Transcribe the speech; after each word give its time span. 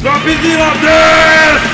Dropzilla 0.00 0.70
desu! 0.80 1.68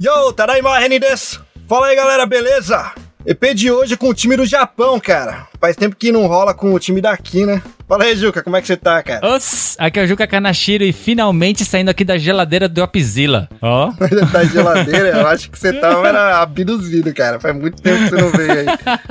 Yo, 0.00 0.32
Tadaima 0.32 0.78
Reni 0.78 1.00
desu! 1.00 1.42
Fala 1.68 1.88
aí 1.88 1.96
galera, 1.96 2.24
beleza? 2.24 2.92
EP 3.26 3.42
de 3.54 3.72
hoje 3.72 3.96
com 3.96 4.10
o 4.10 4.14
time 4.14 4.36
do 4.36 4.46
Japão, 4.46 5.00
cara. 5.00 5.48
Faz 5.64 5.76
tempo 5.76 5.96
que 5.96 6.12
não 6.12 6.26
rola 6.26 6.52
com 6.52 6.74
o 6.74 6.78
time 6.78 7.00
daqui, 7.00 7.46
né? 7.46 7.62
Fala 7.88 8.04
aí, 8.04 8.14
Juca, 8.14 8.42
como 8.42 8.54
é 8.54 8.60
que 8.60 8.66
você 8.66 8.76
tá, 8.76 9.02
cara? 9.02 9.26
Os, 9.34 9.76
aqui 9.78 9.98
é 9.98 10.04
o 10.04 10.06
Juca 10.06 10.26
Kanashiro 10.26 10.84
e 10.84 10.92
finalmente 10.92 11.64
saindo 11.64 11.90
aqui 11.90 12.04
da 12.04 12.18
geladeira 12.18 12.68
do 12.68 12.74
Dropzilla. 12.74 13.48
Ó. 13.62 13.92
Ainda 13.98 14.26
tá 14.26 14.44
geladeira, 14.44 15.08
eu 15.08 15.26
acho 15.26 15.50
que 15.50 15.58
você 15.58 15.72
tava 15.72 16.06
era 16.08 16.40
abduzido, 16.42 17.14
cara. 17.14 17.40
Faz 17.40 17.54
muito 17.56 17.80
tempo 17.80 18.04
que 18.04 18.10
você 18.10 18.16
não 18.16 18.30
veio 18.30 18.52
aí. 18.52 18.66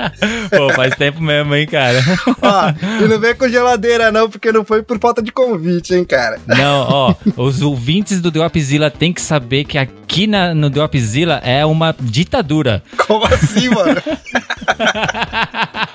Pô, 0.50 0.72
faz 0.74 0.94
tempo 0.94 1.20
mesmo, 1.20 1.54
hein, 1.56 1.66
cara. 1.66 2.00
Ó, 2.42 3.04
e 3.04 3.08
não 3.08 3.18
vem 3.18 3.34
com 3.34 3.48
geladeira 3.48 4.12
não, 4.12 4.30
porque 4.30 4.52
não 4.52 4.64
foi 4.64 4.82
por 4.82 4.98
falta 5.00 5.20
de 5.22 5.32
convite, 5.32 5.94
hein, 5.94 6.04
cara. 6.04 6.40
Não, 6.46 6.86
ó, 6.88 7.14
os 7.36 7.62
ouvintes 7.62 8.20
do 8.20 8.30
Dropzilla 8.30 8.90
têm 8.90 9.12
que 9.12 9.20
saber 9.20 9.64
que 9.64 9.78
aqui 9.78 10.26
na, 10.26 10.54
no 10.54 10.68
Dropzilla 10.68 11.40
é 11.44 11.64
uma 11.64 11.94
ditadura. 12.00 12.82
Como 13.06 13.24
assim, 13.26 13.68
mano? 13.70 14.00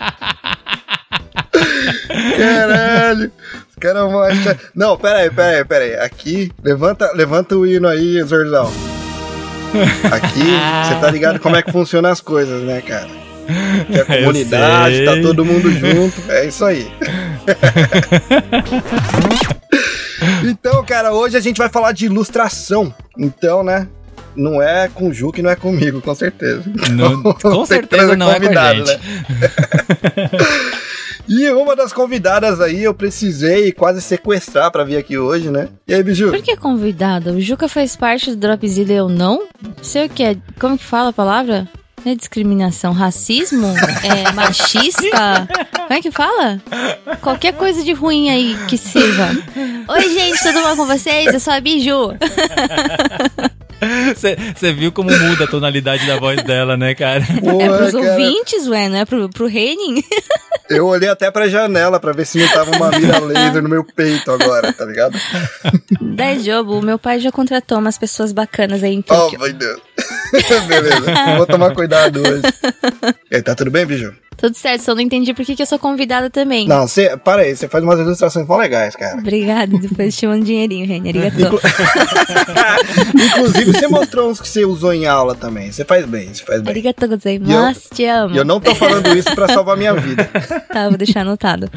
Caralho. 2.37 3.31
Os 3.69 3.75
caras 3.79 4.03
vão 4.11 4.21
achar. 4.21 4.57
Não, 4.75 4.97
pera 4.97 5.19
aí, 5.19 5.29
pera 5.29 5.57
aí, 5.57 5.65
pera 5.65 5.85
aí. 5.85 5.95
Aqui, 5.99 6.51
levanta, 6.63 7.11
levanta 7.13 7.55
o 7.55 7.65
hino 7.65 7.87
aí, 7.87 8.21
Zorzão. 8.23 8.71
Aqui, 10.11 10.39
você 10.87 10.95
tá 10.99 11.11
ligado 11.11 11.39
como 11.39 11.55
é 11.55 11.61
que 11.61 11.71
funcionam 11.71 12.09
as 12.09 12.21
coisas, 12.21 12.61
né, 12.63 12.81
cara? 12.81 13.07
Que 13.87 13.99
a 14.01 14.05
comunidade, 14.19 15.05
tá 15.05 15.21
todo 15.21 15.45
mundo 15.45 15.71
junto. 15.71 16.21
É 16.31 16.45
isso 16.45 16.65
aí. 16.65 16.91
então, 20.43 20.83
cara, 20.85 21.13
hoje 21.13 21.37
a 21.37 21.39
gente 21.39 21.57
vai 21.57 21.69
falar 21.69 21.91
de 21.91 22.05
ilustração. 22.05 22.93
Então, 23.17 23.63
né? 23.63 23.87
Não 24.35 24.61
é 24.61 24.87
com 24.93 25.09
o 25.09 25.13
Ju 25.13 25.31
que 25.31 25.41
não 25.41 25.49
é 25.49 25.55
comigo, 25.55 26.01
com 26.01 26.15
certeza. 26.15 26.63
Não- 26.91 27.21
com 27.23 27.65
certeza 27.65 28.15
não 28.15 28.31
é 28.31 28.39
com 28.39 28.57
a 28.57 28.73
gente. 28.73 28.87
né? 28.87 28.99
E 31.29 31.47
uma 31.51 31.75
das 31.75 31.93
convidadas 31.93 32.59
aí 32.59 32.83
eu 32.83 32.93
precisei 32.93 33.71
quase 33.71 34.01
sequestrar 34.01 34.71
pra 34.71 34.83
vir 34.83 34.97
aqui 34.97 35.15
hoje, 35.15 35.51
né? 35.51 35.69
E 35.87 35.93
aí, 35.93 36.01
Biju? 36.01 36.31
Por 36.31 36.41
que 36.41 36.57
convidado? 36.57 37.33
O 37.33 37.39
Juca 37.39 37.67
faz 37.69 37.95
parte 37.95 38.31
do 38.31 38.35
Dropzilla 38.35 38.91
e 38.91 38.95
eu 38.95 39.07
não? 39.07 39.43
Sei 39.79 40.07
o 40.07 40.09
que 40.09 40.23
é. 40.23 40.35
Como 40.59 40.75
que 40.75 40.83
fala 40.83 41.09
a 41.09 41.13
palavra? 41.13 41.67
É 42.03 42.15
discriminação, 42.15 42.93
racismo? 42.93 43.67
É 44.03 44.31
machista? 44.31 45.47
Como 45.71 45.93
é 45.93 46.01
que 46.01 46.09
fala? 46.09 46.59
Qualquer 47.21 47.53
coisa 47.53 47.83
de 47.83 47.93
ruim 47.93 48.29
aí 48.29 48.57
que 48.67 48.77
sirva. 48.77 49.27
Oi, 49.87 50.09
gente, 50.09 50.41
tudo 50.41 50.61
bom 50.61 50.77
com 50.77 50.85
vocês? 50.87 51.31
Eu 51.31 51.39
sou 51.39 51.53
a 51.53 51.59
Biju. 51.59 52.15
Você 54.55 54.73
viu 54.73 54.91
como 54.91 55.09
muda 55.11 55.45
a 55.45 55.47
tonalidade 55.47 56.05
da 56.05 56.17
voz 56.19 56.41
dela, 56.43 56.75
né, 56.75 56.93
cara? 56.95 57.23
Porra, 57.39 57.63
é 57.63 57.77
pros 57.77 57.91
cara, 57.93 58.11
ouvintes, 58.11 58.67
ué, 58.67 58.89
não 58.89 58.97
é 58.97 59.05
pro, 59.05 59.29
pro 59.29 59.47
Reining? 59.47 60.03
Eu 60.69 60.85
olhei 60.85 61.09
até 61.09 61.31
pra 61.31 61.47
janela 61.49 61.99
pra 61.99 62.11
ver 62.11 62.25
se 62.27 62.37
não 62.37 62.47
tava 62.49 62.69
uma 62.75 62.91
mira 62.91 63.19
laser 63.19 63.63
no 63.63 63.69
meu 63.69 63.83
peito 63.83 64.29
agora, 64.31 64.71
tá 64.71 64.85
ligado? 64.85 65.17
Da 65.99 66.35
jogo, 66.37 66.79
meu 66.79 66.99
pai 66.99 67.19
já 67.19 67.31
contratou 67.31 67.79
umas 67.79 67.97
pessoas 67.97 68.31
bacanas 68.31 68.83
aí 68.83 68.93
em 68.93 68.99
Oh, 68.99 69.13
Tóquio. 69.13 69.39
meu 69.39 69.51
Deus. 69.51 69.79
Beleza, 70.67 71.35
vou 71.37 71.45
tomar 71.45 71.73
cuidado 71.73 72.19
hoje. 72.21 72.41
E 73.31 73.35
aí, 73.37 73.41
tá 73.41 73.55
tudo 73.55 73.71
bem, 73.71 73.85
Biju? 73.85 74.13
Tudo 74.37 74.55
certo, 74.55 74.83
só 74.83 74.95
não 74.95 75.01
entendi 75.01 75.33
por 75.33 75.43
que, 75.43 75.53
que 75.53 75.61
eu 75.61 75.65
sou 75.65 75.77
convidada 75.77 76.29
também. 76.29 76.65
Não, 76.65 76.87
você, 76.87 77.17
para 77.17 77.41
aí, 77.41 77.53
você 77.53 77.67
faz 77.67 77.83
umas 77.83 77.99
ilustrações 77.99 78.47
tão 78.47 78.55
legais, 78.55 78.95
cara. 78.95 79.17
Obrigada, 79.17 79.77
depois 79.77 80.15
te 80.15 80.25
mando 80.25 80.39
um 80.39 80.43
dinheirinho, 80.45 80.87
Reine. 80.87 81.09
Arigatô. 81.09 81.59
Inclusive, 83.37 83.73
você 83.73 83.87
mostrou 83.89 84.29
uns 84.29 84.39
que 84.39 84.47
você 84.47 84.63
usou 84.63 84.93
em 84.93 85.05
aula 85.05 85.35
também. 85.35 85.69
Você 85.71 85.83
faz 85.83 86.05
bem, 86.05 86.33
você 86.33 86.45
faz 86.45 86.61
bem. 86.61 86.71
Arigatô 86.71 87.05
E 87.05 87.09
gozaimasu, 87.09 87.81
te 87.93 88.05
amo. 88.05 88.33
E 88.33 88.37
eu 88.37 88.45
não 88.45 88.61
tô 88.61 88.73
falando 88.75 89.13
isso 89.17 89.33
pra 89.35 89.47
salvar 89.49 89.75
minha 89.75 89.93
vida. 89.93 90.29
Tá, 90.69 90.87
vou 90.87 90.97
deixar 90.97 91.21
anotado. 91.21 91.69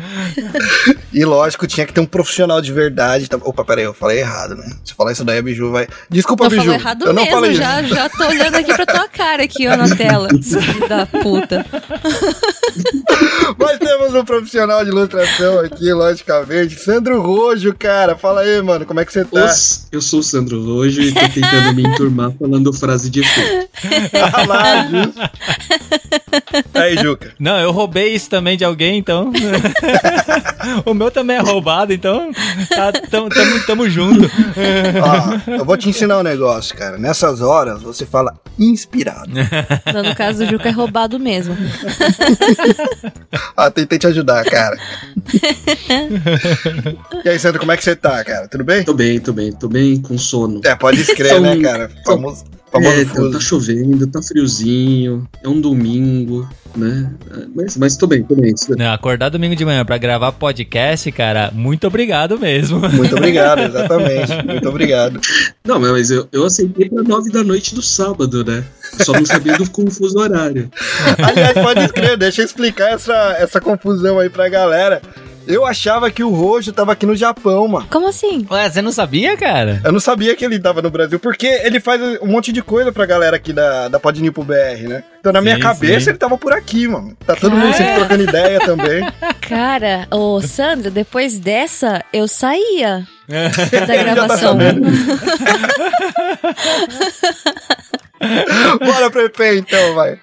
E 1.12 1.24
lógico, 1.24 1.66
tinha 1.66 1.86
que 1.86 1.92
ter 1.94 2.00
um 2.00 2.06
profissional 2.06 2.60
de 2.60 2.72
verdade. 2.72 3.26
Tá- 3.28 3.38
Opa, 3.42 3.64
peraí, 3.64 3.84
eu 3.84 3.94
falei 3.94 4.18
errado, 4.18 4.54
né? 4.54 4.64
Se 4.84 4.92
eu 4.92 4.96
falar 4.96 5.12
isso 5.12 5.24
daí, 5.24 5.38
a 5.38 5.42
Biju 5.42 5.70
vai. 5.72 5.88
Desculpa, 6.10 6.44
Eu 6.44 6.50
Biju. 6.50 6.72
errado 6.72 7.06
eu 7.06 7.12
não 7.12 7.22
mesmo, 7.22 7.36
falei 7.36 7.54
já, 7.54 7.80
isso. 7.80 7.94
já 7.94 8.08
tô 8.18 8.26
olhando 8.28 8.56
aqui 8.56 8.74
pra 8.74 8.86
tua 8.86 9.08
cara 9.08 9.42
aqui, 9.44 9.66
ó, 9.68 9.76
na 9.76 9.94
tela. 9.94 10.28
Filho 10.42 10.88
da 10.88 11.06
puta. 11.06 11.64
Mas 13.58 13.78
temos 13.78 14.14
um 14.14 14.24
profissional 14.24 14.84
de 14.84 14.90
ilustração 14.90 15.60
aqui, 15.60 15.92
logicamente. 15.92 16.78
Sandro 16.78 17.20
Rojo, 17.20 17.74
cara. 17.78 18.16
Fala 18.16 18.40
aí, 18.42 18.60
mano, 18.62 18.84
como 18.86 19.00
é 19.00 19.04
que 19.04 19.12
você 19.12 19.24
tá? 19.24 19.44
Os- 19.46 19.86
eu 19.92 20.00
sou 20.00 20.20
o 20.20 20.22
Sandro 20.22 20.58
hoje 20.74 21.02
e 21.08 21.12
tô 21.12 21.20
tentando 21.28 21.74
me 21.74 21.82
enturmar 21.82 22.32
falando 22.38 22.72
frase 22.72 23.10
de 23.10 23.20
efeito. 23.20 23.68
Ah 24.34 24.46
lá. 24.46 24.86
Aí, 26.74 26.96
Juca. 26.96 27.32
Não, 27.38 27.58
eu 27.58 27.70
roubei 27.72 28.14
isso 28.14 28.28
também 28.28 28.56
de 28.56 28.64
alguém, 28.64 28.98
então. 28.98 29.32
o 30.84 30.94
meu 30.94 31.10
também 31.10 31.36
é 31.36 31.40
roubado, 31.40 31.92
então. 31.92 32.30
Tá, 32.68 32.92
tamo, 32.92 33.28
tamo, 33.28 33.60
tamo 33.66 33.90
junto. 33.90 34.30
Ó, 35.02 35.52
eu 35.52 35.64
vou 35.64 35.76
te 35.76 35.88
ensinar 35.88 36.18
um 36.18 36.22
negócio, 36.22 36.76
cara. 36.76 36.98
Nessas 36.98 37.40
horas, 37.40 37.82
você 37.82 38.06
fala 38.06 38.34
inspirado. 38.58 39.30
Então, 39.86 40.02
no 40.02 40.14
caso, 40.14 40.44
o 40.44 40.46
Juca 40.46 40.68
é 40.68 40.72
roubado 40.72 41.18
mesmo. 41.18 41.56
Ah, 43.56 43.70
tentei 43.70 43.98
te 43.98 44.06
ajudar, 44.06 44.44
cara. 44.44 44.78
e 47.24 47.28
aí, 47.28 47.38
Sandro, 47.38 47.60
como 47.60 47.72
é 47.72 47.76
que 47.76 47.84
você 47.84 47.96
tá, 47.96 48.22
cara? 48.24 48.48
Tudo 48.48 48.64
bem? 48.64 48.84
Tô 48.84 48.94
bem, 48.94 49.20
tô 49.20 49.32
bem, 49.32 49.52
tô 49.52 49.68
bem 49.68 50.00
com 50.00 50.16
sono. 50.18 50.60
É, 50.64 50.74
pode 50.74 51.00
escrever, 51.00 51.40
né, 51.40 51.60
cara? 51.60 51.90
Famoso 52.04 52.44
É, 52.74 53.04
tá, 53.04 53.10
fuso. 53.14 53.30
tá 53.30 53.40
chovendo, 53.40 54.06
tá 54.06 54.22
friozinho, 54.22 55.28
é 55.42 55.48
um 55.48 55.60
domingo, 55.60 56.48
né? 56.74 57.12
Mas, 57.54 57.76
mas 57.76 57.96
tô 57.96 58.06
bem, 58.06 58.22
tô 58.22 58.34
bem. 58.34 58.54
Não, 58.78 58.92
acordar 58.92 59.28
domingo 59.28 59.54
de 59.54 59.64
manhã 59.64 59.84
pra 59.84 59.98
gravar 59.98 60.32
podcast, 60.32 61.10
cara, 61.12 61.50
muito 61.52 61.86
obrigado 61.86 62.38
mesmo. 62.38 62.80
Muito 62.88 63.14
obrigado, 63.14 63.60
exatamente. 63.68 64.46
Muito 64.46 64.68
obrigado. 64.68 65.20
Não, 65.64 65.78
mas 65.78 66.10
eu, 66.10 66.26
eu 66.32 66.44
aceitei 66.46 66.88
pra 66.88 67.02
nove 67.02 67.30
da 67.30 67.44
noite 67.44 67.74
do 67.74 67.82
sábado, 67.82 68.44
né? 68.44 68.64
Só 69.04 69.12
não 69.12 69.26
sabia 69.26 69.56
do 69.58 69.68
confuso 69.70 70.18
horário. 70.18 70.70
Aliás, 71.18 71.52
pode 71.54 71.84
escrever, 71.84 72.16
deixa 72.16 72.40
eu 72.40 72.46
explicar 72.46 72.92
essa, 72.92 73.36
essa 73.38 73.60
confusão 73.60 74.18
aí 74.18 74.30
pra 74.30 74.48
galera. 74.48 75.02
Eu 75.46 75.66
achava 75.66 76.10
que 76.10 76.22
o 76.22 76.30
Rojo 76.30 76.72
tava 76.72 76.92
aqui 76.92 77.04
no 77.04 77.16
Japão, 77.16 77.66
mano. 77.68 77.86
Como 77.90 78.08
assim? 78.08 78.46
Ué, 78.50 78.70
você 78.70 78.80
não 78.80 78.92
sabia, 78.92 79.36
cara? 79.36 79.80
Eu 79.84 79.92
não 79.92 80.00
sabia 80.00 80.34
que 80.36 80.44
ele 80.44 80.58
tava 80.58 80.80
no 80.82 80.90
Brasil, 80.90 81.18
porque 81.18 81.46
ele 81.46 81.80
faz 81.80 82.00
um 82.20 82.26
monte 82.26 82.52
de 82.52 82.62
coisa 82.62 82.92
pra 82.92 83.06
galera 83.06 83.36
aqui 83.36 83.52
da, 83.52 83.88
da 83.88 83.98
pro 83.98 84.44
BR, 84.44 84.88
né? 84.88 85.02
Então, 85.18 85.32
na 85.32 85.40
minha 85.40 85.56
Sim, 85.56 85.62
cabeça, 85.62 86.00
sim. 86.04 86.10
ele 86.10 86.18
tava 86.18 86.36
por 86.38 86.52
aqui, 86.52 86.86
mano. 86.88 87.16
Tá 87.26 87.34
todo 87.36 87.56
mundo 87.56 87.74
sempre 87.76 87.94
trocando 87.94 88.22
ideia 88.24 88.60
também. 88.60 89.04
Cara, 89.48 90.06
ô 90.10 90.40
Sandro, 90.40 90.90
depois 90.90 91.38
dessa, 91.38 92.04
eu 92.12 92.26
saía 92.28 93.06
da 93.28 93.50
tá 93.86 93.96
gravação. 93.96 94.58
sabendo. 94.58 94.82
Bora 98.84 99.10
pro 99.10 99.24
EP, 99.24 99.40
então, 99.58 99.94
vai. 99.94 100.18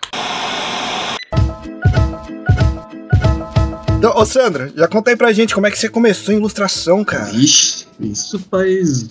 Então, 3.99 4.15
ô 4.15 4.25
Sandra, 4.25 4.71
já 4.73 4.87
conta 4.87 5.09
aí 5.09 5.17
pra 5.17 5.33
gente 5.33 5.53
como 5.53 5.67
é 5.67 5.71
que 5.71 5.77
você 5.77 5.89
começou 5.89 6.33
em 6.33 6.37
ilustração, 6.37 7.03
cara. 7.03 7.33
Ixi, 7.35 7.85
isso 7.99 8.39
faz 8.49 9.09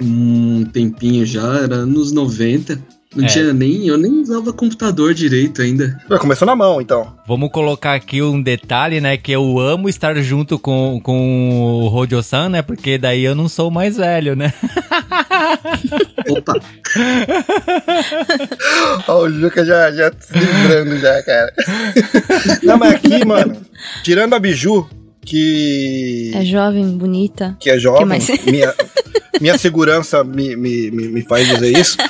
um 0.00 0.64
tempinho 0.66 1.26
já, 1.26 1.58
era 1.58 1.84
nos 1.84 2.12
90. 2.12 2.80
Não 3.16 3.24
É. 3.24 3.26
tinha 3.28 3.52
nem. 3.54 3.86
Eu 3.86 3.96
nem 3.96 4.20
usava 4.20 4.52
computador 4.52 5.14
direito 5.14 5.62
ainda. 5.62 5.98
Ué, 6.10 6.18
Começou 6.18 6.44
na 6.46 6.54
mão, 6.54 6.78
então. 6.80 7.14
Vamos 7.26 7.50
colocar 7.50 7.94
aqui 7.94 8.20
um 8.22 8.40
detalhe, 8.40 9.00
né? 9.00 9.16
Que 9.16 9.32
eu 9.32 9.58
amo 9.58 9.88
estar 9.88 10.14
junto 10.20 10.58
com, 10.58 11.00
com 11.02 11.80
o 11.84 11.88
Rojo-san, 11.88 12.50
né? 12.50 12.60
Porque 12.62 12.98
daí 12.98 13.24
eu 13.24 13.34
não 13.34 13.48
sou 13.48 13.68
o 13.68 13.72
mais 13.72 13.96
velho, 13.96 14.36
né? 14.36 14.52
Opa! 16.28 16.52
Ó, 19.08 19.22
o 19.24 19.30
Juca 19.30 19.64
já, 19.64 19.90
já 19.92 20.12
se 20.18 20.32
livrando 20.38 20.98
já, 20.98 21.22
cara. 21.22 21.52
Não, 22.62 22.76
mas 22.76 22.94
aqui, 22.94 23.24
mano, 23.24 23.56
tirando 24.02 24.34
a 24.34 24.38
Biju, 24.38 24.88
que... 25.24 26.30
É 26.34 26.44
jovem, 26.44 26.96
bonita. 26.96 27.56
que 27.60 27.70
é 27.70 27.78
jovem, 27.78 28.00
Que 28.00 28.04
mais? 28.06 28.44
minha, 28.44 28.74
minha 29.40 29.58
segurança 29.58 30.22
me, 30.22 30.56
me, 30.56 30.90
me, 30.90 31.08
me 31.08 31.22
faz 31.22 31.48
dizer 31.48 31.76
isso. 31.78 31.96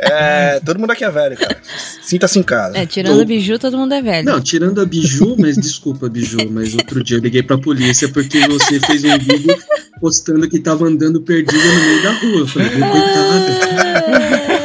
É, 0.00 0.60
todo 0.64 0.78
mundo 0.78 0.92
aqui 0.92 1.04
é 1.04 1.10
velho, 1.10 1.36
cara. 1.36 1.56
Sinta-se 2.02 2.38
em 2.38 2.42
casa. 2.42 2.78
É, 2.78 2.86
tirando 2.86 3.20
o 3.20 3.24
biju, 3.24 3.58
todo 3.58 3.76
mundo 3.76 3.92
é 3.94 4.00
velho. 4.00 4.24
Não, 4.24 4.40
tirando 4.40 4.80
a 4.80 4.84
Biju, 4.86 5.34
mas 5.38 5.56
desculpa, 5.56 6.08
Biju, 6.08 6.48
mas 6.50 6.72
outro 6.74 7.02
dia 7.02 7.16
eu 7.16 7.20
liguei 7.20 7.42
pra 7.42 7.58
polícia 7.58 8.08
porque 8.08 8.46
você 8.46 8.78
fez 8.80 9.02
um 9.04 9.18
vídeo 9.18 9.56
postando 10.00 10.48
que 10.48 10.60
tava 10.60 10.86
andando 10.86 11.20
perdida 11.20 11.58
no 11.64 11.80
meio 11.80 12.02
da 12.02 12.12
rua. 12.12 12.38
Eu 12.40 12.46
falei, 12.46 12.70
"Pô, 12.70 12.78
coitada. 12.78 14.57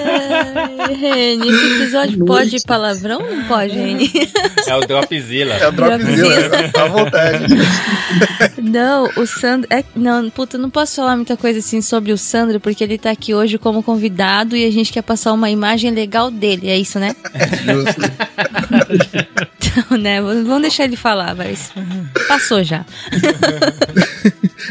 Reni, 0.93 1.49
esse 1.49 1.65
episódio 1.75 2.17
Noite. 2.19 2.25
pode 2.25 2.63
palavrão 2.65 3.21
ou 3.21 3.35
não 3.35 3.43
pode, 3.45 3.73
Reni? 3.73 4.11
É 4.67 4.75
o 4.75 4.81
Dropzilla. 4.81 5.55
É 5.55 5.67
o 5.67 5.71
Dropzilla, 5.71 6.69
tá 6.71 6.83
à 6.83 6.87
vontade. 6.87 7.45
Não, 8.61 9.09
o 9.17 9.25
Sandro. 9.25 9.67
É, 9.71 9.83
não, 9.95 10.29
puta, 10.29 10.57
não 10.57 10.69
posso 10.69 10.95
falar 10.95 11.15
muita 11.15 11.35
coisa 11.35 11.59
assim 11.59 11.81
sobre 11.81 12.11
o 12.11 12.17
Sandro, 12.17 12.59
porque 12.59 12.83
ele 12.83 12.97
tá 12.97 13.11
aqui 13.11 13.33
hoje 13.33 13.57
como 13.57 13.83
convidado 13.83 14.55
e 14.55 14.65
a 14.65 14.71
gente 14.71 14.91
quer 14.91 15.01
passar 15.01 15.33
uma 15.33 15.49
imagem 15.49 15.91
legal 15.91 16.31
dele, 16.31 16.69
é 16.69 16.77
isso, 16.77 16.99
né? 16.99 17.15
Justo. 17.65 18.01
Então, 19.75 19.97
né? 19.97 20.21
Vamos 20.21 20.61
deixar 20.61 20.83
ele 20.83 20.95
falar, 20.95 21.35
mas 21.35 21.71
passou 22.27 22.63
já. 22.63 22.85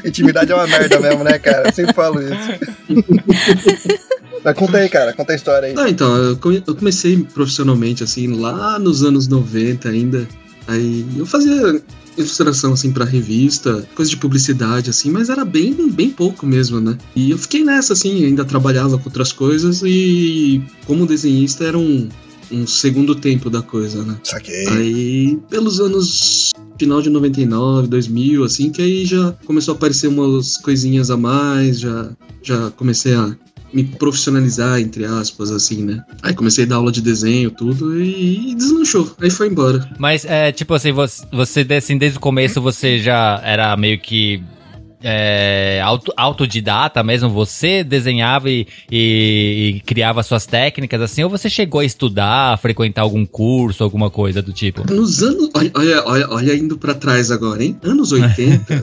Intimidade 0.04 0.52
é 0.52 0.54
uma 0.54 0.66
merda 0.66 1.00
mesmo, 1.00 1.24
né, 1.24 1.38
cara? 1.38 1.69
Eu 1.69 1.72
sempre 1.72 1.92
falo 1.92 2.20
isso. 2.22 4.02
Mas 4.44 4.56
conta 4.56 4.78
aí, 4.78 4.88
cara, 4.88 5.12
conta 5.12 5.32
a 5.32 5.36
história 5.36 5.68
aí. 5.68 5.74
Não, 5.74 5.86
então, 5.86 6.16
eu 6.16 6.36
come- 6.36 6.62
eu 6.66 6.74
comecei 6.74 7.16
profissionalmente, 7.32 8.02
assim, 8.02 8.26
lá 8.28 8.78
nos 8.78 9.02
anos 9.04 9.28
90 9.28 9.88
ainda. 9.88 10.26
Aí 10.66 11.04
eu 11.16 11.24
fazia 11.26 11.80
ilustração, 12.16 12.72
assim, 12.74 12.92
pra 12.92 13.04
revista, 13.04 13.86
coisa 13.94 14.10
de 14.10 14.16
publicidade, 14.16 14.90
assim, 14.90 15.10
mas 15.10 15.28
era 15.30 15.44
bem, 15.44 15.90
bem 15.90 16.10
pouco 16.10 16.44
mesmo, 16.46 16.80
né? 16.80 16.98
E 17.16 17.30
eu 17.30 17.38
fiquei 17.38 17.64
nessa, 17.64 17.92
assim, 17.94 18.24
ainda 18.24 18.44
trabalhava 18.44 18.98
com 18.98 19.04
outras 19.08 19.32
coisas 19.32 19.80
e 19.84 20.62
como 20.86 21.06
desenhista 21.06 21.64
era 21.64 21.78
um, 21.78 22.08
um 22.50 22.66
segundo 22.66 23.14
tempo 23.14 23.48
da 23.48 23.62
coisa, 23.62 24.02
né? 24.04 24.16
Saquei. 24.24 24.66
Aí, 24.68 25.38
pelos 25.48 25.80
anos 25.80 26.50
final 26.78 27.00
de 27.00 27.08
99, 27.10 27.86
2000, 27.88 28.44
assim, 28.44 28.70
que 28.70 28.82
aí 28.82 29.04
já 29.06 29.32
começou 29.46 29.72
a 29.72 29.76
aparecer 29.76 30.08
umas 30.08 30.56
coisinhas 30.58 31.10
a 31.10 31.16
mais, 31.16 31.78
já, 31.80 32.10
já 32.42 32.70
comecei 32.72 33.14
a 33.14 33.34
me 33.72 33.84
profissionalizar, 33.84 34.80
entre 34.80 35.04
aspas, 35.04 35.50
assim, 35.50 35.82
né? 35.82 36.04
Aí 36.22 36.34
comecei 36.34 36.64
a 36.64 36.69
dar 36.69 36.76
aula 36.76 36.92
de 36.92 37.00
desenho, 37.00 37.50
tudo, 37.50 37.98
e, 38.00 38.50
e 38.50 38.54
deslanchou. 38.54 39.14
Aí 39.20 39.30
foi 39.30 39.48
embora. 39.48 39.88
Mas, 39.98 40.24
é, 40.24 40.52
tipo 40.52 40.74
assim, 40.74 40.92
você, 40.92 41.24
você 41.32 41.66
assim, 41.74 41.96
desde 41.96 42.19
o 42.19 42.20
começo 42.20 42.60
você 42.60 42.98
já 42.98 43.40
era 43.44 43.76
meio 43.76 43.98
que 43.98 44.42
é, 45.02 45.81
auto, 45.84 46.12
autodidata 46.16 47.02
mesmo? 47.02 47.28
Você 47.31 47.82
desenhava 47.84 48.50
e, 48.50 48.66
e- 48.90 49.75
e 49.76 49.81
criava 49.81 50.22
suas 50.22 50.46
técnicas, 50.46 51.00
assim? 51.00 51.22
Ou 51.25 51.31
você 51.31 51.49
chegou 51.50 51.81
a 51.81 51.84
estudar, 51.84 52.52
a 52.54 52.56
frequentar 52.56 53.02
algum 53.02 53.25
curso, 53.26 53.82
alguma 53.84 54.10
coisa 54.10 54.40
do 54.43 54.52
tipo? 54.52 54.90
Nos 54.93 55.22
anos. 55.22 55.50
Olha, 55.54 56.02
olha, 56.04 56.26
olha, 56.31 56.54
indo 56.54 56.76
pra 56.78 56.94
trás 56.94 57.31
agora, 57.31 57.62
hein? 57.64 57.76
Anos 57.82 58.12
80. 58.12 58.82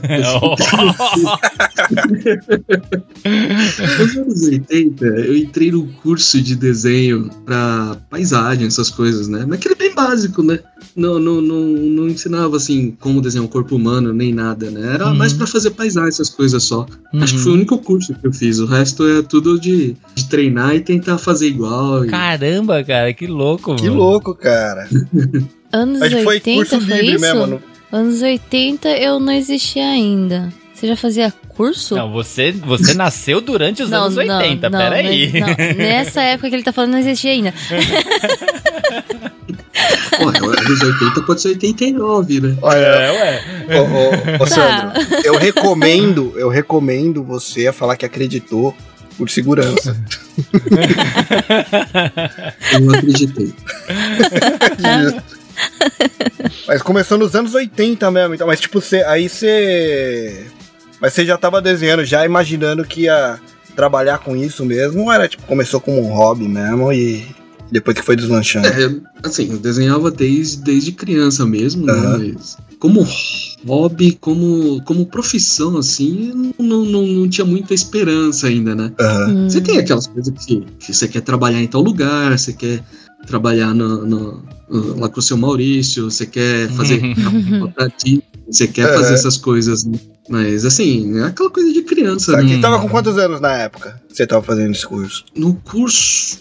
Nos 3.24 4.16
anos 4.16 4.42
80, 4.42 5.04
eu 5.04 5.36
entrei 5.36 5.70
no 5.72 5.86
curso 6.02 6.40
de 6.40 6.54
desenho 6.56 7.28
pra 7.44 7.96
paisagem, 8.08 8.66
essas 8.66 8.90
coisas, 8.90 9.28
né? 9.28 9.44
Mas 9.46 9.58
aquele 9.58 9.74
bem 9.74 9.94
básico, 9.94 10.42
né? 10.42 10.58
Não, 10.96 11.18
não, 11.18 11.40
não, 11.40 11.60
não 11.60 12.08
ensinava 12.08 12.56
assim 12.56 12.96
como 13.00 13.20
desenhar 13.20 13.44
um 13.44 13.48
corpo 13.48 13.76
humano, 13.76 14.12
nem 14.12 14.32
nada, 14.34 14.70
né? 14.70 14.94
Era 14.94 15.08
Uhum. 15.08 15.14
mais 15.16 15.32
pra 15.32 15.46
fazer 15.46 15.70
paisagem, 15.70 16.08
essas 16.08 16.28
coisas 16.28 16.62
só. 16.62 16.86
Acho 17.14 17.32
que 17.32 17.38
Uhum. 17.38 17.44
foi 17.44 17.52
o 17.52 17.54
único 17.54 17.78
curso 17.78 18.14
que 18.14 18.26
eu 18.26 18.32
fiz. 18.32 18.58
O 18.58 18.66
resto 18.66 19.06
é 19.06 19.22
tudo 19.22 19.58
de, 19.58 19.96
de 20.14 20.28
treinar 20.28 20.74
e 20.74 20.80
tentar 20.80 21.18
fazer 21.18 21.46
igual. 21.48 22.04
e- 22.04 22.08
Caramba, 22.08 22.82
cara, 22.84 23.12
que 23.12 23.26
louco, 23.26 23.74
Que 23.76 23.84
mano. 23.84 23.94
louco, 23.96 24.34
cara. 24.34 24.88
Anos 25.72 26.00
Mas 26.00 26.12
foi 26.12 26.26
80 26.26 26.56
curso 26.56 26.80
foi 26.86 26.96
livre 27.00 27.12
isso? 27.16 27.20
mesmo. 27.20 27.46
Não... 27.46 27.60
Anos 27.92 28.22
80 28.22 28.88
eu 28.88 29.20
não 29.20 29.32
existia 29.32 29.84
ainda. 29.88 30.52
Você 30.74 30.86
já 30.86 30.96
fazia 30.96 31.30
curso? 31.48 31.94
Não, 31.94 32.10
você, 32.10 32.52
você 32.52 32.94
nasceu 32.94 33.40
durante 33.42 33.82
os 33.82 33.92
anos 33.92 34.16
80, 34.16 34.70
peraí. 34.70 35.30
mas- 35.32 35.40
não, 35.58 35.66
nessa 35.76 36.22
época 36.22 36.48
que 36.48 36.56
ele 36.56 36.62
tá 36.62 36.72
falando 36.72 36.92
não 36.92 36.98
existia 36.98 37.32
ainda. 37.32 37.52
Pô, 40.20 40.28
anos 40.28 40.80
80 40.82 41.22
pode 41.22 41.40
ser 41.42 41.48
89, 41.48 42.40
né? 42.40 42.56
Olha, 42.62 42.78
É, 42.78 43.12
ué. 43.12 43.42
ô, 43.78 43.82
ô, 43.82 44.10
ô, 44.36 44.38
Tá. 44.38 44.46
Sandro, 44.46 44.92
eu 45.24 45.36
recomendo, 45.36 46.32
eu 46.36 46.48
recomendo 46.48 47.22
você 47.24 47.66
a 47.66 47.72
falar 47.72 47.96
que 47.96 48.06
acreditou 48.06 48.72
por 49.16 49.28
segurança. 49.30 49.96
Eu 52.72 52.80
não 52.80 52.94
acreditei. 52.94 53.52
Mas 56.66 56.80
começou 56.82 57.18
nos 57.18 57.34
anos 57.34 57.54
80 57.54 58.10
mesmo, 58.10 58.34
então, 58.34 58.46
mas 58.46 58.58
tipo, 58.60 58.80
você, 58.80 59.02
aí 59.02 59.28
você. 59.28 60.46
Mas 61.00 61.12
você 61.12 61.24
já 61.26 61.36
tava 61.36 61.60
desenhando, 61.60 62.02
já 62.04 62.24
imaginando 62.24 62.84
que 62.84 63.02
ia 63.02 63.38
trabalhar 63.76 64.18
com 64.18 64.34
isso 64.36 64.64
mesmo, 64.64 65.02
ou 65.04 65.12
era 65.12 65.28
tipo, 65.28 65.42
começou 65.44 65.80
como 65.80 66.00
um 66.00 66.12
hobby 66.12 66.48
mesmo 66.48 66.92
e 66.92 67.26
depois 67.70 67.96
que 67.96 68.02
foi 68.04 68.16
deslanchando? 68.16 68.66
É, 68.66 68.90
assim, 69.22 69.50
eu 69.50 69.58
desenhava 69.58 70.10
desde, 70.10 70.62
desde 70.62 70.92
criança 70.92 71.46
mesmo, 71.46 71.86
né? 71.86 71.92
Aham. 71.92 72.32
Mas 72.34 72.56
como 72.78 73.06
hobby, 73.66 74.16
como, 74.20 74.82
como 74.84 75.04
profissão, 75.06 75.76
assim, 75.76 76.52
não, 76.58 76.84
não, 76.84 77.06
não 77.06 77.28
tinha 77.28 77.44
muita 77.44 77.74
esperança 77.74 78.46
ainda, 78.46 78.74
né? 78.74 78.92
Aham. 78.98 79.28
Hum. 79.30 79.48
Você 79.50 79.60
tem 79.60 79.78
aquelas 79.78 80.06
coisas 80.06 80.32
que, 80.44 80.64
que 80.78 80.92
você 80.94 81.06
quer 81.08 81.20
trabalhar 81.20 81.60
em 81.62 81.66
tal 81.66 81.82
lugar, 81.82 82.36
você 82.38 82.52
quer 82.52 82.82
trabalhar 83.26 83.74
no, 83.74 84.06
no- 84.06 84.42
no- 84.70 84.98
lá 84.98 85.08
com 85.08 85.20
o 85.20 85.22
seu 85.22 85.36
Maurício, 85.36 86.10
você 86.10 86.24
quer 86.24 86.68
fazer 86.70 87.00
contratinho, 87.60 88.22
você 88.50 88.66
quer 88.66 88.92
fazer 88.94 89.14
essas 89.14 89.36
coisas, 89.36 89.84
né? 89.84 89.98
Mas 90.28 90.64
assim, 90.64 91.18
é 91.18 91.24
aquela 91.24 91.50
coisa 91.50 91.72
de 91.72 91.82
criança, 91.82 92.36
né? 92.36 92.44
que 92.48 92.60
tava 92.60 92.78
com 92.80 92.88
quantos 92.88 93.18
anos 93.18 93.40
na 93.40 93.52
época 93.52 94.00
que 94.08 94.16
você 94.16 94.26
tava 94.26 94.42
fazendo 94.42 94.70
esse 94.72 94.86
curso? 94.86 95.24
No 95.36 95.54
curso. 95.54 96.38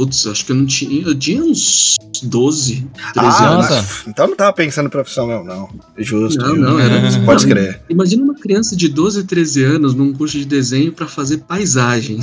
Putz, 0.00 0.26
acho 0.26 0.46
que 0.46 0.52
eu 0.52 0.56
não 0.56 0.64
tinha. 0.64 1.02
Eu 1.06 1.14
tinha 1.14 1.42
uns 1.42 1.96
12, 2.22 2.88
13 3.12 3.36
Ah, 3.36 3.48
anos. 3.50 3.68
Nossa. 3.68 4.08
então 4.08 4.26
não 4.28 4.34
tava 4.34 4.50
pensando 4.54 4.86
em 4.86 4.90
profissão 4.90 5.26
mesmo, 5.26 5.44
não. 5.44 5.68
Justo. 5.98 6.40
Não, 6.42 6.56
não, 6.56 6.80
era. 6.80 7.02
Pode 7.26 7.46
crer. 7.46 7.82
Imagina 7.90 8.24
uma 8.24 8.34
criança 8.34 8.74
de 8.74 8.88
12, 8.88 9.24
13 9.24 9.62
anos 9.62 9.94
num 9.94 10.14
curso 10.14 10.38
de 10.38 10.46
desenho 10.46 10.90
pra 10.90 11.06
fazer 11.06 11.38
paisagem. 11.38 12.18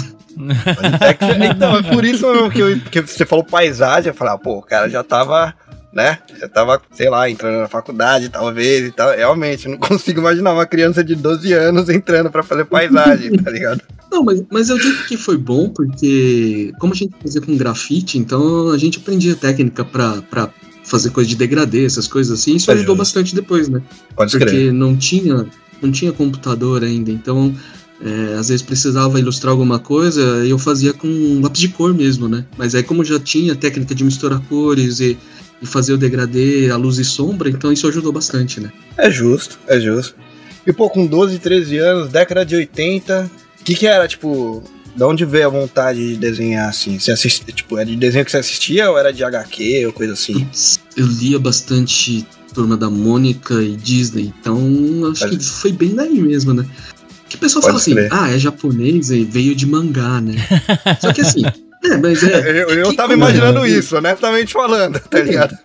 É 1.02 1.14
que- 1.14 1.26
então, 1.46 1.78
é 1.78 1.84
por 1.84 2.04
isso 2.04 2.26
que, 2.50 2.60
eu- 2.62 2.80
que 2.80 3.02
você 3.02 3.26
falou 3.28 3.44
paisagem, 3.46 4.10
eu 4.10 4.16
falei, 4.16 4.34
ah, 4.34 4.38
pô, 4.40 4.58
o 4.58 4.62
cara 4.64 4.90
já 4.90 5.04
tava, 5.04 5.54
né? 5.94 6.20
Já 6.40 6.48
tava, 6.48 6.82
sei 6.92 7.10
lá, 7.10 7.30
entrando 7.30 7.60
na 7.60 7.68
faculdade, 7.68 8.30
talvez 8.30 8.88
e 8.88 8.92
tal. 8.92 9.16
Realmente, 9.16 9.66
eu 9.66 9.72
não 9.72 9.78
consigo 9.80 10.20
imaginar 10.20 10.54
uma 10.54 10.66
criança 10.66 11.04
de 11.04 11.16
12 11.16 11.52
anos 11.54 11.90
entrando 11.90 12.30
pra 12.30 12.44
fazer 12.44 12.66
paisagem, 12.66 13.32
tá 13.38 13.50
ligado? 13.50 13.82
Não, 14.12 14.24
mas, 14.24 14.44
mas 14.52 14.70
eu 14.70 14.78
digo 14.78 15.04
que 15.06 15.18
foi 15.18 15.38
bom 15.38 15.70
porque, 15.70 16.72
como 16.80 16.94
a 16.94 16.96
gente 16.96 17.14
fazia 17.22 17.42
com 17.42 17.58
grafite, 17.58 18.18
então 18.18 18.70
a 18.70 18.78
gente 18.78 19.00
aprendia 19.00 19.36
técnica 19.36 19.84
pra, 19.84 20.22
pra 20.30 20.50
fazer 20.84 21.10
coisa 21.10 21.30
de 21.30 21.36
degradê, 21.36 21.86
essas 21.86 22.08
coisas 22.08 22.40
assim. 22.40 22.56
Isso 22.56 22.70
É 22.72 22.74
ajudou 22.76 22.96
justo. 22.96 23.00
bastante 23.00 23.36
depois, 23.36 23.68
né? 23.68 23.82
Pode 24.16 24.32
porque 24.32 24.46
crer. 24.46 24.72
não 24.74 24.96
tinha, 24.96 25.46
não 25.82 25.92
tinha 25.92 26.12
computador 26.14 26.84
ainda, 26.84 27.12
então 27.12 27.54
é, 28.02 28.36
às 28.36 28.48
vezes 28.50 28.62
precisava 28.62 29.20
ilustrar 29.20 29.52
alguma 29.52 29.80
coisa 29.80 30.46
e 30.46 30.50
eu 30.52 30.58
fazia 30.60 30.94
com 30.94 31.42
lápis 31.44 31.60
de 31.62 31.68
cor 31.70 31.94
mesmo, 31.94 32.30
né? 32.30 32.46
Mas 32.58 32.76
aí 32.76 32.84
como 32.84 33.04
já 33.04 33.20
tinha 33.20 33.56
técnica 33.56 33.94
de 33.94 34.04
misturar 34.06 34.40
cores 34.48 35.00
e, 35.02 35.18
e 35.62 35.66
fazer 35.66 35.94
o 35.94 35.98
degradê, 35.98 36.70
a 36.70 36.76
luz 36.76 36.98
e 36.98 37.06
sombra, 37.06 37.50
então 37.50 37.72
isso 37.72 37.88
ajudou 37.88 38.12
bastante, 38.12 38.60
né? 38.60 38.72
É 38.98 39.10
justo, 39.10 39.60
é 39.68 39.80
justo. 39.80 40.16
E 40.66 40.74
pô, 40.74 40.90
com 40.90 41.06
12, 41.06 41.40
13 41.40 41.78
anos, 41.78 42.10
década 42.10 42.46
de 42.46 42.56
80, 42.56 43.32
o 43.60 43.64
que 43.64 43.74
que 43.74 43.88
era, 43.88 44.08
tipo, 44.08 44.64
da 44.96 45.08
onde 45.08 45.24
veio 45.26 45.48
a 45.48 45.50
vontade 45.50 46.10
de 46.10 46.18
desenhar 46.18 46.70
assim? 46.70 47.00
Você 47.00 47.12
assistia, 47.12 47.54
tipo, 47.54 47.78
era 47.78 47.86
de 47.86 47.96
desenho 47.96 48.26
que 48.26 48.32
você 48.32 48.38
assistia 48.38 48.90
ou 48.90 48.98
era 48.98 49.14
de 49.14 49.24
HQ 49.24 49.86
ou 49.86 49.94
coisa 49.94 50.14
assim? 50.14 50.48
Eu 50.96 51.06
lia 51.06 51.40
bastante 51.40 52.26
Turma 52.54 52.76
da 52.76 52.90
Mônica 52.90 53.54
e 53.62 53.76
Disney, 53.76 54.34
então 54.40 54.60
acho 55.12 55.30
que 55.30 55.44
foi 55.44 55.72
bem 55.72 55.94
daí 55.94 56.20
mesmo, 56.20 56.54
né? 56.54 56.66
Que 57.30 57.36
o 57.36 57.40
pessoal 57.40 57.62
fala 57.62 57.78
assim, 57.78 57.94
ah, 58.10 58.32
é 58.32 58.40
japonês 58.40 59.12
e 59.12 59.24
veio 59.24 59.54
de 59.54 59.66
mangá, 59.66 60.20
né? 60.20 60.36
Só 61.00 61.14
que 61.14 61.22
assim, 61.22 61.44
é, 61.84 61.98
mas 61.98 62.24
é. 62.24 62.64
Eu, 62.64 62.70
eu 62.70 62.96
tava 62.96 63.14
imaginando 63.14 63.66
isso, 63.66 63.98
honestamente 63.98 64.52
falando, 64.54 65.00
tá 65.00 65.20
ligado? 65.20 65.58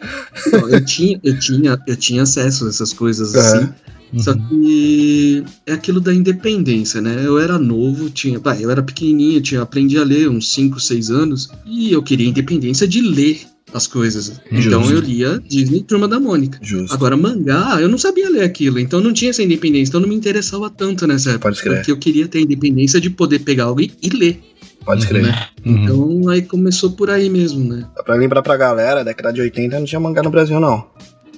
Não, 0.52 0.68
eu, 0.68 0.84
tinha, 0.84 1.18
eu, 1.22 1.38
tinha, 1.38 1.78
eu 1.86 1.96
tinha 1.96 2.22
acesso 2.22 2.66
a 2.66 2.68
essas 2.68 2.92
coisas 2.92 3.34
Aham. 3.34 3.42
assim. 3.42 3.72
Só 4.18 4.34
que 4.34 5.42
é 5.66 5.72
aquilo 5.72 5.98
da 5.98 6.12
independência, 6.12 7.00
né? 7.00 7.22
Eu 7.24 7.38
era 7.38 7.58
novo, 7.58 8.10
tinha, 8.10 8.38
vai, 8.38 8.62
eu 8.62 8.70
era 8.70 8.82
pequenininho, 8.82 9.40
tinha 9.40 9.62
aprendi 9.62 9.96
a 9.96 10.04
ler 10.04 10.28
uns 10.28 10.52
5, 10.52 10.78
6 10.78 11.10
anos 11.10 11.48
e 11.64 11.92
eu 11.92 12.02
queria 12.02 12.28
independência 12.28 12.86
de 12.86 13.00
ler 13.00 13.40
as 13.72 13.86
coisas. 13.86 14.40
Então 14.50 14.82
Justo. 14.82 14.96
eu 14.96 15.00
lia 15.00 15.42
Disney 15.48 15.78
e 15.78 15.82
Turma 15.82 16.06
da 16.06 16.20
Mônica. 16.20 16.58
Justo. 16.62 16.92
Agora, 16.92 17.16
mangá, 17.16 17.78
eu 17.80 17.88
não 17.88 17.96
sabia 17.96 18.28
ler 18.28 18.42
aquilo, 18.42 18.78
então 18.78 19.00
não 19.00 19.14
tinha 19.14 19.30
essa 19.30 19.42
independência, 19.42 19.90
então 19.90 20.00
não 20.00 20.08
me 20.08 20.14
interessava 20.14 20.68
tanto 20.68 21.06
nessa 21.06 21.32
época. 21.32 21.54
Porque 21.54 21.90
eu 21.90 21.96
queria 21.96 22.28
ter 22.28 22.38
a 22.38 22.42
independência 22.42 23.00
de 23.00 23.08
poder 23.08 23.38
pegar 23.40 23.64
algo 23.64 23.80
e, 23.80 23.92
e 24.02 24.10
ler. 24.10 24.40
Pode 24.84 25.06
crer. 25.06 25.22
Né? 25.22 25.46
Uhum. 25.64 25.84
Então 25.84 26.28
aí 26.28 26.42
começou 26.42 26.90
por 26.92 27.08
aí 27.10 27.28
mesmo, 27.30 27.72
né? 27.72 27.84
Só 27.96 28.02
pra 28.02 28.14
lembrar 28.16 28.42
pra 28.42 28.56
galera, 28.56 29.04
década 29.04 29.32
de 29.32 29.40
80 29.40 29.78
não 29.78 29.86
tinha 29.86 30.00
mangá 30.00 30.22
no 30.22 30.30
Brasil, 30.30 30.58
não. 30.58 30.84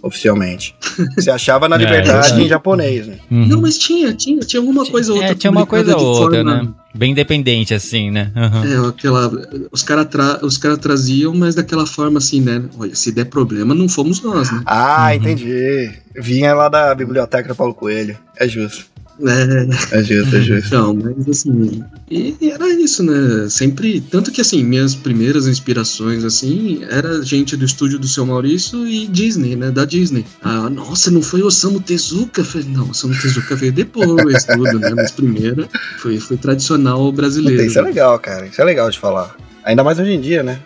Oficialmente. 0.03 0.75
Você 1.17 1.31
achava 1.31 1.67
na 1.69 1.77
É, 1.77 1.79
liberdade 1.79 2.29
tinha. 2.33 2.45
em 2.45 2.49
japonês, 2.49 3.07
né? 3.07 3.19
Uhum. 3.31 3.47
Não, 3.47 3.61
mas 3.63 3.79
tinha, 3.79 4.13
tinha, 4.13 4.41
tinha 4.41 4.61
alguma 4.61 4.85
coisa 4.85 5.13
ou 5.13 5.19
É, 5.19 5.21
outra. 5.23 5.35
tinha 5.35 5.51
uma 5.51 5.65
coisa 5.67 5.95
de 5.95 6.03
ou 6.03 6.07
outra, 6.07 6.37
forma- 6.45 6.63
né? 6.63 6.69
Bem 6.95 7.11
independente, 7.13 7.73
assim, 7.75 8.11
né? 8.11 8.31
Uhum. 8.37 8.85
É, 8.85 8.89
aquela. 8.89 9.31
Os 9.73 9.83
caras 9.83 10.07
tra 10.07 10.39
os 10.43 10.57
cara 10.59 10.77
traziam, 10.77 11.35
mas 11.35 11.55
daquela 11.55 11.87
forma 11.87 12.19
assim, 12.19 12.41
né? 12.41 12.63
Olha, 12.79 12.95
se 12.95 13.11
der 13.13 13.25
problema, 13.25 13.75
não 13.75 13.89
fomos 13.89 14.21
nós, 14.23 14.51
né? 14.53 14.63
Ah, 14.67 15.07
uhum. 15.09 15.15
entendi. 15.15 15.91
Vinha 16.15 16.55
lá 16.55 16.69
da 16.69 16.95
biblioteca 16.95 17.49
do 17.49 17.55
Paulo 17.57 17.75
Coelho. 17.75 18.17
É 18.37 18.47
justo. 18.47 18.85
É, 19.21 19.99
é 19.99 20.03
justo, 20.03 20.37
é 20.37 20.41
justo. 20.41 20.67
Então, 20.67 20.95
mas 20.95 21.29
assim, 21.29 21.85
e, 22.11 22.37
e, 22.41 22.51
era 22.51 22.69
isso, 22.69 23.03
né? 23.03 23.49
Sempre, 23.49 24.01
tanto 24.01 24.33
que 24.33 24.41
assim, 24.41 24.65
minhas 24.65 24.95
primeiras 24.95 25.47
inspirações, 25.47 26.25
assim, 26.25 26.85
era 26.91 27.23
gente 27.23 27.57
do 27.57 27.65
estúdio 27.65 27.99
do 27.99 28.09
seu 28.09 28.27
Maurício 28.27 28.87
e 28.87 29.07
Disney, 29.07 29.55
né? 29.55 29.71
Da 29.71 29.85
Disney. 29.85 30.25
Ah, 30.43 30.69
nossa, 30.69 31.11
não 31.11 31.23
foi 31.23 31.43
Osamu 31.43 31.81
Tezuka? 31.81 32.43
Falei, 32.43 32.67
não, 32.71 32.91
Osamu 32.91 33.15
Tezuka 33.21 33.55
veio 33.55 33.73
depois, 33.73 34.45
tudo, 34.45 34.79
né? 34.79 34.91
Mas 34.95 35.13
primeiro 35.13 35.69
foi, 35.99 36.19
foi 36.19 36.37
tradicional 36.37 37.13
brasileiro. 37.13 37.65
Isso 37.65 37.79
é 37.79 37.83
legal, 37.83 38.19
cara. 38.19 38.47
Isso 38.47 38.61
é 38.61 38.65
legal 38.65 38.91
de 38.91 38.99
falar. 38.99 39.37
Ainda 39.63 39.85
mais 39.85 39.99
hoje 39.99 40.11
em 40.11 40.21
dia, 40.21 40.43
né? 40.43 40.59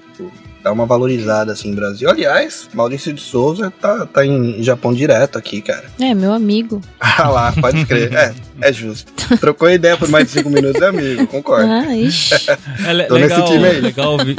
Dá 0.69 0.73
uma 0.73 0.85
valorizada 0.85 1.51
assim 1.51 1.71
no 1.71 1.77
Brasil. 1.77 2.11
Aliás, 2.11 2.69
Maurício 2.75 3.11
de 3.11 3.23
Souza 3.23 3.73
tá, 3.81 4.05
tá 4.05 4.27
em 4.27 4.63
Japão 4.63 4.93
direto 4.93 5.39
aqui, 5.39 5.63
cara. 5.63 5.87
É, 5.99 6.13
meu 6.13 6.31
amigo. 6.31 6.83
ah 7.01 7.27
lá, 7.31 7.53
pode 7.53 7.87
crer. 7.87 8.13
É, 8.13 8.35
é 8.61 8.73
justo. 8.73 9.13
Trocou 9.39 9.71
ideia 9.71 9.97
por 9.97 10.09
mais 10.09 10.27
de 10.27 10.33
cinco 10.33 10.51
minutos, 10.51 10.81
é 10.81 10.87
amigo, 10.87 11.27
concordo. 11.27 11.71
Ah, 11.71 11.97
ixi. 11.97 12.35
É 12.87 12.93
le 12.93 13.05
Tô 13.05 13.15
legal, 13.15 13.39
nesse 13.41 13.53
time 13.53 13.67
aí. 13.67 13.81
Legal 13.81 14.13
ouvir, 14.13 14.37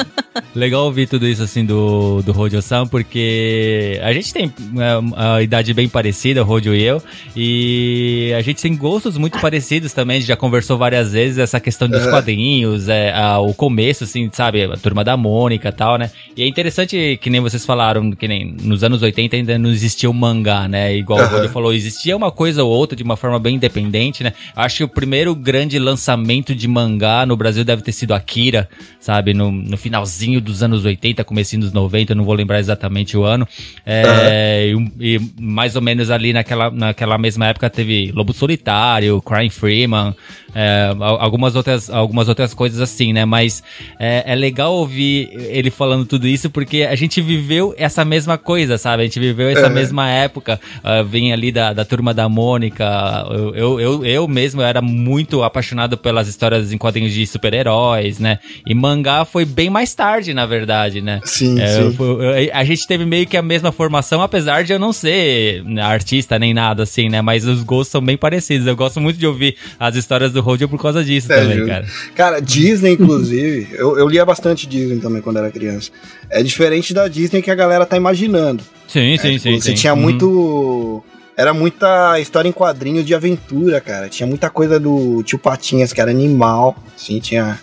legal 0.56 0.86
ouvir 0.86 1.08
tudo 1.08 1.28
isso 1.28 1.44
assim 1.44 1.66
do, 1.66 2.22
do 2.22 2.32
Rodio-san, 2.32 2.88
porque 2.88 4.00
a 4.04 4.12
gente 4.14 4.34
tem 4.34 4.54
é, 4.78 5.00
a 5.16 5.42
idade 5.42 5.74
bem 5.74 5.88
parecida, 5.88 6.42
o 6.42 6.46
Rodio 6.46 6.76
e 6.76 6.84
eu, 6.84 7.02
e 7.36 8.34
a 8.38 8.42
gente 8.42 8.62
tem 8.62 8.76
gostos 8.76 9.18
muito 9.18 9.40
parecidos 9.40 9.94
também, 9.94 10.18
a 10.18 10.20
gente 10.20 10.28
já 10.28 10.38
conversou 10.38 10.78
várias 10.78 11.12
vezes 11.12 11.38
essa 11.38 11.60
questão 11.60 11.88
dos 11.88 12.04
uhum. 12.04 12.12
quadrinhos, 12.12 12.90
é, 12.90 13.14
a, 13.14 13.40
o 13.40 13.54
começo, 13.54 14.04
assim, 14.04 14.30
sabe, 14.34 14.64
a 14.64 14.78
turma 14.78 15.04
da 15.04 15.16
Mônica 15.16 15.70
e 15.70 15.72
tal, 15.72 15.98
né? 15.98 16.10
E 16.36 16.44
é 16.44 16.48
interessante 16.48 17.20
que 17.22 17.30
nem 17.30 17.42
vocês 17.42 17.66
falaram, 17.66 18.12
que 18.12 18.28
nem 18.28 18.56
nos 18.62 18.84
anos 18.84 19.02
80 19.02 19.36
ainda 19.36 19.58
não 19.58 19.70
existia 19.70 20.10
o 20.10 20.14
mangá, 20.14 20.68
né? 20.68 20.96
Igual 20.96 21.20
uhum. 21.20 21.26
o 21.26 21.30
Rodio 21.30 21.50
falou, 21.50 21.74
existia 21.74 22.16
uma 22.16 22.32
coisa 22.32 22.64
ou 22.64 22.72
outra 22.72 22.96
de 22.96 23.04
uma 23.04 23.18
forma 23.18 23.40
bem 23.40 23.56
independente, 23.56 24.09
né? 24.24 24.34
Acho 24.56 24.78
que 24.78 24.84
o 24.84 24.88
primeiro 24.88 25.36
grande 25.36 25.78
lançamento 25.78 26.56
de 26.56 26.68
mangá 26.68 27.26
no 27.26 27.38
Brasil 27.38 27.64
deve 27.64 27.82
ter 27.82 27.92
sido 27.92 28.14
Akira, 28.14 28.70
sabe? 29.00 29.34
No, 29.34 29.52
no 29.52 29.78
finalzinho 29.78 30.42
dos 30.42 30.64
anos 30.64 30.86
80, 30.86 31.24
comecinho 31.24 31.62
dos 31.62 31.72
90, 31.72 32.16
não 32.16 32.24
vou 32.24 32.34
lembrar 32.34 32.60
exatamente 32.60 33.16
o 33.16 33.24
ano. 33.24 33.48
É, 33.86 34.72
uhum. 34.74 34.92
e, 35.00 35.16
e, 35.16 35.22
mais 35.40 35.76
ou 35.76 35.82
menos 35.82 36.10
ali 36.10 36.34
naquela, 36.34 36.72
naquela 36.72 37.18
mesma 37.18 37.48
época 37.48 37.70
teve 37.70 38.12
Lobo 38.12 38.34
Solitário, 38.34 39.22
Crime 39.22 39.50
Freeman, 39.50 40.16
é, 40.54 40.94
algumas, 40.98 41.56
outras, 41.56 41.90
algumas 41.90 42.28
outras 42.28 42.54
coisas 42.54 42.80
assim, 42.82 43.14
né? 43.14 43.26
Mas 43.26 43.64
é, 44.00 44.24
é 44.26 44.36
legal 44.36 44.74
ouvir 44.74 45.30
ele 45.50 45.70
falando 45.70 46.06
tudo 46.06 46.28
isso 46.28 46.50
porque 46.50 46.84
a 46.84 46.96
gente 46.96 47.22
viveu 47.22 47.74
essa 47.78 48.04
mesma 48.04 48.38
coisa, 48.38 48.78
sabe? 48.78 49.04
A 49.04 49.06
gente 49.06 49.20
viveu 49.20 49.50
essa 49.50 49.68
uhum. 49.68 49.74
mesma 49.74 50.10
época. 50.10 50.60
Uh, 50.78 51.04
vem 51.04 51.32
ali 51.32 51.52
da, 51.52 51.74
da 51.74 51.86
turma 51.86 52.14
da 52.14 52.28
Mônica. 52.28 52.86
Eu, 53.30 53.56
eu, 53.56 53.80
eu, 53.80 54.06
eu, 54.06 54.28
mesmo 54.28 54.62
era 54.62 54.82
muito 54.82 55.44
apaixonado 55.44 55.98
pelas 55.98 56.28
histórias 56.28 56.72
em 56.72 56.78
quadrinhos 56.78 57.14
de 57.14 57.26
super-heróis, 57.28 58.20
né? 58.20 58.40
E 58.66 58.74
mangá 58.74 59.26
foi 59.26 59.46
bem 59.46 59.70
mais 59.70 59.94
tarde, 59.94 60.34
na 60.34 60.46
verdade, 60.46 61.02
né? 61.02 61.20
Sim, 61.24 61.60
é, 61.60 61.68
sim. 61.68 61.96
Eu, 62.00 62.22
eu, 62.22 62.50
a 62.54 62.64
gente 62.64 62.88
teve 62.88 63.06
meio 63.06 63.28
que 63.28 63.38
a 63.38 63.42
mesma 63.42 63.72
formação, 63.72 64.22
apesar 64.22 64.64
de 64.64 64.74
eu 64.74 64.80
não 64.80 64.92
ser 64.92 65.64
artista 65.82 66.40
nem 66.40 66.54
nada 66.54 66.84
assim, 66.84 67.10
né? 67.10 67.22
Mas 67.22 67.46
os 67.46 67.64
gostos 67.64 67.92
são 67.92 68.02
bem 68.02 68.18
parecidos. 68.18 68.68
Eu 68.68 68.76
gosto 68.76 69.00
muito 69.00 69.18
de 69.18 69.28
ouvir 69.28 69.56
as 69.80 69.96
histórias 69.96 70.32
do 70.32 70.39
do 70.40 70.46
Road 70.46 70.68
por 70.68 70.82
causa 70.82 71.04
disso 71.04 71.32
é, 71.32 71.42
também, 71.42 71.66
cara. 71.66 71.86
Cara, 72.16 72.40
Disney, 72.40 72.94
inclusive, 72.94 73.70
eu, 73.74 73.98
eu 73.98 74.08
lia 74.08 74.26
bastante 74.26 74.68
Disney 74.68 75.00
também 75.00 75.22
quando 75.22 75.38
era 75.38 75.52
criança. 75.52 75.92
É 76.30 76.42
diferente 76.42 76.94
da 76.94 77.08
Disney 77.08 77.42
que 77.42 77.52
a 77.52 77.56
galera 77.56 77.86
tá 77.86 77.98
imaginando. 77.98 78.64
Sim, 78.88 79.14
é, 79.14 79.18
sim, 79.18 79.32
tipo, 79.34 79.40
sim. 79.42 79.60
Você 79.60 79.70
sim. 79.72 79.76
tinha 79.76 79.94
uhum. 79.94 80.02
muito. 80.02 81.04
Era 81.38 81.54
muita 81.54 82.20
história 82.20 82.50
em 82.50 82.52
quadrinhos 82.52 83.06
de 83.06 83.16
aventura, 83.16 83.80
cara. 83.80 84.10
Tinha 84.10 84.28
muita 84.28 84.50
coisa 84.50 84.80
do 84.80 85.24
tio 85.24 85.40
Patinhas, 85.40 85.94
que 85.94 86.02
era 86.02 86.12
animal. 86.12 86.76
Sim, 86.98 87.20
tinha 87.20 87.60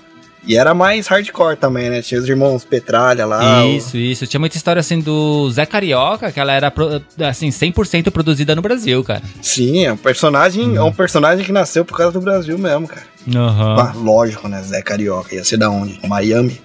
e 0.46 0.56
era 0.56 0.72
mais 0.74 1.06
hardcore 1.06 1.56
também, 1.56 1.90
né? 1.90 2.00
Tinha 2.02 2.20
os 2.20 2.28
irmãos 2.28 2.64
Petralha 2.64 3.26
lá. 3.26 3.66
Isso, 3.66 3.96
o... 3.96 4.00
isso. 4.00 4.26
Tinha 4.26 4.40
muita 4.40 4.56
história 4.56 4.80
assim 4.80 5.00
do 5.00 5.50
Zé 5.50 5.66
Carioca, 5.66 6.30
que 6.30 6.38
ela 6.38 6.52
era 6.52 6.72
assim 7.28 7.48
100% 7.48 8.10
produzida 8.10 8.54
no 8.54 8.62
Brasil, 8.62 9.02
cara. 9.02 9.22
Sim, 9.42 9.84
é 9.84 9.92
um 9.92 9.96
personagem, 9.96 10.68
uhum. 10.70 10.76
é 10.76 10.82
um 10.82 10.92
personagem 10.92 11.44
que 11.44 11.52
nasceu 11.52 11.84
por 11.84 11.96
causa 11.96 12.12
do 12.12 12.20
Brasil 12.20 12.56
mesmo, 12.58 12.86
cara. 12.86 13.15
Uhum. 13.26 14.04
lógico, 14.04 14.48
né? 14.48 14.62
Zé 14.62 14.80
Carioca. 14.82 15.34
Ia 15.34 15.44
ser 15.44 15.56
da 15.56 15.68
onde? 15.68 15.98
Miami. 16.06 16.60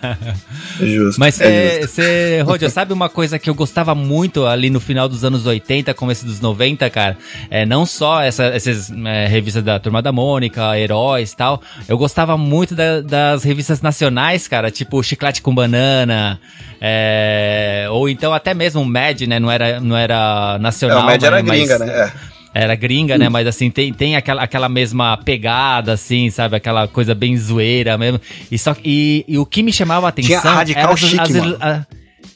justo. 0.80 1.20
Mas 1.20 1.34
você, 1.36 2.42
é 2.42 2.68
sabe 2.70 2.92
uma 2.92 3.08
coisa 3.08 3.38
que 3.38 3.50
eu 3.50 3.54
gostava 3.54 3.94
muito 3.94 4.46
ali 4.46 4.70
no 4.70 4.80
final 4.80 5.08
dos 5.08 5.24
anos 5.24 5.46
80, 5.46 5.92
começo 5.94 6.24
dos 6.24 6.40
90, 6.40 6.88
cara? 6.90 7.18
É, 7.50 7.66
não 7.66 7.84
só 7.84 8.22
essa, 8.22 8.44
essas 8.44 8.90
é, 8.90 9.26
revistas 9.26 9.62
da 9.62 9.78
Turma 9.78 10.00
da 10.00 10.12
Mônica, 10.12 10.78
Heróis 10.78 11.32
e 11.32 11.36
tal. 11.36 11.60
Eu 11.86 11.98
gostava 11.98 12.36
muito 12.36 12.74
da, 12.74 13.00
das 13.00 13.44
revistas 13.44 13.82
nacionais, 13.82 14.48
cara. 14.48 14.70
Tipo 14.70 15.02
Chiclete 15.02 15.42
com 15.42 15.54
Banana. 15.54 16.40
É, 16.80 17.86
ou 17.90 18.08
então 18.08 18.32
até 18.32 18.54
mesmo 18.54 18.80
o 18.80 18.84
Mad, 18.84 19.20
né? 19.22 19.38
Não 19.38 19.50
era, 19.50 19.80
não 19.80 19.96
era 19.96 20.58
nacional. 20.58 20.98
É, 20.98 21.02
o 21.02 21.06
Mad 21.06 21.22
era 21.22 21.42
mas, 21.42 21.50
gringa, 21.50 21.78
né? 21.78 21.88
É 21.88 22.33
era 22.54 22.76
gringa, 22.76 23.18
né? 23.18 23.28
Mas 23.28 23.46
assim, 23.48 23.68
tem, 23.68 23.92
tem 23.92 24.14
aquela, 24.14 24.42
aquela 24.42 24.68
mesma 24.68 25.16
pegada, 25.16 25.92
assim, 25.92 26.30
sabe? 26.30 26.56
Aquela 26.56 26.86
coisa 26.86 27.14
bem 27.14 27.36
zoeira 27.36 27.98
mesmo. 27.98 28.20
E, 28.50 28.56
só, 28.56 28.76
e, 28.84 29.24
e 29.26 29.36
o 29.36 29.44
que 29.44 29.62
me 29.62 29.72
chamava 29.72 30.06
a 30.06 30.10
atenção. 30.10 30.40
Tinha 30.40 30.52
radical 30.52 30.84
era 30.84 30.96
chique, 30.96 31.20
as. 31.20 31.36
A, 31.60 31.86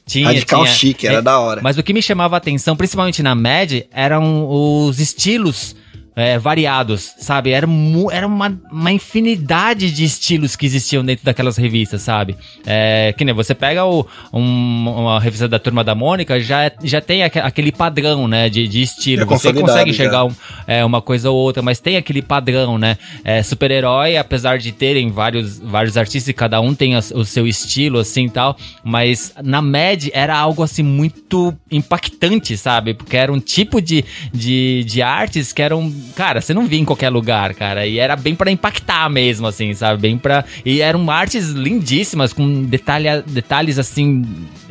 tinha, 0.05 0.27
Radical 0.27 0.63
tinha, 0.65 0.75
chique, 0.75 1.07
era 1.07 1.19
é, 1.19 1.23
da 1.23 1.39
hora. 1.39 1.61
Mas 1.63 1.77
o 1.77 1.83
que 1.83 1.93
me 1.93 2.01
chamava 2.03 2.35
a 2.35 2.39
atenção, 2.39 2.75
principalmente 2.75 3.23
na 3.23 3.35
Mad, 3.35 3.83
eram 3.93 4.49
os 4.49 4.99
estilos 4.99 5.77
é, 6.19 6.37
variados, 6.37 7.15
sabe? 7.21 7.53
Era, 7.53 7.67
era 8.11 8.27
uma, 8.27 8.61
uma 8.73 8.91
infinidade 8.91 9.93
de 9.93 10.03
estilos 10.03 10.57
que 10.57 10.67
existiam 10.67 11.05
dentro 11.05 11.25
daquelas 11.25 11.57
revistas, 11.57 12.03
sabe? 12.03 12.37
É, 12.67 13.15
que 13.17 13.25
nem 13.25 13.33
você 13.33 13.55
pega 13.55 13.85
o, 13.85 14.05
um, 14.33 14.89
uma 14.89 15.21
revista 15.21 15.47
da 15.47 15.61
Turma 15.61 15.85
da 15.85 15.95
Mônica, 15.95 16.41
já, 16.41 16.73
já 16.83 17.01
tem 17.01 17.23
aquele 17.23 17.71
padrão, 17.71 18.27
né, 18.27 18.49
de, 18.49 18.67
de 18.67 18.83
estilo. 18.83 19.23
É 19.23 19.27
você 19.27 19.53
consegue 19.53 19.91
enxergar 19.91 20.25
um, 20.25 20.35
é, 20.67 20.85
uma 20.85 21.01
coisa 21.01 21.31
ou 21.31 21.37
outra, 21.37 21.63
mas 21.63 21.79
tem 21.79 21.97
aquele 21.97 22.21
padrão, 22.21 22.77
né? 22.77 22.99
É, 23.23 23.41
Super-herói, 23.41 24.17
apesar 24.17 24.59
de 24.59 24.73
terem 24.73 25.13
vários, 25.13 25.61
vários 25.61 25.97
artistas 25.97 26.29
e 26.29 26.33
cada 26.33 26.61
um 26.61 26.75
tem 26.75 26.97
a, 26.97 26.99
o 27.15 27.25
seu 27.25 27.47
estilo, 27.47 28.01
assim 28.01 28.27
e 28.27 28.31
tal, 28.31 28.57
mas 28.83 29.33
na 29.41 29.63
Mad 29.63 30.09
era 30.13 30.37
algo 30.37 30.65
assim 30.65 30.83
muito 30.83 31.55
impactante, 31.71 32.57
sabe? 32.57 32.93
Porque 32.93 33.17
era 33.17 33.33
um 33.33 33.39
tipo 33.39 33.81
de, 33.81 34.05
de, 34.35 34.83
de 34.83 35.01
artes 35.01 35.53
que 35.53 35.63
eram 35.63 35.93
cara, 36.15 36.41
você 36.41 36.53
não 36.55 36.67
via 36.67 36.81
em 36.81 36.85
qualquer 36.85 37.11
lugar, 37.11 37.55
cara. 37.55 37.87
E 37.87 37.99
era 37.99 38.17
bem 38.17 38.35
para 38.35 38.50
impactar 38.50 39.09
mesmo, 39.09 39.47
assim, 39.47 39.73
sabe? 39.75 40.00
Bem 40.00 40.19
pra. 40.19 40.45
E 40.65 40.81
eram 40.81 41.11
artes 41.11 41.50
lindíssimas, 41.50 42.33
com 42.33 42.65
detalhe, 42.65 43.23
detalhes 43.27 43.79
assim 43.79 44.25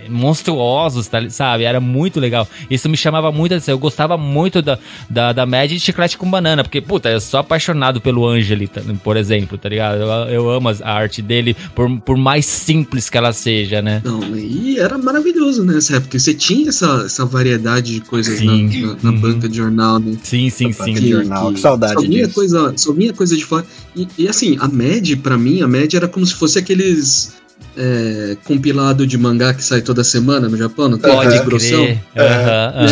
monstruosos, 0.09 1.07
tá, 1.07 1.29
sabe? 1.29 1.63
Era 1.63 1.79
muito 1.79 2.19
legal. 2.19 2.47
Isso 2.69 2.89
me 2.89 2.97
chamava 2.97 3.31
muito 3.31 3.53
atenção. 3.53 3.73
Eu 3.73 3.79
gostava 3.79 4.17
muito 4.17 4.61
da, 4.61 4.77
da, 5.09 5.33
da 5.33 5.45
Mad 5.45 5.69
de 5.69 5.79
chiclete 5.79 6.17
com 6.17 6.29
banana, 6.29 6.63
porque, 6.63 6.81
puta, 6.81 7.09
eu 7.09 7.19
sou 7.19 7.39
apaixonado 7.39 8.01
pelo 8.01 8.27
Angeli, 8.27 8.69
por 9.03 9.17
exemplo, 9.17 9.57
tá 9.57 9.69
ligado? 9.69 9.97
Eu, 9.97 10.07
eu 10.29 10.49
amo 10.49 10.69
a 10.69 10.91
arte 10.91 11.21
dele, 11.21 11.55
por, 11.75 11.89
por 12.01 12.17
mais 12.17 12.45
simples 12.45 13.09
que 13.09 13.17
ela 13.17 13.33
seja, 13.33 13.81
né? 13.81 14.01
Não, 14.03 14.35
e 14.35 14.79
era 14.79 14.97
maravilhoso 14.97 15.63
nessa 15.63 15.97
época. 15.97 16.17
Você 16.17 16.33
tinha 16.33 16.69
essa, 16.69 17.03
essa 17.05 17.25
variedade 17.25 17.93
de 17.93 18.01
coisas 18.01 18.37
sim. 18.39 18.67
na, 18.67 18.87
na, 18.87 18.97
na 19.03 19.11
uhum. 19.11 19.19
banca 19.19 19.49
de 19.49 19.57
jornal, 19.57 19.99
né? 19.99 20.17
Sim, 20.23 20.49
sim, 20.49 20.71
sim. 20.71 20.93
Que, 20.93 21.09
jornal. 21.09 21.49
Que, 21.49 21.55
que 21.55 21.59
saudade 21.59 21.93
só 21.93 22.01
disso. 22.01 22.33
Coisa, 22.33 22.73
só 22.75 22.93
vinha 22.93 23.13
coisa 23.13 23.35
de 23.35 23.45
fora. 23.45 23.65
E, 23.95 24.07
e 24.17 24.27
assim, 24.27 24.57
a 24.59 24.67
Mad, 24.67 25.15
para 25.21 25.37
mim, 25.37 25.61
a 25.61 25.67
Mad 25.67 25.93
era 25.93 26.07
como 26.07 26.25
se 26.25 26.33
fosse 26.35 26.59
aqueles 26.59 27.35
é, 27.77 28.35
compilado 28.43 29.05
de 29.05 29.17
mangá 29.17 29.53
que 29.53 29.63
sai 29.63 29.81
toda 29.81 30.03
semana 30.03 30.49
no 30.49 30.57
Japão, 30.57 30.89
não 30.89 30.97
tem 30.97 31.11
Pode 31.11 31.39
grossão. 31.45 31.83
Uhum, 31.83 31.97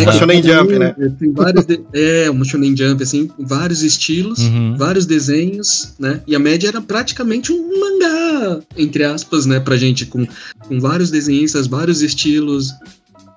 uhum. 0.07 0.19
Shonen 0.19 0.43
Jump, 0.43 0.79
né? 0.79 0.95
Tem 1.19 1.33
vários 1.33 1.65
de, 1.65 1.81
é, 1.93 2.29
um 2.29 2.43
Shonen 2.43 2.77
Jump, 2.77 3.01
assim, 3.01 3.29
vários 3.39 3.81
estilos, 3.81 4.39
uhum. 4.39 4.75
vários 4.77 5.05
desenhos, 5.05 5.93
né? 5.99 6.21
E 6.27 6.35
a 6.35 6.39
média 6.39 6.67
era 6.67 6.81
praticamente 6.81 7.51
um 7.51 7.79
mangá, 7.79 8.59
entre 8.77 9.03
aspas, 9.03 9.45
né, 9.45 9.59
pra 9.59 9.75
gente, 9.75 10.05
com, 10.05 10.27
com 10.67 10.79
vários 10.79 11.09
desenhistas, 11.09 11.65
vários 11.65 12.01
estilos, 12.03 12.71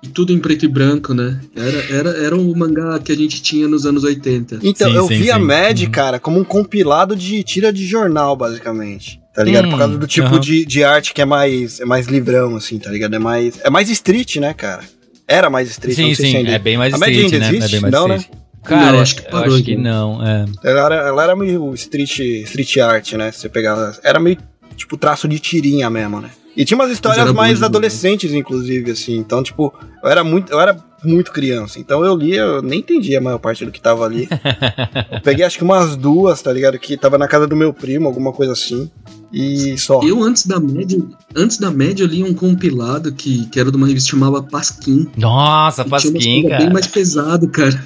e 0.01 0.07
tudo 0.07 0.31
em 0.31 0.39
preto 0.39 0.65
e 0.65 0.67
branco, 0.67 1.13
né? 1.13 1.39
Era, 1.55 1.93
era, 1.93 2.09
era 2.25 2.35
um 2.35 2.55
mangá 2.55 2.99
que 2.99 3.11
a 3.11 3.15
gente 3.15 3.41
tinha 3.41 3.67
nos 3.67 3.85
anos 3.85 4.03
80. 4.03 4.59
Então, 4.63 4.89
sim, 4.89 4.95
eu 4.95 5.07
sim, 5.07 5.17
vi 5.17 5.23
sim. 5.25 5.31
a 5.31 5.39
Mad, 5.39 5.81
uhum. 5.81 5.91
cara, 5.91 6.19
como 6.19 6.39
um 6.39 6.43
compilado 6.43 7.15
de 7.15 7.43
tira 7.43 7.73
de 7.73 7.85
jornal, 7.85 8.35
basicamente. 8.35 9.18
Tá 9.33 9.43
ligado? 9.43 9.67
Hum, 9.67 9.71
Por 9.71 9.77
causa 9.79 9.97
do 9.97 10.07
tipo 10.07 10.33
uhum. 10.33 10.39
de, 10.39 10.65
de 10.65 10.83
arte 10.83 11.13
que 11.13 11.21
é 11.21 11.25
mais, 11.25 11.79
é 11.79 11.85
mais 11.85 12.07
livrão, 12.07 12.55
assim, 12.55 12.79
tá 12.79 12.89
ligado? 12.91 13.15
É 13.15 13.19
mais, 13.19 13.59
é 13.63 13.69
mais 13.69 13.89
street, 13.89 14.37
né, 14.37 14.53
cara? 14.53 14.83
Era 15.27 15.49
mais 15.49 15.69
street, 15.69 15.95
sim, 15.95 16.15
sim, 16.15 16.47
é 16.47 16.57
bem 16.57 16.77
mais 16.77 16.93
a 16.93 16.97
street, 16.97 17.31
né? 17.33 17.49
Existe? 17.49 17.65
É 17.65 17.69
bem 17.69 17.79
mais 17.81 17.93
não, 17.93 18.07
street. 18.07 18.31
né? 18.31 18.39
Cara, 18.63 18.91
Não, 18.91 18.99
acho 19.01 19.15
que 19.15 19.21
eu 19.25 19.31
parou 19.31 19.55
acho 19.55 19.63
que 19.63 19.75
não. 19.75 20.25
É. 20.27 20.45
Ela 20.63 20.85
era, 20.85 20.95
ela 21.07 21.23
era 21.23 21.35
meio 21.35 21.73
street, 21.75 22.19
street 22.19 22.77
art, 22.77 23.13
né? 23.13 23.31
Você 23.31 23.47
pegava. 23.47 23.97
Era 24.03 24.19
meio 24.19 24.37
tipo 24.75 24.97
traço 24.97 25.27
de 25.27 25.39
tirinha 25.39 25.89
mesmo, 25.89 26.19
né? 26.19 26.29
E 26.59 26.65
tinha 26.65 26.77
umas 26.77 26.91
histórias 26.91 27.23
mais 27.31 27.55
demais. 27.55 27.63
adolescentes, 27.63 28.33
inclusive, 28.33 28.91
assim. 28.91 29.15
Então, 29.15 29.41
tipo, 29.41 29.73
eu 30.03 30.09
era 30.09 30.25
muito, 30.25 30.51
eu 30.51 30.59
era 30.59 30.77
muito 31.01 31.31
criança. 31.31 31.79
Então 31.79 32.03
eu 32.03 32.13
lia, 32.13 32.41
eu 32.41 32.61
nem 32.61 32.79
entendia 32.79 33.17
a 33.17 33.21
maior 33.21 33.37
parte 33.37 33.63
do 33.63 33.71
que 33.71 33.79
tava 33.79 34.03
ali. 34.03 34.27
eu 35.09 35.21
peguei 35.21 35.45
acho 35.45 35.57
que 35.57 35.63
umas 35.63 35.95
duas, 35.95 36.41
tá 36.41 36.51
ligado? 36.51 36.77
Que 36.77 36.97
tava 36.97 37.17
na 37.17 37.29
casa 37.29 37.47
do 37.47 37.55
meu 37.55 37.73
primo, 37.73 38.07
alguma 38.09 38.33
coisa 38.33 38.51
assim. 38.51 38.91
E 39.31 39.77
só. 39.77 40.01
Eu, 40.03 40.21
antes 40.21 40.45
da 40.45 40.59
média, 40.59 41.01
antes 41.33 41.57
da 41.57 41.71
média, 41.71 42.03
eu 42.03 42.07
li 42.07 42.25
um 42.25 42.33
compilado 42.33 43.13
que, 43.13 43.45
que 43.45 43.57
era 43.57 43.71
de 43.71 43.77
uma 43.77 43.87
revista 43.87 44.07
que 44.07 44.17
chamava 44.17 44.43
Pasquim. 44.43 45.07
Nossa, 45.15 45.85
Pasquim, 45.85 46.11
coisas 46.11 46.27
bem 46.27 46.49
cara. 46.49 46.73
mais 46.73 46.87
pesado, 46.87 47.47
cara. 47.47 47.81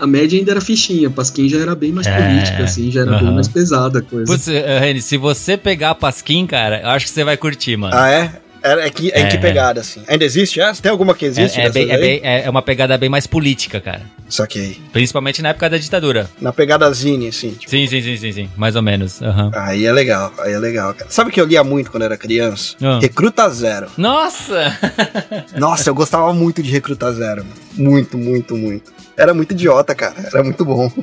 A 0.00 0.06
média 0.06 0.38
ainda 0.38 0.52
era 0.52 0.60
fichinha, 0.60 1.10
Pasquim 1.10 1.48
já 1.48 1.58
era 1.58 1.74
bem 1.74 1.92
mais 1.92 2.06
É, 2.06 2.16
política, 2.16 2.64
assim, 2.64 2.90
já 2.90 3.02
era 3.02 3.10
aham. 3.12 3.24
bem 3.26 3.34
mais 3.34 3.48
pesada 3.48 3.98
a 3.98 4.02
coisa. 4.02 4.26
Putz, 4.32 4.48
eh, 4.48 4.78
Reni, 4.78 5.02
se 5.02 5.16
você 5.16 5.56
pegar 5.56 5.94
Pasquim, 5.94 6.46
cara, 6.46 6.80
eu 6.82 6.88
acho 6.88 7.06
que 7.06 7.12
você 7.12 7.22
vai 7.22 7.36
curtir, 7.36 7.76
mano. 7.76 7.94
Ah, 7.96 8.10
é? 8.10 8.32
Era, 8.62 8.86
é, 8.86 8.90
que, 8.90 9.10
é, 9.10 9.20
em 9.22 9.28
que 9.28 9.36
É. 9.36 9.40
pegada, 9.40 9.80
assim? 9.80 10.02
Ainda 10.06 10.22
existe 10.22 10.60
essa? 10.60 10.82
Tem 10.82 10.90
alguma 10.90 11.14
que 11.14 11.24
existe? 11.24 11.58
É, 11.58 11.64
é, 11.64 11.70
bem- 11.70 11.90
é, 11.90 11.96
bem- 11.98 12.20
é- 12.22 12.42
é 12.44 12.50
uma 12.50 12.60
pegada 12.60 12.96
bem 12.98 13.08
mais 13.08 13.26
política, 13.26 13.80
cara. 13.80 14.02
Saquei. 14.28 14.76
Principalmente 14.92 15.40
na 15.40 15.48
época 15.48 15.70
da 15.70 15.78
ditadura. 15.78 16.28
Na 16.38 16.52
pegada 16.52 16.92
zine, 16.92 17.28
assim. 17.28 17.52
Tipo, 17.52 17.70
Sim, 17.70 17.86
sim, 17.86 18.02
sim, 18.02 18.16
sim, 18.18 18.32
sim. 18.32 18.50
Mais 18.58 18.76
ou 18.76 18.82
menos. 18.82 19.22
aham. 19.22 19.50
aí 19.54 19.86
é 19.86 19.92
legal, 19.92 20.30
aí 20.40 20.52
é 20.52 20.58
legal, 20.58 20.92
cara. 20.92 21.10
Sabe 21.10 21.30
o 21.30 21.32
que 21.32 21.40
eu 21.40 21.46
lia 21.46 21.64
muito 21.64 21.90
quando 21.90 22.02
era 22.02 22.18
criança? 22.18 22.74
Ah. 22.82 22.98
Recruta 23.00 23.48
Zero. 23.48 23.86
Nossa! 23.96 24.76
Nossa, 25.56 25.88
eu 25.88 25.94
gostava 25.94 26.30
muito 26.34 26.62
de 26.62 26.70
Recruta 26.70 27.10
Zero, 27.14 27.42
mano. 27.44 27.56
Muito, 27.72 28.18
muito, 28.18 28.54
muito. 28.56 28.92
Era 29.20 29.34
muito 29.34 29.52
idiota, 29.52 29.94
cara. 29.94 30.14
Era 30.32 30.42
muito 30.42 30.64
bom. 30.64 30.90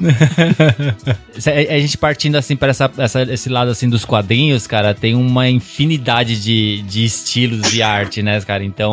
A 1.69 1.79
gente 1.79 1.97
partindo 1.97 2.35
assim 2.35 2.55
para 2.55 2.69
essa, 2.69 2.91
essa- 2.97 3.21
esse 3.23 3.47
lado 3.47 3.69
assim 3.69 3.87
dos 3.87 4.03
quadrinhos, 4.03 4.65
cara, 4.65 4.93
tem 4.95 5.13
uma 5.13 5.47
infinidade 5.47 6.41
de, 6.41 6.81
de 6.81 7.05
estilos 7.05 7.69
de 7.69 7.81
arte, 7.83 8.23
né, 8.23 8.39
cara? 8.41 8.63
Então, 8.63 8.89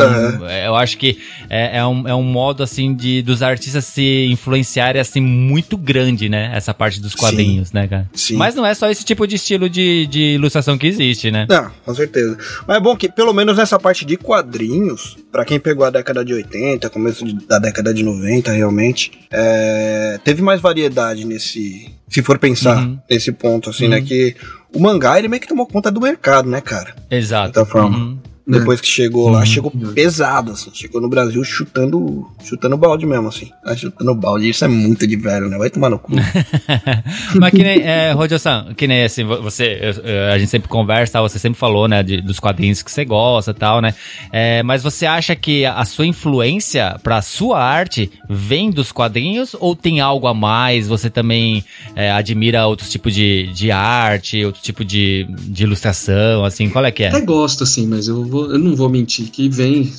é, 0.49 0.67
eu 0.67 0.77
acho 0.77 0.99
que 0.99 1.19
é, 1.49 1.79
é 1.79 1.87
um, 1.87 2.07
é 2.07 2.15
um 2.15 2.23
modo 2.23 2.63
assim 2.63 2.95
de 2.95 3.23
dos 3.23 3.43
artistas 3.43 3.85
se 3.87 4.27
influenciarem 4.31 5.01
assim 5.01 5.21
muito 5.23 5.77
grande, 5.79 6.29
né? 6.29 6.51
Essa 6.55 6.75
parte 6.75 7.01
dos 7.01 7.15
quadrinhos, 7.15 7.73
né, 7.73 7.89
cara? 7.89 8.11
Sim. 8.13 8.37
Mas 8.37 8.55
não 8.55 8.67
é 8.67 8.75
só 8.75 8.91
esse 8.91 9.05
tipo 9.05 9.27
de 9.27 9.37
estilo 9.37 9.69
de, 9.71 10.07
de 10.07 10.21
ilustração 10.35 10.77
que 10.77 10.87
existe, 10.87 11.31
né? 11.31 11.47
Não, 11.49 11.71
com 11.85 11.95
certeza. 11.95 12.37
Mas 12.69 12.77
é 12.77 12.81
bom 12.81 12.95
que, 12.95 13.09
pelo 13.09 13.33
menos 13.33 13.57
nessa 13.57 13.79
parte 13.79 14.05
de 14.05 14.17
quadrinhos, 14.19 15.17
pra 15.35 15.45
quem 15.45 15.59
pegou 15.59 15.85
a 15.85 15.91
década 15.91 16.25
de 16.25 16.33
80, 16.33 16.89
começo 16.91 17.25
da 17.49 17.59
década 17.59 17.93
de 17.93 18.05
90, 18.05 18.53
realmente, 18.53 19.11
é, 19.33 20.17
teve 20.23 20.41
mais 20.41 20.61
variedade 20.61 21.27
nesse. 21.27 21.91
Se 22.09 22.23
for 22.23 22.39
pensar 22.39 22.77
Uhum. 22.87 22.97
nesse 23.11 23.33
ponto, 23.33 23.71
assim, 23.71 23.87
Uhum. 23.87 23.91
né? 23.91 24.01
Que 24.01 24.37
o 24.73 24.79
mangá, 24.79 25.19
ele 25.19 25.27
meio 25.27 25.43
que 25.43 25.49
tomou 25.49 25.67
conta 25.67 25.91
do 25.91 26.01
mercado, 26.01 26.49
né, 26.49 26.61
cara? 26.61 26.95
Exato. 27.11 27.49
De 27.49 27.55
certa 27.57 27.69
forma. 27.69 27.99
Uhum. 27.99 28.19
Né? 28.47 28.59
Depois 28.59 28.81
que 28.81 28.87
chegou 28.87 29.29
lá, 29.31 29.41
Uhum. 29.41 29.47
chegou 29.47 29.71
pesado, 29.95 30.53
assim. 30.53 30.71
Chegou 30.75 31.01
no 31.01 31.09
Brasil 31.09 31.43
chutando 31.45 32.27
chutando 32.45 32.77
balde 32.77 33.07
mesmo, 33.07 33.29
assim. 33.29 33.51
Ah, 33.65 33.75
chutando 33.75 34.15
balde, 34.15 34.49
isso 34.51 34.65
é 34.65 34.69
muito 34.69 35.07
de 35.07 35.17
velho, 35.17 35.49
né? 35.49 35.57
Vai 35.57 35.71
tomar 35.71 35.89
no 35.91 35.99
cu. 35.99 36.13
Mas 37.41 37.51
que 37.51 37.63
nem, 37.63 37.81
é, 37.83 38.13
Rodio-san, 38.13 38.75
que 38.77 38.87
nem 38.87 39.05
assim, 39.05 39.25
vo- 39.25 39.41
você, 39.43 39.79
eu- 39.81 40.03
eu- 40.05 40.33
a 40.33 40.39
gente 40.39 40.51
sempre 40.51 40.69
conversa, 40.69 41.21
você 41.21 41.39
sempre 41.39 41.59
falou, 41.59 41.89
né, 41.89 42.03
de- 42.03 42.21
dos 42.21 42.39
quadrinhos 42.39 42.83
que 42.83 42.91
você 42.91 43.05
gosta 43.05 43.51
e 43.51 43.55
tal, 43.55 43.81
né? 43.81 43.95
É, 44.33 44.63
mas 44.63 44.83
você 44.83 45.07
acha 45.07 45.35
que 45.35 45.65
a 45.65 45.85
sua 45.85 46.07
influência 46.07 46.99
pra 47.03 47.23
sua 47.23 47.59
arte 47.63 48.11
vem 48.29 48.71
dos 48.71 48.93
quadrinhos 48.93 49.55
ou 49.59 49.75
tem 49.75 50.01
algo 50.01 50.27
a 50.27 50.35
mais? 50.35 50.87
Você 50.89 51.09
também 51.11 51.65
é, 51.97 52.11
admira 52.11 52.67
outros 52.67 52.91
tipos 52.91 53.15
de, 53.15 53.51
de 53.55 53.71
arte, 53.71 54.45
outro 54.45 54.61
tipo 54.63 54.85
de, 54.85 55.27
de 55.31 55.63
ilustração, 55.65 56.45
assim, 56.45 56.69
qual 56.69 56.85
é 56.85 56.91
que 56.91 57.05
é? 57.05 57.09
Até 57.09 57.21
gosto, 57.21 57.63
assim, 57.65 57.87
mas 57.87 58.09
eu, 58.09 58.25
vou, 58.35 58.53
eu 58.53 58.59
não 58.59 58.75
vou 58.75 58.89
mentir 58.89 59.31
que 59.31 59.49
vem 59.49 59.93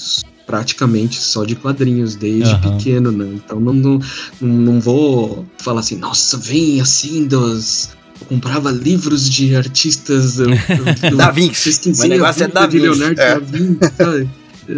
praticamente 0.45 1.15
só 1.19 1.43
de 1.43 1.55
quadrinhos 1.55 2.15
desde 2.15 2.51
Aham. 2.53 2.77
pequeno, 2.77 3.11
né? 3.11 3.27
Então 3.33 3.59
não, 3.59 3.73
não, 3.73 3.99
não 4.41 4.79
vou 4.79 5.45
falar 5.57 5.79
assim, 5.79 5.97
nossa, 5.97 6.37
vem 6.37 6.79
assim 6.81 7.25
dos. 7.25 7.89
Eu 8.21 8.27
comprava 8.27 8.71
livros 8.71 9.29
de 9.29 9.55
artistas 9.55 10.35
do, 10.37 10.45
do, 10.45 11.09
do- 11.11 11.17
Da 11.17 11.31
Vinci. 11.31 11.79
O 12.03 12.07
negócio 12.07 12.43
é 12.43 12.47
Da 12.47 12.65
Vinci, 12.67 12.79
Leonardo 12.83 13.19
é. 13.21 13.33
da 13.33 13.39
Vinci, 13.39 13.79
sabe? 13.97 14.29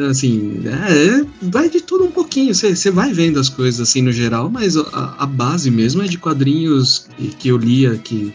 Assim, 0.09 0.59
é, 0.65 1.25
vai 1.43 1.69
de 1.69 1.79
tudo 1.81 2.03
um 2.05 2.11
pouquinho. 2.11 2.53
Você 2.53 2.91
vai 2.91 3.13
vendo 3.13 3.39
as 3.39 3.47
coisas 3.47 3.79
assim 3.87 4.01
no 4.01 4.11
geral, 4.11 4.49
mas 4.49 4.75
a, 4.75 5.15
a 5.19 5.25
base 5.25 5.69
mesmo 5.71 6.01
é 6.01 6.07
de 6.07 6.17
quadrinhos 6.17 7.07
que, 7.17 7.27
que 7.27 7.47
eu 7.49 7.57
lia, 7.57 7.95
que, 7.95 8.33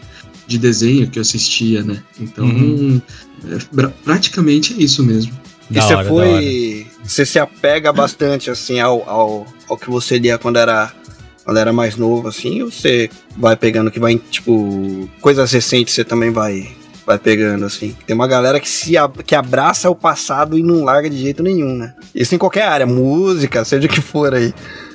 de 0.53 0.59
desenho 0.59 1.09
que 1.11 1.19
eu 1.19 1.23
assistia, 1.23 1.83
né? 1.83 2.03
Então, 2.21 2.45
Uhum. 2.45 3.01
é, 3.51 3.59
pra- 3.75 3.93
praticamente 4.05 4.75
é 4.75 4.83
isso 4.83 5.03
mesmo. 5.03 5.33
E 5.71 5.75
Da 5.75 5.83
você 5.83 5.95
hora, 5.95 6.09
foi. 6.09 6.87
Você 7.05 7.25
se 7.27 7.39
apega 7.39 7.93
bastante, 7.93 8.51
assim, 8.51 8.79
ao, 8.81 9.09
ao, 9.09 9.47
ao 9.69 9.77
que 9.77 9.89
você 9.91 10.19
lia 10.19 10.39
quando 10.39 10.59
era, 10.59 10.93
quando 11.45 11.57
era 11.59 11.73
mais 11.73 11.97
novo, 11.97 12.29
assim, 12.29 12.63
ou 12.63 12.71
você 12.71 13.09
vai 13.37 13.57
pegando 13.57 13.91
que 13.91 13.99
vai, 13.99 14.17
tipo, 14.31 15.09
coisas 15.21 15.51
recentes 15.51 15.95
você 15.95 16.05
também 16.05 16.31
vai, 16.31 16.69
vai 17.07 17.19
pegando, 17.19 17.65
assim. 17.65 17.97
Tem 18.07 18.15
uma 18.15 18.29
galera 18.29 18.61
que 18.61 18.69
se 18.69 18.93
que 19.27 19.35
abraça 19.35 19.89
o 19.89 19.95
passado 19.95 20.59
e 20.59 20.63
não 20.63 20.85
larga 20.85 21.09
de 21.09 21.17
jeito 21.19 21.43
nenhum, 21.43 21.75
né? 21.77 21.95
Isso 22.15 22.35
em 22.35 22.39
qualquer 22.39 22.65
área, 22.69 22.87
música, 22.87 23.65
seja 23.65 23.87
o 23.87 23.91
que 23.91 24.01
for 24.01 24.35
aí. 24.35 24.53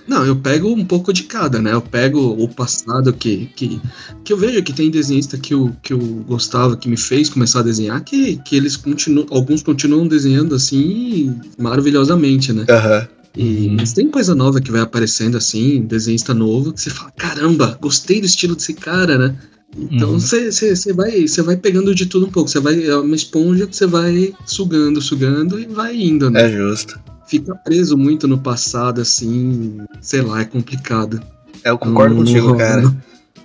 Não, 0.08 0.26
eu 0.26 0.36
pego 0.36 0.70
um 0.70 0.86
pouco 0.86 1.12
de 1.12 1.24
cada, 1.24 1.62
né? 1.62 1.74
Eu 1.74 1.82
pego 1.82 2.20
o 2.42 2.48
passado 2.48 3.12
que, 3.12 3.50
que, 3.56 3.82
que 4.24 4.32
eu 4.32 4.38
vejo 4.38 4.64
que 4.64 4.72
tem 4.72 4.90
desenhista 4.90 5.38
que 5.38 5.54
eu, 5.54 5.76
que 5.84 5.92
eu 5.94 6.00
gostava, 6.28 6.78
que 6.78 6.88
me 6.88 6.98
fez 6.98 7.30
começar 7.30 7.60
a 7.60 7.64
desenhar, 7.64 8.02
que, 8.04 8.38
que 8.38 8.56
eles 8.56 8.78
continuam, 8.78 9.28
alguns 9.30 9.62
continuam 9.62 10.08
desenhando 10.08 10.56
assim 10.56 11.36
maravilhosamente, 11.58 12.54
né? 12.54 12.66
Aham. 12.70 13.08
E, 13.36 13.68
Uhum. 13.68 13.76
Mas 13.76 13.94
tem 13.94 14.10
coisa 14.10 14.34
nova 14.34 14.60
que 14.60 14.72
vai 14.72 14.82
aparecendo 14.82 15.38
assim, 15.38 15.82
desenhista 15.82 16.34
novo, 16.34 16.74
que 16.74 16.82
você 16.82 16.90
fala, 16.90 17.12
caramba, 17.12 17.78
gostei 17.80 18.20
do 18.20 18.26
estilo 18.26 18.56
desse 18.56 18.74
cara, 18.74 19.16
né? 19.18 19.36
Então 19.78 20.12
Uhum. 20.12 20.20
você 20.20 20.52
você 20.52 20.94
vai, 20.94 21.28
você 21.28 21.42
vai 21.44 21.56
pegando 21.56 21.94
de 21.94 22.06
tudo 22.06 22.26
um 22.26 22.32
pouco. 22.32 22.50
Você 22.50 22.60
vai. 22.60 22.84
É 22.84 22.96
uma 22.96 23.16
esponja 23.16 23.68
que 23.68 23.76
você 23.76 23.86
vai 23.86 24.34
sugando, 24.46 25.02
sugando 25.02 25.60
e 25.60 25.68
vai 25.68 25.96
indo, 25.96 26.32
né? 26.32 26.46
É 26.46 26.50
justo. 26.50 27.00
Fica 27.28 27.54
preso 27.56 27.98
muito 27.98 28.28
no 28.28 28.38
passado, 28.38 29.02
assim, 29.02 29.80
sei 30.02 30.22
lá, 30.22 30.42
é 30.42 30.46
complicado. 30.46 31.22
É, 31.64 31.70
eu 31.70 31.78
concordo 31.78 32.16
contigo, 32.16 32.56
cara. 32.58 32.96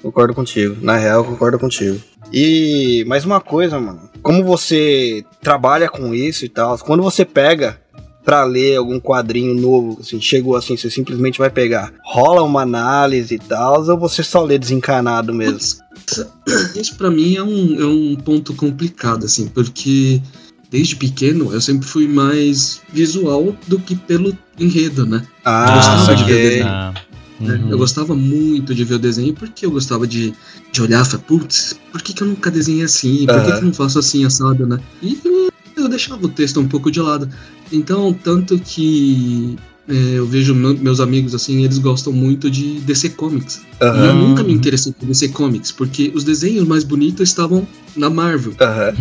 Concordo 0.00 0.34
contigo. 0.34 0.76
Na 0.80 0.96
real, 0.96 1.18
eu 1.18 1.24
concordo 1.24 1.58
contigo. 1.58 2.00
E 2.32 3.04
mais 3.06 3.24
uma 3.24 3.40
coisa, 3.40 3.78
mano. 3.80 4.08
Como 4.22 4.44
você 4.44 5.24
trabalha 5.40 5.88
com 5.88 6.14
isso 6.14 6.44
e 6.44 6.48
tal, 6.48 6.78
quando 6.78 7.02
você 7.02 7.24
pega 7.24 7.80
pra 8.24 8.44
ler 8.44 8.76
algum 8.76 9.00
quadrinho 9.00 9.54
novo, 9.54 9.98
assim, 10.00 10.20
chegou 10.20 10.56
assim, 10.56 10.76
você 10.76 10.88
simplesmente 10.88 11.38
vai 11.38 11.50
pegar. 11.50 11.92
Rola 12.04 12.42
uma 12.42 12.62
análise 12.62 13.34
e 13.34 13.38
tal, 13.38 13.84
ou 13.88 13.98
você 13.98 14.22
só 14.22 14.42
lê 14.42 14.58
desencanado 14.58 15.34
mesmo? 15.34 15.82
Isso 16.74 16.96
pra 16.96 17.10
mim 17.10 17.36
é 17.36 17.42
um, 17.42 17.80
é 17.80 17.84
um 17.84 18.16
ponto 18.16 18.54
complicado, 18.54 19.26
assim, 19.26 19.48
porque 19.48 20.20
desde 20.72 20.96
pequeno 20.96 21.52
eu 21.52 21.60
sempre 21.60 21.86
fui 21.86 22.08
mais 22.08 22.80
visual 22.92 23.54
do 23.68 23.78
que 23.78 23.94
pelo 23.94 24.36
enredo, 24.58 25.04
né? 25.04 25.22
Ah, 25.44 25.70
gostava 25.74 26.16
de 26.16 26.24
ver 26.24 26.50
desenho. 26.50 26.66
Ah, 26.66 26.94
né? 27.38 27.54
uhum. 27.54 27.70
Eu 27.70 27.78
gostava 27.78 28.14
muito 28.14 28.74
de 28.74 28.82
ver 28.82 28.94
o 28.94 28.98
desenho 28.98 29.34
porque 29.34 29.66
eu 29.66 29.70
gostava 29.70 30.06
de, 30.06 30.32
de 30.72 30.82
olhar 30.82 31.02
e 31.02 31.08
falar, 31.08 31.22
putz, 31.24 31.78
por 31.92 32.00
que, 32.00 32.14
que 32.14 32.22
eu 32.22 32.28
nunca 32.28 32.50
desenhei 32.50 32.84
assim? 32.84 33.26
Por 33.26 33.34
que, 33.34 33.50
Aham. 33.50 33.52
que 33.52 33.58
eu 33.58 33.66
não 33.66 33.74
faço 33.74 33.98
assim, 33.98 34.24
assado, 34.24 34.66
né? 34.66 34.80
E 35.02 35.18
eu 35.76 35.88
deixava 35.88 36.24
o 36.24 36.28
texto 36.28 36.58
um 36.58 36.68
pouco 36.68 36.90
de 36.90 37.00
lado. 37.00 37.28
Então, 37.70 38.12
tanto 38.12 38.58
que 38.58 39.56
é, 39.88 39.94
eu 40.18 40.26
vejo 40.26 40.54
meu- 40.54 40.78
meus 40.78 41.00
amigos 41.00 41.34
assim, 41.34 41.64
eles 41.64 41.78
gostam 41.78 42.12
muito 42.12 42.50
de 42.50 42.78
DC 42.80 43.10
Comics. 43.10 43.60
E 43.80 43.84
eu 44.06 44.14
nunca 44.14 44.42
me 44.44 44.52
interessei 44.52 44.92
por 44.92 45.06
DC 45.06 45.28
Comics, 45.30 45.72
porque 45.72 46.12
os 46.14 46.22
desenhos 46.24 46.66
mais 46.66 46.84
bonitos 46.84 47.28
estavam 47.28 47.66
na 47.96 48.08
Marvel. 48.08 48.54
aham. 48.60 48.92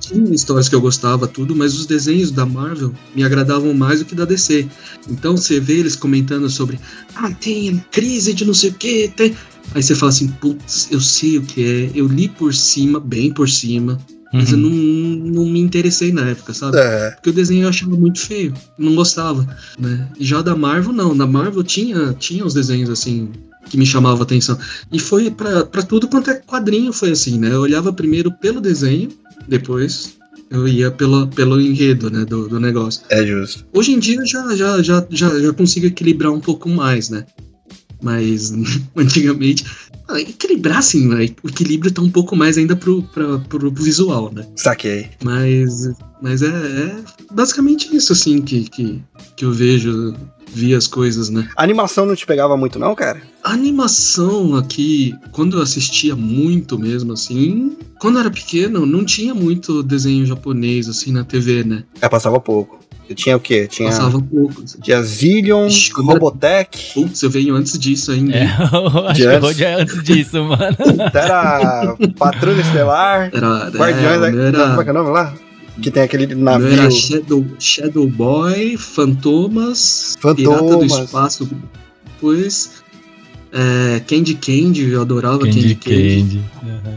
Tinha 0.00 0.34
histórias 0.34 0.68
que 0.68 0.74
eu 0.74 0.80
gostava, 0.80 1.26
tudo, 1.28 1.54
mas 1.54 1.74
os 1.74 1.86
desenhos 1.86 2.30
da 2.30 2.44
Marvel 2.44 2.92
me 3.14 3.22
agradavam 3.22 3.72
mais 3.72 4.00
do 4.00 4.04
que 4.04 4.14
da 4.14 4.24
DC. 4.24 4.66
Então 5.08 5.36
você 5.36 5.60
vê 5.60 5.74
eles 5.78 5.94
comentando 5.94 6.50
sobre, 6.50 6.78
ah, 7.14 7.30
tem 7.30 7.82
crise 7.92 8.34
de 8.34 8.44
não 8.44 8.54
sei 8.54 8.70
o 8.70 8.74
que, 8.74 9.08
tem. 9.16 9.34
Aí 9.74 9.82
você 9.82 9.94
fala 9.94 10.10
assim, 10.10 10.26
putz, 10.26 10.88
eu 10.90 11.00
sei 11.00 11.38
o 11.38 11.42
que 11.42 11.62
é, 11.64 11.90
eu 11.94 12.08
li 12.08 12.28
por 12.28 12.52
cima, 12.52 12.98
bem 12.98 13.32
por 13.32 13.48
cima, 13.48 13.96
mas 14.32 14.52
eu 14.52 14.58
Uhum. 14.58 14.70
não, 15.24 15.32
não 15.44 15.46
me 15.46 15.60
interessei 15.60 16.12
na 16.12 16.22
época, 16.28 16.52
sabe? 16.54 16.76
É. 16.78 17.10
Porque 17.12 17.30
o 17.30 17.32
desenho 17.32 17.64
eu 17.64 17.68
achava 17.68 17.96
muito 17.96 18.20
feio, 18.20 18.54
não 18.78 18.94
gostava, 18.94 19.46
né? 19.78 20.08
Já 20.20 20.40
da 20.42 20.54
Marvel, 20.54 20.92
não. 20.92 21.14
Na 21.14 21.26
Marvel 21.26 21.62
tinha, 21.64 22.14
tinha 22.18 22.44
os 22.44 22.54
desenhos 22.54 22.90
assim 22.90 23.30
que 23.68 23.76
me 23.76 23.84
chamavam 23.86 24.20
a 24.20 24.22
atenção. 24.24 24.58
E 24.92 24.98
foi 24.98 25.30
pra 25.30 25.64
pra 25.64 25.82
tudo 25.82 26.08
quanto 26.08 26.30
é 26.30 26.34
quadrinho, 26.34 26.92
foi 26.92 27.10
assim, 27.10 27.38
né? 27.38 27.52
Eu 27.52 27.60
olhava 27.60 27.92
primeiro 27.92 28.30
pelo 28.32 28.60
desenho, 28.60 29.08
depois 29.48 30.14
eu 30.50 30.66
ia 30.66 30.90
pelo, 30.90 31.28
pelo 31.28 31.60
enredo, 31.60 32.10
né, 32.10 32.24
do, 32.24 32.48
do 32.48 32.58
negócio. 32.58 33.02
É 33.08 33.24
justo. 33.24 33.64
Hoje 33.72 33.92
em 33.92 33.98
dia 34.00 34.16
eu 34.16 34.26
já, 34.26 34.56
já, 34.56 34.82
já, 34.82 35.06
já, 35.08 35.38
já 35.40 35.52
consigo 35.52 35.86
equilibrar 35.86 36.32
um 36.32 36.40
pouco 36.40 36.68
mais, 36.68 37.08
né? 37.08 37.24
Mas 38.02 38.52
antigamente. 38.96 39.64
Equilibrar, 40.18 40.78
assim, 40.78 41.08
né? 41.08 41.28
O 41.42 41.48
equilíbrio 41.48 41.92
tá 41.92 42.02
um 42.02 42.10
pouco 42.10 42.34
mais 42.36 42.58
ainda 42.58 42.74
pro, 42.74 43.02
pra, 43.02 43.38
pro 43.38 43.70
visual, 43.70 44.30
né? 44.32 44.46
Saquei. 44.56 45.10
Mas, 45.22 45.90
mas 46.22 46.42
é, 46.42 46.48
é 46.48 46.96
basicamente 47.32 47.94
isso, 47.94 48.12
assim, 48.12 48.40
que, 48.40 48.64
que, 48.68 49.02
que 49.36 49.44
eu 49.44 49.52
vejo, 49.52 50.14
vi 50.52 50.74
as 50.74 50.86
coisas, 50.86 51.30
né? 51.30 51.48
A 51.56 51.62
animação 51.62 52.06
não 52.06 52.16
te 52.16 52.26
pegava 52.26 52.56
muito, 52.56 52.78
não, 52.78 52.94
cara? 52.94 53.22
A 53.42 53.52
animação 53.52 54.56
aqui, 54.56 55.14
quando 55.32 55.58
eu 55.58 55.62
assistia 55.62 56.14
muito 56.14 56.78
mesmo, 56.78 57.12
assim, 57.12 57.76
quando 57.98 58.16
eu 58.16 58.20
era 58.20 58.30
pequeno, 58.30 58.84
não 58.84 59.04
tinha 59.04 59.34
muito 59.34 59.82
desenho 59.82 60.26
japonês, 60.26 60.88
assim, 60.88 61.12
na 61.12 61.24
TV, 61.24 61.64
né? 61.64 61.84
É, 62.00 62.08
passava 62.08 62.40
pouco. 62.40 62.80
Eu 63.10 63.16
tinha 63.16 63.36
o 63.36 63.40
quê? 63.40 63.66
Tinha, 63.66 63.88
Passava 63.90 64.22
pouco. 64.22 64.62
assim. 64.62 64.78
tinha 64.80 65.02
Zillion, 65.02 65.66
Ixi, 65.66 65.90
quando 65.92 66.10
era- 66.12 66.20
Robotech, 66.20 66.92
Putz, 66.94 67.20
eu 67.22 67.28
venho 67.28 67.56
antes 67.56 67.76
disso 67.76 68.12
ainda. 68.12 68.36
É, 68.36 68.44
acho 69.10 69.20
que 69.20 69.26
o 69.26 69.40
Rod 69.40 69.60
é 69.60 69.74
antes 69.74 70.02
disso, 70.04 70.44
mano. 70.46 70.76
era 71.12 71.96
Patrulha 72.16 72.60
Estelar, 72.60 73.30
Era, 73.34 73.68
Guardiões, 73.70 74.22
é, 74.34 74.46
era, 74.48 74.68
como 74.68 74.80
é 74.80 74.84
que 74.84 74.88
é 74.90 74.92
o 74.92 74.94
nome 74.94 75.10
lá? 75.10 75.34
Que 75.82 75.90
tem 75.90 76.02
aquele 76.04 76.34
navio. 76.36 76.68
era 76.72 76.88
Shadow, 76.90 77.44
Shadow 77.58 78.06
Boy, 78.08 78.76
Fantomas, 78.76 80.16
Pirata 80.20 80.42
do 80.42 80.50
Fantomas. 80.58 80.92
Espaço. 81.06 81.50
Depois, 82.14 82.70
é, 83.52 84.00
Candy 84.06 84.34
Candy, 84.34 84.90
eu 84.90 85.00
adorava 85.02 85.38
Candy 85.40 85.74
Candy 85.74 85.74
Candy. 85.74 86.16
Candy. 86.20 86.44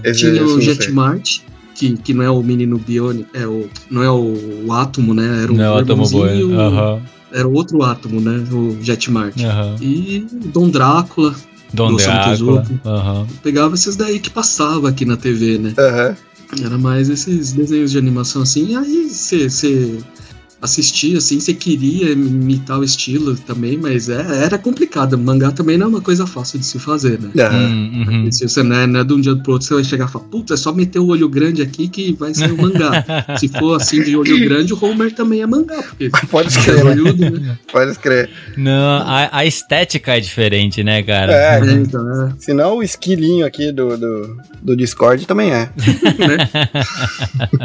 Uhum. 0.06 0.14
Tinha 0.14 0.44
o 0.44 0.48
não 0.48 0.62
sei. 0.62 1.44
Que, 1.76 1.98
que 1.98 2.14
não 2.14 2.24
é 2.24 2.30
o 2.30 2.42
menino 2.44 2.78
Bione, 2.78 3.26
é 3.34 3.48
o, 3.48 3.68
não 3.90 4.04
é 4.04 4.10
o, 4.12 4.66
o 4.66 4.72
Átomo, 4.72 5.14
né? 5.14 5.44
Era 5.44 5.52
um 5.52 5.56
Não, 5.56 6.08
Boy. 6.10 6.54
Aham. 6.54 7.02
Era 7.32 7.48
outro 7.48 7.82
Átomo, 7.82 8.22
né? 8.22 8.44
O 8.52 8.78
Jetmart. 8.82 9.36
Aham. 9.44 9.76
E 9.82 10.26
Dom 10.54 10.70
Drácula, 10.70 11.36
Dom 11.74 11.92
Do 11.92 11.98
Drácula. 11.98 12.66
Aham. 12.86 13.28
pegava 13.42 13.74
esses 13.74 13.96
daí 13.96 14.20
que 14.20 14.30
passava 14.30 14.90
aqui 14.90 15.04
na 15.04 15.18
TV, 15.18 15.58
né? 15.58 15.74
Aham. 15.78 16.16
Era 16.64 16.78
mais 16.78 17.10
esses 17.10 17.54
desenhos 17.54 17.92
de 17.92 17.98
animação 17.98 18.44
assim, 18.44 18.74
e 18.74 18.76
aí 18.76 19.10
você 19.10 19.98
assistia, 20.64 21.18
assim, 21.18 21.42
você 21.42 21.54
queria 21.54 22.14
imitar 22.14 22.80
o 22.80 22.84
estilo 22.86 23.36
também, 23.36 23.78
mas 23.78 24.08
é, 24.08 24.46
era 24.46 24.58
complicado. 24.58 25.18
Mangá 25.18 25.52
também 25.52 25.78
não 25.78 25.88
é 25.88 25.90
uma 25.90 26.02
coisa 26.02 26.26
fácil 26.26 26.58
de 26.58 26.66
se 26.66 26.80
fazer, 26.80 27.20
né? 27.20 27.30
Aham. 27.44 27.68
Hum, 27.68 28.06
uhum. 28.08 28.32
Se 28.32 28.48
você 28.48 28.64
não 28.64 28.76
é, 28.76 28.88
não 28.88 29.02
é 29.02 29.04
de 29.04 29.14
um 29.14 29.20
dia 29.20 29.36
pro 29.36 29.54
outro, 29.54 29.68
você 29.68 29.74
vai 29.74 29.84
chegar 29.84 30.08
e 30.08 30.12
falar, 30.12 30.24
putz, 30.26 30.52
é 30.52 30.58
só 30.58 30.72
meter 30.72 31.00
o 31.00 31.08
olho 31.08 31.28
grande 31.28 31.62
aqui 31.62 31.90
que 31.90 32.14
vai 32.14 32.34
ser 32.34 32.50
um 32.54 32.56
mangá. 32.56 33.04
Se 33.38 33.50
for 33.50 33.76
assim 33.76 34.02
de 34.02 34.16
olho 34.16 34.40
grande, 34.40 34.74
o 34.74 34.86
Homer 34.86 35.14
também 35.14 35.42
é 35.42 35.46
mangá, 35.46 35.84
porque 35.84 36.10
Pode 36.32 36.48
é 36.48 36.52
escrever, 36.58 36.84
né? 36.86 36.92
olhudo, 36.92 37.30
né? 37.30 37.58
Pode 37.70 37.92
escrever. 37.92 38.30
Não, 38.56 39.02
a, 39.02 39.38
a 39.40 39.46
estética 39.46 40.16
é 40.16 40.22
diferente, 40.22 40.82
né, 40.82 41.04
cara? 41.04 41.34
É, 41.34 41.60
É, 41.60 41.72
então, 41.74 42.28
é, 42.28 42.34
senão 42.40 42.78
o 42.78 42.84
esquilinho 42.84 43.46
aqui 43.46 43.70
do, 43.72 43.98
do, 43.98 44.38
do 44.62 44.76
Discord 44.78 45.26
também 45.28 45.52
é. 45.52 45.70
né? 46.20 46.50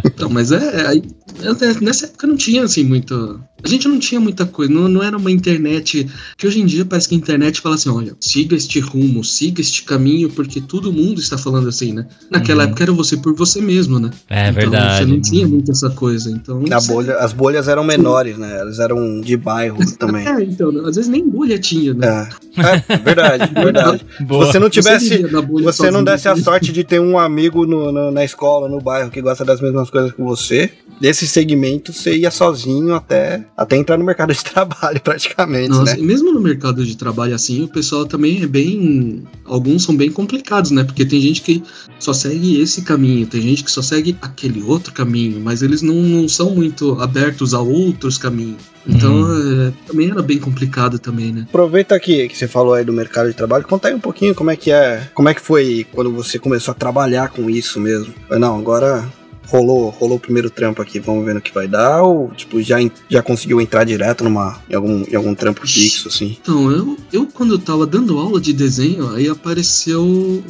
Então, 0.04 0.28
mas 0.28 0.50
é, 0.50 0.86
aí, 0.86 1.02
é, 1.42 1.84
nessa 1.84 2.06
época 2.06 2.26
não 2.26 2.36
tinha 2.36 2.64
assim 2.64 2.87
muito. 2.88 3.40
A 3.62 3.68
gente 3.68 3.88
não 3.88 3.98
tinha 3.98 4.20
muita 4.20 4.46
coisa, 4.46 4.72
não, 4.72 4.88
não 4.88 5.02
era 5.02 5.16
uma 5.16 5.30
internet. 5.32 6.08
Que 6.36 6.46
hoje 6.46 6.60
em 6.60 6.66
dia 6.66 6.84
parece 6.84 7.08
que 7.08 7.14
a 7.14 7.18
internet 7.18 7.60
fala 7.60 7.74
assim: 7.74 7.88
olha, 7.88 8.16
siga 8.20 8.54
este 8.56 8.78
rumo, 8.80 9.24
siga 9.24 9.60
este 9.60 9.82
caminho, 9.82 10.30
porque 10.30 10.60
todo 10.60 10.92
mundo 10.92 11.20
está 11.20 11.36
falando 11.36 11.68
assim, 11.68 11.92
né? 11.92 12.06
Naquela 12.30 12.62
Uhum. 12.62 12.68
época 12.70 12.84
era 12.84 12.92
você 12.92 13.16
por 13.16 13.34
você 13.34 13.60
mesmo, 13.60 13.98
né? 13.98 14.10
É 14.30 14.42
Então, 14.50 14.54
verdade. 14.54 14.98
Você 15.04 15.10
não 15.12 15.20
tinha 15.20 15.46
muito 15.48 15.70
essa 15.72 15.90
coisa. 15.90 16.30
Então. 16.30 16.62
Na 16.62 16.80
você- 16.80 16.92
bolha, 16.92 17.16
as 17.16 17.32
bolhas 17.32 17.66
eram 17.68 17.82
menores, 17.84 18.38
né? 18.38 18.58
Elas 18.60 18.78
eram 18.78 19.20
de 19.20 19.36
bairro 19.36 19.78
também. 19.98 20.26
É, 20.26 20.42
então, 20.42 20.70
às 20.86 20.94
vezes 20.96 21.08
nem 21.10 21.28
bolha 21.28 21.58
tinha, 21.58 21.92
né? 21.94 22.28
É, 22.56 22.94
é 22.94 22.96
verdade, 22.96 23.52
verdade. 23.54 24.06
Se 24.16 24.24
Boa. 24.24 24.46
você 24.46 24.58
não 24.58 24.70
tivesse. 24.70 25.18
bolha 25.42 25.64
você 25.64 25.90
não 25.90 26.02
desse 26.04 26.28
a 26.28 26.36
sorte 26.36 26.72
de 26.72 26.84
ter 26.84 27.00
um 27.00 27.18
amigo 27.18 27.66
no, 27.66 27.90
no- 27.90 28.10
na 28.12 28.24
escola, 28.24 28.68
no 28.68 28.80
bairro, 28.80 29.10
que 29.10 29.20
gosta 29.20 29.44
das 29.44 29.60
mesmas 29.60 29.90
coisas 29.90 30.12
que 30.12 30.22
você, 30.22 30.70
desse 31.00 31.26
segmento 31.26 31.92
você 31.92 32.16
ia 32.16 32.30
sozinho 32.30 32.77
até, 32.94 33.44
até 33.56 33.76
entrar 33.76 33.96
no 33.96 34.04
mercado 34.04 34.32
de 34.32 34.42
trabalho, 34.44 35.00
praticamente, 35.00 35.70
Nossa, 35.70 35.96
né? 35.96 36.02
mesmo 36.02 36.32
no 36.32 36.40
mercado 36.40 36.84
de 36.84 36.96
trabalho 36.96 37.34
assim, 37.34 37.64
o 37.64 37.68
pessoal 37.68 38.06
também 38.06 38.42
é 38.42 38.46
bem. 38.46 39.24
Alguns 39.44 39.84
são 39.84 39.96
bem 39.96 40.10
complicados, 40.10 40.70
né? 40.70 40.84
Porque 40.84 41.04
tem 41.04 41.20
gente 41.20 41.42
que 41.42 41.62
só 41.98 42.12
segue 42.12 42.60
esse 42.60 42.82
caminho, 42.82 43.26
tem 43.26 43.40
gente 43.40 43.64
que 43.64 43.70
só 43.70 43.82
segue 43.82 44.16
aquele 44.20 44.62
outro 44.62 44.92
caminho, 44.92 45.40
mas 45.40 45.62
eles 45.62 45.82
não, 45.82 45.94
não 45.94 46.28
são 46.28 46.50
muito 46.50 47.00
abertos 47.00 47.54
a 47.54 47.60
outros 47.60 48.18
caminhos. 48.18 48.62
Então 48.86 49.26
é, 49.30 49.72
também 49.86 50.10
era 50.10 50.22
bem 50.22 50.38
complicado 50.38 50.98
também, 50.98 51.32
né? 51.32 51.46
Aproveita 51.48 51.94
aqui 51.94 52.26
que 52.28 52.36
você 52.36 52.48
falou 52.48 52.74
aí 52.74 52.84
do 52.84 52.92
mercado 52.92 53.28
de 53.28 53.34
trabalho, 53.34 53.64
conta 53.64 53.88
aí 53.88 53.94
um 53.94 54.00
pouquinho 54.00 54.34
como 54.34 54.50
é 54.50 54.56
que 54.56 54.70
é, 54.70 55.08
como 55.14 55.28
é 55.28 55.34
que 55.34 55.40
foi 55.40 55.86
quando 55.92 56.10
você 56.10 56.38
começou 56.38 56.72
a 56.72 56.74
trabalhar 56.74 57.28
com 57.28 57.50
isso 57.50 57.78
mesmo. 57.78 58.14
Não, 58.30 58.58
agora 58.58 59.06
rolou, 59.48 59.88
rolou 59.88 60.18
o 60.18 60.20
primeiro 60.20 60.50
trampo 60.50 60.82
aqui, 60.82 61.00
vamos 61.00 61.24
ver 61.24 61.34
no 61.34 61.40
que 61.40 61.52
vai 61.52 61.66
dar, 61.66 62.02
ou 62.02 62.30
tipo, 62.36 62.62
já, 62.62 62.76
já 63.08 63.22
conseguiu 63.22 63.60
entrar 63.60 63.84
direto 63.84 64.22
numa, 64.22 64.60
em, 64.68 64.74
algum, 64.74 65.04
em 65.10 65.16
algum 65.16 65.34
trampo 65.34 65.66
fixo, 65.66 66.08
assim? 66.08 66.36
Então, 66.40 66.70
eu, 66.70 66.96
eu 67.12 67.26
quando 67.26 67.54
eu 67.54 67.58
tava 67.58 67.86
dando 67.86 68.18
aula 68.18 68.40
de 68.40 68.52
desenho, 68.52 69.10
aí 69.14 69.28
apareceu. 69.28 70.44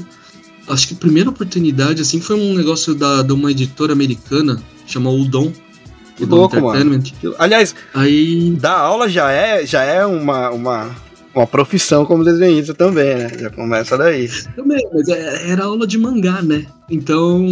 Acho 0.69 0.89
que 0.89 0.95
a 0.95 0.99
primeira 0.99 1.31
oportunidade, 1.31 2.03
assim, 2.03 2.21
foi 2.21 2.37
um 2.37 2.55
negócio 2.55 2.95
da, 2.95 3.23
de 3.23 3.33
uma 3.33 3.51
editora 3.51 3.93
americana, 3.93 4.61
chamada 4.87 5.17
Udon. 5.17 5.53
Que 6.17 6.27
louco, 6.27 6.61
mano. 6.61 6.95
Entertainment. 6.95 7.35
Aliás, 7.39 7.75
Aí 7.95 8.51
dar 8.61 8.77
aula 8.77 9.09
já 9.09 9.31
é, 9.31 9.65
já 9.65 9.85
é 9.85 10.05
uma, 10.05 10.51
uma, 10.51 10.97
uma 11.41 11.47
profissão 11.47 12.05
como 12.05 12.25
desenhista 12.25 12.75
também, 12.75 13.15
né? 13.15 13.31
Já 13.39 13.51
começa 13.51 13.97
daí. 13.97 14.29
Também, 14.57 14.87
mas 14.93 15.09
é- 15.09 15.51
era 15.51 15.65
aula 15.65 15.87
de 15.87 15.99
mangá, 15.99 16.43
né? 16.43 16.67
Então 16.91 17.45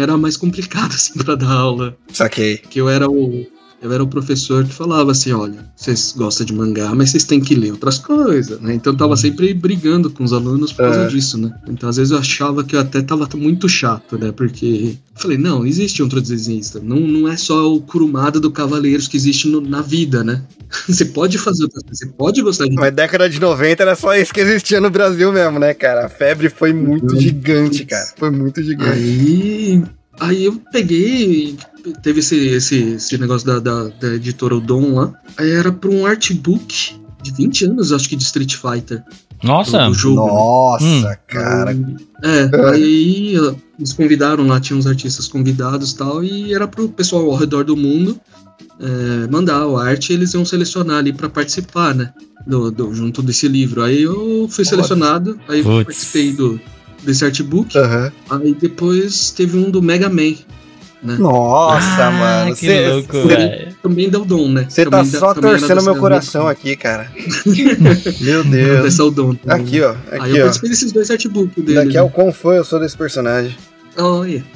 era 0.00 0.16
mais 0.16 0.36
complicado, 0.36 0.92
assim, 0.94 1.14
pra 1.18 1.34
dar 1.34 1.50
aula. 1.52 1.96
Saquei. 2.12 2.58
Que 2.58 2.80
eu 2.80 2.88
era 2.88 3.08
o. 3.08 3.46
Eu 3.80 3.92
era 3.92 4.02
o 4.02 4.08
professor 4.08 4.64
que 4.64 4.74
falava 4.74 5.12
assim, 5.12 5.30
olha, 5.32 5.64
vocês 5.76 6.12
gostam 6.16 6.44
de 6.44 6.52
mangá, 6.52 6.92
mas 6.96 7.10
vocês 7.10 7.22
têm 7.22 7.40
que 7.40 7.54
ler 7.54 7.70
outras 7.70 7.96
coisas, 7.98 8.60
né? 8.60 8.74
Então 8.74 8.92
eu 8.92 8.96
tava 8.96 9.16
sempre 9.16 9.54
brigando 9.54 10.10
com 10.10 10.24
os 10.24 10.32
alunos 10.32 10.72
por 10.72 10.78
causa 10.82 11.02
É. 11.02 11.06
disso, 11.06 11.38
né? 11.38 11.52
Então 11.68 11.88
às 11.88 11.96
vezes 11.96 12.10
eu 12.10 12.18
achava 12.18 12.64
que 12.64 12.74
eu 12.74 12.80
até 12.80 13.00
tava 13.02 13.28
muito 13.36 13.68
chato, 13.68 14.18
né? 14.18 14.32
Porque 14.32 14.96
eu 15.14 15.20
falei, 15.22 15.38
não, 15.38 15.64
existe 15.64 16.02
outro 16.02 16.20
desenhista. 16.20 16.80
Não, 16.82 16.98
não 16.98 17.28
é 17.28 17.36
só 17.36 17.72
o 17.72 17.80
Kurumada 17.80 18.40
do 18.40 18.50
Cavaleiros 18.50 19.06
que 19.06 19.16
existe 19.16 19.46
no- 19.46 19.60
na 19.60 19.80
vida, 19.80 20.24
né? 20.24 20.42
Você 20.88 21.04
pode 21.04 21.38
fazer 21.38 21.62
outras 21.62 21.82
coisas, 21.84 21.98
você 22.00 22.06
pode 22.06 22.42
gostar 22.42 22.66
de 22.66 22.74
Mas 22.74 22.92
década 22.92 23.30
de 23.30 23.40
90 23.40 23.82
era 23.84 23.94
só 23.94 24.12
isso 24.16 24.34
que 24.34 24.40
existia 24.40 24.80
no 24.80 24.90
Brasil 24.90 25.32
mesmo, 25.32 25.58
né, 25.60 25.72
cara? 25.72 26.06
A 26.06 26.08
febre 26.08 26.50
foi 26.50 26.72
muito 26.72 27.14
Uhum. 27.14 27.20
gigante, 27.20 27.84
cara. 27.86 28.06
Foi 28.16 28.30
muito 28.30 28.60
gigante. 28.62 28.90
Aí, 28.90 29.82
aí 30.20 30.44
eu 30.44 30.60
peguei, 30.72 31.56
teve 32.02 32.20
esse, 32.20 32.36
esse, 32.48 32.76
esse 32.94 33.18
negócio 33.18 33.46
da, 33.46 33.58
da, 33.58 33.84
da 33.88 34.14
editora 34.14 34.54
Udon 34.56 34.94
lá. 34.94 35.12
Aí 35.36 35.50
era 35.50 35.70
pra 35.72 35.90
um 35.90 36.06
artbook 36.06 36.94
de 37.22 37.32
20 37.32 37.64
anos, 37.66 37.92
acho 37.92 38.08
que, 38.08 38.16
de 38.16 38.22
Street 38.22 38.54
Fighter. 38.56 39.02
Nossa, 39.42 39.86
Do 39.86 39.94
jogo. 39.94 40.24
né? 40.26 40.32
Nossa, 40.32 40.84
Hum. 41.12 41.16
cara. 41.28 41.76
É, 42.24 42.70
aí 42.72 43.34
eles 43.78 43.92
convidaram 43.92 44.46
lá, 44.46 44.58
tinha 44.60 44.76
uns 44.76 44.86
artistas 44.86 45.28
convidados 45.28 45.92
e 45.92 45.96
tal, 45.96 46.24
e 46.24 46.52
era 46.52 46.66
pro 46.66 46.88
pessoal 46.88 47.30
ao 47.30 47.36
redor 47.36 47.62
do 47.64 47.76
mundo 47.76 48.20
é, 48.80 49.26
mandar 49.30 49.62
a 49.62 49.84
arte 49.84 50.10
e 50.10 50.14
eles 50.16 50.34
iam 50.34 50.44
selecionar 50.44 50.98
ali 50.98 51.12
pra 51.12 51.28
participar, 51.28 51.94
né? 51.94 52.12
Do, 52.46 52.70
do- 52.70 52.94
junto 52.94 53.22
desse 53.22 53.46
livro. 53.46 53.82
Aí 53.82 54.02
eu 54.02 54.48
fui 54.50 54.64
selecionado, 54.64 55.38
aí 55.48 55.62
participei 55.62 56.32
do, 56.32 56.60
desse 57.02 57.24
artbook. 57.24 57.76
Aham. 57.76 58.12
Aí 58.30 58.54
depois 58.54 59.30
teve 59.30 59.58
um 59.58 59.70
do 59.70 59.82
Mega 59.82 60.08
Man, 60.08 60.34
né? 61.02 61.16
Nossa, 61.18 62.06
Ah, 62.06 62.10
mano. 62.10 62.54
que 62.56 62.66
Cê- 62.66 62.88
louco, 62.88 63.28
cê-. 63.28 63.68
Também 63.82 64.10
deu 64.10 64.24
dom, 64.24 64.48
né? 64.48 64.66
Você 64.68 64.84
tá 64.84 65.02
da- 65.02 65.04
só 65.04 65.30
era 65.32 65.40
torcendo 65.40 65.82
meu 65.84 65.96
coração 65.96 66.48
aqui, 66.48 66.74
cara. 66.76 67.10
Meu 68.20 68.42
Deus. 68.44 68.82
dessa 68.82 69.04
o 69.04 69.10
dom. 69.10 69.34
também. 69.34 69.64
Aqui, 69.66 69.80
ó. 69.80 69.94
Aí 70.10 70.18
Aqui, 70.20 70.30
eu 70.30 70.36
ó. 70.38 70.42
participei 70.42 70.70
desses 70.70 70.92
dois 70.92 71.10
artbooks 71.10 71.64
dele. 71.64 71.74
Daqui 71.84 71.96
é 71.96 72.02
o 72.02 72.06
né? 72.06 72.10
quão 72.12 72.32
fã 72.32 72.54
eu 72.54 72.64
sou 72.64 72.80
desse 72.80 72.96
personagem. 72.96 73.56
Olha. 73.96 74.44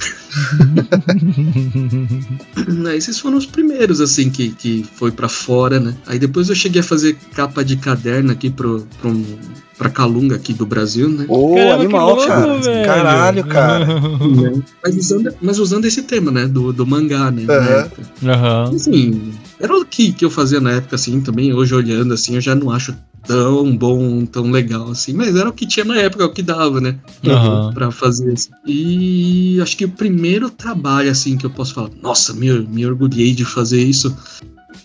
Aí 2.88 2.96
esses 2.96 3.18
foram 3.18 3.36
os 3.38 3.46
primeiros, 3.46 4.00
assim, 4.00 4.30
que, 4.30 4.50
que 4.50 4.86
foi 4.94 5.10
pra 5.10 5.28
fora, 5.28 5.80
né? 5.80 5.94
Aí 6.06 6.18
depois 6.18 6.48
eu 6.48 6.54
cheguei 6.54 6.80
a 6.80 6.84
fazer 6.84 7.16
capa 7.34 7.64
de 7.64 7.76
caderno 7.76 8.32
aqui 8.32 8.50
pro, 8.50 8.86
pro, 9.00 9.10
um- 9.10 9.38
pra 9.82 9.90
Calunga 9.90 10.36
aqui 10.36 10.54
do 10.54 10.64
Brasil, 10.64 11.08
né? 11.08 11.24
Ô, 11.28 11.54
que 11.54 11.60
animal, 11.60 12.14
louco, 12.14 12.26
cara. 12.28 12.56
velho. 12.58 12.86
Caralho, 12.86 13.44
cara. 13.44 13.86
Mas 14.82 14.96
usando, 14.96 15.34
mas 15.40 15.58
usando 15.58 15.84
esse 15.84 16.02
tema, 16.02 16.30
né? 16.30 16.46
Do, 16.46 16.72
do 16.72 16.86
mangá, 16.86 17.30
né? 17.30 17.42
época. 17.42 18.02
Aham. 18.24 18.70
Assim, 18.74 19.32
era 19.58 19.76
o 19.76 19.84
que, 19.84 20.12
que 20.12 20.24
eu 20.24 20.30
fazia 20.30 20.60
na 20.60 20.72
época, 20.72 20.94
assim, 20.96 21.20
também. 21.20 21.52
Hoje 21.52 21.74
olhando, 21.74 22.14
assim, 22.14 22.34
eu 22.34 22.40
já 22.40 22.54
não 22.54 22.70
acho 22.70 22.94
tão 23.26 23.76
bom, 23.76 24.24
tão 24.24 24.50
legal, 24.50 24.90
assim. 24.90 25.12
Mas 25.12 25.34
era 25.34 25.48
o 25.48 25.52
que 25.52 25.66
tinha 25.66 25.84
na 25.84 25.96
época, 25.96 26.22
é 26.22 26.26
o 26.26 26.32
que 26.32 26.42
dava, 26.42 26.80
né? 26.80 26.96
Aham. 27.26 27.72
Pra 27.74 27.90
fazer 27.90 28.32
isso. 28.32 28.50
E 28.66 29.58
acho 29.60 29.76
que 29.76 29.84
o 29.84 29.90
primeiro 29.90 30.50
trabalho, 30.50 31.10
assim, 31.10 31.36
que 31.36 31.46
eu 31.46 31.50
posso 31.50 31.74
falar, 31.74 31.90
nossa, 32.00 32.32
me, 32.32 32.50
me 32.60 32.86
orgulhei 32.86 33.32
de 33.32 33.44
fazer 33.44 33.82
isso, 33.82 34.16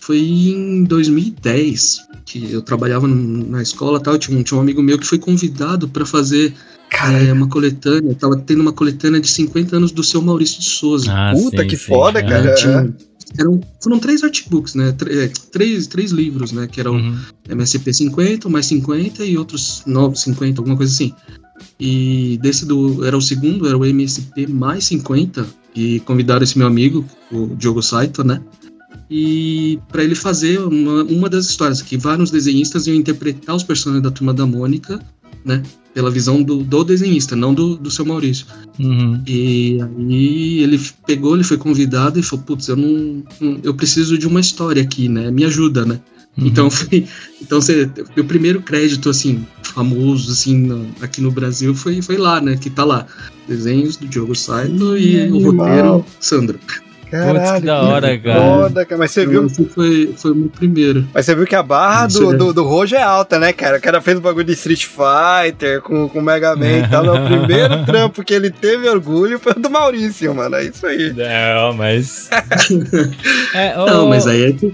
foi 0.00 0.18
em 0.20 0.84
2010. 0.84 2.07
Que 2.30 2.52
eu 2.52 2.60
trabalhava 2.60 3.06
no- 3.08 3.48
na 3.50 3.62
escola 3.62 3.98
tal, 3.98 4.18
tinha 4.18 4.36
um, 4.38 4.42
tinha 4.42 4.58
um 4.58 4.60
amigo 4.60 4.82
meu 4.82 4.98
que 4.98 5.06
foi 5.06 5.18
convidado 5.18 5.88
para 5.88 6.04
fazer 6.04 6.52
é, 7.26 7.32
uma 7.32 7.48
coletânea, 7.48 8.14
tava 8.14 8.36
tendo 8.36 8.60
uma 8.60 8.72
coletânea 8.72 9.18
de 9.20 9.28
50 9.28 9.76
anos 9.76 9.92
do 9.92 10.02
seu 10.04 10.20
Maurício 10.20 10.58
de 10.60 10.68
Souza. 10.68 11.10
Ah, 11.10 11.32
Puta, 11.34 11.62
sim, 11.62 11.68
que 11.68 11.76
sim. 11.76 11.84
foda, 11.86 12.18
Ah. 12.18 12.22
cara. 12.26 12.50
É, 12.50 12.54
tinha- 12.54 12.94
eram, 13.38 13.60
foram 13.82 13.98
três 13.98 14.22
artbooks, 14.22 14.74
né? 14.74 14.92
Tr- 14.92 15.10
é, 15.10 15.30
três, 15.52 15.86
três 15.86 16.10
livros, 16.12 16.52
né? 16.52 16.66
Que 16.66 16.80
eram 16.80 16.96
Uhum. 16.96 17.16
MSP 17.48 17.92
50, 17.94 18.48
mais 18.48 18.66
50 18.66 19.24
e 19.24 19.36
outros 19.38 19.82
novos 19.86 20.20
50, 20.22 20.60
alguma 20.60 20.76
coisa 20.76 20.92
assim. 20.92 21.12
E 21.80 22.38
desse 22.42 22.64
do. 22.66 23.04
Era 23.04 23.16
o 23.16 23.22
segundo, 23.22 23.66
era 23.66 23.76
o 23.76 23.84
MSP 23.84 24.46
mais 24.46 24.84
50. 24.84 25.46
E 25.74 26.00
convidaram 26.00 26.42
esse 26.42 26.58
meu 26.58 26.66
amigo, 26.66 27.04
o 27.30 27.48
Diogo 27.54 27.82
Saito, 27.82 28.24
né? 28.24 28.40
E 29.10 29.78
para 29.90 30.04
ele 30.04 30.14
fazer 30.14 30.60
uma, 30.60 31.02
uma 31.04 31.28
das 31.28 31.46
histórias, 31.46 31.80
que 31.80 31.96
vários 31.96 32.30
desenhistas 32.30 32.86
iam 32.86 32.96
interpretar 32.96 33.56
os 33.56 33.62
personagens 33.62 34.02
da 34.02 34.10
turma 34.10 34.34
da 34.34 34.46
Mônica, 34.46 35.00
né? 35.44 35.62
Pela 35.94 36.10
visão 36.10 36.42
do, 36.42 36.58
do 36.62 36.84
desenhista, 36.84 37.34
não 37.34 37.54
do, 37.54 37.76
do 37.76 37.90
seu 37.90 38.04
Maurício. 38.04 38.46
Uhum. 38.78 39.20
E 39.26 39.78
aí 39.80 40.58
ele 40.62 40.80
pegou, 41.06 41.34
ele 41.34 41.44
foi 41.44 41.56
convidado 41.56 42.20
e 42.20 42.22
falou, 42.22 42.44
putz, 42.44 42.68
eu 42.68 42.76
não, 42.76 43.22
eu 43.62 43.74
preciso 43.74 44.18
de 44.18 44.26
uma 44.26 44.40
história 44.40 44.82
aqui, 44.82 45.08
né? 45.08 45.30
Me 45.30 45.44
ajuda, 45.44 45.84
né? 45.86 45.98
Uhum. 46.36 46.46
Então 46.46 46.70
foi, 46.70 47.06
então 47.40 47.60
você, 47.60 47.90
meu 48.14 48.24
primeiro 48.24 48.60
crédito 48.60 49.08
assim 49.08 49.44
famoso 49.62 50.30
assim 50.30 50.56
no- 50.56 50.86
aqui 51.00 51.20
no 51.20 51.30
Brasil 51.30 51.74
foi 51.74 52.02
foi 52.02 52.16
lá, 52.16 52.40
né? 52.40 52.56
Que 52.56 52.68
tá 52.68 52.84
lá 52.84 53.06
desenhos 53.48 53.96
do 53.96 54.06
Diogo 54.06 54.34
Saito 54.34 54.96
e 54.98 55.30
o 55.30 55.38
roteiro 55.50 56.04
Sandro. 56.20 56.60
Caralho, 57.10 57.60
que 57.60 57.66
da 57.66 57.82
hora, 57.82 58.18
cara. 58.18 58.40
Foda, 58.40 58.84
cara. 58.86 58.98
Mas 58.98 59.10
você 59.10 59.26
viu, 59.26 59.46
Esse 59.46 59.64
foi 59.66 60.14
foi 60.16 60.32
o 60.32 60.34
meu 60.34 60.48
primeiro. 60.48 61.06
mas 61.14 61.24
você 61.26 61.34
viu 61.34 61.46
que 61.46 61.54
a 61.54 61.62
barra 61.62 62.06
do, 62.06 62.36
do, 62.36 62.52
do 62.52 62.64
Rojo 62.64 62.94
é 62.96 63.02
alta, 63.02 63.38
né, 63.38 63.52
cara? 63.52 63.78
O 63.78 63.80
cara 63.80 64.00
fez 64.00 64.18
o 64.18 64.20
bagulho 64.20 64.44
de 64.44 64.52
Street 64.52 64.84
Fighter 64.86 65.80
com, 65.82 66.08
com 66.08 66.20
Mega 66.20 66.54
Man 66.56 66.78
e 66.78 66.88
tal. 66.88 67.04
É 67.04 67.20
o 67.20 67.24
primeiro 67.26 67.84
trampo 67.84 68.22
que 68.24 68.34
ele 68.34 68.50
teve 68.50 68.88
orgulho 68.88 69.38
foi 69.38 69.52
o 69.52 69.60
do 69.60 69.70
Maurício, 69.70 70.34
mano. 70.34 70.56
É 70.56 70.64
isso 70.64 70.86
aí. 70.86 71.12
Não, 71.14 71.74
mas. 71.74 72.28
É, 73.54 73.74
Não, 73.76 74.06
ô, 74.06 74.08
mas 74.08 74.26
aí 74.26 74.44
é 74.44 74.52
que 74.52 74.72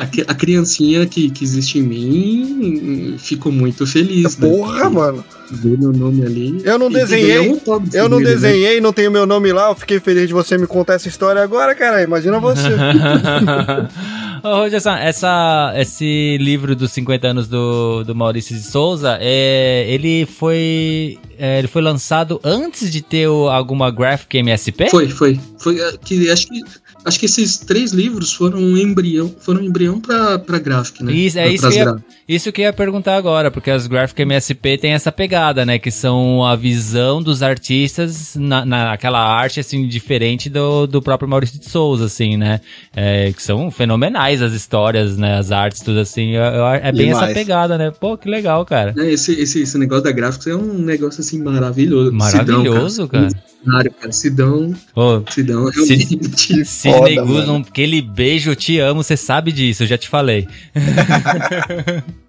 a, 0.00 0.06
que- 0.06 0.24
a 0.26 0.34
criancinha 0.34 1.04
que, 1.06 1.30
que 1.30 1.44
existe 1.44 1.78
em 1.78 1.82
mim 1.82 3.16
ficou 3.18 3.50
muito 3.52 3.86
feliz, 3.86 4.36
né? 4.38 4.48
Porra, 4.48 4.88
mano. 4.90 5.24
Ver 5.54 5.78
meu 5.78 5.92
nome 5.92 6.24
ali. 6.24 6.60
Eu 6.64 6.78
não 6.78 6.90
desenhei, 6.90 7.38
um 7.50 7.60
Eu 7.92 8.08
não 8.08 8.18
dele, 8.18 8.30
né? 8.30 8.34
desenhei, 8.40 8.80
não 8.80 8.92
tenho 8.92 9.10
meu 9.10 9.26
nome 9.26 9.52
lá. 9.52 9.70
Eu 9.70 9.74
fiquei 9.74 9.98
feliz 10.00 10.26
de 10.28 10.34
você 10.34 10.58
me 10.58 10.66
contar 10.66 10.94
essa 10.94 11.08
história 11.08 11.42
agora, 11.42 11.74
cara. 11.74 12.02
Imagina 12.02 12.38
você. 12.40 12.68
Ô, 14.42 14.56
Rogerson, 14.56 14.90
essa, 14.96 15.72
esse 15.76 16.36
livro 16.38 16.76
dos 16.76 16.92
50 16.92 17.26
anos 17.28 17.48
do, 17.48 18.04
do 18.04 18.14
Maurício 18.14 18.54
de 18.54 18.62
Souza, 18.62 19.16
é, 19.20 19.86
ele 19.88 20.26
foi 20.26 21.18
é, 21.38 21.58
ele 21.60 21.68
foi 21.68 21.80
lançado 21.80 22.38
antes 22.44 22.90
de 22.92 23.00
ter 23.00 23.26
o- 23.26 23.48
alguma 23.48 23.90
Graphic 23.90 24.36
MSP? 24.36 24.90
Foi, 24.90 25.08
foi. 25.08 25.40
Foi 25.58 25.80
é, 25.80 25.92
que 25.96 26.30
acho 26.30 26.46
que 26.48 26.60
acho 27.06 27.18
que 27.20 27.24
esses 27.26 27.58
três 27.58 27.92
livros 27.92 28.34
foram 28.34 28.58
um 28.58 28.76
embrião, 28.76 29.34
foram 29.40 29.62
um 29.62 29.64
embrião 29.64 29.98
para 29.98 30.38
para 30.38 30.58
graphic, 30.58 31.02
né? 31.02 31.12
Isso, 31.12 31.38
é 31.38 31.44
Pra- 31.44 31.52
isso 31.52 31.70
que, 31.70 31.78
eu 31.78 31.96
isso 32.26 32.50
que 32.50 32.62
eu 32.62 32.64
ia 32.66 32.72
perguntar 32.72 33.16
agora, 33.16 33.50
porque 33.50 33.70
as 33.70 33.86
Graphic 33.86 34.22
MSP 34.22 34.78
tem 34.78 34.92
essa 34.92 35.12
pegada, 35.12 35.64
né? 35.66 35.78
Que 35.78 35.90
são 35.90 36.44
a 36.44 36.56
visão 36.56 37.22
dos 37.22 37.42
artistas 37.42 38.34
na, 38.36 38.64
naquela 38.64 39.20
arte, 39.22 39.60
assim, 39.60 39.86
diferente 39.86 40.48
do, 40.48 40.86
do 40.86 41.02
próprio 41.02 41.28
Maurício 41.28 41.58
de 41.60 41.68
Souza, 41.68 42.06
assim, 42.06 42.36
né? 42.36 42.60
É, 42.96 43.32
que 43.32 43.42
são 43.42 43.70
fenomenais 43.70 44.40
as 44.40 44.52
histórias, 44.54 45.18
né? 45.18 45.36
As 45.38 45.52
artes, 45.52 45.80
tudo 45.82 46.00
assim. 46.00 46.30
Eu- 46.30 46.42
eu- 46.44 46.66
é 46.66 46.90
bem 46.92 47.08
Demais. 47.08 47.24
essa 47.30 47.34
pegada, 47.34 47.76
né? 47.76 47.90
Pô, 47.90 48.16
que 48.16 48.28
legal, 48.28 48.64
cara. 48.64 48.92
né, 48.96 49.10
esse, 49.10 49.32
esse, 49.40 49.60
esse 49.62 49.76
negócio 49.78 50.04
da 50.04 50.12
Graphics 50.12 50.46
é 50.46 50.54
um 50.56 50.78
negócio 50.78 51.20
assim 51.20 51.42
maravilhoso. 51.42 52.12
Maravilhoso, 52.12 53.02
Sidão, 53.04 53.08
cara. 53.08 53.28
Cenário, 53.64 53.92
cara. 53.92 54.12
Sidão, 54.12 54.74
Ô, 54.94 55.22
Sidão 55.30 55.70
Sid- 55.72 56.04
realmente. 56.08 56.64
Sidney 56.64 57.16
Guzman, 57.16 57.64
aquele 57.68 58.00
beijo, 58.02 58.50
eu 58.50 58.56
te 58.56 58.78
amo, 58.78 59.02
você 59.02 59.16
sabe 59.16 59.52
disso, 59.52 59.82
eu 59.82 59.86
já 59.86 59.98
te 59.98 60.08
falei. 60.08 60.46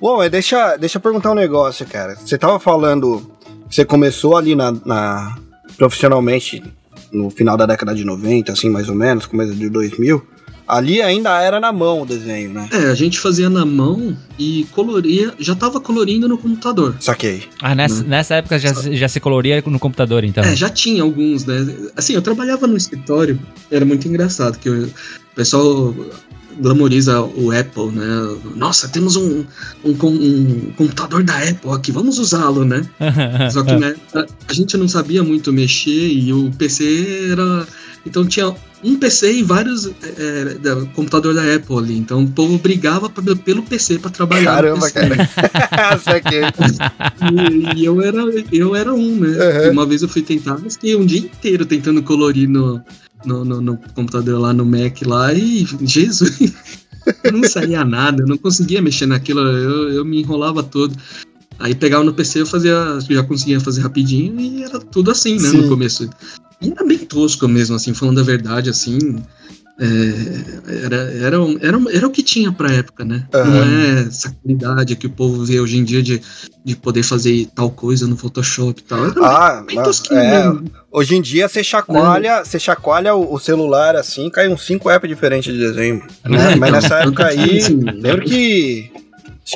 Bom, 0.00 0.18
mas 0.18 0.30
deixa, 0.30 0.76
deixa 0.76 0.98
eu 0.98 1.02
perguntar 1.02 1.32
um 1.32 1.34
negócio, 1.34 1.86
cara. 1.86 2.16
Você 2.16 2.36
tava 2.38 2.58
falando. 2.58 3.30
Você 3.70 3.84
começou 3.84 4.36
ali 4.36 4.54
na, 4.54 4.72
na- 4.84 5.36
profissionalmente 5.76 6.62
no 7.12 7.30
final 7.30 7.56
da 7.56 7.66
década 7.66 7.94
de 7.94 8.04
90, 8.04 8.52
assim, 8.52 8.68
mais 8.68 8.88
ou 8.88 8.94
menos, 8.94 9.26
começo 9.26 9.54
de 9.54 9.68
2000. 9.68 10.24
Ali 10.66 11.02
ainda 11.02 11.40
era 11.42 11.60
na 11.60 11.70
mão 11.72 12.02
o 12.02 12.06
desenho, 12.06 12.50
né? 12.50 12.66
É, 12.72 12.86
a 12.90 12.94
gente 12.94 13.20
fazia 13.20 13.50
na 13.50 13.66
mão 13.66 14.16
e 14.38 14.66
coloria, 14.72 15.32
já 15.38 15.54
tava 15.54 15.78
colorindo 15.78 16.26
no 16.26 16.38
computador. 16.38 16.96
Saquei. 17.00 17.42
Ah, 17.60 17.74
nessa, 17.74 18.02
nessa 18.02 18.34
época 18.36 18.58
já, 18.58 18.72
já 18.72 19.06
se 19.06 19.20
coloria 19.20 19.62
no 19.66 19.78
computador, 19.78 20.24
então. 20.24 20.42
É, 20.42 20.56
já 20.56 20.70
tinha 20.70 21.02
alguns, 21.02 21.44
né? 21.44 21.54
Assim, 21.94 22.14
eu 22.14 22.22
trabalhava 22.22 22.66
no 22.66 22.78
escritório, 22.78 23.38
era 23.70 23.84
muito 23.84 24.08
engraçado, 24.08 24.58
que 24.58 24.70
o 24.70 24.90
pessoal 25.36 25.94
glamoriza 26.58 27.20
o 27.22 27.50
Apple, 27.50 27.90
né? 27.92 28.36
Nossa, 28.56 28.88
temos 28.88 29.16
um, 29.16 29.44
um, 29.84 29.90
um 29.92 30.72
computador 30.76 31.22
da 31.22 31.36
Apple 31.36 31.70
aqui, 31.72 31.92
vamos 31.92 32.18
usá-lo, 32.18 32.64
né? 32.64 32.82
Só 33.52 33.62
que 33.62 33.74
né, 33.76 33.94
a, 34.14 34.52
gente 34.52 34.76
não 34.76 34.88
sabia 34.88 35.22
muito 35.22 35.52
mexer 35.52 35.90
e 36.08 36.32
o 36.32 36.50
PC 36.52 37.30
era. 37.32 37.66
Então 38.06 38.26
tinha 38.26 38.54
um 38.82 38.96
PC 38.98 39.32
e 39.38 39.42
vários 39.42 39.86
é, 39.86 40.56
da- 40.60 40.84
computador 40.94 41.34
da 41.34 41.54
Apple 41.54 41.78
ali. 41.78 41.96
Então 41.96 42.22
o 42.22 42.30
povo 42.30 42.58
brigava 42.58 43.08
pra- 43.08 43.34
pelo 43.34 43.62
PC 43.62 43.98
para 43.98 44.10
trabalhar. 44.10 44.56
Caramba, 44.56 44.90
cara. 44.90 45.16
E, 47.74 47.80
e 47.80 47.84
eu 47.84 48.02
era, 48.02 48.18
eu 48.52 48.76
era 48.76 48.92
um, 48.92 49.16
né? 49.20 49.28
Uhum. 49.66 49.72
Uma 49.72 49.86
vez 49.86 50.02
eu 50.02 50.08
fui 50.08 50.20
tentar, 50.22 50.58
mas 50.62 50.74
fiquei 50.74 50.94
um 50.96 51.06
dia 51.06 51.20
inteiro 51.20 51.64
tentando 51.64 52.02
colorir 52.02 52.48
no, 52.48 52.82
no, 53.24 53.44
no- 53.44 53.60
no 53.60 53.76
computador 53.94 54.38
lá, 54.40 54.52
no 54.52 54.64
Mac 54.64 55.02
lá, 55.06 55.32
e 55.32 55.66
Jesus, 55.82 56.38
não 57.32 57.42
saía 57.48 57.84
nada, 57.84 58.22
eu 58.22 58.26
não 58.26 58.36
conseguia 58.38 58.80
mexer 58.82 59.06
naquilo, 59.06 59.40
eu, 59.40 59.90
eu 59.92 60.04
me 60.04 60.20
enrolava 60.20 60.62
todo. 60.62 60.96
Aí 61.58 61.74
pegava 61.74 62.02
no 62.02 62.12
PC, 62.12 62.40
eu 62.42 62.46
fazia, 62.46 62.98
já 63.08 63.22
conseguia 63.22 63.60
fazer 63.60 63.80
rapidinho 63.82 64.40
e 64.40 64.62
era 64.64 64.80
tudo 64.80 65.10
assim, 65.10 65.34
né, 65.40 65.48
Sim. 65.48 65.62
no 65.62 65.68
começo. 65.68 66.10
E 66.60 66.70
era 66.70 66.84
bem 66.84 66.98
tosco 66.98 67.46
mesmo, 67.46 67.76
assim, 67.76 67.94
falando 67.94 68.20
a 68.20 68.24
verdade, 68.24 68.68
assim. 68.70 69.22
É, 69.80 70.84
era, 70.84 70.96
era, 71.26 71.42
um- 71.42 71.58
era, 71.60 71.76
um- 71.76 71.90
era 71.90 72.06
o 72.06 72.10
que 72.10 72.22
tinha 72.22 72.52
pra 72.52 72.72
época, 72.72 73.04
né? 73.04 73.26
Não 73.32 73.40
Aham. 73.40 73.64
é 73.64 74.00
essa 74.08 74.34
qualidade 74.42 74.94
que 74.96 75.06
o 75.06 75.10
povo 75.10 75.44
vê 75.44 75.58
hoje 75.60 75.76
em 75.78 75.84
dia 75.84 76.00
de, 76.02 76.20
de 76.64 76.76
poder 76.76 77.02
fazer 77.02 77.48
tal 77.54 77.70
coisa 77.70 78.06
no 78.06 78.16
Photoshop 78.16 78.80
e 78.80 78.84
tal. 78.84 79.06
Era 79.06 79.14
Ah, 79.26 79.62
bem 79.66 79.76
mas, 79.76 80.02
é, 80.12 80.44
hoje 80.92 81.16
em 81.16 81.22
dia 81.22 81.48
você 81.48 81.64
chacoalha, 81.64 82.44
você 82.44 82.58
chacoalha 82.60 83.14
o, 83.16 83.34
o 83.34 83.38
celular 83.40 83.96
assim, 83.96 84.30
cai 84.30 84.48
uns 84.48 84.64
5 84.64 84.88
apps 84.90 85.08
diferentes 85.08 85.52
de 85.52 85.58
desenho. 85.58 86.02
Né? 86.24 86.52
É, 86.52 86.56
Mas 86.56 86.68
então, 86.68 86.70
nessa 86.70 86.98
época 87.00 87.26
aí, 87.26 87.58
lembro 88.00 88.24
que 88.24 88.92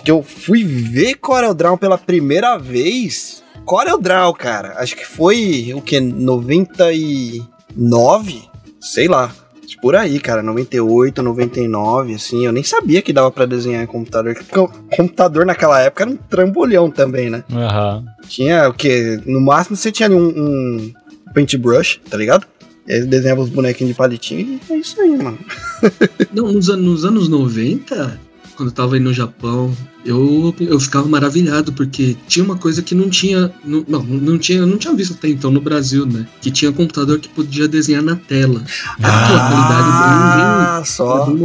que 0.05 0.11
eu 0.11 0.23
fui 0.23 0.65
ver 0.65 1.15
Corel 1.15 1.55
Draw 1.55 1.79
pela 1.79 1.97
primeira 1.97 2.59
vez. 2.59 3.43
Corel 3.65 3.99
Draw, 4.01 4.35
cara, 4.35 4.75
acho 4.79 4.95
que 4.97 5.07
foi 5.07 5.73
o 5.75 5.81
que 5.81 5.99
99, 6.01 8.43
sei 8.81 9.09
lá. 9.09 9.33
Por 9.81 9.95
aí, 9.95 10.19
cara, 10.19 10.43
98, 10.43 11.23
99, 11.23 12.15
assim, 12.15 12.45
eu 12.45 12.53
nem 12.53 12.63
sabia 12.65 13.01
que 13.01 13.13
dava 13.13 13.31
pra 13.31 13.47
desenhar 13.47 13.83
em 13.83 13.87
computador. 13.87 14.35
porque 14.35 14.59
o 14.59 14.69
computador 14.97 15.47
naquela 15.47 15.81
época 15.81 16.05
era 16.05 16.11
um 16.11 16.17
trambolhão 16.17 16.91
também, 16.91 17.31
né? 17.31 17.45
Aham. 17.53 18.05
Tinha 18.29 18.69
o 18.69 18.75
quê? 18.75 19.21
No 19.25 19.41
máximo 19.41 19.77
você 19.77 19.93
tinha 19.93 20.09
ali 20.09 20.17
um, 20.17 20.29
um 20.29 20.93
paintbrush, 21.33 22.01
tá 22.11 22.17
ligado? 22.17 22.47
E 22.87 22.93
aí 22.95 23.03
desenhava 23.03 23.43
os 23.43 23.51
bonequinhos 23.51 23.93
de 23.93 23.97
palitinho 23.97 24.59
e 24.69 24.73
é 24.73 24.77
isso 24.77 25.01
aí, 25.01 25.17
mano. 25.17 25.39
Não, 26.33 26.51
nos, 26.53 26.69
nos 26.69 27.05
anos 27.05 27.29
90, 27.29 28.19
quando 28.57 28.71
eu 28.71 28.75
tava 28.75 28.95
aí 28.95 29.01
no 29.01 29.13
Japão, 29.13 29.73
eu, 30.05 30.55
eu 30.61 30.79
ficava 30.81 31.09
maravilhado, 31.09 31.73
porque 31.73 32.17
tinha 32.27 32.45
uma 32.45 32.57
coisa 32.57 32.83
que 32.83 32.95
não 32.95 33.09
tinha. 33.11 33.53
Não, 33.65 33.85
não, 33.89 34.03
não 34.03 34.39
tinha, 34.39 34.59
eu 34.59 34.67
não 34.67 34.79
tinha 34.79 34.95
visto 34.95 35.15
até 35.15 35.29
então 35.29 35.51
no 35.51 35.61
Brasil, 35.61 36.07
né? 36.07 36.27
Que 36.41 36.51
tinha 36.51 36.73
computador 36.73 37.19
que 37.19 37.29
podia 37.29 37.67
desenhar 37.69 38.03
na 38.03 38.17
tela. 38.17 38.63
Aquela 38.99 39.49
qualidade 39.49 39.89
Ah, 39.91 40.75
bem, 40.77 40.85
só. 40.85 41.27
bem, 41.27 41.37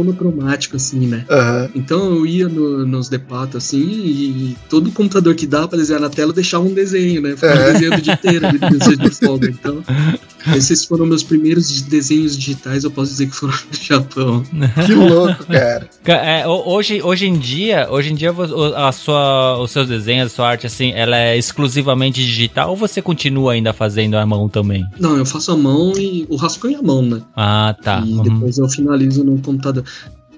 assim, 0.76 1.06
né? 1.06 1.24
Aham. 1.30 1.70
Então 1.74 2.14
eu 2.14 2.26
ia 2.26 2.48
no- 2.48 2.86
nos 2.86 3.08
depatos 3.08 3.56
assim 3.56 3.80
e 3.82 4.56
todo 4.68 4.90
computador 4.92 5.34
que 5.34 5.46
dava 5.46 5.68
pra 5.68 5.78
desenhar 5.78 6.00
na 6.00 6.08
tela 6.10 6.32
deixava 6.32 6.64
um 6.64 6.72
desenho, 6.72 7.20
né? 7.22 7.34
Ficava 7.34 7.54
É. 7.60 7.72
desenhando 7.72 7.98
o 7.98 8.02
dia 8.02 8.14
inteiro 8.14 8.46
dia 8.78 8.96
de 8.96 9.10
folga. 9.10 9.48
Então, 9.48 9.82
esses 10.56 10.84
foram 10.84 11.06
meus 11.06 11.22
primeiros 11.22 11.68
de- 11.68 11.84
desenhos 11.84 12.36
digitais, 12.36 12.84
eu 12.84 12.90
posso 12.90 13.10
dizer 13.10 13.26
que 13.26 13.36
foram 13.36 13.52
no 13.54 13.78
Japão. 13.82 14.42
Que 14.86 14.92
louco, 14.94 15.44
cara. 15.46 15.88
Ca- 16.02 16.12
é, 16.24 16.46
ho- 16.46 16.62
hoje, 16.66 17.02
hoje 17.02 17.26
em 17.26 17.38
dia, 17.38 17.88
hoje 17.90 18.12
em 18.12 18.14
dia 18.14 18.30
vo- 18.32 18.42
o- 18.43 18.43
a 18.76 18.92
sua, 18.92 19.58
os 19.60 19.70
seus 19.70 19.88
desenhos, 19.88 20.26
a 20.32 20.34
sua 20.34 20.48
arte, 20.48 20.66
assim, 20.66 20.92
ela 20.92 21.16
é 21.16 21.36
exclusivamente 21.36 22.24
digital 22.24 22.70
ou 22.70 22.76
você 22.76 23.00
continua 23.02 23.52
ainda 23.52 23.72
fazendo 23.72 24.16
à 24.16 24.24
mão 24.26 24.48
também? 24.48 24.84
Não, 24.98 25.16
eu 25.16 25.26
faço 25.26 25.52
a 25.52 25.56
mão 25.56 25.92
e 25.96 26.26
o 26.28 26.36
rascunho 26.36 26.78
à 26.78 26.82
mão, 26.82 27.02
né? 27.02 27.20
Ah, 27.36 27.74
tá. 27.82 28.02
E 28.06 28.12
Uhum. 28.12 28.22
depois 28.22 28.58
eu 28.58 28.68
finalizo 28.68 29.24
no 29.24 29.38
computador. 29.40 29.84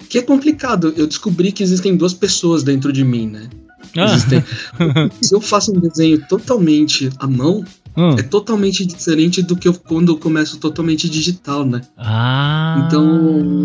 que 0.08 0.18
é 0.18 0.22
complicado. 0.22 0.94
Eu 0.96 1.06
descobri 1.06 1.50
que 1.50 1.62
existem 1.64 1.96
duas 1.96 2.14
pessoas 2.14 2.62
dentro 2.62 2.92
de 2.92 3.02
mim, 3.02 3.26
né? 3.26 3.48
Ah. 3.96 4.04
Existem. 4.04 4.44
Se 5.20 5.34
eu 5.34 5.40
faço 5.40 5.72
um 5.72 5.80
desenho 5.80 6.24
totalmente 6.28 7.10
à 7.18 7.26
mão, 7.26 7.64
Hum. 7.96 8.14
é 8.18 8.22
totalmente 8.22 8.84
diferente 8.84 9.40
do 9.42 9.56
que 9.56 9.66
eu, 9.66 9.72
quando 9.74 10.12
eu 10.12 10.18
começo 10.18 10.58
totalmente 10.58 11.08
digital, 11.08 11.64
né? 11.64 11.80
Ah. 11.96 12.84
Então, 12.86 13.02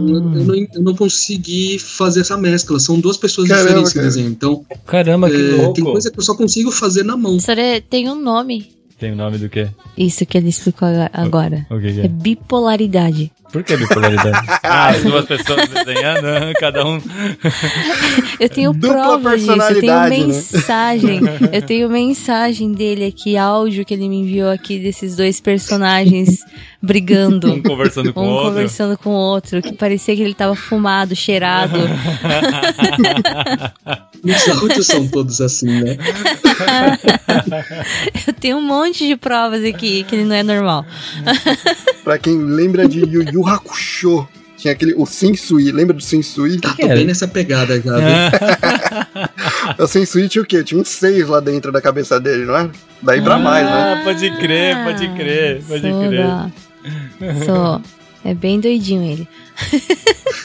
eu, 0.08 0.15
eu 0.39 0.46
não, 0.46 0.56
eu 0.56 0.82
não 0.82 0.96
consegui 0.96 1.78
fazer 1.80 2.22
essa 2.22 2.38
mescla. 2.38 2.80
São 2.80 3.00
duas 3.00 3.17
pessoas 3.17 3.50
Caramba, 3.50 3.65
diferentes 3.67 3.94
cara. 3.94 4.06
desenho. 4.06 4.30
Então, 4.30 4.65
Caramba, 4.86 5.30
que 5.30 5.36
é, 5.36 5.56
louco. 5.58 5.74
tem 5.74 5.84
coisa 5.84 6.10
que 6.10 6.17
eu 6.20 6.24
só 6.24 6.34
consigo 6.36 6.72
fazer 6.72 7.04
na 7.04 7.17
mão. 7.17 7.36
Isso 7.38 7.52
é- 7.52 7.82
tem 7.82 8.10
um 8.10 8.15
nome. 8.22 8.72
Tem 8.98 9.12
o 9.12 9.15
nome 9.15 9.38
do 9.39 9.50
quê? 9.50 9.67
Isso 9.98 10.26
que 10.28 10.38
ele 10.38 10.50
explicou 10.50 10.88
agora. 11.12 11.65
O 11.72 11.80
que, 11.80 11.91
que 11.91 12.00
É 12.02 12.08
bipolaridade. 12.08 13.32
Por 13.52 13.64
que 13.64 13.76
bipolaridade? 13.76 14.48
ah, 14.64 14.90
as 14.90 15.04
duas 15.04 15.26
pessoas 15.26 15.68
desenhando, 15.70 16.54
cada 16.60 16.86
um. 16.86 17.02
Eu 18.40 18.50
tenho 18.50 18.74
Dupla 18.74 19.20
prova 19.20 19.38
disso, 19.38 19.52
eu 19.52 19.80
tenho 19.80 20.00
né? 20.00 20.10
mensagem. 20.10 21.22
eu 21.52 21.62
tenho 21.62 21.90
mensagem 21.90 22.72
dele 22.72 23.06
aqui, 23.06 23.38
áudio 23.38 23.86
que 23.86 23.94
ele 23.94 24.08
me 24.08 24.22
enviou 24.22 24.50
aqui 24.50 24.80
desses 24.80 25.16
dois 25.16 25.42
personagens 25.42 26.40
brigando. 26.82 27.54
Um 27.54 27.62
conversando 27.62 28.13
com 28.13 28.22
o 28.22 28.24
Um 28.24 28.28
outro. 28.30 28.50
conversando 28.50 28.98
com 28.98 29.10
o 29.10 29.13
outro, 29.13 29.62
que 29.62 29.74
parecia 29.74 30.15
que 30.15 30.22
ele 30.22 30.34
tava 30.34 30.56
fumado, 30.56 31.13
cheirado. 31.15 31.78
Os 34.24 34.50
áudios 34.50 34.88
são 34.88 35.08
todos 35.08 35.41
assim, 35.41 35.82
né? 35.82 35.98
Eu 38.28 38.34
tenho 38.34 38.58
um 38.58 38.62
monte 38.62 39.08
de 39.08 39.15
provas 39.15 39.63
aqui 39.63 40.04
que 40.04 40.15
ele 40.15 40.26
não 40.26 40.36
é 40.36 40.44
normal. 40.44 40.86
Pra 42.04 42.17
quem 42.17 42.38
lembra 42.38 42.86
de 42.88 43.00
Yu 43.00 43.24
Yu 43.32 43.48
Hakusho, 43.48 44.28
tinha 44.58 44.74
aquele, 44.74 44.94
o 44.96 45.06
Sensui, 45.08 45.72
lembra 45.72 45.96
do 45.96 46.04
Sensui? 46.04 46.60
Tá, 46.60 46.76
tô 46.80 46.88
bem 46.88 47.06
nessa 47.06 47.28
pegada 47.28 47.82
já, 47.82 47.98
viu? 47.98 48.08
O 49.84 49.88
Sensui 49.88 50.30
tinha 50.30 50.44
o 50.44 50.46
quê? 50.46 50.63
Tinha 50.63 50.80
um 50.80 50.86
6 50.86 51.28
lá 51.28 51.39
dentro 51.39 51.72
da 51.72 51.82
cabeça 51.82 52.20
dele, 52.20 52.46
não 52.46 52.56
é? 52.58 52.70
Daí 53.02 53.22
pra 53.22 53.39
mais, 53.39 53.65
né? 53.65 53.72
Ah, 53.72 54.02
pode 54.04 54.30
crer, 54.38 54.84
pode 54.84 55.08
crer, 55.15 55.63
pode 55.67 55.82
Sou 55.89 56.08
crer. 56.08 56.26
Sou. 57.46 57.82
É 58.24 58.36
bem 58.36 58.60
doidinho 58.60 59.02
ele. 59.04 59.28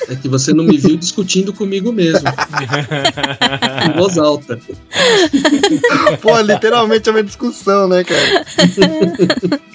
É 0.09 0.15
que 0.15 0.29
você 0.29 0.55
não 0.55 0.65
me 0.65 0.79
viu 0.79 0.97
discutindo 0.97 1.53
comigo 1.53 1.93
mesmo. 1.93 2.27
em 3.87 3.99
voz 3.99 4.17
alta. 4.17 4.59
Pô, 6.23 6.41
literalmente 6.41 7.09
é 7.09 7.13
uma 7.13 7.23
discussão, 7.23 7.87
né, 7.87 8.03
cara? 8.03 8.47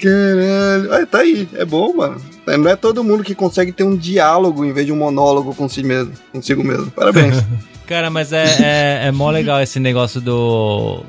Caralho. 0.02 0.94
Ah, 0.94 1.06
tá 1.06 1.20
aí, 1.20 1.48
é 1.54 1.64
bom, 1.64 1.94
mano. 1.94 2.20
Não 2.48 2.72
é 2.72 2.76
todo 2.76 3.04
mundo 3.04 3.24
que 3.24 3.36
consegue 3.36 3.72
ter 3.72 3.84
um 3.84 3.96
diálogo 3.96 4.66
em 4.66 4.74
vez 4.74 4.88
de 4.88 4.92
um 4.92 4.98
monólogo 4.98 5.54
consigo 5.54 5.88
mesmo. 5.88 6.14
Consigo 6.32 6.64
mesmo. 6.64 6.90
Parabéns. 6.92 7.38
Cara, 7.92 8.10
mas 8.10 8.32
é, 8.32 8.46
é, 8.62 9.08
é 9.08 9.12
mó 9.12 9.30
legal 9.30 9.62
esse 9.62 9.78
negócio 9.78 10.22
do. 10.22 11.04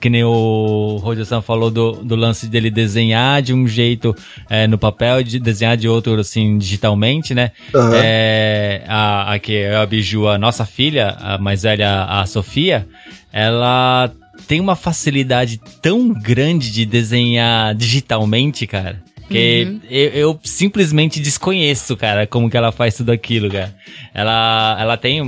Que 0.00 0.08
nem 0.08 0.22
o 0.22 1.00
Rogerson 1.02 1.42
falou 1.42 1.68
do, 1.68 1.94
do 1.94 2.14
lance 2.14 2.46
dele 2.46 2.70
desenhar 2.70 3.42
de 3.42 3.52
um 3.52 3.66
jeito 3.66 4.14
é, 4.48 4.64
no 4.68 4.78
papel 4.78 5.20
e 5.20 5.24
de 5.24 5.40
desenhar 5.40 5.76
de 5.76 5.88
outro, 5.88 6.14
assim, 6.14 6.56
digitalmente, 6.56 7.34
né? 7.34 7.50
Aham. 7.74 7.92
É, 7.92 8.84
a, 8.86 9.34
aqui 9.34 9.56
é 9.56 9.74
a 9.74 9.84
Biju, 9.84 10.28
a 10.28 10.38
nossa 10.38 10.64
filha, 10.64 11.16
a 11.18 11.38
mais 11.38 11.64
velha, 11.64 12.04
a 12.04 12.24
Sofia, 12.24 12.86
ela 13.32 14.08
tem 14.46 14.60
uma 14.60 14.76
facilidade 14.76 15.60
tão 15.82 16.12
grande 16.12 16.70
de 16.70 16.86
desenhar 16.86 17.74
digitalmente, 17.74 18.64
cara. 18.64 19.02
Que 19.28 19.78
eu, 19.90 20.08
eu 20.10 20.40
simplesmente 20.42 21.20
desconheço, 21.20 21.96
cara, 21.96 22.26
como 22.26 22.48
que 22.48 22.56
ela 22.56 22.72
faz 22.72 22.96
tudo 22.96 23.12
aquilo, 23.12 23.50
cara. 23.50 23.74
Ela, 24.14 24.76
ela 24.80 24.96
tem. 24.96 25.18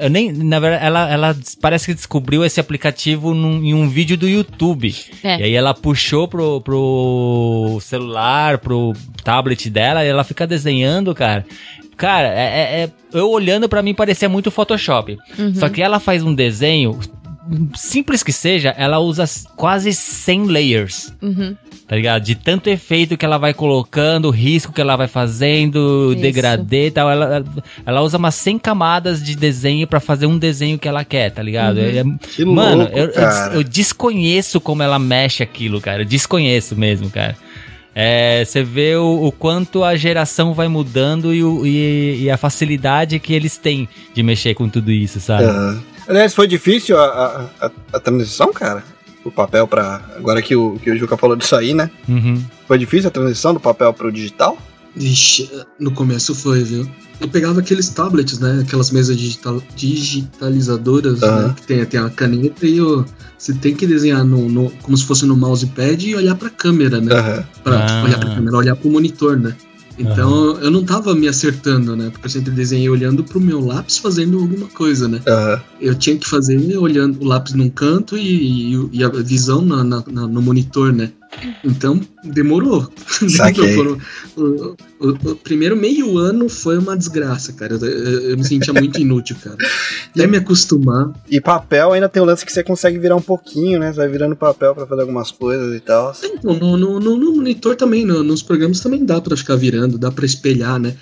Eu 0.00 0.08
nem. 0.10 0.32
Na 0.32 0.60
verdade, 0.60 0.84
ela, 0.84 1.10
ela 1.10 1.36
parece 1.60 1.86
que 1.86 1.94
descobriu 1.94 2.44
esse 2.44 2.60
aplicativo 2.60 3.34
num- 3.34 3.62
em 3.64 3.74
um 3.74 3.88
vídeo 3.88 4.16
do 4.16 4.28
YouTube. 4.28 4.94
É. 5.24 5.40
E 5.40 5.42
aí 5.42 5.54
ela 5.54 5.74
puxou 5.74 6.28
pro, 6.28 6.60
pro 6.60 7.78
celular, 7.80 8.58
pro 8.58 8.92
tablet 9.24 9.68
dela, 9.70 10.04
e 10.04 10.08
ela 10.08 10.24
fica 10.24 10.46
desenhando, 10.46 11.14
cara. 11.14 11.44
Cara, 11.96 12.28
é, 12.28 12.40
é- 12.40 12.82
é- 12.84 12.90
eu 13.12 13.30
olhando 13.30 13.68
pra 13.68 13.82
mim 13.82 13.92
parecia 13.94 14.28
muito 14.28 14.50
Photoshop. 14.50 15.18
Uhum. 15.38 15.54
Só 15.54 15.68
que 15.68 15.82
ela 15.82 16.00
faz 16.00 16.22
um 16.22 16.34
desenho, 16.34 16.98
simples 17.74 18.22
que 18.22 18.32
seja, 18.32 18.70
ela 18.76 18.98
usa 18.98 19.24
quase 19.56 19.92
100 19.92 20.46
layers. 20.46 21.12
Uhum. 21.22 21.56
Tá 21.88 21.96
ligado? 21.96 22.22
De 22.22 22.34
tanto 22.34 22.70
efeito 22.70 23.18
que 23.18 23.24
ela 23.24 23.36
vai 23.36 23.52
colocando, 23.52 24.30
risco 24.30 24.72
que 24.72 24.80
ela 24.80 24.96
vai 24.96 25.08
fazendo, 25.08 26.12
Isso. 26.12 26.22
degradê 26.22 26.86
e 26.86 26.90
tal. 26.90 27.10
Ela, 27.10 27.44
ela, 27.84 28.00
usa 28.00 28.16
umas 28.16 28.34
100 28.36 28.58
camadas 28.58 29.22
de 29.22 29.36
desenho 29.36 29.86
pra 29.86 30.00
fazer 30.00 30.24
um 30.26 30.38
desenho 30.38 30.78
que 30.78 30.88
ela 30.88 31.04
quer, 31.04 31.30
tá 31.32 31.42
ligado? 31.42 31.78
Uhum. 31.78 32.16
É- 32.22 32.26
Que 32.28 32.44
Mano, 32.44 32.82
louco, 32.84 32.96
eu, 32.96 33.04
eu, 33.06 33.12
cara. 33.12 33.54
eu 33.54 33.62
desconheço 33.64 34.60
como 34.60 34.82
ela 34.82 34.98
mexe 34.98 35.42
aquilo, 35.42 35.80
cara. 35.80 36.02
Eu 36.02 36.06
desconheço 36.06 36.74
mesmo, 36.76 37.10
cara. 37.10 37.36
É, 37.94 38.42
você 38.42 38.62
vê 38.62 38.96
o, 38.96 39.26
o 39.26 39.30
quanto 39.32 39.84
a 39.84 39.94
geração 39.94 40.54
vai 40.54 40.66
mudando 40.68 41.34
e, 41.34 41.44
o- 41.44 41.66
e- 41.66 42.22
e 42.22 42.30
a 42.30 42.38
facilidade 42.38 43.18
que 43.18 43.34
eles 43.34 43.58
têm 43.58 43.86
de 44.14 44.22
mexer 44.22 44.54
com 44.54 44.66
tudo 44.66 44.90
isso, 44.90 45.20
sabe? 45.20 45.44
Aham. 45.44 45.82
Aliás, 46.08 46.34
foi 46.34 46.46
difícil 46.46 46.98
a, 46.98 47.04
a, 47.60 47.66
a- 47.66 47.70
a 47.94 48.00
transição, 48.00 48.52
cara? 48.52 48.82
Do 49.24 49.30
papel 49.30 49.66
pra. 49.68 50.00
Agora 50.16 50.42
que 50.42 50.56
o, 50.56 50.78
que 50.82 50.90
o 50.90 50.96
Juca 50.98 51.16
falou 51.16 51.36
disso 51.36 51.54
aí, 51.54 51.72
né? 51.74 51.90
Uhum. 52.08 52.42
Foi 52.66 52.76
difícil 52.78 53.08
a 53.08 53.10
transição 53.12 53.54
do 53.54 53.60
papel 53.60 53.92
pro 53.94 54.10
digital? 54.10 54.58
Ixi, 54.96 55.48
no 55.78 55.92
começo 55.92 56.34
foi, 56.34 56.62
viu? 56.64 56.88
Eu 57.20 57.28
pegava 57.28 57.60
aqueles 57.60 57.88
tablets, 57.88 58.40
né? 58.40 58.62
Aquelas 58.66 58.90
mesas 58.90 59.16
digital, 59.16 59.62
digitalizadoras, 59.76 61.22
Aham. 61.22 61.48
né? 61.48 61.54
Que 61.56 61.62
tem, 61.66 61.84
tem 61.86 62.00
a 62.00 62.10
caneta 62.10 62.66
e 62.66 62.80
o, 62.80 63.04
você 63.38 63.52
tem 63.54 63.74
que 63.74 63.86
desenhar 63.86 64.24
no, 64.24 64.48
no- 64.48 64.70
como 64.82 64.96
se 64.96 65.04
fosse 65.04 65.24
no 65.24 65.36
mousepad 65.36 66.04
e 66.08 66.14
olhar 66.14 66.34
pra 66.34 66.50
câmera, 66.50 67.00
né? 67.00 67.14
Aham. 67.14 67.44
Pra, 67.62 67.78
Ah. 67.78 67.86
tipo, 67.86 68.04
olhar 68.06 68.18
pra 68.18 68.34
câmera, 68.34 68.56
olhar 68.56 68.76
pro 68.76 68.90
monitor, 68.90 69.36
né? 69.38 69.54
Então 69.98 70.58
eu 70.60 70.70
não 70.70 70.82
tava 70.84 71.14
me 71.14 71.28
acertando, 71.28 71.94
né? 71.96 72.10
Porque 72.10 72.26
eu 72.26 72.30
sempre 72.30 72.50
desenhei 72.50 72.88
olhando 72.88 73.22
pro 73.22 73.40
meu 73.40 73.60
lápis 73.64 73.98
fazendo 73.98 74.38
alguma 74.38 74.66
coisa, 74.68 75.08
né? 75.08 75.20
Aham. 75.26 75.60
Eu 75.80 75.94
tinha 75.94 76.16
que 76.16 76.28
fazer 76.28 76.58
olhando 76.78 77.20
o 77.20 77.24
lápis 77.24 77.54
num 77.54 77.68
canto 77.68 78.16
e, 78.16 78.74
e- 78.74 78.88
e 78.92 79.04
a 79.04 79.08
visão 79.08 79.62
na- 79.62 79.84
na- 79.84 80.04
na- 80.10 80.26
no 80.28 80.40
monitor, 80.42 80.92
né? 80.92 81.10
Então 81.64 82.00
demorou. 82.24 82.90
Foram- 83.74 83.98
o, 84.36 84.76
o- 85.00 85.30
o 85.30 85.36
primeiro 85.36 85.76
meio 85.76 86.16
ano 86.18 86.48
foi 86.48 86.78
uma 86.78 86.96
desgraça, 86.96 87.52
cara. 87.52 87.74
Eu, 87.74 87.86
eu- 88.30 88.36
me 88.36 88.44
sentia 88.44 88.72
muito 88.72 89.00
inútil, 89.00 89.36
cara. 89.42 89.56
Até 90.14 90.26
me 90.26 90.36
acostumar. 90.36 91.10
E 91.30 91.40
papel 91.40 91.92
ainda 91.92 92.08
tem 92.08 92.22
o 92.22 92.26
lance 92.26 92.44
que 92.44 92.52
você 92.52 92.62
consegue 92.62 92.98
virar 92.98 93.16
um 93.16 93.20
pouquinho, 93.22 93.78
né? 93.80 93.90
Você 93.92 93.96
vai 93.98 94.08
virando 94.08 94.36
papel 94.36 94.74
pra 94.74 94.86
fazer 94.86 95.00
algumas 95.02 95.30
coisas 95.30 95.74
e 95.74 95.80
tal. 95.80 96.12
Então, 96.22 96.54
no, 96.54 96.76
no- 96.76 97.00
no- 97.00 97.16
no 97.16 97.36
monitor 97.36 97.76
também, 97.76 98.04
no- 98.04 98.22
nos 98.22 98.42
programas 98.42 98.80
também 98.80 99.04
dá 99.04 99.20
pra 99.20 99.36
ficar 99.36 99.56
virando, 99.56 99.98
dá 99.98 100.10
pra 100.10 100.26
espelhar, 100.26 100.78
né? 100.78 100.94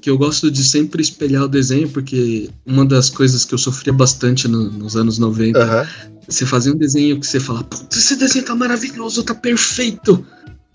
Que 0.00 0.10
eu 0.10 0.16
gosto 0.18 0.50
de 0.50 0.62
sempre 0.64 1.02
espelhar 1.02 1.42
o 1.44 1.48
desenho, 1.48 1.88
porque 1.88 2.48
uma 2.66 2.84
das 2.84 3.10
coisas 3.10 3.44
que 3.44 3.52
eu 3.54 3.58
sofria 3.58 3.92
bastante 3.92 4.46
no- 4.48 4.70
nos 4.70 4.96
anos 4.96 5.18
90 5.18 5.58
Aham. 5.62 5.86
Você 6.28 6.44
fazia 6.44 6.72
um 6.72 6.76
desenho 6.76 7.18
que 7.18 7.26
você 7.26 7.40
fala, 7.40 7.64
putz, 7.64 7.96
esse 7.96 8.14
desenho 8.16 8.44
tá 8.44 8.54
maravilhoso, 8.54 9.22
tá 9.22 9.34
perfeito. 9.34 10.24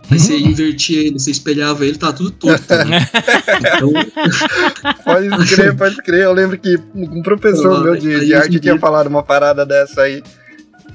Aí 0.10 0.18
você 0.20 0.38
invertia 0.38 1.00
ele, 1.00 1.20
você 1.20 1.30
espelhava 1.32 1.86
ele, 1.86 1.98
tá 1.98 2.12
tudo 2.12 2.32
torto. 2.32 2.74
né? 2.74 3.08
Então, 3.78 3.92
Pode 5.06 5.30
crer, 5.56 5.76
pode 5.78 5.98
crer. 5.98 6.22
Eu 6.24 6.34
lembro 6.34 6.58
que 6.58 6.78
um 6.96 7.22
professor 7.22 7.78
Ah, 7.78 7.84
meu 7.84 7.96
de, 7.96 8.26
de 8.26 8.34
arte 8.34 8.60
tinha 8.60 8.78
falado 8.80 9.08
uma 9.08 9.22
parada 9.24 9.66
dessa 9.66 10.02
aí. 10.02 10.24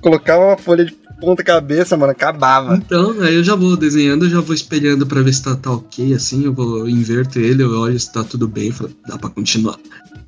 Colocava 0.01 0.45
uma 0.45 0.57
folha 0.59 0.85
de 0.85 0.95
ponta 1.21 1.43
cabeça, 1.43 1.97
mano, 1.97 2.13
acabava. 2.13 2.77
então, 2.77 3.21
aí 3.21 3.35
eu 3.35 3.45
já 3.45 3.55
vou 3.55 3.77
desenhando, 3.77 4.25
eu 4.27 4.31
já 4.31 4.41
vou 4.41 4.55
espelhando 4.55 5.07
pra 5.07 5.23
ver 5.23 5.33
se 5.35 5.43
tá, 5.43 5.55
tá 5.57 5.71
ok, 5.71 6.15
assim, 6.15 6.45
eu 6.45 6.53
vou 6.53 6.79
eu 6.79 6.89
inverto 6.89 7.39
ele, 7.39 7.63
eu 7.63 7.71
olho 7.81 7.99
se 7.99 8.13
tá 8.13 8.23
tudo 8.25 8.47
bem, 8.49 8.71
falo, 8.71 8.91
dá 9.07 9.19
pra 9.19 9.31
continuar. 9.31 9.77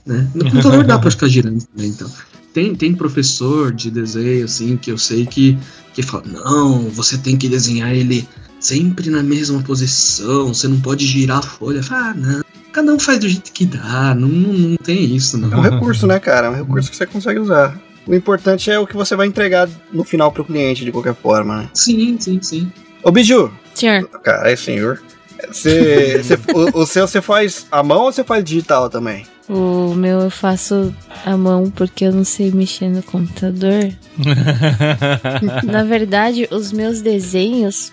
Né? 0.07 0.29
No 0.35 0.45
computador 0.51 0.85
dá 0.85 0.99
pra 0.99 1.11
ficar 1.11 1.29
girando 1.29 1.63
também, 1.65 1.91
então. 1.91 2.11
Tem, 2.53 2.75
tem 2.75 2.93
professor 2.95 3.73
de 3.73 3.91
desenho, 3.91 4.45
assim, 4.45 4.77
que 4.77 4.91
eu 4.91 4.99
sei 4.99 5.25
que, 5.25 5.57
que 5.95 6.03
fala, 6.03 6.25
não, 6.27 6.89
você 6.91 7.17
tem 7.17 7.37
que 7.37 7.49
desenhar 7.49 7.95
ele 7.95 8.29
sempre 8.59 9.09
na 9.09 9.23
mesma 9.23 9.63
posição, 9.63 10.53
você 10.53 10.67
não 10.67 10.81
pode 10.81 11.07
girar 11.07 11.39
a 11.39 11.43
folha. 11.43 11.79
Eu 11.79 11.85
falo, 11.85 12.05
ah, 12.07 12.15
não, 12.15 12.43
cada 12.73 12.93
um 12.93 12.99
faz 12.99 13.19
do 13.21 13.29
jeito 13.29 13.53
que 13.53 13.65
dá, 13.65 14.15
não, 14.15 14.29
não, 14.29 14.53
não 14.53 14.77
tem 14.77 15.15
isso, 15.15 15.37
É 15.37 15.39
um 15.39 15.43
não. 15.49 15.61
recurso, 15.61 16.07
né, 16.07 16.19
cara? 16.19 16.49
É 16.49 16.51
um 16.51 16.55
recurso 16.55 16.91
que 16.91 16.97
você 16.97 17.07
consegue 17.07 17.39
usar. 17.39 17.81
O 18.11 18.15
importante 18.15 18.71
é 18.71 18.79
o 18.79 18.87
que 18.87 18.97
você 18.97 19.15
vai 19.15 19.27
entregar 19.29 19.69
no 19.93 20.03
final 20.03 20.33
pro 20.33 20.45
cliente, 20.45 20.85
de 20.85 20.91
qualquer 20.91 21.15
forma, 21.15 21.57
né? 21.59 21.71
Sim, 21.75 22.17
sim, 22.19 22.41
sim. 22.43 22.73
Ô, 23.05 23.11
Biju, 23.13 23.51
Senhor, 23.73 24.05
cara, 24.23 24.51
é 24.51 24.57
senhor. 24.57 25.01
Você, 25.49 26.21
você- 26.25 26.39
o, 26.53 26.81
o 26.83 26.87
seu 26.87 27.07
você 27.07 27.23
faz 27.23 27.67
à 27.71 27.83
mão 27.85 28.03
ou 28.03 28.13
você 28.13 28.25
faz 28.25 28.43
digital 28.45 28.91
também? 28.91 29.25
o 29.49 29.95
meu 29.95 30.21
eu 30.21 30.31
faço 30.31 30.95
à 31.27 31.37
mão 31.37 31.71
porque 31.71 32.05
eu 32.05 32.13
não 32.13 32.23
sei 32.25 32.53
mexer 32.53 32.89
no 32.89 33.03
computador. 33.03 33.91
Na 35.65 35.83
verdade, 35.85 36.49
os 36.51 36.73
meus 36.73 37.01
desenhos. 37.01 37.93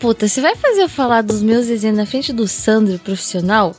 Puta, 0.00 0.26
você 0.28 0.40
vai 0.40 0.56
fazer 0.56 0.82
eu 0.82 0.88
falar 0.88 1.22
dos 1.22 1.42
meus 1.42 1.66
desenhos 1.66 1.96
na 1.98 2.06
frente 2.06 2.32
do 2.32 2.48
Sandro 2.48 2.98
profissional? 2.98 3.76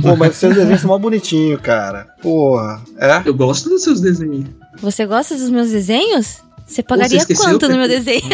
Pô, 0.00 0.16
mas 0.16 0.36
seus 0.36 0.54
desenhos 0.54 0.80
são 0.80 0.88
mó 0.88 0.98
bonitinhos, 0.98 1.60
cara. 1.60 2.06
Porra. 2.22 2.80
É? 2.98 3.22
Eu 3.26 3.34
gosto 3.34 3.68
dos 3.68 3.82
seus 3.82 4.00
desenhos. 4.00 4.46
Você 4.80 5.06
gosta 5.06 5.36
dos 5.36 5.50
meus 5.50 5.70
desenhos? 5.70 6.42
Você 6.66 6.82
pagaria 6.82 7.18
esqueceu, 7.18 7.44
quanto 7.44 7.68
no 7.68 7.76
meu 7.76 7.86
desenho? 7.88 8.22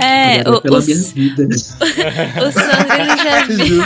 é, 0.00 0.40
o, 0.48 0.60
pela 0.60 0.78
o, 0.78 0.82
minha 0.82 0.98
vida. 0.98 1.46
o 1.48 2.52
Sandro 2.52 2.94
ele 2.98 3.16
já 3.16 3.44
viu. 3.64 3.82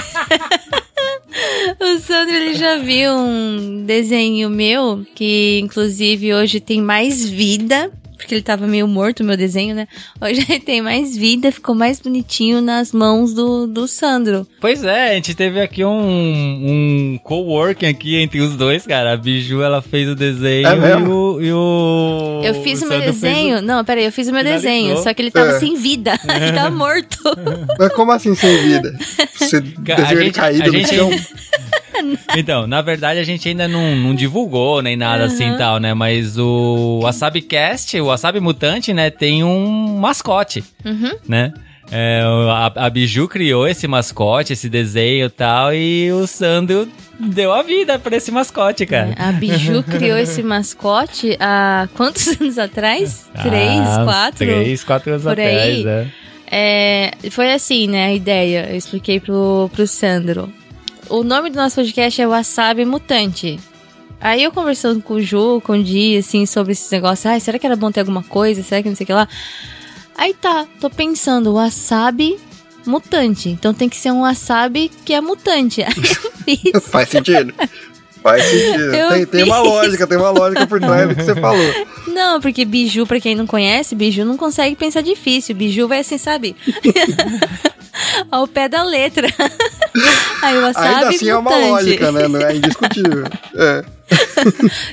O 1.81 1.99
Sandro 2.01 2.35
ele 2.35 2.55
já 2.55 2.79
viu 2.79 3.13
um 3.13 3.85
desenho 3.85 4.49
meu 4.49 5.05
que 5.15 5.61
inclusive 5.63 6.33
hoje 6.33 6.61
tem 6.61 6.81
mais 6.81 7.29
vida, 7.29 7.91
porque 8.25 8.35
ele 8.35 8.43
tava 8.43 8.67
meio 8.67 8.89
morto 8.89 9.21
o 9.21 9.25
meu 9.25 9.37
desenho, 9.37 9.75
né? 9.75 9.87
Hoje 10.21 10.45
ele 10.49 10.61
tem 10.61 10.81
mais 10.83 11.17
vida, 11.17 11.53
ficou 11.53 11.75
mais 11.75 12.01
bonitinho 12.01 12.61
nas 12.61 12.93
mãos 12.93 13.35
do, 13.35 13.67
do 13.67 13.87
Sandro. 13.87 14.47
Pois 14.61 14.83
é, 14.83 15.11
a 15.11 15.15
gente 15.15 15.35
teve 15.35 15.61
aqui 15.61 15.85
um, 15.85 15.91
um 17.15 17.19
coworking 17.23 17.87
aqui 17.87 18.17
entre 18.17 18.41
os 18.41 18.57
dois, 18.57 18.87
cara. 18.87 19.13
A 19.13 19.17
Biju, 19.17 19.63
ela 19.63 19.81
fez 19.83 20.09
o 20.09 20.15
desenho 20.15 20.67
É 20.67 20.73
e, 20.99 21.03
o, 21.03 21.41
e 21.41 21.53
o... 21.53 22.41
Eu 22.43 22.55
fiz 22.63 22.83
o 22.83 22.89
meu 22.89 22.99
Sandro 22.99 23.13
fez 23.13 23.21
desenho. 23.21 23.63
Não, 23.63 23.85
peraí, 23.85 24.05
eu 24.05 24.13
fiz 24.13 24.29
o 24.29 24.33
meu 24.33 24.41
Finalizou. 24.43 24.71
desenho, 24.71 24.97
só 25.03 25.13
que 25.15 25.23
ele 25.23 25.31
tava 25.31 25.51
É. 25.53 25.59
sem 25.61 25.77
vida. 25.77 26.19
ele 26.29 26.53
tava 26.53 26.75
morto. 26.75 27.19
Mas 27.79 27.93
como 27.93 28.11
assim 28.13 28.35
sem 28.35 28.57
vida? 28.63 28.97
Você 29.35 29.57
a 29.57 29.61
desenhou 29.61 30.11
ele 30.13 30.25
gente- 30.27 30.35
caído 30.35 30.63
a 30.65 30.67
no 30.67 30.73
gente- 30.73 30.95
chão? 30.95 31.11
Então, 32.37 32.67
na 32.67 32.83
verdade, 32.83 33.21
a 33.21 33.25
gente 33.25 33.49
ainda 33.49 33.69
não, 33.69 33.95
não 33.97 34.15
divulgou 34.15 34.83
nem 34.83 34.97
nada 34.97 35.25
assim 35.25 35.45
Aham. 35.47 35.55
e 35.55 35.59
tal, 35.59 35.79
né? 35.79 35.95
Mas 35.95 36.37
o 36.39 37.01
WasabiCast, 37.03 38.01
o 38.01 38.07
Wasabi 38.07 38.41
Mutante, 38.41 38.93
né, 38.93 39.11
tem 39.11 39.45
um 39.45 39.99
mascote, 39.99 40.63
Uhum. 40.85 41.13
né? 41.29 41.53
É, 41.93 42.23
a, 42.51 42.87
a 42.87 42.91
Biju 42.91 43.29
criou 43.29 43.69
esse 43.69 43.87
mascote, 43.87 44.55
esse 44.55 44.71
desenho 44.71 45.27
e 45.27 45.31
tal, 45.31 45.73
e 45.75 46.11
o 46.13 46.27
Sandro 46.27 46.89
deu 47.21 47.53
a 47.53 47.63
vida 47.63 47.99
pra 47.99 48.17
esse 48.17 48.31
mascote, 48.33 48.87
cara. 48.87 49.15
A 49.19 49.31
Biju 49.33 49.83
criou 49.89 50.17
esse 50.17 50.43
mascote 50.43 51.37
há 51.39 51.87
quantos 51.95 52.27
anos 52.41 52.59
atrás? 52.59 53.29
Três, 53.43 53.81
Ah, 53.87 54.03
quatro? 54.05 54.39
Três, 54.39 54.83
quatro 54.83 55.11
anos 55.11 55.23
por 55.25 55.33
atrás, 55.33 55.53
aí. 55.53 55.85
né? 55.85 56.11
É, 56.51 57.11
foi 57.31 57.53
assim, 57.53 57.87
né, 57.87 58.07
a 58.07 58.13
ideia. 58.15 58.67
Eu 58.71 58.77
expliquei 58.77 59.21
pro, 59.21 59.69
pro 59.73 59.87
Sandro. 59.87 60.51
O 61.15 61.23
nome 61.23 61.49
do 61.49 61.55
nosso 61.55 61.77
podcast 61.77 62.21
é 62.21 62.27
Wasabi 62.27 62.85
Mutante. 62.85 63.61
Aí 64.21 64.43
eu 64.43 64.51
conversando 64.51 65.01
com 65.01 65.15
o 65.15 65.23
Ju, 65.23 65.61
com 65.61 65.75
o 65.75 65.83
Di, 65.83 66.17
assim, 66.17 66.45
sobre 66.45 66.73
esses 66.73 66.91
negócios. 66.91 67.25
Ai, 67.25 67.39
será 67.39 67.57
que 67.57 67.65
era 67.65 67.77
bom 67.77 67.93
ter 67.93 68.01
alguma 68.01 68.25
coisa? 68.25 68.65
Será 68.65 68.83
que 68.83 68.89
não 68.89 68.97
sei 68.97 69.05
o 69.05 69.07
que 69.07 69.13
lá? 69.13 69.29
Aí 70.19 70.35
tá, 70.35 70.67
tô 70.81 70.91
pensando, 70.91 71.55
wasabi 71.55 72.37
mutante. 72.85 73.49
Então 73.49 73.73
tem 73.73 73.89
que 73.89 73.97
ser 73.97 74.11
um 74.11 74.23
wasabi 74.23 74.91
que 75.05 75.15
é 75.15 75.21
mutante. 75.21 75.83
Faz 76.91 77.11
sentido. 77.11 77.55
Faz 78.25 78.43
sentido. 78.43 78.95
Eu 78.95 79.09
Tem, 79.11 79.27
tem 79.27 79.43
uma 79.45 79.59
lógica, 79.61 80.07
tem 80.07 80.17
uma 80.19 80.31
lógica 80.31 80.67
por 80.67 80.81
trás 80.81 81.09
do 81.09 81.15
que 81.15 81.23
você 81.23 81.35
falou. 81.39 81.75
Não, 82.09 82.41
porque 82.41 82.65
biju, 82.65 83.07
pra 83.07 83.21
quem 83.21 83.35
não 83.35 83.47
conhece, 83.47 83.95
biju 83.95 84.25
não 84.25 84.37
consegue 84.39 84.75
pensar 84.75 85.03
difícil. 85.03 85.55
Biju 85.55 85.87
vai 85.87 86.01
assim, 86.01 86.17
sabe? 86.17 86.57
Ao 88.31 88.49
pé 88.49 88.69
da 88.69 88.83
letra. 88.83 89.29
Aí 90.43 90.57
o 90.59 90.63
wasabi 90.63 90.87
Ainda 90.95 91.09
assim 91.11 91.29
é 91.29 91.37
uma 91.37 91.51
mutante. 91.51 91.69
lógica, 91.71 92.13
né? 92.13 92.27
Não 92.29 92.41
é 92.41 92.57
indiscutível. 92.57 93.25
É. 93.55 93.85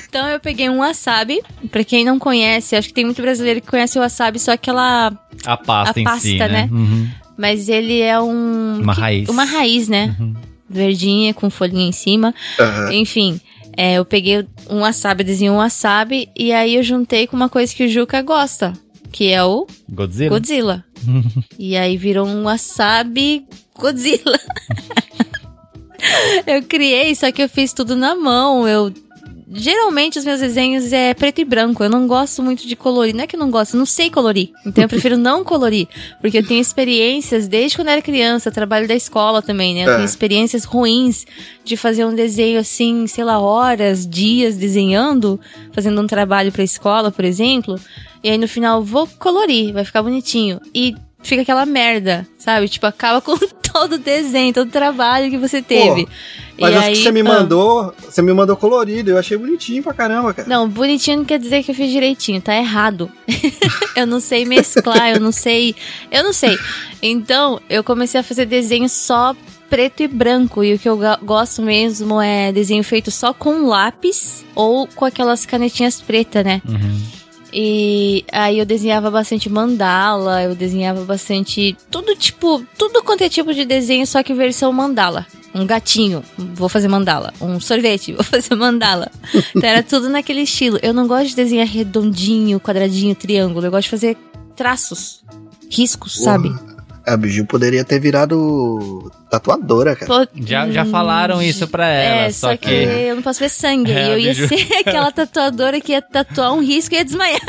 Então 0.08 0.28
eu 0.30 0.40
peguei 0.40 0.70
um 0.70 0.80
wasabi. 0.80 1.42
Pra 1.72 1.84
quem 1.84 2.04
não 2.06 2.20
conhece, 2.20 2.76
acho 2.76 2.88
que 2.90 2.94
tem 2.94 3.06
muito 3.06 3.22
brasileiro 3.22 3.62
que 3.62 3.68
conhece 3.68 3.98
o 3.98 4.02
wasabi, 4.02 4.40
só 4.40 4.52
aquela. 4.52 5.12
A 5.46 5.58
pasta 5.58 6.00
A 6.00 6.02
em 6.02 6.04
pasta, 6.04 6.20
si, 6.22 6.38
né? 6.38 6.48
né? 6.50 6.70
Uhum. 6.72 7.08
Mas 7.38 7.70
ele 7.70 8.00
é 8.02 8.20
um. 8.20 8.80
Uma 8.82 8.94
que- 8.94 9.02
raiz. 9.02 9.30
Uma 9.30 9.44
raiz, 9.46 9.88
né? 9.88 10.16
Uhum. 10.20 10.34
Verdinha, 10.72 11.34
com 11.34 11.50
folhinha 11.50 11.88
em 11.88 11.92
cima. 11.92 12.34
Aham. 12.60 12.94
Enfim, 12.94 13.40
é, 13.76 13.96
eu 13.96 14.06
peguei 14.06 14.46
um 14.70 14.82
wasabi, 14.82 15.24
desenhei 15.24 15.52
um 15.52 15.58
wasabi, 15.58 16.30
e 16.36 16.52
aí 16.52 16.76
eu 16.76 16.84
juntei 16.84 17.28
com 17.28 17.36
uma 17.36 17.50
coisa 17.50 17.74
que 17.74 17.84
o 17.84 17.90
Juca 17.90 18.22
gosta, 18.22 18.74
que 19.12 19.30
é 19.30 19.44
o 19.44 19.66
Godzilla? 19.90 20.30
Godzilla. 20.30 20.86
e 21.58 21.78
aí 21.78 21.98
virou 21.98 22.28
um 22.28 22.44
wasabi 22.44 23.46
Godzilla. 23.78 24.40
eu 26.46 26.62
criei, 26.64 27.16
só 27.16 27.32
que 27.32 27.42
eu 27.42 27.50
fiz 27.50 27.74
tudo 27.74 27.96
na 27.96 28.16
mão. 28.16 28.68
Eu 28.68 28.94
geralmente 29.52 30.18
os 30.18 30.26
meus 30.26 30.40
desenhos 30.40 30.94
é 30.94 31.14
preto 31.14 31.42
e 31.42 31.46
branco. 31.46 31.84
Eu 31.84 31.90
não 31.90 32.08
gosto 32.08 32.42
muito 32.42 32.66
de 32.68 32.76
colorir. 32.76 33.14
Não 33.14 33.24
é 33.24 33.28
que 33.28 33.36
eu 33.36 33.40
não 33.40 33.52
gosto, 33.52 33.74
eu 33.76 33.78
não 33.80 33.86
sei 33.86 34.10
colorir. 34.10 34.50
Então 34.66 34.84
eu 34.84 34.88
prefiro 34.90 35.18
não 35.18 35.44
colorir, 35.44 35.88
porque 36.22 36.38
eu 36.38 36.46
tenho 36.48 36.62
experiências 36.62 37.48
desde 37.48 37.76
quando 37.78 37.88
eu 37.90 37.94
era 37.94 38.02
criança, 38.02 38.50
trabalho 38.52 38.88
da 38.88 38.96
escola 38.96 39.42
também, 39.42 39.74
né? 39.76 39.86
Eu 39.86 39.92
É. 39.92 39.96
tenho 39.96 40.06
experiências 40.06 40.64
ruins 40.64 41.26
de 41.64 41.76
fazer 41.78 42.06
um 42.06 42.16
desenho 42.16 42.60
assim, 42.60 43.06
sei 43.08 43.24
lá, 43.24 43.40
horas, 43.40 44.08
dias 44.08 44.56
desenhando, 44.56 45.40
fazendo 45.74 46.02
um 46.02 46.08
trabalho 46.08 46.52
pra 46.52 46.64
escola, 46.64 47.12
por 47.12 47.26
exemplo. 47.26 47.80
E 48.24 48.30
aí 48.30 48.38
no 48.38 48.48
final 48.48 48.84
vou 48.84 49.08
colorir, 49.20 49.74
vai 49.74 49.84
ficar 49.84 50.04
bonitinho. 50.04 50.60
E 50.74 50.96
fica 51.24 51.42
aquela 51.42 51.66
merda, 51.66 52.28
sabe? 52.38 52.68
Tipo, 52.68 52.86
acaba 52.88 53.22
com 53.22 53.38
todo 53.72 53.94
o 53.94 53.98
desenho, 53.98 54.54
todo 54.54 54.68
o 54.68 54.72
trabalho 54.72 55.30
que 55.30 55.38
você 55.38 55.62
teve. 55.62 56.08
Mas 56.60 56.74
e 56.74 56.78
as 56.78 56.84
aí, 56.84 56.94
que 56.94 57.04
você 57.04 57.12
me 57.12 57.22
ah, 57.22 57.24
mandou, 57.24 57.94
você 58.04 58.22
me 58.22 58.34
mandou 58.34 58.56
colorido. 58.56 59.12
Eu 59.12 59.18
achei 59.18 59.38
bonitinho 59.38 59.82
pra 59.82 59.94
caramba, 59.94 60.34
cara. 60.34 60.48
Não, 60.48 60.68
bonitinho 60.70 61.18
não 61.18 61.26
quer 61.26 61.40
dizer 61.40 61.64
que 61.64 61.72
eu 61.72 61.76
fiz 61.76 61.90
direitinho, 61.92 62.42
tá 62.42 62.56
errado. 62.56 63.12
eu 63.96 64.06
não 64.06 64.20
sei 64.20 64.46
mesclar, 64.46 65.12
eu 65.12 65.20
não 65.20 65.32
sei. 65.32 65.76
Eu 66.12 66.24
não 66.24 66.34
sei. 66.34 66.58
Então, 67.02 67.60
eu 67.70 67.84
comecei 67.84 68.20
a 68.20 68.24
fazer 68.24 68.46
desenho 68.46 68.88
só 68.90 69.36
preto 69.70 70.04
e 70.04 70.08
branco. 70.08 70.64
E 70.64 70.74
o 70.76 70.80
que 70.80 70.88
eu 70.90 70.98
go- 70.98 71.26
gosto 71.26 71.62
mesmo 71.62 72.22
é 72.22 72.52
desenho 72.52 72.84
feito 72.84 73.10
só 73.10 73.34
com 73.34 73.66
lápis 73.68 74.46
ou 74.54 74.86
com 74.88 75.06
aquelas 75.06 75.46
canetinhas 75.46 76.00
pretas, 76.02 76.44
né? 76.44 76.62
Uhum. 76.68 77.02
E 77.54 78.24
aí 78.32 78.60
eu 78.60 78.66
desenhava 78.66 79.12
bastante 79.12 79.50
mandala, 79.50 80.44
eu 80.44 80.56
desenhava 80.56 81.04
bastante. 81.04 81.76
Tudo 81.90 82.16
tipo. 82.16 82.66
Tudo 82.78 83.04
quanto 83.04 83.24
é 83.24 83.30
tipo 83.30 83.54
de 83.54 83.66
desenho, 83.66 84.08
só 84.08 84.24
que 84.24 84.34
versão 84.34 84.72
mandala. 84.72 85.26
Um 85.54 85.66
gatinho, 85.66 86.24
vou 86.38 86.70
fazer 86.70 86.88
mandala. 86.88 87.34
Um 87.42 87.60
sorvete, 87.60 88.14
vou 88.16 88.24
fazer 88.24 88.56
mandala. 88.56 89.12
Então 89.56 89.70
era 89.70 89.84
tudo 89.84 90.10
naquele 90.10 90.42
estilo. 90.42 90.80
Eu 90.82 90.94
não 90.94 91.08
gosto 91.08 91.30
de 91.30 91.36
desenhar 91.36 91.68
redondinho, 91.68 92.60
quadradinho, 92.60 93.16
triângulo. 93.16 93.66
Eu 93.66 93.72
gosto 93.72 93.84
de 93.84 93.90
fazer 93.90 94.18
traços, 94.56 95.22
riscos, 95.70 96.22
sabe? 96.22 96.54
A 97.06 97.18
Biju 97.18 97.46
poderia 97.46 97.84
ter 97.84 98.00
virado 98.00 99.12
tatuadora, 99.32 99.96
cara. 99.96 100.06
Pô, 100.26 100.28
Já, 100.36 100.70
já 100.70 100.84
hum, 100.84 100.92
falaram 100.92 101.42
isso 101.42 101.68
pra 101.68 101.88
ela, 101.88 102.26
É, 102.26 102.32
só 102.32 102.56
que... 102.58 102.70
eu 102.70 103.16
não 103.16 103.24
posso 103.24 103.40
ver 103.40 103.50
sangue. 103.50 103.92
É, 103.92 104.08
e 104.08 104.12
eu 104.12 104.20
ia 104.20 104.34
biju. 104.34 104.48
ser 104.50 104.68
aquela 104.86 105.12
tatuadora 105.12 105.80
que 105.80 105.94
ia 105.94 106.02
tatuar 106.02 106.54
um 106.54 106.60
risco 106.62 106.94
e 106.94 106.98
ia 106.98 107.06
desmaiar. 107.06 107.40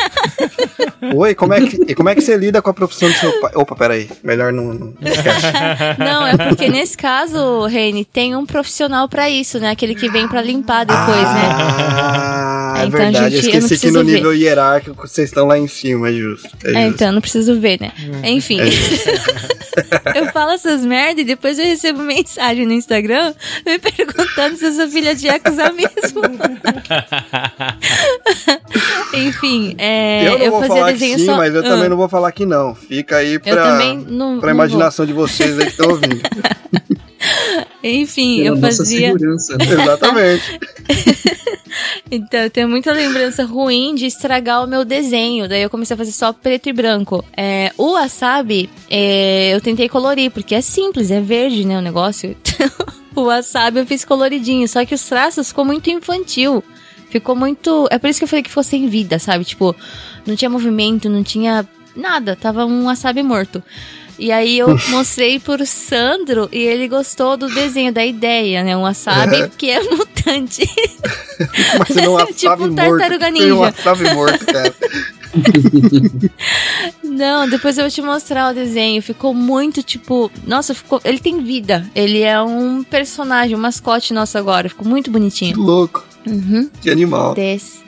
Oi, 1.14 1.34
como 1.34 1.52
é 1.52 1.60
que, 1.60 1.76
e 1.88 1.94
como 1.94 2.08
é 2.08 2.14
que 2.14 2.20
você 2.20 2.36
lida 2.36 2.62
com 2.62 2.70
a 2.70 2.74
profissão 2.74 3.08
do 3.10 3.14
seu 3.16 3.32
pai? 3.40 3.50
Opa, 3.56 3.74
peraí. 3.74 4.08
Melhor 4.22 4.52
não. 4.52 4.72
não 4.72 4.94
esquece. 5.02 5.46
Não, 5.98 6.26
é 6.26 6.36
porque 6.36 6.68
nesse 6.68 6.96
caso, 6.96 7.66
Reine, 7.66 8.04
tem 8.04 8.36
um 8.36 8.46
profissional 8.46 9.08
pra 9.08 9.28
isso, 9.28 9.58
né? 9.58 9.70
Aquele 9.70 9.94
que 9.94 10.08
vem 10.08 10.28
pra 10.28 10.40
limpar 10.42 10.84
depois, 10.84 11.06
né? 11.34 12.41
Ah, 12.74 12.82
é 12.82 12.86
Então, 12.86 13.00
a 13.00 13.02
verdade. 13.04 13.36
gente- 13.36 13.48
eu 13.48 13.54
eu 13.54 13.60
não 13.60 13.60
esqueci 13.60 13.60
que 13.60 13.68
preciso 13.68 13.98
no 13.98 14.04
ver. 14.04 14.12
nível 14.16 14.34
hierárquico 14.34 15.06
vocês 15.08 15.28
estão 15.28 15.46
lá 15.46 15.58
em 15.58 15.68
cima, 15.68 16.08
é 16.08 16.12
justo. 16.12 16.48
É 16.64 16.70
É, 16.70 16.72
justo. 16.72 16.88
então, 16.94 17.06
eu 17.08 17.12
não 17.12 17.20
preciso 17.20 17.60
ver, 17.60 17.80
né? 17.80 17.92
Hum. 18.00 18.20
Enfim. 18.24 18.58
É 18.60 18.62
eu 20.20 20.26
falo 20.32 20.52
essas 20.52 20.84
merda 20.84 21.20
e 21.20 21.24
depois 21.24 21.58
eu 21.58 21.64
recebo 21.64 22.02
mensagem 22.02 22.66
no 22.66 22.72
Instagram 22.72 23.34
me 23.66 23.78
perguntando 23.78 24.56
se 24.56 24.66
eu 24.66 24.72
sou 24.72 24.88
filha 24.88 25.14
de 25.14 25.26
Yakuza 25.26 25.72
mesmo. 25.72 26.22
Enfim, 29.14 29.74
é, 29.78 30.26
eu 30.26 30.38
não 30.38 30.50
vou 30.50 30.60
fazia 30.60 30.76
falar 30.76 30.92
que 30.94 30.98
sim, 31.18 31.26
só... 31.26 31.36
mas 31.36 31.54
eu 31.54 31.60
Ah, 31.60 31.64
também 31.64 31.88
não 31.88 31.96
vou 31.96 32.08
falar 32.08 32.32
que 32.32 32.46
não. 32.46 32.74
Fica 32.74 33.16
aí 33.18 33.34
Eu 33.34 33.40
pra, 33.40 33.78
não, 34.06 34.38
pra 34.40 34.48
não 34.48 34.54
imaginação 34.54 35.04
de 35.06 35.12
vocês 35.12 35.58
aí 35.58 35.66
que 35.66 35.70
estão 35.72 35.90
ouvindo. 35.90 36.20
Enfim, 37.82 38.42
Pela 38.44 38.56
eu 38.56 38.60
fazia... 38.60 39.06
segurança, 39.08 39.56
né? 39.56 39.64
Exatamente. 39.64 40.60
Então, 42.10 42.40
eu 42.40 42.50
tenho 42.50 42.68
muita 42.68 42.92
lembrança 42.92 43.44
ruim 43.44 43.94
de 43.94 44.04
estragar 44.04 44.62
o 44.62 44.66
meu 44.66 44.84
desenho. 44.84 45.48
Daí 45.48 45.62
eu 45.62 45.70
comecei 45.70 45.94
a 45.94 45.96
fazer 45.96 46.12
só 46.12 46.30
preto 46.30 46.68
e 46.68 46.72
branco. 46.72 47.24
É, 47.34 47.72
o 47.78 47.92
wasabi, 47.92 48.68
é, 48.90 49.54
eu 49.54 49.60
tentei 49.62 49.88
colorir, 49.88 50.30
porque 50.30 50.54
é 50.54 50.60
simples, 50.60 51.10
é 51.10 51.20
verde, 51.20 51.64
né, 51.66 51.78
o 51.78 51.82
negócio. 51.82 52.36
O 53.14 53.24
wasabi 53.24 53.78
eu 53.78 53.86
fiz 53.86 54.06
coloridinho, 54.06 54.66
só 54.66 54.86
que 54.86 54.94
os 54.94 55.04
traços 55.04 55.48
ficou 55.48 55.66
muito 55.66 55.90
infantil. 55.90 56.64
Ficou 57.10 57.36
muito... 57.36 57.86
É 57.90 57.98
por 57.98 58.08
isso 58.08 58.18
que 58.18 58.24
eu 58.24 58.28
falei 58.28 58.42
que 58.42 58.48
ficou 58.48 58.62
sem 58.62 58.88
vida, 58.88 59.18
sabe? 59.18 59.44
Tipo, 59.44 59.76
não 60.26 60.34
tinha 60.34 60.48
movimento, 60.48 61.10
não 61.10 61.22
tinha 61.22 61.68
nada. 61.94 62.34
Tava 62.34 62.64
um 62.64 62.86
wasabi 62.86 63.22
morto. 63.22 63.62
E 64.22 64.30
aí 64.30 64.56
eu 64.56 64.68
mostrei 64.90 65.40
pro 65.40 65.66
Sandro 65.66 66.48
e 66.52 66.58
ele 66.58 66.86
gostou 66.86 67.36
do 67.36 67.52
desenho, 67.52 67.92
da 67.92 68.06
ideia, 68.06 68.62
né? 68.62 68.76
Um 68.76 68.82
wasabi 68.82 69.48
que 69.58 69.68
é 69.68 69.82
mutante. 69.82 70.62
Mas 71.76 71.96
não 71.96 72.16
Tipo 72.32 72.48
wasabi 72.50 72.62
um 72.62 72.74
tartaruga 72.76 73.32
Tem 73.32 73.32
um 73.32 73.46
ninja. 73.48 73.54
wasabi 73.56 74.14
morto, 74.14 74.46
cara. 74.46 74.72
Não, 77.02 77.48
depois 77.48 77.76
eu 77.78 77.84
vou 77.84 77.90
te 77.90 78.00
mostrar 78.02 78.50
o 78.50 78.54
desenho. 78.54 79.02
Ficou 79.02 79.34
muito 79.34 79.82
tipo. 79.82 80.30
Nossa, 80.46 80.72
ficou. 80.74 81.00
Ele 81.04 81.18
tem 81.18 81.42
vida. 81.42 81.84
Ele 81.94 82.20
é 82.20 82.40
um 82.40 82.84
personagem, 82.84 83.56
um 83.56 83.60
mascote 83.60 84.12
nosso 84.14 84.38
agora. 84.38 84.68
Ficou 84.68 84.86
muito 84.86 85.06
Que 85.06 85.10
bonitinho. 85.10 85.58
louco. 85.58 86.04
Uhum. 86.26 86.70
Que 86.80 86.90
animal. 86.90 87.34
Desse. 87.34 87.81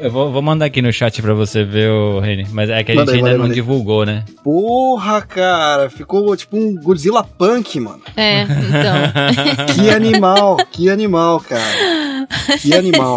Eu 0.00 0.10
vou, 0.10 0.30
vou 0.32 0.40
mandar 0.42 0.66
aqui 0.66 0.80
no 0.80 0.92
chat 0.92 1.20
pra 1.20 1.34
você 1.34 1.62
ver 1.64 1.90
o 1.90 2.18
Reni. 2.20 2.46
Mas 2.50 2.70
é 2.70 2.82
que 2.82 2.92
a 2.92 2.94
gente 2.94 3.00
Manda 3.00 3.12
aí, 3.12 3.16
ainda 3.18 3.22
manda 3.22 3.28
aí, 3.30 3.36
não 3.36 3.42
manda 3.44 3.52
aí. 3.52 3.54
divulgou, 3.54 4.06
né? 4.06 4.24
Porra, 4.42 5.20
cara. 5.22 5.90
Ficou 5.90 6.34
tipo 6.36 6.56
um 6.56 6.74
Godzilla 6.76 7.22
Punk, 7.22 7.78
mano. 7.80 8.00
É, 8.16 8.42
então. 8.42 9.74
Que 9.74 9.90
animal. 9.90 10.56
que 10.70 10.88
animal, 10.88 11.40
cara. 11.40 12.26
Que 12.60 12.74
animal. 12.74 13.16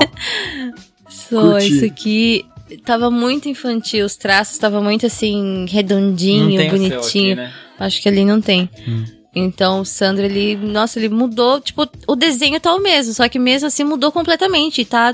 Só 1.08 1.42
Curti. 1.52 1.68
isso 1.78 1.86
aqui. 1.86 2.46
Tava 2.86 3.12
muito 3.12 3.48
infantil, 3.48 4.06
os 4.06 4.16
traços 4.16 4.58
tava 4.58 4.82
muito 4.82 5.06
assim, 5.06 5.60
Não 5.62 5.68
redondinho, 5.68 6.48
tem 6.58 6.68
o 6.68 6.72
seu 6.72 6.72
bonitinho. 6.72 7.34
aqui, 7.34 7.36
né? 7.36 7.54
Acho 7.80 8.02
que 8.02 8.10
ali 8.10 8.26
não 8.26 8.42
tem. 8.42 8.68
Hum. 8.88 9.04
Então 9.36 9.82
o 9.82 9.86
Sandro, 9.86 10.24
ele, 10.26 10.56
nossa, 10.56 10.98
ele 11.00 11.10
mudou, 11.10 11.60
tipo, 11.60 11.88
o 12.08 12.16
desenho 12.16 12.60
tá 12.60 12.74
o 12.74 12.80
mesmo, 12.80 13.14
só 13.14 13.28
que 13.30 13.38
mesmo 13.38 13.68
assim 13.68 13.84
mudou 13.84 14.12
completamente, 14.12 14.84
tá 14.86 15.14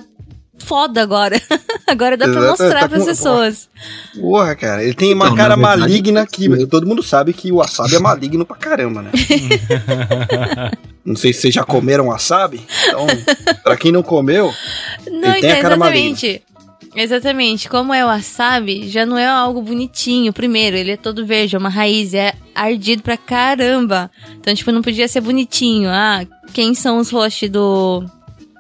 foda 0.60 1.02
agora. 1.02 1.42
agora 1.88 2.16
dá 2.18 2.28
pra 2.28 2.42
mostrar 2.42 2.82
tá 2.82 2.90
pras 2.90 3.02
com- 3.02 3.08
pessoas. 3.08 3.70
Porra, 4.20 4.56
cara. 4.56 4.84
Ele 4.84 4.94
tem 4.94 5.14
uma 5.14 5.26
Então, 5.26 5.38
cara 5.38 5.56
na 5.56 5.68
verdade, 5.68 5.80
maligna 5.82 6.28
que 6.28 6.68
todo 6.68 6.86
mundo 6.88 7.02
sabe 7.02 7.34
que 7.34 7.52
o 7.52 7.56
wasabi 7.58 7.96
é 7.96 8.00
maligno 8.00 8.46
pra 8.46 8.56
caramba, 8.56 9.02
né? 9.02 9.12
não 11.04 11.16
sei 11.16 11.34
se 11.34 11.42
vocês 11.42 11.54
já 11.54 11.64
comeram 11.64 12.08
wasabi. 12.08 12.62
Então, 12.88 13.08
pra 13.64 13.78
quem 13.78 13.92
não 13.92 14.04
comeu, 14.04 14.54
Não, 15.08 15.32
Ele 15.32 15.42
tem 15.42 15.52
a 15.52 15.60
então, 15.60 15.62
cara 15.62 15.76
exatamente. 15.76 16.44
Exatamente. 16.96 17.70
Como 17.70 17.94
é 17.94 18.04
o 18.04 18.08
wasabi, 18.08 18.90
já 18.90 19.06
não 19.06 19.18
é 19.18 19.28
algo 19.28 19.62
bonitinho. 19.62 20.34
Primeiro, 20.34 20.76
ele 20.76 20.92
é 20.92 20.98
todo 20.98 21.26
verde, 21.26 21.56
é 21.56 21.60
uma 21.60 21.70
raiz, 21.70 22.14
é 22.14 22.34
ardido 22.54 23.04
pra 23.04 23.16
caramba. 23.18 24.10
Então, 24.40 24.54
tipo, 24.56 24.72
não 24.72 24.82
podia 24.82 25.08
ser 25.08 25.22
bonitinho. 25.22 25.90
Ah, 25.90 26.26
quem 26.52 26.74
são 26.74 26.98
os 26.98 27.12
hosts 27.12 27.50
do, 27.50 28.04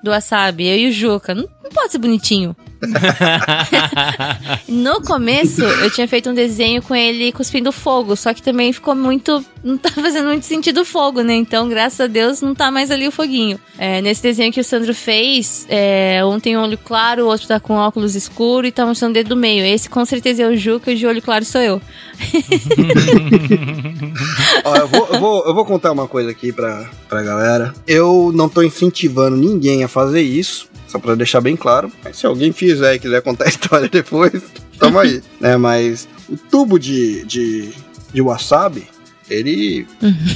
do 0.03 0.11
wasabi? 0.11 0.67
Eu 0.67 0.77
e 0.77 0.87
o 0.89 0.91
Juca. 0.91 1.33
Não, 1.33 1.47
não 1.63 1.71
pode 1.71 1.91
ser 1.91 1.97
bonitinho. 1.97 2.55
No 4.67 5.01
começo, 5.01 5.61
eu 5.61 5.91
tinha 5.91 6.07
feito 6.07 6.29
um 6.29 6.33
desenho 6.33 6.81
com 6.81 6.95
ele 6.95 7.31
cuspindo 7.31 7.71
fogo, 7.71 8.15
só 8.15 8.33
que 8.33 8.41
também 8.41 8.71
ficou 8.71 8.95
muito. 8.95 9.43
Não 9.63 9.77
tá 9.77 9.89
fazendo 9.91 10.27
muito 10.27 10.45
sentido 10.45 10.81
o 10.81 10.85
fogo, 10.85 11.21
né? 11.21 11.35
Então, 11.35 11.67
graças 11.67 11.99
a 11.99 12.07
Deus, 12.07 12.41
não 12.41 12.55
tá 12.55 12.71
mais 12.71 12.91
ali 12.91 13.07
o 13.07 13.11
foguinho. 13.11 13.59
É, 13.77 14.01
nesse 14.01 14.21
desenho 14.21 14.53
que 14.53 14.61
o 14.61 14.63
Sandro 14.63 14.93
fez, 14.93 15.65
é, 15.69 16.23
um 16.23 16.39
tem 16.39 16.57
olho 16.57 16.77
claro, 16.77 17.25
o 17.25 17.27
outro 17.27 17.47
tá 17.47 17.59
com 17.59 17.73
óculos 17.73 18.15
escuro 18.15 18.67
e 18.67 18.71
tá 18.71 18.85
mostrando 18.85 19.11
o 19.11 19.15
dedo 19.15 19.29
do 19.29 19.35
meio. 19.35 19.65
Esse 19.65 19.89
com 19.89 20.05
certeza 20.05 20.43
é 20.43 20.47
o 20.47 20.55
Juca 20.55 20.91
e 20.91 20.95
o 20.95 20.97
de 20.97 21.07
olho 21.07 21.21
claro 21.21 21.43
sou 21.43 21.61
eu. 21.61 21.81
Ó, 24.63 24.75
eu, 24.75 24.87
vou, 24.87 25.07
eu, 25.11 25.19
vou, 25.19 25.45
eu 25.45 25.53
vou 25.53 25.65
contar 25.65 25.91
uma 25.91 26.07
coisa 26.07 26.31
aqui 26.31 26.51
pra, 26.51 26.89
pra 27.07 27.23
galera. 27.23 27.73
Eu 27.87 28.31
não 28.33 28.47
tô 28.47 28.61
incentivando 28.61 29.35
ninguém 29.35 29.83
a 29.83 29.87
fazer 29.87 30.21
isso, 30.21 30.68
só 30.89 30.99
pra 30.99 31.15
deixar 31.15 31.39
bem 31.39 31.55
claro. 31.55 31.89
Mas 32.03 32.17
se 32.17 32.25
alguém 32.25 32.51
fizer 32.51 32.95
e 32.95 32.99
quiser 32.99 33.21
contar 33.21 33.45
a 33.47 33.49
história 33.49 33.87
depois, 33.87 34.41
tamo 34.77 34.99
aí. 34.99 35.21
né? 35.39 35.55
Mas 35.55 36.07
o 36.27 36.35
tubo 36.35 36.77
de, 36.77 37.23
de, 37.25 37.69
de 38.13 38.21
wasabi, 38.21 38.85
ele, 39.29 39.85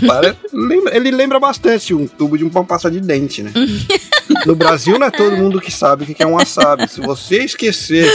pare- 0.08 0.36
lembra, 0.54 0.96
ele 0.96 1.10
lembra 1.12 1.40
bastante 1.40 1.94
um 1.94 2.06
tubo 2.08 2.38
de 2.38 2.44
uma 2.44 2.64
pasta 2.64 2.90
de 2.92 3.00
dente, 3.02 3.42
né? 3.44 3.52
No 4.46 4.56
Brasil 4.56 4.98
não 5.00 5.08
é 5.08 5.12
todo 5.12 5.36
mundo 5.36 5.60
que 5.60 5.72
sabe 5.72 6.04
o 6.04 6.08
que 6.08 6.22
é 6.22 6.28
um 6.28 6.34
wasabi. 6.34 6.88
Se 6.88 7.02
você 7.02 7.44
esquecer 7.44 8.08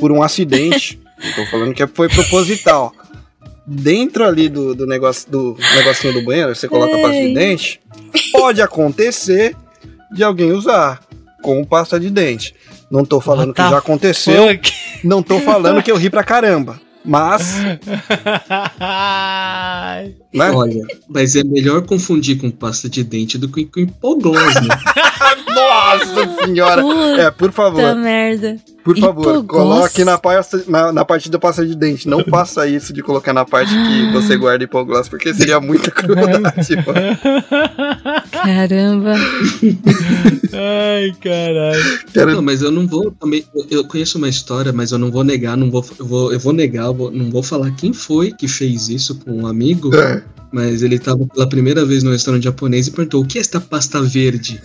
por 0.00 0.10
um 0.10 0.22
acidente, 0.22 0.98
tô 1.36 1.44
falando 1.46 1.74
que 1.74 1.86
foi 1.86 2.08
proposital 2.08 2.92
dentro 3.66 4.24
ali 4.24 4.48
do, 4.48 4.74
do, 4.74 4.86
negócio, 4.86 5.30
do 5.30 5.56
negocinho 5.76 6.14
do 6.14 6.24
banheiro, 6.24 6.54
você 6.54 6.66
coloca 6.66 6.96
a 6.96 7.00
pasta 7.02 7.20
de 7.20 7.34
dente, 7.34 7.80
pode 8.32 8.60
acontecer 8.60 9.54
de 10.12 10.24
alguém 10.24 10.50
usar 10.52 11.00
como 11.42 11.66
pasta 11.66 12.00
de 12.00 12.08
dente. 12.08 12.54
Não 12.90 13.04
tô 13.04 13.20
falando 13.20 13.48
What 13.48 13.62
que 13.62 13.70
já 13.70 13.78
aconteceu, 13.78 14.48
Fuck. 14.48 14.72
não 15.04 15.22
tô 15.22 15.38
falando 15.40 15.82
que 15.82 15.90
eu 15.90 15.96
ri 15.96 16.08
pra 16.08 16.24
caramba. 16.24 16.80
Mas, 17.04 17.56
né? 20.32 20.50
Olha, 20.54 20.82
mas 21.08 21.34
é 21.36 21.42
melhor 21.44 21.82
confundir 21.82 22.38
com 22.38 22.50
pasta 22.50 22.88
de 22.88 23.02
dente 23.04 23.36
do 23.36 23.48
que 23.48 23.64
com 23.66 23.80
hipoglós, 23.80 24.54
né? 24.62 24.68
Nossa 25.54 26.44
senhora! 26.44 26.82
É, 27.20 27.30
por 27.30 27.50
Puta 27.50 27.52
favor, 27.52 27.94
merda. 27.96 28.56
por 28.84 28.96
favor, 28.98 29.20
Hipoglós. 29.22 29.46
coloque 29.46 30.04
na, 30.04 30.16
pasta, 30.18 30.64
na, 30.66 30.92
na 30.92 31.04
parte 31.04 31.30
da 31.30 31.38
pasta 31.38 31.64
de 31.66 31.76
dente. 31.76 32.08
Não 32.08 32.24
faça 32.24 32.66
isso 32.66 32.92
de 32.92 33.02
colocar 33.02 33.32
na 33.32 33.44
parte 33.44 33.70
que 33.74 34.10
você 34.12 34.36
guarda 34.36 34.64
hipoglós, 34.64 35.08
porque 35.08 35.34
seria 35.34 35.60
muita 35.60 35.90
crueldade. 35.90 36.76
mano. 36.76 37.18
Caramba. 38.30 39.14
Ai, 40.54 41.12
caralho. 41.22 42.34
Não, 42.36 42.42
mas 42.42 42.62
eu 42.62 42.70
não 42.70 42.86
vou 42.86 43.10
também. 43.12 43.44
eu- 43.70 43.84
conheço 43.84 44.16
uma 44.18 44.28
história, 44.28 44.72
mas 44.72 44.90
eu 44.92 44.98
não 44.98 45.10
vou 45.10 45.22
negar, 45.24 45.56
não 45.56 45.70
vou, 45.70 45.84
eu 45.98 46.06
vou, 46.06 46.32
eu 46.32 46.40
vou 46.40 46.52
negar, 46.52 46.91
vou- 46.94 47.10
não 47.10 47.30
vou 47.30 47.42
falar 47.42 47.70
quem 47.72 47.92
foi 47.92 48.32
que 48.32 48.46
fez 48.48 48.88
isso 48.88 49.14
com 49.16 49.32
um 49.32 49.46
amigo. 49.46 49.94
É. 49.94 50.22
Mas 50.52 50.82
ele 50.82 50.98
tava 50.98 51.26
pela 51.26 51.48
primeira 51.48 51.84
vez 51.84 52.02
no 52.02 52.10
restaurante 52.10 52.44
japonês 52.44 52.86
e 52.86 52.90
perguntou: 52.90 53.22
o 53.22 53.26
que 53.26 53.38
é 53.38 53.40
esta 53.40 53.60
pasta 53.60 54.02
verde? 54.02 54.60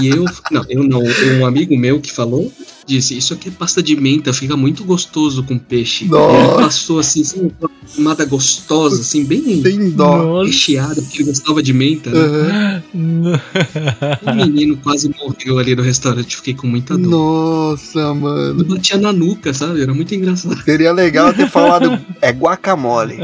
e 0.00 0.08
eu, 0.08 0.24
não, 0.50 0.64
eu 0.68 0.84
não, 0.84 1.02
um 1.40 1.46
amigo 1.46 1.76
meu 1.76 2.00
que 2.00 2.12
falou, 2.12 2.52
disse: 2.86 3.16
Isso 3.16 3.34
aqui 3.34 3.48
é 3.48 3.52
pasta 3.52 3.82
de 3.82 3.96
menta, 3.96 4.32
fica 4.32 4.56
muito 4.56 4.84
gostoso 4.84 5.42
com 5.42 5.58
peixe. 5.58 6.04
Nossa. 6.04 6.32
E 6.32 6.36
ele 6.36 6.62
passou 6.62 6.98
assim, 6.98 7.24
sabe, 7.24 7.52
uma 7.60 7.70
camada 7.96 8.24
gostosa, 8.24 9.00
assim, 9.00 9.24
bem 9.24 9.62
Sem 9.62 9.90
dó. 9.90 10.42
recheada, 10.42 11.00
porque 11.00 11.18
ele 11.18 11.28
gostava 11.28 11.62
de 11.62 11.72
menta. 11.72 12.10
Né? 12.10 12.82
O 12.94 14.34
menino 14.34 14.76
quase 14.76 15.08
morreu 15.08 15.58
ali 15.58 15.74
no 15.74 15.82
restaurante, 15.82 16.36
fiquei 16.36 16.54
com 16.54 16.66
muita 16.66 16.96
dor. 16.96 17.10
Nossa, 17.10 18.14
mano. 18.14 18.54
Me 18.54 18.64
batia 18.64 18.98
na 18.98 19.12
nuca, 19.12 19.52
sabe? 19.54 19.82
Era 19.82 19.94
muito 19.94 20.14
engraçado. 20.14 20.62
Seria 20.62 20.92
legal 20.92 21.32
ter 21.32 21.48
falado 21.48 21.98
é 22.20 22.30
guacamole. 22.30 23.18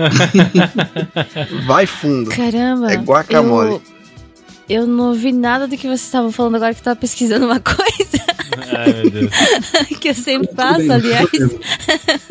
Vai 1.66 1.86
fundo. 2.00 2.30
Caramba. 2.30 2.92
É 2.92 2.96
guacamole. 2.96 3.70
Eu, 3.70 3.82
eu 4.68 4.86
não 4.86 5.08
ouvi 5.08 5.32
nada 5.32 5.66
do 5.66 5.76
que 5.76 5.86
vocês 5.86 6.04
estavam 6.04 6.30
falando 6.32 6.56
agora 6.56 6.74
que 6.74 6.80
eu 6.80 6.84
tava 6.84 6.96
pesquisando 6.96 7.46
uma 7.46 7.60
coisa 7.60 8.28
Ai, 8.66 8.92
meu 8.92 9.10
Deus. 9.10 9.32
que 10.00 10.08
eu 10.08 10.14
sempre 10.14 10.48
faço, 10.54 10.90
aliás. 10.90 11.28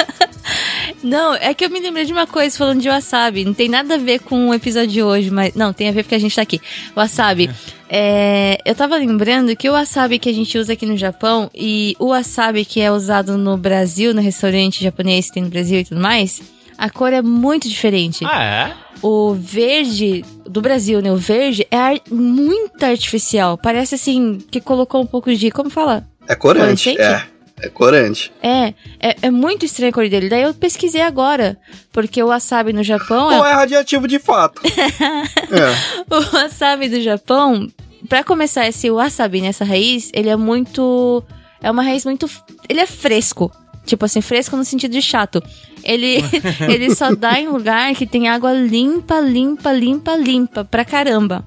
não 1.03 1.36
é 1.36 1.53
que 1.53 1.65
eu 1.65 1.70
me 1.70 1.80
lembrei 1.80 2.05
de 2.05 2.11
uma 2.11 2.28
coisa 2.28 2.57
falando 2.57 2.82
de 2.82 2.89
wasabi. 2.89 3.45
Não 3.45 3.53
tem 3.53 3.70
nada 3.70 3.95
a 3.95 3.97
ver 3.97 4.20
com 4.20 4.49
o 4.49 4.53
episódio 4.53 4.89
de 4.89 5.03
hoje, 5.03 5.30
mas. 5.30 5.53
Não, 5.53 5.74
tem 5.74 5.89
a 5.89 5.91
ver 5.91 6.03
porque 6.03 6.15
a 6.15 6.20
gente 6.20 6.36
tá 6.36 6.41
aqui. 6.41 6.61
Wasabi. 6.95 7.49
É, 7.89 8.57
eu 8.65 8.76
tava 8.76 8.97
lembrando 8.97 9.55
que 9.55 9.70
o 9.70 9.74
wasabi 9.74 10.20
que 10.20 10.30
a 10.30 10.34
gente 10.34 10.57
usa 10.57 10.74
aqui 10.74 10.86
no 10.86 10.97
Japão 10.97 11.49
e 11.55 11.95
o 11.99 12.07
wasabi 12.07 12.65
que 12.65 12.82
é 12.82 12.91
usado 12.91 13.38
no 13.38 13.57
Brasil, 13.57 14.13
no 14.13 14.22
restaurante 14.22 14.84
japonês 14.84 15.28
que 15.28 15.34
tem 15.34 15.43
no 15.43 15.49
Brasil 15.49 15.80
e 15.80 15.86
tudo 15.86 16.01
mais, 16.01 16.41
a 16.78 16.89
cor 16.89 17.11
é 17.13 17.21
muito 17.21 17.67
diferente. 17.67 18.23
Ah, 18.25 18.43
é? 18.43 18.73
O 19.01 19.34
verde 19.34 20.23
do 20.45 20.59
Brasil, 20.61 21.01
né? 21.01 21.11
O 21.11 21.17
verde 21.17 21.67
é 21.69 21.78
ar- 21.78 22.01
muito 22.09 22.84
artificial. 22.84 23.57
Parece 23.57 23.95
assim 23.95 24.39
que 24.51 24.59
colocou 24.59 25.01
um 25.01 25.05
pouco 25.05 25.34
de. 25.36 25.51
Como 25.51 25.69
fala? 25.69 26.07
É 26.28 26.36
corante. 26.36 26.95
Corante? 26.95 27.01
É. 27.01 27.38
É 27.59 27.69
corante. 27.69 28.32
É, 28.43 28.67
é, 28.99 29.15
é 29.23 29.32
muito 29.32 29.65
estranha 29.65 29.89
a 29.89 29.93
cor 29.93 30.07
dele. 30.07 30.30
Daí 30.30 30.43
eu 30.43 30.53
pesquisei 30.53 31.01
agora. 31.01 31.57
Porque 31.91 32.21
o 32.21 32.28
wasabi 32.28 32.71
no 32.71 32.84
Japão 32.84 33.32
é 33.32 33.38
Ou 33.39 33.45
é 33.45 33.53
radiativo 33.53 34.07
de 34.07 34.19
fato. 34.19 34.61
é. 34.67 36.13
O 36.15 36.21
wasabi 36.36 36.88
do 36.89 37.01
Japão, 37.01 37.67
pra 38.07 38.23
começar 38.23 38.67
esse 38.67 38.91
wasabi 38.91 39.41
nessa 39.41 39.65
raiz, 39.65 40.11
ele 40.13 40.30
é 40.30 40.36
muito. 40.36 41.23
É 41.61 41.71
uma 41.71 41.82
raiz 41.82 42.05
muito. 42.05 42.30
Ele 42.69 42.80
é 42.80 42.86
fresco. 42.86 43.51
Tipo 43.88 44.05
assim, 44.05 44.21
fresco 44.21 44.55
no 44.55 44.63
sentido 44.63 44.91
de 44.91 45.01
chato. 45.01 45.41
Ele, 45.83 46.17
ele 46.69 46.93
só 46.93 47.15
dá 47.15 47.39
em 47.39 47.47
lugar 47.47 47.95
que 47.95 48.05
tem 48.05 48.27
água 48.27 48.53
limpa, 48.53 49.19
limpa, 49.19 49.71
limpa, 49.71 50.15
limpa 50.15 50.63
pra 50.63 50.85
caramba. 50.85 51.43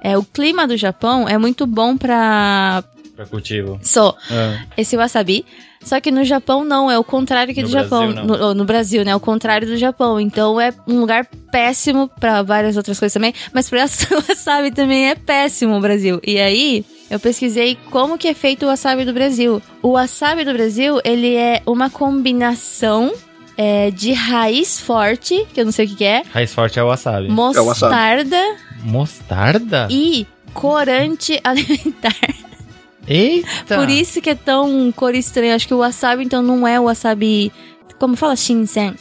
É, 0.00 0.16
o 0.16 0.22
clima 0.22 0.66
do 0.66 0.76
Japão 0.76 1.28
é 1.28 1.36
muito 1.36 1.66
bom 1.66 1.96
pra. 1.96 2.84
Pra 3.18 3.26
cultivo. 3.26 3.80
Só 3.82 4.16
Ah. 4.30 4.60
esse 4.76 4.96
wasabi. 4.96 5.44
Só 5.82 6.00
que 6.00 6.08
no 6.12 6.22
Japão 6.22 6.64
não, 6.64 6.88
é 6.88 6.96
o 6.96 7.02
contrário 7.02 7.52
que 7.52 7.62
No 7.62 7.66
do 7.68 7.72
Brasil, 7.72 7.90
Japão. 7.90 8.24
No, 8.24 8.54
no 8.54 8.64
Brasil, 8.64 9.04
né? 9.04 9.10
É 9.10 9.16
o 9.16 9.18
contrário 9.20 9.66
do 9.66 9.76
Japão. 9.76 10.20
Então 10.20 10.60
é 10.60 10.72
um 10.86 11.00
lugar 11.00 11.26
péssimo 11.50 12.06
pra 12.20 12.42
várias 12.42 12.76
outras 12.76 12.96
coisas 12.96 13.12
também. 13.12 13.34
Mas 13.52 13.68
pra 13.68 13.80
wasabi 14.28 14.70
também 14.70 15.08
é 15.08 15.16
péssimo 15.16 15.76
o 15.76 15.80
Brasil. 15.80 16.20
E 16.24 16.38
aí, 16.38 16.84
eu 17.10 17.18
pesquisei 17.18 17.76
como 17.90 18.16
que 18.16 18.28
é 18.28 18.34
feito 18.34 18.62
o 18.64 18.68
wasabi 18.68 19.04
do 19.04 19.12
Brasil. 19.12 19.60
O 19.82 19.94
wasabi 19.94 20.44
do 20.44 20.52
Brasil, 20.52 21.00
ele 21.04 21.34
é 21.34 21.60
uma 21.66 21.90
combinação 21.90 23.12
é, 23.56 23.90
de 23.90 24.12
raiz 24.12 24.78
forte, 24.78 25.44
que 25.52 25.60
eu 25.60 25.64
não 25.64 25.72
sei 25.72 25.86
o 25.86 25.88
que, 25.88 25.96
que 25.96 26.04
é, 26.04 26.22
Raiz 26.32 26.54
forte 26.54 26.78
é 26.78 26.82
o 26.84 26.86
wasabi. 26.86 27.26
wasabi. 27.28 27.64
mostarda 27.66 28.56
Mostarda? 28.84 29.88
e 29.90 30.24
corante 30.54 31.38
alimentar. 31.42 32.14
Eita! 33.08 33.76
Por 33.76 33.88
isso 33.88 34.20
que 34.20 34.30
é 34.30 34.34
tão 34.34 34.92
cor 34.94 35.14
estranha. 35.14 35.54
Acho 35.54 35.66
que 35.66 35.74
o 35.74 35.78
wasabi, 35.78 36.24
então, 36.24 36.42
não 36.42 36.66
é 36.66 36.78
o 36.78 36.84
wasabi. 36.84 37.50
Como 37.98 38.14
fala? 38.16 38.36
Shinsen. 38.36 38.94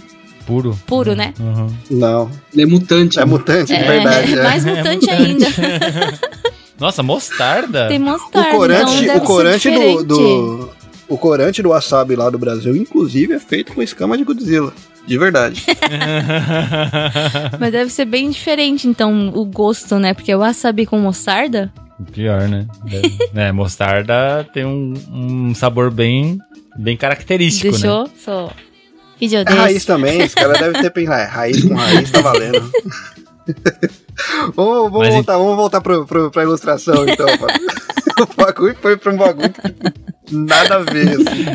puro. 0.45 0.80
Puro, 0.88 1.14
né? 1.16 1.34
Uhum. 1.39 1.68
Não. 1.91 2.32
Ele 2.53 2.64
é 2.64 2.66
mutante. 2.66 3.20
É 3.20 3.26
mutante, 3.26 3.68
de 3.68 3.74
É, 3.74 3.84
verdade. 3.84 4.34
é. 4.34 4.43
mais 4.43 4.64
mutante 4.66 5.10
ainda. 5.10 5.45
Nossa, 6.80 7.03
mostarda? 7.03 7.88
Tem 7.88 7.97
O 7.97 8.01
mostarda, 8.01 8.51
corante, 8.51 9.03
então 9.03 9.18
o 9.18 9.22
corante 9.22 9.70
do, 9.70 10.03
do. 10.03 10.70
O 11.10 11.18
corante 11.18 11.62
do 11.64 11.70
wasabi 11.70 12.16
lá 12.16 12.30
do 12.30 12.38
Brasil, 12.38 12.76
inclusive, 12.76 13.34
é 13.34 13.39
feito 13.39 13.74
com 13.74 13.82
escama 13.82 14.18
de 14.18 14.24
Godzilla. 14.24 14.74
De 15.08 15.18
verdade. 15.18 15.64
Mas 17.60 17.72
deve 17.72 17.89
ser 17.89 18.05
bem 18.05 18.30
diferente, 18.30 18.88
então, 18.88 19.32
o 19.34 19.45
gosto, 19.45 19.97
né? 19.99 20.14
Porque 20.14 20.34
o 20.36 20.39
wasabi 20.39 20.86
com 20.86 20.99
mostarda... 20.99 21.72
Pior, 22.11 22.47
né? 22.47 22.67
É, 23.35 23.51
mostarda 23.51 24.47
tem 24.53 24.65
um, 24.65 24.93
um 25.11 25.55
sabor 25.55 25.91
bem, 25.91 26.39
bem 26.77 26.97
característico, 26.97 27.67
né? 27.67 27.79
Deixou? 27.79 28.09
Só... 28.17 28.51
Vídeo 29.19 29.39
É 29.39 29.51
raiz 29.51 29.83
também, 29.83 30.23
os 30.23 30.33
caras 30.33 30.59
devem 30.59 30.79
ter 30.79 30.91
pensado. 30.91 31.21
É, 31.21 31.25
raiz 31.25 31.63
com 31.63 31.73
raiz 31.73 32.11
tá 32.11 32.21
valendo. 32.21 32.71
vamos 34.55 34.91
vamos 34.91 35.09
voltar, 35.09 35.37
vamos 35.37 35.55
voltar 35.55 35.81
pro, 35.81 36.05
pro, 36.05 36.29
pra 36.29 36.43
ilustração, 36.43 37.07
então. 37.07 37.25
o 38.21 38.41
bagulho 38.41 38.75
foi 38.79 38.95
pra 38.95 39.11
um 39.11 39.17
bagulho 39.17 39.51
que 39.51 40.35
nada 40.35 40.75
a 40.75 40.79
ver, 40.79 41.15
assim. 41.15 41.45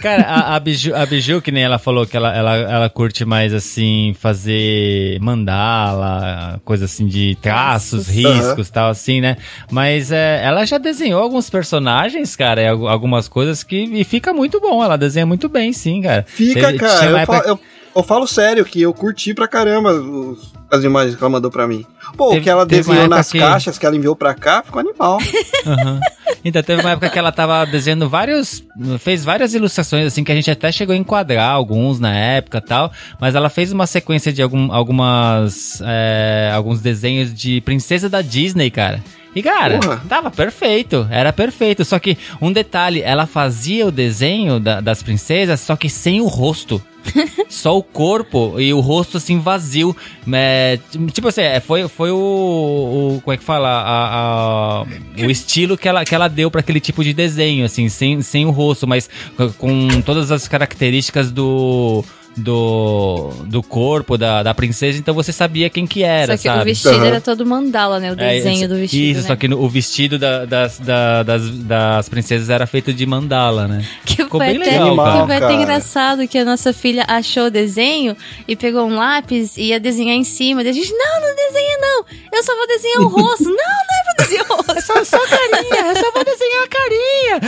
Cara, 0.00 0.22
a, 0.22 0.56
a, 0.56 0.60
Biju, 0.60 0.94
a 0.96 1.04
Biju, 1.06 1.42
que 1.42 1.52
nem 1.52 1.62
ela 1.62 1.78
falou 1.78 2.06
que 2.06 2.16
ela, 2.16 2.34
ela, 2.34 2.56
ela 2.56 2.88
curte 2.90 3.24
mais 3.24 3.52
assim, 3.52 4.14
fazer 4.18 5.18
mandala, 5.20 6.60
coisa 6.64 6.84
assim 6.86 7.06
de 7.06 7.36
traços, 7.40 8.08
riscos 8.08 8.68
e 8.68 8.72
tal, 8.72 8.90
assim, 8.90 9.20
né? 9.20 9.36
Mas 9.70 10.10
é, 10.10 10.40
ela 10.44 10.64
já 10.64 10.78
desenhou 10.78 11.22
alguns 11.22 11.50
personagens, 11.50 12.34
cara, 12.36 12.62
e 12.62 12.68
algu- 12.68 12.88
algumas 12.88 13.28
coisas 13.28 13.62
que. 13.62 13.76
E 13.84 14.04
fica 14.04 14.32
muito 14.32 14.60
bom, 14.60 14.82
ela 14.82 14.96
desenha 14.96 15.26
muito 15.26 15.48
bem, 15.48 15.72
sim, 15.72 16.02
cara. 16.02 16.24
Fica, 16.26 16.72
cara. 16.78 17.04
Eu, 17.10 17.16
época- 17.16 17.42
falo, 17.42 17.48
eu, 17.48 17.60
eu 17.94 18.02
falo 18.02 18.26
sério 18.26 18.64
que 18.64 18.80
eu 18.82 18.92
curti 18.94 19.34
pra 19.34 19.48
caramba 19.48 19.92
os- 19.92 20.52
as 20.70 20.84
imagens 20.84 21.16
que 21.16 21.22
ela 21.22 21.30
mandou 21.30 21.50
pra 21.50 21.66
mim. 21.66 21.84
Pô, 22.16 22.28
o 22.28 22.30
Teve- 22.30 22.42
que 22.42 22.50
ela 22.50 22.64
desenhou 22.66 23.08
nas 23.08 23.30
que- 23.30 23.38
caixas 23.38 23.76
que 23.78 23.84
ela 23.86 23.96
enviou 23.96 24.14
pra 24.16 24.34
cá 24.34 24.62
ficou 24.62 24.80
animal. 24.80 25.18
Aham. 25.66 26.00
Então, 26.42 26.62
teve 26.62 26.80
uma 26.80 26.92
época 26.92 27.10
que 27.10 27.18
ela 27.18 27.30
tava 27.30 27.66
desenhando 27.66 28.08
vários. 28.08 28.64
Fez 28.98 29.22
várias 29.22 29.52
ilustrações, 29.52 30.06
assim, 30.06 30.24
que 30.24 30.32
a 30.32 30.34
gente 30.34 30.50
até 30.50 30.72
chegou 30.72 30.94
a 30.94 30.96
enquadrar 30.96 31.50
alguns 31.50 32.00
na 32.00 32.14
época 32.16 32.58
e 32.58 32.60
tal. 32.62 32.90
Mas 33.20 33.34
ela 33.34 33.50
fez 33.50 33.70
uma 33.72 33.86
sequência 33.86 34.32
de 34.32 34.40
algum, 34.40 34.72
algumas. 34.72 35.82
é, 35.84 36.50
alguns 36.54 36.80
desenhos 36.80 37.34
de 37.34 37.60
princesa 37.60 38.08
da 38.08 38.22
Disney, 38.22 38.70
cara. 38.70 39.02
E, 39.34 39.42
cara, 39.42 39.78
Porra. 39.78 40.02
tava 40.08 40.30
perfeito, 40.30 41.06
era 41.10 41.32
perfeito. 41.32 41.84
Só 41.84 41.98
que, 41.98 42.18
um 42.42 42.52
detalhe, 42.52 43.00
ela 43.00 43.26
fazia 43.26 43.86
o 43.86 43.90
desenho 43.92 44.58
da- 44.58 44.80
das 44.80 45.02
princesas, 45.02 45.60
só 45.60 45.76
que 45.76 45.88
sem 45.88 46.20
o 46.20 46.26
rosto. 46.26 46.82
Só 47.48 47.78
o 47.78 47.82
corpo 47.82 48.60
e 48.60 48.74
o 48.74 48.80
rosto 48.80 49.16
assim 49.16 49.40
vazio. 49.40 49.96
É, 50.30 50.78
tipo 51.14 51.28
assim, 51.28 51.40
é, 51.40 51.58
foi, 51.58 51.88
foi 51.88 52.10
o, 52.10 52.16
o- 53.16 53.20
Como 53.24 53.32
é 53.32 53.38
que 53.38 53.42
fala? 53.42 53.68
A- 53.68 54.82
a- 54.82 54.84
o 55.24 55.30
estilo 55.30 55.78
que 55.78 55.88
ela, 55.88 56.04
que 56.04 56.14
ela 56.14 56.28
deu 56.28 56.50
pra 56.50 56.60
aquele 56.60 56.78
tipo 56.78 57.02
de 57.02 57.14
desenho, 57.14 57.64
assim, 57.64 57.88
sem, 57.88 58.20
sem 58.20 58.44
o 58.44 58.50
rosto, 58.50 58.86
mas 58.86 59.08
com 59.56 59.88
todas 60.04 60.30
as 60.30 60.46
características 60.46 61.32
do. 61.32 62.04
Do, 62.42 63.30
do 63.44 63.62
corpo 63.62 64.16
da, 64.16 64.42
da 64.42 64.54
princesa, 64.54 64.98
então 64.98 65.14
você 65.14 65.32
sabia 65.32 65.68
quem 65.70 65.86
que 65.86 66.02
era, 66.02 66.36
Só 66.36 66.42
que 66.42 66.48
sabe? 66.48 66.62
o 66.62 66.64
vestido 66.64 66.94
Aham. 66.96 67.06
era 67.06 67.20
todo 67.20 67.44
mandala, 67.46 68.00
né? 68.00 68.10
O 68.10 68.14
É, 68.14 68.16
desenho 68.34 68.56
isso- 68.60 68.68
do 68.68 68.74
vestido, 68.76 69.02
Isso, 69.02 69.20
né? 69.22 69.26
só 69.28 69.36
que 69.36 69.48
no- 69.48 69.60
o 69.62 69.68
vestido 69.68 70.18
da- 70.18 70.44
das, 70.44 70.78
da- 70.78 71.22
das, 71.22 71.50
das 71.50 72.08
princesas 72.08 72.50
era 72.50 72.66
feito 72.66 72.92
de 72.92 73.06
mandala, 73.06 73.66
né? 73.68 73.84
Que 74.06 74.16
Ficou 74.24 74.40
foi 74.40 74.58
bem 74.58 74.62
até, 74.62 74.82
legal, 74.84 75.26
que 75.26 75.32
até 75.32 75.40
Cara. 75.40 75.52
engraçado 75.54 76.28
que 76.28 76.38
a 76.38 76.44
nossa 76.44 76.72
filha 76.72 77.04
achou 77.08 77.46
o 77.46 77.50
desenho 77.50 78.16
e 78.48 78.56
pegou 78.56 78.86
um 78.86 78.96
lápis 78.96 79.56
e 79.56 79.64
ia 79.68 79.80
desenhar 79.80 80.16
em 80.16 80.24
cima. 80.24 80.62
Daí 80.62 80.70
a 80.70 80.74
gente, 80.74 80.92
não, 80.92 81.20
não 81.20 81.34
desenha 81.36 81.78
não. 81.80 82.04
Eu 82.32 82.42
só 82.42 82.54
vou 82.56 82.66
desenhar 82.66 83.00
o 83.02 83.08
rosto. 83.08 83.44
não, 83.44 83.50
não 83.50 83.58
é 83.58 84.14
pra 84.16 84.24
desenhar 84.24 84.46
o 84.50 84.54
rosto. 84.56 84.80
Só, 84.82 85.04
só 85.04 85.18
carinha, 85.26 85.92
eu 85.94 85.96
só 85.96 86.10
vou 86.12 86.24
desenhar 86.24 86.64
a 86.64 86.68
carinha. 86.68 87.40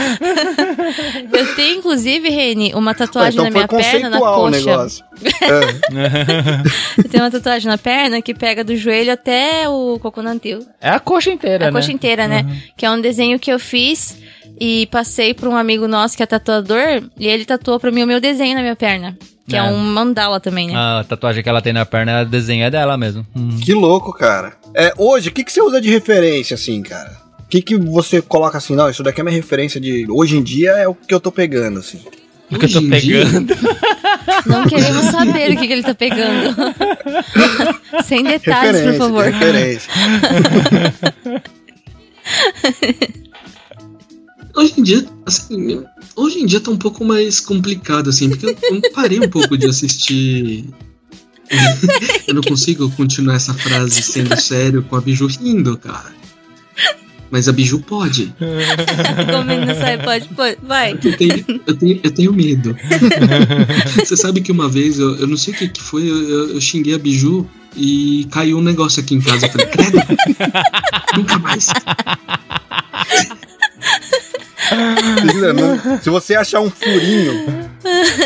Eu 1.33 1.55
tenho, 1.57 1.79
inclusive, 1.79 2.29
Reni, 2.29 2.73
uma 2.75 2.93
Ah, 2.93 2.95
tatuagem 2.95 3.33
então 3.33 3.45
na 3.45 3.51
minha 3.51 3.69
perna, 3.69 4.11
na 4.11 4.19
coxa. 4.19 4.82
Negócio. 4.83 5.05
É. 5.43 6.99
Eu 6.99 7.09
tenho 7.09 7.25
uma 7.25 7.31
tatuagem 7.31 7.69
na 7.69 7.79
perna 7.79 8.21
que 8.23 8.35
pega 8.35 8.63
do 8.65 8.77
joelho 8.77 9.13
até 9.13 9.69
o 9.69 9.99
coconantil. 10.01 10.67
É 10.81 10.91
a 10.91 11.01
coxa 11.01 11.31
inteira, 11.31 11.67
A 11.69 11.71
né? 11.71 11.73
coxa 11.79 11.93
inteira, 11.93 12.29
né? 12.29 12.63
Que 12.77 12.87
é 12.87 12.91
um 12.91 13.01
desenho 13.01 13.39
que 13.39 13.51
eu 13.53 13.59
fiz 13.59 14.19
e 14.61 14.87
passei 14.91 15.33
pra 15.35 15.49
um 15.49 15.57
amigo 15.57 15.89
nosso 15.89 16.17
que 16.17 16.23
é 16.23 16.27
tatuador 16.27 17.03
e 17.19 17.27
ele 17.27 17.45
tatuou 17.45 17.81
pra 17.81 17.91
mim 17.91 18.03
o 18.03 18.07
meu 18.07 18.21
desenho 18.21 18.55
na 18.55 18.61
minha 18.61 18.77
perna. 18.77 19.17
Que 19.49 19.57
é, 19.57 19.59
É. 19.59 19.63
um 19.65 19.77
mandala 19.79 20.39
também, 20.39 20.69
né? 20.69 20.75
A 20.77 21.05
tatuagem 21.09 21.43
que 21.43 21.49
ela 21.49 21.61
tem 21.61 21.73
na 21.73 21.85
perna, 21.85 22.21
a 22.21 22.25
desenho 22.25 22.65
é 22.65 22.71
dela 22.71 22.97
mesmo. 22.97 23.27
Uhum. 23.35 23.59
Que 23.61 23.75
louco, 23.75 24.13
cara. 24.13 24.53
É, 24.75 24.95
hoje, 24.97 25.29
o 25.29 25.33
que, 25.33 25.43
que 25.43 25.53
você 25.53 25.61
usa 25.61 25.81
de 25.81 25.91
referência, 25.91 26.55
assim, 26.55 26.81
cara? 26.83 27.21
O 27.41 27.49
que, 27.49 27.61
que 27.61 27.77
você 27.77 28.23
coloca 28.23 28.57
assim, 28.57 28.75
não, 28.75 28.89
isso 28.89 29.03
daqui 29.03 29.21
é 29.21 29.25
minha 29.25 29.35
referência 29.37 29.81
de. 29.81 30.07
Hoje 30.09 30.37
em 30.39 30.43
dia 30.43 30.71
é 30.71 30.89
o 30.89 30.95
que 30.95 31.13
eu 31.13 31.21
tô 31.21 31.31
pegando, 31.33 31.81
assim. 31.81 32.01
O 32.51 32.59
que 32.59 32.67
eu 32.67 32.73
tô 32.73 32.83
pegando. 32.83 33.55
Não 34.47 34.67
queremos 34.67 35.07
saber 35.07 35.53
o 35.53 35.57
que, 35.57 35.67
que 35.67 35.73
ele 35.73 35.83
tá 35.83 35.95
pegando. 35.95 36.55
Sem 38.05 38.23
detalhes, 38.25 38.83
por 38.83 38.95
favor. 38.95 39.25
referência. 39.25 39.91
Hoje 44.55 44.75
em 44.77 44.83
dia, 44.83 45.07
assim, 45.25 45.83
hoje 46.15 46.41
em 46.41 46.47
dia 46.47 46.61
tá 46.61 46.71
um 46.71 46.77
pouco 46.77 47.07
mais 47.07 47.41
complicado, 47.41 48.11
assim, 48.11 48.29
porque 48.29 48.47
eu, 48.47 48.57
eu 48.71 48.83
parei 48.93 49.19
um 49.19 49.29
pouco 49.29 49.57
de 49.57 49.67
assistir. 49.67 50.67
eu 52.29 52.35
não 52.35 52.43
consigo 52.43 52.91
continuar 52.91 53.37
essa 53.37 53.55
frase 53.55 54.03
sendo 54.03 54.39
sério 54.39 54.83
com 54.83 54.97
a 54.97 55.01
Biju 55.01 55.27
rindo, 55.27 55.79
cara. 55.79 56.13
Mas 57.33 57.49
a 57.49 57.53
Biju 57.53 57.81
pode. 57.81 58.31
Comendo 59.33 59.65
não 59.67 59.75
sai, 59.75 59.97
pode, 59.97 60.29
pode, 60.29 60.59
vai. 60.63 60.93
Eu 61.03 61.17
tenho, 61.17 61.45
eu 61.67 61.75
tenho, 61.77 62.01
eu 62.05 62.11
tenho 62.11 62.33
medo. 62.33 62.77
Você 63.99 64.17
sabe 64.19 64.43
que 64.43 64.53
uma 64.53 64.69
vez, 64.69 64.99
eu, 64.99 65.17
eu 65.17 65.27
não 65.27 65.37
sei 65.39 65.55
o 65.55 65.57
que, 65.57 65.67
que 65.69 65.81
foi, 65.83 66.03
eu, 66.03 66.29
eu- 66.29 66.55
eu 66.55 66.61
xinguei 66.61 66.95
a 66.95 66.99
Biju 66.99 67.49
e 67.75 68.29
caiu 68.31 68.59
um 68.59 68.63
negócio 68.63 69.03
aqui 69.03 69.15
em 69.15 69.21
casa. 69.23 69.47
Eu 69.47 69.51
falei, 69.51 69.67
credo, 69.69 69.99
nunca 71.17 71.39
mais. 71.39 71.69
Se 76.03 76.11
você 76.11 76.35
achar 76.35 76.61
um 76.61 76.71
furinho 76.71 77.47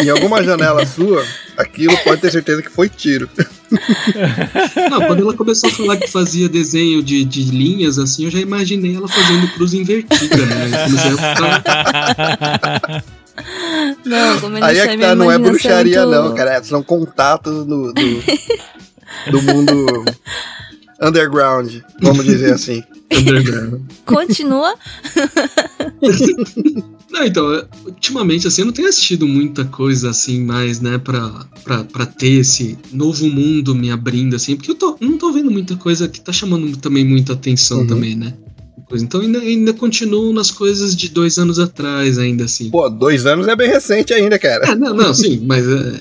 em 0.03 0.09
alguma 0.11 0.43
janela 0.43 0.85
sua, 0.87 1.25
aquilo 1.57 1.97
pode 1.99 2.21
ter 2.21 2.31
certeza 2.31 2.63
que 2.63 2.71
foi 2.71 2.89
tiro. 2.89 3.29
Não, 4.91 5.07
quando 5.07 5.23
ela 5.23 5.35
começou 5.35 5.69
a 5.69 5.73
falar 5.73 5.97
que 5.97 6.07
fazia 6.11 6.49
desenho 6.49 7.03
de, 7.03 7.25
de 7.25 7.43
linhas, 7.45 7.99
assim, 7.99 8.25
eu 8.25 8.31
já 8.31 8.39
imaginei 8.41 8.95
ela 8.97 9.09
fazendo 9.09 9.49
cruz 9.55 9.75
invertida, 9.75 10.37
né? 10.37 10.67
Eu 10.67 10.85
comecei 10.87 11.11
a 11.11 11.17
ficar- 11.35 13.05
Não, 14.05 14.41
comendo 14.41 14.65
Aí 14.65 14.79
é 14.79 14.89
que 14.89 14.97
tá, 14.99 15.15
não 15.15 15.31
é 15.31 15.35
imaginação 15.37 15.53
bruxaria, 15.53 16.07
muito- 16.07 16.23
não, 16.23 16.35
cara. 16.35 16.55
é- 16.55 16.63
São 16.63 16.83
contatos 16.83 17.67
do, 17.67 17.93
do, 17.93 18.23
do 19.31 19.43
mundo 19.43 20.05
underground, 21.03 21.71
vamos 22.01 22.25
dizer 22.25 22.55
assim. 22.55 22.83
underground. 23.13 23.83
Continua. 24.07 24.75
Não, 27.11 27.25
então, 27.25 27.65
ultimamente, 27.87 28.47
assim, 28.47 28.63
eu 28.63 28.67
não 28.67 28.73
tenho 28.73 28.89
assistido 28.89 29.27
muita 29.29 29.65
coisa, 29.65 30.11
assim, 30.11 30.43
mais, 30.45 30.81
né, 30.81 30.99
pra, 30.99 31.47
pra, 31.65 31.85
pra 31.85 32.05
ter 32.05 32.41
esse 32.41 32.77
novo 32.93 33.31
mundo 33.31 33.75
me 33.75 33.91
abrindo, 33.91 34.35
assim, 34.37 34.57
porque 34.57 34.71
eu 34.71 34.75
tô, 34.75 34.97
não 35.01 35.17
tô 35.17 35.33
vendo 35.33 35.51
muita 35.51 35.77
coisa 35.77 36.09
que 36.09 36.21
tá 36.21 36.33
chamando 36.33 36.77
também 36.77 37.05
muita 37.05 37.33
atenção 37.33 37.81
Uhum. 37.81 37.87
também, 37.87 38.17
né? 38.17 38.35
Coisa. 38.89 39.05
Então 39.05 39.21
ainda, 39.21 39.41
ainda 39.41 39.73
continuo 39.75 40.33
nas 40.33 40.51
coisas 40.51 40.95
de 40.95 41.09
dois 41.09 41.39
anos 41.39 41.59
atrás, 41.59 42.19
ainda 42.19 42.45
assim. 42.45 42.71
Pô, 42.71 42.89
dois 42.89 43.27
anos 43.27 43.49
é 43.49 43.57
bem 43.57 43.69
recente 43.69 44.15
ainda, 44.15 44.39
cara. 44.39 44.65
É, 44.65 44.75
não, 44.77 44.95
não, 44.95 45.13
sim, 45.13 45.43
mas 45.45 45.67
é, 45.67 46.01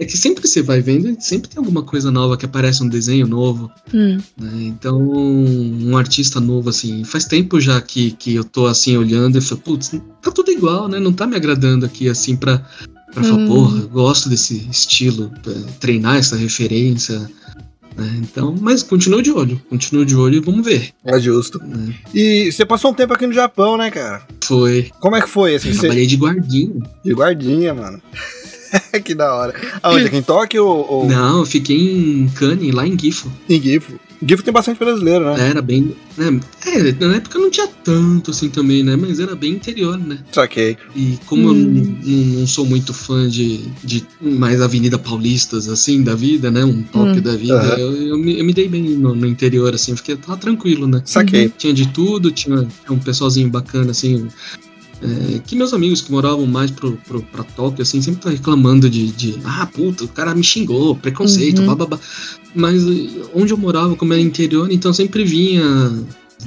é 0.00 0.04
que 0.04 0.16
sempre 0.18 0.42
que 0.42 0.48
você 0.48 0.60
vai 0.60 0.80
vendo, 0.80 1.16
sempre 1.20 1.48
tem 1.48 1.58
alguma 1.58 1.82
coisa 1.84 2.10
nova 2.10 2.36
que 2.36 2.44
aparece, 2.44 2.82
um 2.82 2.88
desenho 2.88 3.28
novo, 3.28 3.70
Hum. 3.94 4.18
né? 4.36 4.50
Então, 4.62 5.00
um 5.00 5.96
artista 5.96 6.40
novo, 6.40 6.70
assim, 6.70 7.04
faz 7.04 7.24
tempo 7.24 7.60
já 7.60 7.80
que, 7.80 8.10
que 8.12 8.34
eu 8.34 8.42
tô 8.42 8.66
assim 8.66 8.96
olhando 8.96 9.38
e 9.38 9.40
falo, 9.40 9.60
putz, 9.60 9.92
tá 10.20 10.30
tudo 10.32 10.50
igual, 10.50 10.88
né? 10.88 10.98
Não 10.98 11.12
tá 11.12 11.26
me 11.28 11.36
agradando 11.36 11.86
aqui, 11.86 12.08
assim, 12.08 12.34
pra, 12.34 12.58
pra 13.12 13.22
falar, 13.22 13.42
Hum. 13.42 13.46
porra, 13.46 13.78
eu 13.80 13.88
gosto 13.88 14.28
desse 14.28 14.66
estilo, 14.70 15.30
pra 15.40 15.52
treinar 15.78 16.16
essa 16.16 16.34
referência. 16.34 17.30
Né? 17.96 18.20
Então, 18.22 18.54
mas 18.60 18.82
continuo 18.82 19.22
de 19.22 19.30
olho, 19.30 19.60
continuo 19.68 20.04
de 20.04 20.16
olho 20.16 20.36
e 20.36 20.40
vamos 20.40 20.64
ver. 20.64 20.90
É 21.04 21.18
justo. 21.20 21.58
né? 21.58 21.94
E 22.12 22.50
você 22.50 22.64
passou 22.66 22.90
um 22.90 22.94
tempo 22.94 23.12
aqui 23.14 23.26
no 23.26 23.32
Japão, 23.32 23.76
né, 23.76 23.90
cara? 23.90 24.22
Foi. 24.42 24.90
Como 25.00 25.16
é 25.16 25.20
que 25.20 25.28
foi, 25.28 25.54
assim, 25.54 25.68
Eu 25.68 25.74
você... 25.74 25.80
trabalhei 25.80 26.06
de 26.06 26.16
guardinha. 26.16 26.82
De 27.04 27.12
guardinha, 27.14 27.74
mano. 27.74 28.02
que 29.04 29.14
da 29.14 29.32
hora. 29.34 29.54
Aonde? 29.82 30.06
Aqui 30.06 30.16
em 30.16 30.22
Tóquio 30.22 30.66
ou, 30.66 30.90
ou 30.90 31.08
Não, 31.08 31.40
eu 31.40 31.46
fiquei 31.46 31.76
em 31.76 32.28
Cannes, 32.28 32.74
lá 32.74 32.86
em 32.86 32.98
Gifu. 32.98 33.30
em 33.48 33.60
Gifo? 33.60 33.98
Gifo 34.26 34.42
tem 34.42 34.52
bastante 34.52 34.78
brasileiro, 34.78 35.24
né? 35.24 35.50
Era 35.50 35.62
bem. 35.62 35.94
Né, 36.16 36.40
é, 36.66 36.92
na 37.04 37.16
época 37.16 37.38
não 37.38 37.50
tinha 37.50 37.66
tanto 37.66 38.30
assim 38.30 38.48
também, 38.48 38.82
né? 38.82 38.96
Mas 38.96 39.18
era 39.20 39.34
bem 39.34 39.52
interior, 39.52 39.98
né? 39.98 40.18
Saquei. 40.32 40.76
E 40.94 41.18
como 41.26 41.48
eu 41.48 41.54
não, 41.54 42.46
sou 42.46 42.64
muito 42.64 42.94
fã 42.94 43.28
de, 43.28 43.60
de 43.82 44.04
mais 44.20 44.60
Avenida 44.60 44.98
Paulistas, 44.98 45.68
assim, 45.68 46.02
da 46.02 46.14
vida, 46.14 46.50
né? 46.50 46.64
Um 46.64 46.82
Tóquio 46.82 47.16
Hum. 47.16 47.20
da 47.20 47.36
vida, 47.36 47.54
Aham. 47.54 47.78
eu, 47.78 47.92
eu 48.08 48.18
me, 48.18 48.38
eu 48.38 48.44
me 48.44 48.52
dei 48.52 48.68
bem 48.68 48.82
no, 48.90 49.14
no 49.14 49.26
interior, 49.26 49.74
assim, 49.74 49.94
fiquei 49.96 50.16
tava 50.16 50.36
tranquilo, 50.36 50.86
né? 50.86 51.02
Saquei. 51.04 51.48
Tinha 51.56 51.72
de 51.74 51.88
tudo, 51.88 52.30
tinha, 52.30 52.56
tinha 52.84 52.92
um 52.92 52.98
pessoalzinho 52.98 53.48
bacana, 53.50 53.90
assim. 53.90 54.28
É, 55.02 55.38
que 55.40 55.54
meus 55.56 55.72
amigos 55.74 56.00
que 56.00 56.10
moravam 56.12 56.46
mais 56.46 56.70
pro, 56.70 56.92
pro, 57.06 57.22
pra 57.22 57.44
Tóquio, 57.44 57.82
assim, 57.82 58.00
sempre 58.00 58.20
tá 58.22 58.30
reclamando 58.30 58.88
de, 58.88 59.08
de 59.12 59.38
ah, 59.44 59.66
puta, 59.66 60.04
o 60.04 60.08
cara 60.08 60.34
me 60.34 60.42
xingou, 60.42 60.96
preconceito, 60.96 61.60
Uhum. 61.60 61.66
bababá. 61.66 61.98
Mas 62.54 62.82
eh, 62.86 63.08
onde 63.34 63.52
eu 63.52 63.56
morava, 63.56 63.96
como 63.96 64.12
era 64.12 64.22
interior, 64.22 64.70
então 64.70 64.92
sempre 64.92 65.24
vinha 65.24 65.62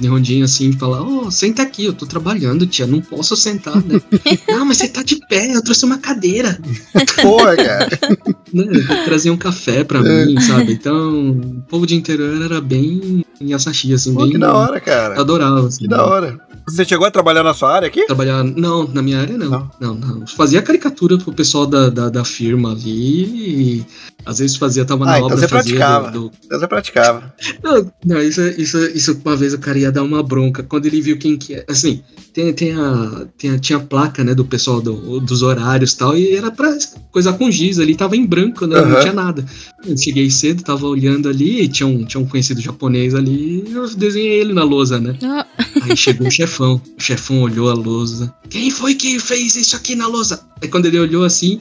Nihondinho 0.00 0.44
assim, 0.44 0.72
falar, 0.72 1.02
ô, 1.02 1.30
senta 1.30 1.62
aqui, 1.62 1.84
eu 1.86 1.92
tô 1.92 2.06
trabalhando, 2.06 2.66
tia, 2.66 2.86
não 2.86 3.00
posso 3.00 3.34
sentar, 3.36 3.76
né? 3.84 4.00
não, 4.48 4.64
mas 4.64 4.76
você 4.78 4.88
tá 4.88 5.02
de 5.02 5.16
pé, 5.28 5.54
eu 5.54 5.62
trouxe 5.62 5.84
uma 5.84 5.98
cadeira, 5.98 6.58
Porra, 7.20 7.56
cara. 7.56 7.88
né? 8.52 8.64
Trazer 9.04 9.30
um 9.30 9.36
café 9.36 9.82
pra 9.84 10.00
mim, 10.00 10.40
sabe? 10.40 10.72
Então, 10.72 11.30
o 11.30 11.62
povo 11.68 11.86
de 11.86 11.94
interior 11.94 12.42
era 12.42 12.60
bem 12.60 13.24
em 13.40 13.52
Asahi, 13.54 13.94
assim, 13.94 14.14
Pô, 14.14 14.22
bem... 14.22 14.32
que 14.32 14.38
da 14.38 14.54
hora, 14.54 14.80
cara. 14.80 15.20
Adorava, 15.20 15.66
assim. 15.68 15.80
Que 15.80 15.88
da 15.88 16.04
hora. 16.04 16.38
Você 16.68 16.84
chegou 16.84 17.06
a 17.06 17.10
trabalhar 17.10 17.42
na 17.42 17.54
sua 17.54 17.72
área 17.74 17.88
aqui? 17.88 18.04
Trabalhar. 18.06 18.44
Não, 18.44 18.86
na 18.86 19.00
minha 19.00 19.20
área 19.20 19.38
não. 19.38 19.48
Não. 19.50 19.70
Não, 19.80 19.94
não. 19.94 20.26
Fazia 20.26 20.60
caricatura 20.60 21.16
pro 21.16 21.32
pessoal 21.32 21.66
da, 21.66 21.88
da, 21.88 22.08
da 22.10 22.24
firma 22.24 22.72
ali. 22.72 23.78
E 23.78 23.86
às 24.26 24.38
vezes 24.38 24.56
fazia, 24.56 24.84
tava 24.84 25.06
na 25.06 25.12
Ah, 25.12 25.16
então 25.16 25.26
obra, 25.28 25.38
você 25.38 25.48
fazia 25.48 25.76
praticava. 25.76 26.10
do- 26.10 26.28
do- 26.28 26.32
Você 26.50 26.66
praticava. 26.66 27.34
Não, 27.62 27.90
não, 28.04 28.20
isso, 28.22 28.42
isso, 28.58 28.78
isso 28.88 29.18
uma 29.24 29.34
vez 29.36 29.54
o 29.54 29.58
cara 29.58 29.77
ia 29.78 29.92
dar 29.92 30.02
uma 30.02 30.22
bronca. 30.22 30.62
Quando 30.62 30.86
ele 30.86 31.00
viu 31.00 31.16
quem 31.18 31.36
que 31.36 31.54
é. 31.54 31.64
Assim, 31.68 32.02
tem, 32.32 32.52
tem 32.52 32.72
a, 32.74 33.26
tem 33.38 33.50
a- 33.52 33.58
tinha 33.58 33.78
a 33.78 33.82
placa, 33.82 34.22
né, 34.24 34.34
do 34.34 34.44
pessoal 34.44 34.80
do- 34.80 35.20
dos 35.20 35.42
horários 35.42 35.92
e 35.92 35.96
tal, 35.98 36.16
e 36.16 36.34
era 36.34 36.50
pra 36.50 36.76
coisa 37.10 37.32
com 37.32 37.50
giz 37.50 37.78
ali, 37.78 37.94
tava 37.96 38.16
em 38.16 38.24
branco, 38.26 38.66
né? 38.66 38.76
Não 38.80 38.84
Aham. 38.92 39.00
tinha 39.00 39.12
nada. 39.12 39.44
Eu 39.86 39.96
cheguei 39.96 40.30
cedo, 40.30 40.62
tava 40.62 40.86
olhando 40.86 41.28
ali, 41.28 41.62
e 41.62 41.68
tinha 41.68 41.86
um, 41.86 42.04
tinha 42.04 42.20
um 42.20 42.26
conhecido 42.26 42.60
japonês 42.60 43.14
ali, 43.14 43.64
e 43.68 43.72
eu 43.72 43.88
desenhei 43.96 44.40
ele 44.40 44.52
na 44.52 44.62
lousa, 44.64 45.00
né? 45.00 45.16
Ah, 45.22 45.46
Aí 45.82 45.96
chegou 45.96 46.26
o 46.26 46.30
chefão. 46.30 46.80
O 46.98 47.02
chefão 47.02 47.40
olhou 47.42 47.70
a 47.70 47.74
lousa. 47.74 48.32
Quem 48.50 48.70
foi 48.70 48.94
que 48.94 49.18
fez 49.18 49.56
isso 49.56 49.74
aqui 49.76 49.94
na 49.94 50.06
lousa? 50.06 50.40
Aí 50.62 50.68
quando 50.68 50.86
ele 50.86 50.98
olhou 50.98 51.24
assim, 51.24 51.60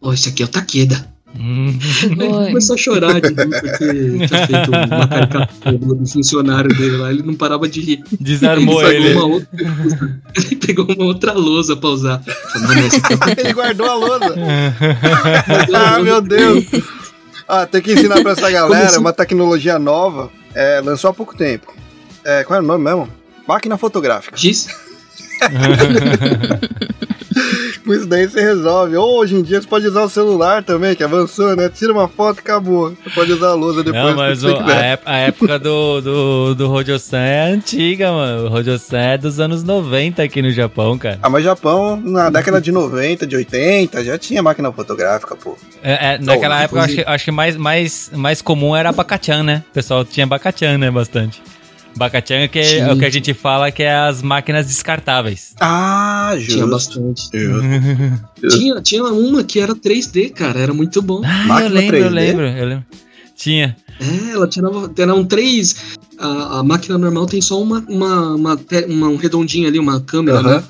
ó, 0.00 0.12
esse 0.12 0.28
aqui 0.28 0.42
é 0.42 0.46
o 0.46 0.48
Takeda. 0.48 1.08
Hum. 1.36 1.78
Começou 2.46 2.74
a 2.74 2.78
chorar 2.78 3.20
de 3.20 3.28
rir, 3.28 3.34
porque 3.34 4.26
tinha 4.26 4.46
feito 4.46 4.70
uma 4.70 5.06
caricatura 5.08 5.78
do 5.78 6.06
funcionário 6.06 6.70
dele 6.76 6.96
lá, 6.96 7.10
ele 7.10 7.22
não 7.22 7.34
parava 7.34 7.68
de 7.68 7.80
rir. 7.80 8.02
Desarmou 8.20 8.82
ele, 8.86 8.96
ele. 8.96 9.08
pegou 9.08 9.26
uma 9.26 9.34
outra, 9.34 9.48
ele 10.36 10.56
pegou 10.56 10.86
uma 10.86 11.04
outra 11.04 11.32
lousa 11.32 11.76
pra 11.76 11.88
usar. 11.90 12.22
Takeda. 12.22 13.40
Ele 13.40 13.52
guardou 13.52 13.88
a 13.88 13.94
lousa. 13.94 14.34
Ah, 15.74 15.98
meu 16.00 16.20
Deus. 16.20 16.64
Ah, 17.46 17.66
tem 17.66 17.80
que 17.80 17.92
ensinar 17.92 18.20
pra 18.20 18.32
essa 18.32 18.50
galera 18.50 18.86
assim? 18.86 18.98
uma 18.98 19.12
tecnologia 19.12 19.78
nova. 19.78 20.30
É, 20.54 20.80
lançou 20.84 21.10
há 21.10 21.14
pouco 21.14 21.36
tempo. 21.36 21.72
É, 22.24 22.42
qual 22.44 22.58
é 22.58 22.62
o 22.62 22.66
nome 22.66 22.84
mesmo? 22.84 23.08
Máquina 23.46 23.78
fotográfica. 23.78 24.36
Diz, 24.36 24.68
Com 27.84 27.94
isso 27.94 28.06
daí 28.06 28.28
você 28.28 28.40
resolve. 28.40 28.96
Ou 28.96 29.18
hoje 29.18 29.34
em 29.36 29.42
dia 29.42 29.60
você 29.60 29.66
pode 29.68 29.86
usar 29.86 30.02
o 30.02 30.08
celular 30.08 30.62
também, 30.62 30.94
que 30.94 31.02
avançou, 31.04 31.54
né? 31.56 31.68
Tira 31.68 31.92
uma 31.92 32.08
foto 32.08 32.38
e 32.38 32.40
acabou. 32.40 32.90
Você 33.02 33.10
pode 33.10 33.32
usar 33.32 33.48
a 33.48 33.54
lousa 33.54 33.82
depois. 33.82 34.04
Não, 34.04 34.16
mas 34.16 34.44
o- 34.44 34.56
a, 34.56 34.98
a 35.04 35.16
época 35.18 35.58
do, 35.58 36.00
do, 36.00 36.54
do 36.54 36.68
Rojo-san 36.68 37.18
é 37.18 37.50
antiga, 37.50 38.10
mano. 38.12 38.46
O 38.46 38.48
Rojo-san 38.48 38.98
é 38.98 39.18
dos 39.18 39.40
anos 39.40 39.62
90 39.62 40.22
aqui 40.22 40.42
no 40.42 40.50
Japão, 40.50 40.98
cara. 40.98 41.18
Ah, 41.22 41.30
mas 41.30 41.44
Japão, 41.44 42.00
na 42.02 42.30
década 42.30 42.60
de 42.60 42.70
90, 42.72 43.26
de 43.26 43.36
80, 43.36 44.04
já 44.04 44.18
tinha 44.18 44.42
máquina 44.42 44.70
fotográfica, 44.72 45.36
pô. 45.36 45.56
É, 45.82 46.14
é, 46.14 46.18
naquela 46.18 46.56
Não, 46.56 46.62
época, 46.62 46.80
eu 46.80 46.84
acho, 46.84 47.02
acho 47.06 47.24
que 47.24 47.30
mais, 47.30 47.56
mais, 47.56 48.10
mais 48.14 48.42
comum 48.42 48.74
era 48.76 48.92
Bakachan, 48.92 49.42
né? 49.42 49.62
O 49.70 49.72
pessoal 49.74 50.04
tinha 50.04 50.26
Bakachan, 50.26 50.78
né? 50.78 50.90
Bastante. 50.90 51.42
Bakachan 51.98 52.48
que 52.48 52.58
é, 52.58 52.62
Tinha. 52.62 52.92
o 52.94 52.98
que 52.98 53.04
a 53.04 53.10
gente 53.10 53.34
fala 53.34 53.70
que 53.70 53.82
é 53.82 53.94
as 53.94 54.22
máquinas 54.22 54.66
descartáveis. 54.66 55.54
Ah, 55.60 56.30
tinha 56.36 56.48
justo. 56.66 56.68
bastante. 56.68 57.22
justo. 57.34 57.62
Tinha, 58.56 58.80
tinha 58.80 59.04
uma 59.04 59.42
que 59.44 59.58
era 59.60 59.74
3D, 59.74 60.30
cara, 60.32 60.58
era 60.60 60.72
muito 60.72 61.02
bom. 61.02 61.20
Ah, 61.24 61.42
eu 61.42 61.46
Máquina 61.48 61.68
lembro, 61.70 61.96
eu 61.96 62.06
3D? 62.06 62.14
lembro, 62.14 62.46
eu 62.46 62.66
lembro. 62.66 62.86
Tinha. 63.36 63.76
É, 64.00 64.30
ela 64.32 64.46
tirava. 64.48 64.92
Eram 64.96 65.24
três. 65.24 65.76
A, 66.18 66.58
a 66.58 66.62
máquina 66.62 66.96
normal 66.96 67.26
tem 67.26 67.40
só 67.40 67.60
uma, 67.60 67.84
uma, 67.88 68.34
uma, 68.34 68.58
uma- 68.88 69.08
um 69.08 69.16
redondinho 69.16 69.66
ali, 69.68 69.78
uma 69.78 70.00
câmera, 70.00 70.38
Aham. 70.38 70.56
né? 70.56 70.64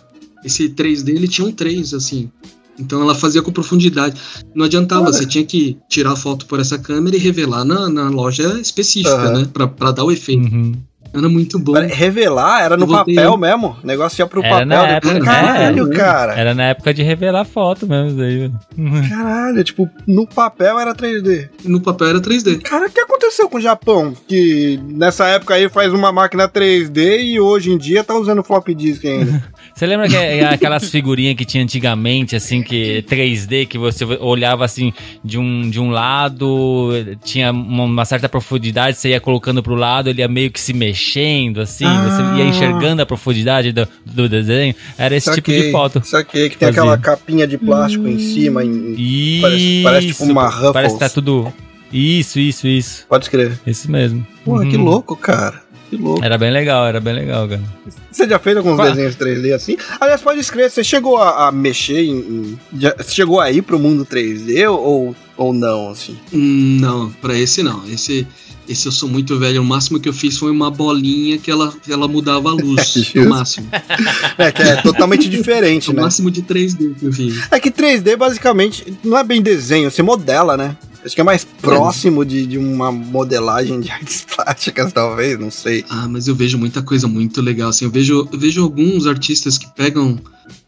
Esse 0.44 0.68
3D 0.68 1.08
ele 1.10 1.28
tinha 1.28 1.46
um 1.46 1.52
3, 1.52 1.92
assim. 1.94 2.30
Então 2.78 3.02
ela 3.02 3.14
fazia 3.14 3.42
com 3.42 3.50
profundidade. 3.50 4.20
Não 4.54 4.64
adiantava, 4.66 5.02
Olha. 5.04 5.12
você 5.12 5.26
tinha 5.26 5.44
que 5.44 5.76
tirar 5.88 6.12
a 6.12 6.16
foto 6.16 6.46
por 6.46 6.60
essa 6.60 6.78
câmera 6.78 7.16
e 7.16 7.18
revelar 7.18 7.64
na, 7.64 7.88
na 7.88 8.08
loja 8.08 8.58
específica, 8.60 9.14
Aham. 9.16 9.32
né? 9.40 9.48
Pra, 9.52 9.66
pra 9.66 9.90
dar 9.90 10.04
o 10.04 10.12
efeito. 10.12 10.42
Uhum. 10.54 10.72
Era 11.18 11.28
muito 11.28 11.58
bom. 11.58 11.72
Revelar 11.72 12.62
era 12.62 12.76
no 12.76 12.86
papel 12.86 13.36
mesmo? 13.36 13.76
O 13.82 13.86
negócio 13.86 14.20
ia 14.22 14.26
pro 14.26 14.42
Era 14.42 14.66
papel 14.66 14.86
depois. 14.94 15.14
época, 15.16 15.24
Caralho, 15.30 15.92
é. 15.92 15.96
cara. 15.96 16.32
Era 16.34 16.54
na 16.54 16.64
época 16.64 16.94
de 16.94 17.02
revelar 17.02 17.44
foto 17.44 17.86
mesmo, 17.86 18.10
isso 18.10 18.20
aí. 18.20 18.38
velho. 18.38 19.08
Caralho, 19.08 19.64
tipo, 19.64 19.88
no 20.06 20.26
papel 20.26 20.78
era 20.78 20.94
3D. 20.94 21.48
No 21.64 21.80
papel 21.80 22.08
era 22.08 22.20
3D. 22.20 22.60
Cara, 22.62 22.86
o 22.86 22.90
que 22.90 23.00
aconteceu 23.00 23.48
com 23.48 23.58
o 23.58 23.60
Japão? 23.60 24.14
Que 24.26 24.80
nessa 24.84 25.26
época 25.26 25.54
aí 25.54 25.68
faz 25.68 25.92
uma 25.92 26.12
máquina 26.12 26.48
3D 26.48 27.20
e 27.20 27.40
hoje 27.40 27.70
em 27.72 27.78
dia 27.78 28.04
tá 28.04 28.14
usando 28.14 28.42
flop 28.44 28.68
disk 28.68 29.04
ainda. 29.04 29.42
Você 29.78 29.86
lembra 29.86 30.08
que 30.08 30.16
é 30.16 30.44
aquelas 30.44 30.90
figurinhas 30.90 31.36
que 31.36 31.44
tinha 31.44 31.62
antigamente, 31.62 32.34
assim, 32.34 32.62
que 32.64 33.04
3D, 33.08 33.64
que 33.68 33.78
você 33.78 34.04
olhava 34.04 34.64
assim 34.64 34.92
de 35.24 35.38
um, 35.38 35.70
de 35.70 35.78
um 35.78 35.90
lado, 35.90 36.90
tinha 37.22 37.52
uma, 37.52 38.04
certa 38.04 38.28
profundidade, 38.28 38.96
você 38.96 39.10
ia 39.10 39.20
colocando 39.20 39.62
pro 39.62 39.76
lado, 39.76 40.10
ele 40.10 40.20
ia 40.20 40.26
meio 40.26 40.50
que 40.50 40.58
se 40.60 40.72
mexendo, 40.72 41.60
assim, 41.60 41.84
Ah. 41.84 42.08
você 42.08 42.38
ia 42.42 42.44
enxergando 42.48 43.02
a 43.02 43.06
profundidade 43.06 43.70
do, 43.70 43.86
do 44.04 44.28
desenho. 44.28 44.74
Era 44.98 45.14
esse 45.14 45.32
tipo 45.32 45.48
de 45.52 45.70
foto. 45.70 46.02
Saquei, 46.04 46.48
que 46.50 46.58
tem 46.58 46.66
Fazia. 46.72 46.82
aquela 46.82 46.98
capinha 46.98 47.46
de 47.46 47.56
plástico 47.56 48.08
em 48.08 48.18
cima. 48.18 48.64
Em... 48.64 48.94
Isso. 48.98 49.42
Parece- 49.42 49.80
parece 49.84 50.06
tipo 50.08 50.24
uma 50.24 50.48
Ruffles. 50.48 50.72
Parece 50.72 50.94
que 50.94 51.00
tá 51.00 51.08
tudo. 51.08 51.52
Isso, 51.92 52.38
isso, 52.40 52.66
isso. 52.66 53.06
Pode 53.08 53.26
escrever. 53.26 53.58
Esse 53.66 53.90
mesmo. 53.90 54.26
Pô, 54.44 54.58
que 54.60 54.76
Uhum. 54.76 54.84
louco, 54.84 55.14
cara. 55.16 55.62
Que 55.90 55.96
louco. 55.96 56.22
Era 56.24 56.36
bem 56.36 56.50
legal, 56.50 56.86
era 56.86 57.00
bem 57.00 57.14
legal, 57.14 57.48
cara. 57.48 57.62
Você 58.10 58.28
já 58.28 58.38
fez 58.38 58.56
alguns 58.56 58.76
Qual? 58.76 58.88
desenhos 58.88 59.16
3D 59.16 59.54
assim? 59.54 59.76
Aliás, 60.00 60.20
pode 60.20 60.38
escrever, 60.40 60.70
você 60.70 60.84
chegou 60.84 61.16
a, 61.16 61.48
a 61.48 61.52
mexer 61.52 62.00
em. 62.04 62.18
em- 62.18 62.58
já- 62.78 62.94
você 62.96 63.10
chegou 63.12 63.40
aí 63.40 63.62
pro 63.62 63.78
mundo 63.78 64.04
3D 64.04 64.70
ou, 64.70 65.16
ou 65.36 65.52
não, 65.54 65.90
assim? 65.90 66.16
Hum, 66.32 66.78
Não, 66.80 67.10
pra 67.22 67.38
esse 67.38 67.62
não. 67.62 67.82
Esse, 67.88 68.26
esse 68.68 68.84
eu 68.86 68.92
sou 68.92 69.08
muito 69.08 69.38
velho. 69.38 69.62
O 69.62 69.64
máximo 69.64 69.98
que 69.98 70.08
eu 70.08 70.12
fiz 70.12 70.36
foi 70.36 70.50
uma 70.50 70.70
bolinha 70.70 71.38
que 71.38 71.50
ela, 71.50 71.72
ela 71.88 72.06
mudava 72.06 72.50
a 72.50 72.52
luz. 72.60 72.92
Justo. 72.92 73.20
no 73.22 73.30
máximo. 73.30 73.68
É 74.36 74.52
que 74.52 74.62
é 74.62 74.76
totalmente 74.82 75.28
diferente, 75.28 75.88
O 75.90 75.94
né? 75.94 76.02
máximo 76.02 76.30
de 76.30 76.42
3D 76.42 76.94
que 76.98 77.06
eu 77.06 77.12
fiz. 77.12 77.50
É 77.50 77.58
que 77.58 77.70
3D 77.70 78.14
basicamente 78.16 78.92
não 79.02 79.16
é 79.18 79.24
bem 79.24 79.40
desenho, 79.40 79.90
você 79.90 80.02
modela, 80.02 80.56
né? 80.56 80.76
Acho 81.04 81.14
que 81.14 81.20
é 81.20 81.24
mais 81.24 81.44
próximo 81.44 82.24
de, 82.24 82.46
de 82.46 82.58
uma 82.58 82.90
modelagem 82.90 83.80
de 83.80 83.90
artes 83.90 84.24
plásticas, 84.34 84.92
talvez, 84.92 85.38
não 85.38 85.50
sei. 85.50 85.84
Ah, 85.88 86.08
mas 86.08 86.28
eu 86.28 86.34
vejo 86.34 86.58
muita 86.58 86.82
coisa 86.82 87.06
muito 87.06 87.40
legal. 87.40 87.70
Assim, 87.70 87.84
eu 87.84 87.90
vejo, 87.90 88.28
eu 88.32 88.38
vejo 88.38 88.62
alguns 88.62 89.06
artistas 89.06 89.56
que 89.58 89.66
pegam 89.74 90.18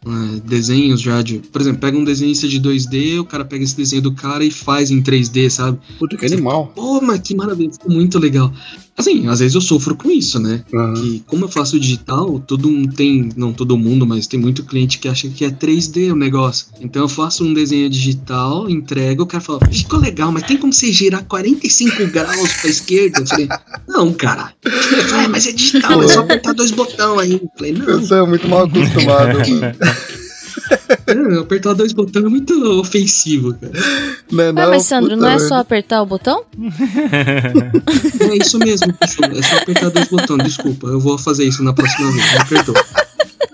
é, 0.05 0.39
desenhos 0.45 1.01
já 1.01 1.21
de. 1.21 1.39
Por 1.39 1.61
exemplo, 1.61 1.79
pega 1.79 1.97
um 1.97 2.03
desenhista 2.03 2.47
de 2.47 2.59
2D, 2.59 3.19
o 3.19 3.25
cara 3.25 3.45
pega 3.45 3.63
esse 3.63 3.75
desenho 3.75 4.01
do 4.01 4.11
cara 4.13 4.43
e 4.43 4.51
faz 4.51 4.91
em 4.91 5.01
3D, 5.01 5.49
sabe? 5.49 5.77
Puta, 5.99 6.17
que 6.17 6.25
animal. 6.25 6.71
Pô, 6.75 7.01
mas 7.01 7.19
que 7.21 7.35
maravilha, 7.35 7.71
ficou 7.71 7.91
muito 7.91 8.17
legal. 8.19 8.51
Assim, 8.97 9.27
às 9.27 9.39
vezes 9.39 9.55
eu 9.55 9.61
sofro 9.61 9.95
com 9.95 10.11
isso, 10.11 10.39
né? 10.39 10.63
Uhum. 10.71 10.93
Que 10.93 11.23
como 11.25 11.45
eu 11.45 11.49
faço 11.49 11.79
digital, 11.79 12.39
todo 12.39 12.69
mundo 12.69 12.93
tem, 12.93 13.29
não 13.35 13.53
todo 13.53 13.77
mundo, 13.77 14.05
mas 14.05 14.27
tem 14.27 14.39
muito 14.39 14.63
cliente 14.63 14.99
que 14.99 15.07
acha 15.07 15.27
que 15.29 15.45
é 15.45 15.49
3D 15.49 16.11
o 16.11 16.15
negócio. 16.15 16.67
Então 16.79 17.01
eu 17.01 17.07
faço 17.07 17.43
um 17.43 17.53
desenho 17.53 17.89
digital, 17.89 18.69
entrego, 18.69 19.23
o 19.23 19.25
cara 19.25 19.41
fala, 19.41 19.59
ficou 19.71 19.99
legal, 19.99 20.31
mas 20.31 20.43
tem 20.43 20.57
como 20.57 20.73
você 20.73 20.91
girar 20.91 21.23
45 21.25 22.07
graus 22.07 22.53
pra 22.53 22.69
esquerda? 22.69 23.21
Eu 23.21 23.27
falei, 23.27 23.49
não, 23.87 24.13
cara. 24.13 24.53
Falou, 25.09 25.23
"É, 25.23 25.27
mas 25.27 25.47
é 25.47 25.51
digital, 25.51 26.03
é 26.03 26.07
só 26.07 26.19
apertar 26.19 26.53
dois 26.53 26.71
botões 26.71 27.19
aí. 27.19 27.33
Eu 27.33 27.49
falei, 27.57 27.71
não, 27.73 27.85
Eu 27.87 28.05
sou 28.05 28.27
muito 28.27 28.47
mal 28.47 28.65
acostumado, 28.65 29.39
mano. 29.39 29.70
não, 31.15 31.41
apertar 31.41 31.73
dois 31.73 31.93
botões 31.93 32.25
é 32.25 32.29
muito 32.29 32.53
ofensivo, 32.79 33.53
cara. 33.53 33.73
Não, 34.31 34.43
é 34.43 34.47
Ué, 34.47 34.53
não, 34.53 34.69
mas 34.69 34.85
Sandro, 34.85 35.15
não 35.15 35.29
é 35.29 35.39
só 35.39 35.55
apertar 35.55 36.01
o 36.01 36.05
botão? 36.05 36.43
É 38.21 38.37
isso 38.37 38.57
mesmo, 38.59 38.93
pessoal, 38.93 39.31
é 39.31 39.41
só 39.41 39.57
apertar 39.57 39.89
dois 39.89 40.07
botões, 40.07 40.43
desculpa, 40.43 40.87
eu 40.87 40.99
vou 40.99 41.17
fazer 41.17 41.45
isso 41.45 41.63
na 41.63 41.73
próxima 41.73 42.11
vez, 42.11 42.33
me 42.33 42.45
perdoa. 42.45 42.85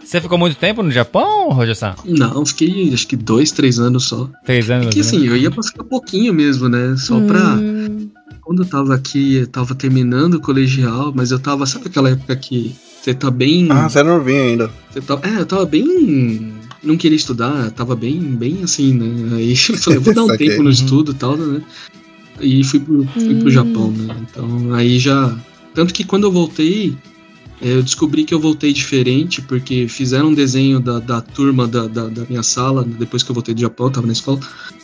Você 0.08 0.22
ficou 0.22 0.38
muito 0.38 0.56
tempo 0.56 0.82
no 0.82 0.90
Japão, 0.90 1.50
Roger-san? 1.50 1.94
Não, 2.06 2.46
fiquei 2.46 2.94
acho 2.94 3.06
que 3.06 3.18
dois, 3.18 3.52
três 3.52 3.78
anos 3.78 4.06
só. 4.06 4.30
Três 4.46 4.70
anos. 4.70 4.88
É 4.88 4.90
que 4.90 5.00
né? 5.00 5.02
assim, 5.02 5.28
eu 5.28 5.36
ia 5.36 5.52
pra 5.52 5.62
ficar 5.62 5.84
pouquinho 5.84 6.34
mesmo, 6.34 6.70
né? 6.70 6.96
Só 6.98 7.20
pra. 7.20 7.56
Hum, 7.56 8.10
Quando 8.42 8.64
eu 8.64 8.66
tava 8.70 8.96
aqui, 8.96 9.36
eu 9.36 9.48
tava 9.48 9.76
terminando 9.76 10.36
o 10.36 10.40
colegial, 10.40 11.12
mas 11.14 11.32
eu 11.32 11.40
tava. 11.40 11.66
Sabe 11.66 11.88
aquela 11.88 12.10
época 12.10 12.34
que 12.38 12.74
você 13.02 13.14
tá 13.14 13.32
bem. 13.32 13.68
Ah, 13.72 13.88
você 13.90 14.00
era 14.00 14.18
novinho 14.18 14.42
ainda. 14.44 14.72
Você 14.92 15.02
tá, 15.02 15.20
é, 15.24 15.40
eu 15.40 15.46
tava 15.46 15.66
bem. 15.66 16.54
Não 16.84 16.96
queria 16.98 17.16
estudar, 17.16 17.72
tava 17.72 17.96
bem, 17.96 18.20
bem 18.20 18.64
assim, 18.64 18.94
né? 18.94 19.36
Aí 19.38 19.52
eu 19.70 19.78
falei, 19.78 20.00
vou 20.00 20.14
dar 20.16 20.24
um 20.26 20.38
tempo 20.38 20.64
no 20.64 20.70
estudo 20.70 21.12
e 21.12 21.16
tal, 21.16 21.36
né? 21.38 21.62
E 22.40 22.64
fui 22.64 22.80
pro, 22.80 23.06
fui 23.06 23.36
pro 23.36 23.48
Hum. 23.48 23.52
Japão, 23.52 23.92
né? 23.92 24.16
Então 24.30 24.74
aí 24.74 25.00
já. 25.00 25.36
Tanto 25.74 25.94
que 25.94 26.04
quando 26.04 26.26
eu 26.26 26.32
voltei, 26.32 26.96
eh, 27.62 27.76
eu 27.78 27.84
descobri 27.84 28.24
que 28.24 28.34
eu 28.34 28.40
voltei 28.40 28.72
diferente, 28.74 29.42
porque 29.42 29.88
fizeram 29.88 30.28
um 30.30 30.34
desenho 30.34 30.80
da, 30.80 31.00
da 31.00 31.22
turma 31.22 31.68
da, 31.68 31.88
da, 31.88 32.08
da 32.08 32.26
minha 32.30 32.44
sala, 32.44 32.84
depois 32.84 33.24
que 33.24 33.32
eu 33.32 33.34
voltei 33.34 33.54
do 33.56 33.62
Japão, 33.62 33.88
eu 33.88 33.92
tava 33.92 34.08
na 34.08 34.14
escola, 34.14 34.40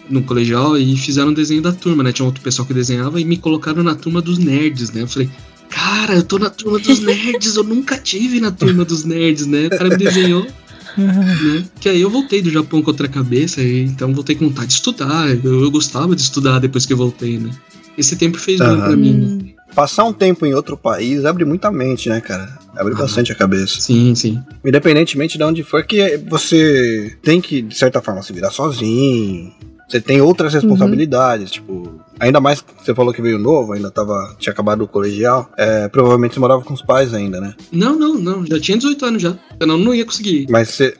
no 0.09 0.23
colegial, 0.23 0.77
e 0.77 0.95
fizeram 0.97 1.29
um 1.29 1.33
desenho 1.33 1.61
da 1.61 1.71
turma, 1.71 2.03
né? 2.03 2.11
Tinha 2.11 2.25
outro 2.25 2.41
pessoal 2.43 2.67
que 2.67 2.73
desenhava 2.73 3.19
e 3.21 3.25
me 3.25 3.37
colocaram 3.37 3.83
na 3.83 3.95
turma 3.95 4.21
dos 4.21 4.37
nerds, 4.37 4.91
né? 4.91 5.01
Eu 5.03 5.07
falei, 5.07 5.29
cara, 5.73 6.15
eu 6.15 6.23
tô 6.23 6.37
na 6.39 6.49
turma 6.49 6.79
dos 6.79 6.99
nerds, 7.03 7.55
eu 7.55 7.63
nunca 7.63 7.97
tive 7.97 8.39
na 8.39 8.51
turma 8.51 8.83
dos 8.85 9.03
nerds, 9.03 9.45
né? 9.45 9.67
O 9.67 9.69
cara 9.69 9.89
me 9.89 9.97
desenhou 9.97 10.45
né? 10.97 11.63
Que 11.79 11.89
aí 11.89 12.01
eu 12.01 12.09
voltei 12.09 12.41
do 12.41 12.51
Japão 12.51 12.81
com 12.81 12.91
outra 12.91 13.07
cabeça, 13.07 13.61
e 13.61 13.83
então 13.83 14.13
voltei 14.13 14.35
com 14.35 14.47
vontade 14.47 14.67
de 14.67 14.73
estudar. 14.75 15.27
Eu, 15.43 15.63
eu 15.63 15.71
gostava 15.71 16.15
de 16.15 16.21
estudar 16.21 16.59
depois 16.59 16.85
que 16.85 16.93
eu 16.93 16.97
voltei, 16.97 17.37
né? 17.39 17.49
Esse 17.97 18.15
tempo 18.15 18.37
fez 18.39 18.59
bem 18.59 18.77
pra 18.77 18.95
mim, 18.95 19.13
né? 19.13 19.27
hum. 19.27 19.53
Passar 19.75 20.03
um 20.03 20.13
tempo 20.13 20.45
em 20.45 20.53
outro 20.53 20.77
país 20.77 21.25
abre 21.25 21.43
muita 21.45 21.71
mente, 21.71 22.07
né, 22.07 22.21
cara? 22.21 22.59
Abre 22.75 22.93
Ah. 22.93 22.97
bastante 22.97 23.31
a 23.31 23.35
cabeça. 23.35 23.81
Sim, 23.81 24.13
sim. 24.13 24.39
Independentemente 24.63 25.35
de 25.35 25.43
onde 25.43 25.63
for, 25.63 25.83
que 25.83 26.17
você 26.29 27.17
tem 27.23 27.41
que, 27.41 27.59
de 27.63 27.75
certa 27.75 27.99
forma, 27.99 28.21
se 28.21 28.31
virar 28.31 28.51
sozinho. 28.51 29.51
Você 29.93 30.01
tem 30.01 30.19
outras 30.21 30.55
responsabilidades, 30.55 31.51
tipo. 31.51 32.01
Ainda 32.19 32.41
mais 32.41 32.61
que 32.61 32.73
você 32.83 32.95
falou 32.95 33.13
que 33.13 33.21
veio 33.21 33.37
novo, 33.37 33.73
ainda 33.73 33.91
tava. 33.91 34.35
Tinha 34.39 34.51
acabado 34.51 34.83
o 34.83 34.87
colegial. 34.87 35.47
É, 35.55 35.87
provavelmente 35.87 36.33
você 36.33 36.39
morava 36.39 36.63
com 36.63 36.73
os 36.73 36.81
pais 36.81 37.13
ainda, 37.13 37.39
né? 37.39 37.53
Não, 37.71 37.95
não, 37.95 38.15
não. 38.15 38.43
Já 38.43 38.59
tinha 38.59 38.75
18 38.75 39.05
anos 39.05 39.21
já. 39.21 39.37
Senão 39.61 39.77
não 39.77 39.93
ia 39.93 40.03
conseguir. 40.03 40.47
Mas 40.49 40.69
você. 40.69 40.95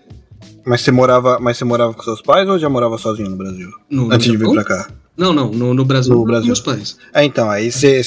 Mas 0.63 0.81
você 0.81 0.91
morava. 0.91 1.39
Mas 1.39 1.57
você 1.57 1.65
morava 1.65 1.91
com 1.91 2.03
seus 2.03 2.21
pais 2.21 2.47
ou 2.47 2.59
já 2.59 2.69
morava 2.69 2.95
sozinho 2.99 3.31
no 3.31 3.35
Brasil? 3.35 3.71
No, 3.89 4.09
no 4.09 4.13
Antes 4.13 4.29
de 4.29 4.37
vir 4.37 4.51
pra 4.51 4.63
cá? 4.63 4.87
Não, 5.17 5.33
não. 5.33 5.49
No, 5.49 5.73
no 5.73 5.83
Brasil, 5.83 6.11
No 6.11 6.17
não, 6.17 6.25
com 6.25 6.29
Brasil. 6.29 6.47
meus 6.47 6.59
pais. 6.59 6.95
É, 7.15 7.23
então, 7.23 7.49
aí 7.49 7.71
você, 7.71 8.03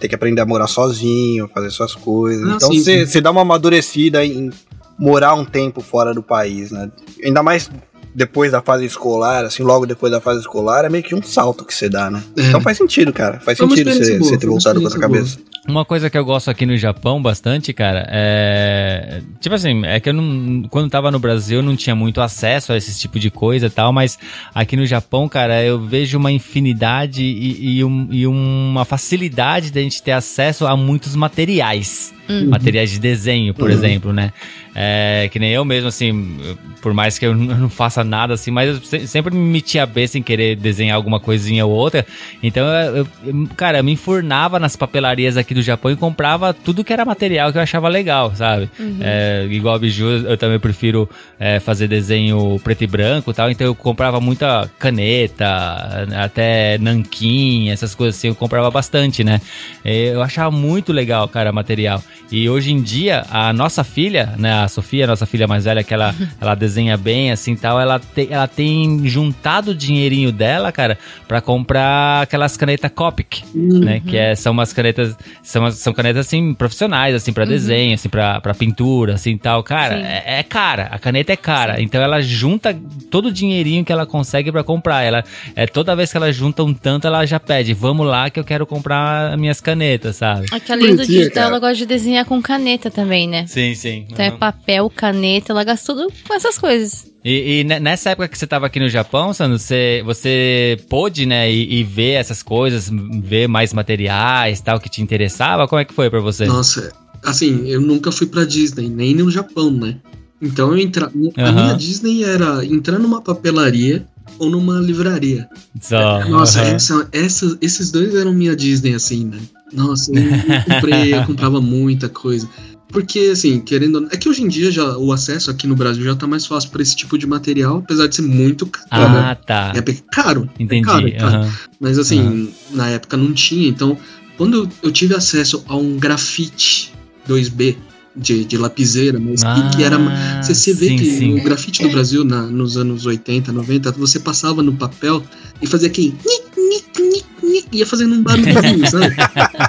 tem 0.00 0.08
que 0.08 0.14
aprender 0.16 0.40
a 0.40 0.46
morar 0.46 0.66
sozinho, 0.66 1.48
fazer 1.54 1.70
suas 1.70 1.94
coisas. 1.94 2.48
Ah, 2.50 2.56
então 2.56 2.70
você 2.74 3.20
dá 3.20 3.30
uma 3.30 3.42
amadurecida 3.42 4.24
em 4.24 4.50
morar 4.98 5.34
um 5.34 5.44
tempo 5.44 5.80
fora 5.80 6.12
do 6.12 6.22
país, 6.22 6.72
né? 6.72 6.90
Ainda 7.24 7.44
mais 7.44 7.70
depois 8.16 8.50
da 8.50 8.62
fase 8.62 8.86
escolar, 8.86 9.44
assim, 9.44 9.62
logo 9.62 9.84
depois 9.84 10.10
da 10.10 10.20
fase 10.22 10.40
escolar, 10.40 10.86
é 10.86 10.88
meio 10.88 11.04
que 11.04 11.14
um 11.14 11.22
salto 11.22 11.64
que 11.66 11.74
você 11.74 11.86
dá, 11.86 12.10
né? 12.10 12.22
É. 12.36 12.42
Então 12.44 12.62
faz 12.62 12.78
sentido, 12.78 13.12
cara. 13.12 13.38
Faz 13.40 13.58
Foi 13.58 13.68
sentido 13.68 13.92
você, 13.92 14.18
boa, 14.18 14.30
você 14.30 14.38
ter 14.38 14.46
voltado 14.46 14.80
com 14.80 14.86
experiência 14.88 14.98
cabeça. 15.36 15.56
Uma 15.68 15.84
coisa 15.84 16.08
que 16.08 16.16
eu 16.16 16.24
gosto 16.24 16.48
aqui 16.48 16.64
no 16.64 16.76
Japão 16.76 17.20
bastante, 17.20 17.72
cara, 17.72 18.06
é. 18.08 19.20
Tipo 19.40 19.54
assim, 19.56 19.84
é 19.84 19.98
que 20.00 20.08
eu 20.08 20.14
não. 20.14 20.62
Quando 20.70 20.88
tava 20.88 21.10
no 21.10 21.18
Brasil, 21.18 21.58
eu 21.58 21.62
não 21.62 21.74
tinha 21.76 21.94
muito 21.94 22.20
acesso 22.20 22.72
a 22.72 22.76
esse 22.76 22.98
tipo 22.98 23.18
de 23.18 23.30
coisa 23.30 23.66
e 23.66 23.70
tal, 23.70 23.92
mas 23.92 24.16
aqui 24.54 24.76
no 24.76 24.86
Japão, 24.86 25.28
cara, 25.28 25.62
eu 25.64 25.78
vejo 25.80 26.16
uma 26.18 26.30
infinidade 26.32 27.22
e, 27.22 27.78
e 27.78 27.84
um- 27.84 28.08
e 28.10 28.26
uma 28.26 28.84
facilidade 28.84 29.70
da 29.72 29.80
gente 29.80 30.02
ter 30.02 30.12
acesso 30.12 30.66
a 30.66 30.76
muitos 30.76 31.14
materiais. 31.16 32.14
Uhum. 32.28 32.48
Materiais 32.48 32.90
de 32.90 32.98
desenho, 32.98 33.52
por 33.54 33.68
Uhum. 33.68 33.74
exemplo, 33.76 34.12
né? 34.12 34.32
É, 34.78 35.30
que 35.32 35.38
nem 35.38 35.52
eu 35.52 35.64
mesmo, 35.64 35.88
assim, 35.88 36.36
por 36.82 36.92
mais 36.92 37.18
que 37.18 37.24
eu 37.24 37.32
não 37.34 37.70
faça 37.70 38.04
nada 38.04 38.34
assim, 38.34 38.50
mas 38.50 38.68
eu 38.68 38.80
se- 38.82 39.06
sempre 39.08 39.34
me 39.34 39.40
meti 39.50 39.78
a 39.78 39.86
besta 39.86 40.18
em 40.18 40.22
querer 40.22 40.54
desenhar 40.54 40.96
alguma 40.96 41.18
coisinha 41.18 41.64
ou 41.64 41.72
outra. 41.72 42.04
Então, 42.42 42.66
eu, 42.66 43.06
eu- 43.24 43.48
cara, 43.56 43.78
eu 43.78 43.84
me 43.84 43.92
enfurnava 43.92 44.58
nas 44.58 44.76
papelarias 44.76 45.38
aqui 45.38 45.54
do 45.54 45.62
Japão 45.62 45.90
e 45.90 45.96
comprava 45.96 46.52
tudo 46.52 46.84
que 46.84 46.92
era 46.92 47.06
material 47.06 47.50
que 47.52 47.56
eu 47.56 47.62
achava 47.62 47.88
legal, 47.88 48.34
sabe? 48.36 48.68
Uhum. 48.78 48.98
É, 49.00 49.46
igual 49.50 49.74
a 49.76 49.78
Biju, 49.78 50.04
eu 50.26 50.36
também 50.36 50.58
prefiro 50.58 51.08
é, 51.40 51.58
fazer 51.58 51.88
desenho 51.88 52.60
preto 52.62 52.84
e 52.84 52.86
branco 52.86 53.30
e 53.30 53.34
tal, 53.34 53.50
então 53.50 53.66
eu 53.66 53.74
comprava 53.74 54.20
muita 54.20 54.70
caneta, 54.78 56.06
até 56.22 56.76
nanquim, 56.78 57.70
essas 57.70 57.94
coisas 57.94 58.16
assim, 58.18 58.28
eu 58.28 58.34
comprava 58.34 58.70
bastante, 58.70 59.24
né? 59.24 59.40
É, 59.84 60.08
Eu 60.08 60.22
achava 60.22 60.50
muito 60.50 60.92
legal, 60.92 61.26
cara, 61.28 61.50
material. 61.52 62.02
E 62.30 62.48
hoje 62.48 62.72
em 62.72 62.82
dia, 62.82 63.24
a 63.30 63.52
nossa 63.52 63.82
filha, 63.84 64.34
né, 64.36 64.65
a 64.66 64.68
Sofia, 64.68 65.06
nossa 65.06 65.26
filha 65.26 65.46
mais 65.46 65.64
velha, 65.64 65.82
que 65.82 65.94
ela, 65.94 66.14
ela 66.40 66.54
desenha 66.54 66.96
bem, 66.96 67.30
assim, 67.30 67.56
tal, 67.56 67.80
ela, 67.80 67.98
te- 67.98 68.28
ela 68.30 68.46
tem 68.46 69.06
juntado 69.06 69.70
o 69.70 69.74
dinheirinho 69.74 70.30
dela, 70.30 70.70
cara, 70.70 70.98
pra 71.26 71.40
comprar 71.40 72.22
aquelas 72.22 72.56
canetas 72.56 72.90
Copic, 72.94 73.42
né, 73.54 74.00
que 74.00 74.16
é, 74.16 74.34
são 74.34 74.52
umas 74.52 74.72
canetas, 74.72 75.16
são, 75.42 75.70
são 75.70 75.92
canetas, 75.92 76.26
assim, 76.26 76.54
profissionais, 76.54 77.14
assim, 77.14 77.32
pra 77.32 77.44
desenho, 77.44 77.94
assim, 77.94 78.08
pra, 78.08 78.40
pra 78.40 78.54
pintura, 78.54 79.14
assim, 79.14 79.36
tal, 79.36 79.62
cara, 79.62 79.96
Sim. 79.96 80.02
é, 80.04 80.38
é 80.38 80.42
cara, 80.42 80.88
a 80.90 80.98
caneta 80.98 81.32
é 81.32 81.36
cara, 81.36 81.80
então 81.80 82.00
ela 82.00 82.20
junta 82.20 82.76
todo 83.10 83.26
o 83.26 83.32
dinheirinho 83.32 83.84
que 83.84 83.92
ela 83.92 84.06
consegue 84.06 84.50
pra 84.52 84.62
comprar, 84.62 85.02
ela, 85.02 85.24
é, 85.54 85.66
toda 85.66 85.94
vez 85.96 86.10
que 86.10 86.16
ela 86.16 86.32
junta 86.32 86.62
um 86.62 86.74
tanto, 86.74 87.06
ela 87.06 87.24
já 87.26 87.38
pede, 87.40 87.72
vamos 87.74 88.06
lá 88.06 88.28
que 88.30 88.38
eu 88.40 88.44
quero 88.44 88.66
comprar 88.66 89.36
minhas 89.36 89.60
canetas, 89.60 90.16
sabe? 90.16 90.46
Aqui 90.52 90.72
além 90.72 90.94
do 90.96 91.04
digital, 91.06 91.30
cara. 91.34 91.46
ela 91.46 91.58
gosta 91.58 91.76
de 91.76 91.86
desenhar 91.86 92.24
com 92.24 92.40
caneta 92.42 92.90
também, 92.90 93.28
né? 93.28 93.46
Sim, 93.46 93.74
sim. 93.74 94.06
Então 94.10 94.24
é 94.24 94.30
papel, 94.30 94.55
caneta, 94.94 95.52
ela 95.52 95.64
gasta 95.64 95.94
tudo 95.94 96.12
com 96.26 96.34
essas 96.34 96.58
coisas. 96.58 97.06
E, 97.24 97.60
e 97.60 97.64
ne- 97.64 97.80
nessa 97.80 98.10
época 98.10 98.28
que 98.28 98.38
você 98.38 98.44
estava 98.44 98.66
aqui 98.66 98.78
no 98.78 98.88
Japão, 98.88 99.32
Sandro, 99.34 99.58
você, 99.58 100.02
você 100.04 100.78
pôde, 100.88 101.26
né, 101.26 101.50
e, 101.50 101.80
e 101.80 101.84
ver 101.84 102.12
essas 102.12 102.42
coisas, 102.42 102.88
ver 103.22 103.48
mais 103.48 103.72
materiais, 103.72 104.60
tal, 104.60 104.78
que 104.78 104.88
te 104.88 105.02
interessava? 105.02 105.66
Como 105.66 105.80
é 105.80 105.84
que 105.84 105.92
foi 105.94 106.08
pra 106.08 106.20
você? 106.20 106.46
Nossa, 106.46 106.92
assim, 107.24 107.66
eu 107.68 107.80
nunca 107.80 108.12
fui 108.12 108.26
pra 108.28 108.44
Disney, 108.44 108.88
nem 108.88 109.14
no 109.14 109.30
Japão, 109.30 109.70
né? 109.72 109.96
Então 110.40 110.70
eu 110.72 110.78
entra... 110.78 111.06
a 111.06 111.40
Aham. 111.42 111.52
minha 111.52 111.74
Disney 111.74 112.22
era 112.22 112.64
entrar 112.64 112.98
numa 112.98 113.20
papelaria 113.22 114.06
ou 114.38 114.50
numa 114.50 114.78
livraria. 114.78 115.48
Só, 115.80 116.24
Nossa, 116.28 116.60
aham. 116.60 116.74
essa- 116.76 117.08
essa- 117.10 117.58
esses 117.60 117.90
dois 117.90 118.14
eram 118.14 118.32
minha 118.34 118.54
Disney, 118.54 118.94
assim, 118.94 119.24
né? 119.24 119.38
Nossa, 119.72 120.12
eu, 120.12 120.22
eu 120.22 120.62
comprei, 120.64 121.14
eu 121.16 121.24
comprava 121.24 121.60
muita 121.60 122.08
coisa. 122.08 122.48
Porque, 122.88 123.18
assim, 123.32 123.60
querendo. 123.60 124.06
É 124.10 124.16
que 124.16 124.28
hoje 124.28 124.42
em 124.42 124.48
dia 124.48 124.70
já, 124.70 124.96
o 124.96 125.12
acesso 125.12 125.50
aqui 125.50 125.66
no 125.66 125.74
Brasil 125.74 126.04
já 126.04 126.14
tá 126.14 126.26
mais 126.26 126.46
fácil 126.46 126.70
pra 126.70 126.80
esse 126.82 126.94
tipo 126.96 127.18
de 127.18 127.26
material, 127.26 127.78
apesar 127.78 128.06
de 128.06 128.14
ser 128.16 128.22
muito 128.22 128.66
caro. 128.66 129.12
né? 129.12 129.18
Ah, 129.30 129.34
tá. 129.34 129.72
É 129.74 129.82
caro. 130.10 130.48
é 130.58 130.62
Entendi. 130.62 130.84
caro, 130.86 131.08
é 131.08 131.10
caro. 131.12 131.36
aham. 131.36 131.52
Mas 131.80 131.98
assim, 131.98 132.20
Aham. 132.20 132.48
na 132.72 132.88
época 132.90 133.16
não 133.16 133.32
tinha. 133.32 133.68
Então, 133.68 133.98
quando 134.36 134.68
eu 134.82 134.90
tive 134.92 135.14
acesso 135.14 135.64
a 135.68 135.76
um 135.76 135.96
grafite 135.98 136.92
2B 137.28 137.76
de, 138.14 138.44
de 138.44 138.56
lapiseira, 138.56 139.18
mas 139.20 139.42
que, 139.42 139.76
que 139.76 139.82
era. 139.82 139.96
Ah, 139.98 140.40
Você, 140.42 140.54
você 140.54 140.72
vê 140.72 140.86
sim, 140.88 140.96
que 140.96 141.04
sim. 141.04 141.38
o 141.38 141.42
grafite 141.42 141.82
no 141.82 141.90
Brasil, 141.90 142.24
na- 142.24 142.46
nos 142.46 142.76
anos 142.78 143.04
80, 143.04 143.52
90, 143.52 143.92
você 143.92 144.18
passava 144.20 144.62
no 144.62 144.72
papel 144.72 145.22
e 145.60 145.66
fazia 145.66 145.88
aquele. 145.88 146.14
nic, 146.56 147.66
ia 147.72 147.86
fazendo 147.86 148.14
um 148.14 148.22
barulhinho, 148.22 148.86
sabe? 148.88 149.14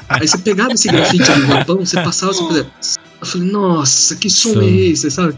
Aí 0.10 0.28
você 0.28 0.38
pegava 0.38 0.72
esse 0.74 0.88
grafite 0.88 1.30
no 1.32 1.48
Japão, 1.48 1.78
você 1.86 1.96
passava, 2.02 2.32
você 2.34 2.44
fazia. 2.48 2.68
Eu 3.20 3.28
falei, 3.28 3.50
nossa, 3.50 4.16
que 4.16 4.30
som 4.30 4.54
Som. 4.54 4.62
é 4.62 4.70
esse, 4.70 5.10
sabe? 5.10 5.36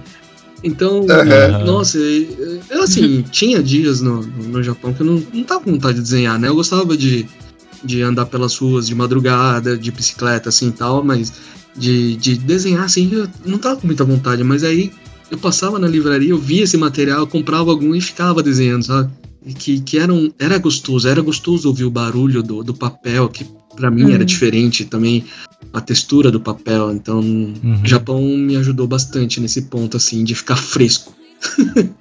Então, 0.63 1.05
Aham. 1.09 1.65
nossa, 1.65 1.97
eu, 1.97 2.83
assim, 2.83 3.23
tinha 3.31 3.63
dias 3.63 4.01
no, 4.01 4.21
no, 4.21 4.61
Japão 4.61 4.93
que 4.93 5.01
eu 5.01 5.05
não, 5.05 5.23
não 5.33 5.43
tava 5.43 5.61
com 5.61 5.71
vontade 5.71 5.95
de 5.95 6.03
desenhar, 6.03 6.37
né? 6.37 6.49
Eu 6.49 6.55
gostava 6.55 6.97
de, 6.97 7.25
de 7.83 8.01
andar 8.01 8.25
pelas 8.25 8.57
ruas 8.57 8.87
de 8.87 8.95
madrugada, 8.95 9.77
de 9.77 9.91
bicicleta, 9.91 10.49
assim 10.49 10.67
e 10.67 10.71
tal, 10.71 11.03
mas 11.03 11.33
de, 11.75 12.15
de 12.17 12.37
desenhar, 12.37 12.83
assim, 12.83 13.09
eu 13.13 13.27
não 13.45 13.57
tava 13.57 13.77
com 13.77 13.87
muita 13.87 14.03
vontade. 14.03 14.43
Mas 14.43 14.63
aí 14.63 14.91
eu 15.31 15.37
passava 15.37 15.79
na 15.79 15.87
livraria, 15.87 16.31
eu 16.31 16.37
via 16.37 16.63
esse 16.63 16.75
material, 16.75 17.19
eu 17.19 17.27
comprava 17.27 17.71
algum 17.71 17.95
e 17.95 18.01
ficava 18.01 18.43
desenhando, 18.43 18.85
sabe? 18.85 19.11
E 19.45 19.53
que, 19.53 19.79
que 19.79 19.97
era, 19.97 20.13
um, 20.13 20.29
era 20.37 20.57
gostoso, 20.57 21.07
era 21.07 21.21
gostoso 21.21 21.69
ouvir 21.69 21.85
o 21.85 21.91
barulho 21.91 22.43
do, 22.43 22.63
do 22.63 22.73
papel, 22.73 23.29
que 23.29 23.45
pra 23.75 23.89
mim 23.91 24.11
era 24.11 24.19
Uhum. 24.19 24.25
diferente 24.25 24.85
também, 24.85 25.25
a 25.73 25.81
textura 25.81 26.31
do 26.31 26.39
papel. 26.39 26.91
Então, 26.91 27.19
Uhum. 27.19 27.81
o 27.83 27.87
Japão 27.87 28.21
me 28.21 28.55
ajudou 28.57 28.87
bastante 28.87 29.39
nesse 29.39 29.63
ponto, 29.63 29.97
assim, 29.97 30.23
de 30.23 30.35
ficar 30.35 30.55
fresco. 30.57 31.13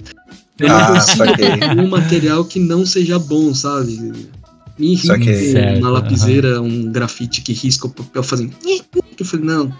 eu 0.59 0.69
não 0.69 0.77
Ah, 0.77 0.95
consigo 0.95 1.17
saquei. 1.19 1.51
um 1.77 1.89
material 1.89 2.45
que 2.45 2.59
não 2.59 2.85
seja 2.87 3.19
bom, 3.19 3.55
sabe? 3.55 4.13
Me 4.79 4.93
irrita 4.93 5.79
uma 5.79 5.91
lapiseira, 5.91 6.61
um 6.63 6.91
grafite 6.93 7.41
que 7.43 7.53
risca 7.53 7.87
o 7.87 7.91
papel 7.91 8.23
fazendo. 8.23 8.53
Eu 9.19 9.25
falei, 9.25 9.45
não. 9.47 9.75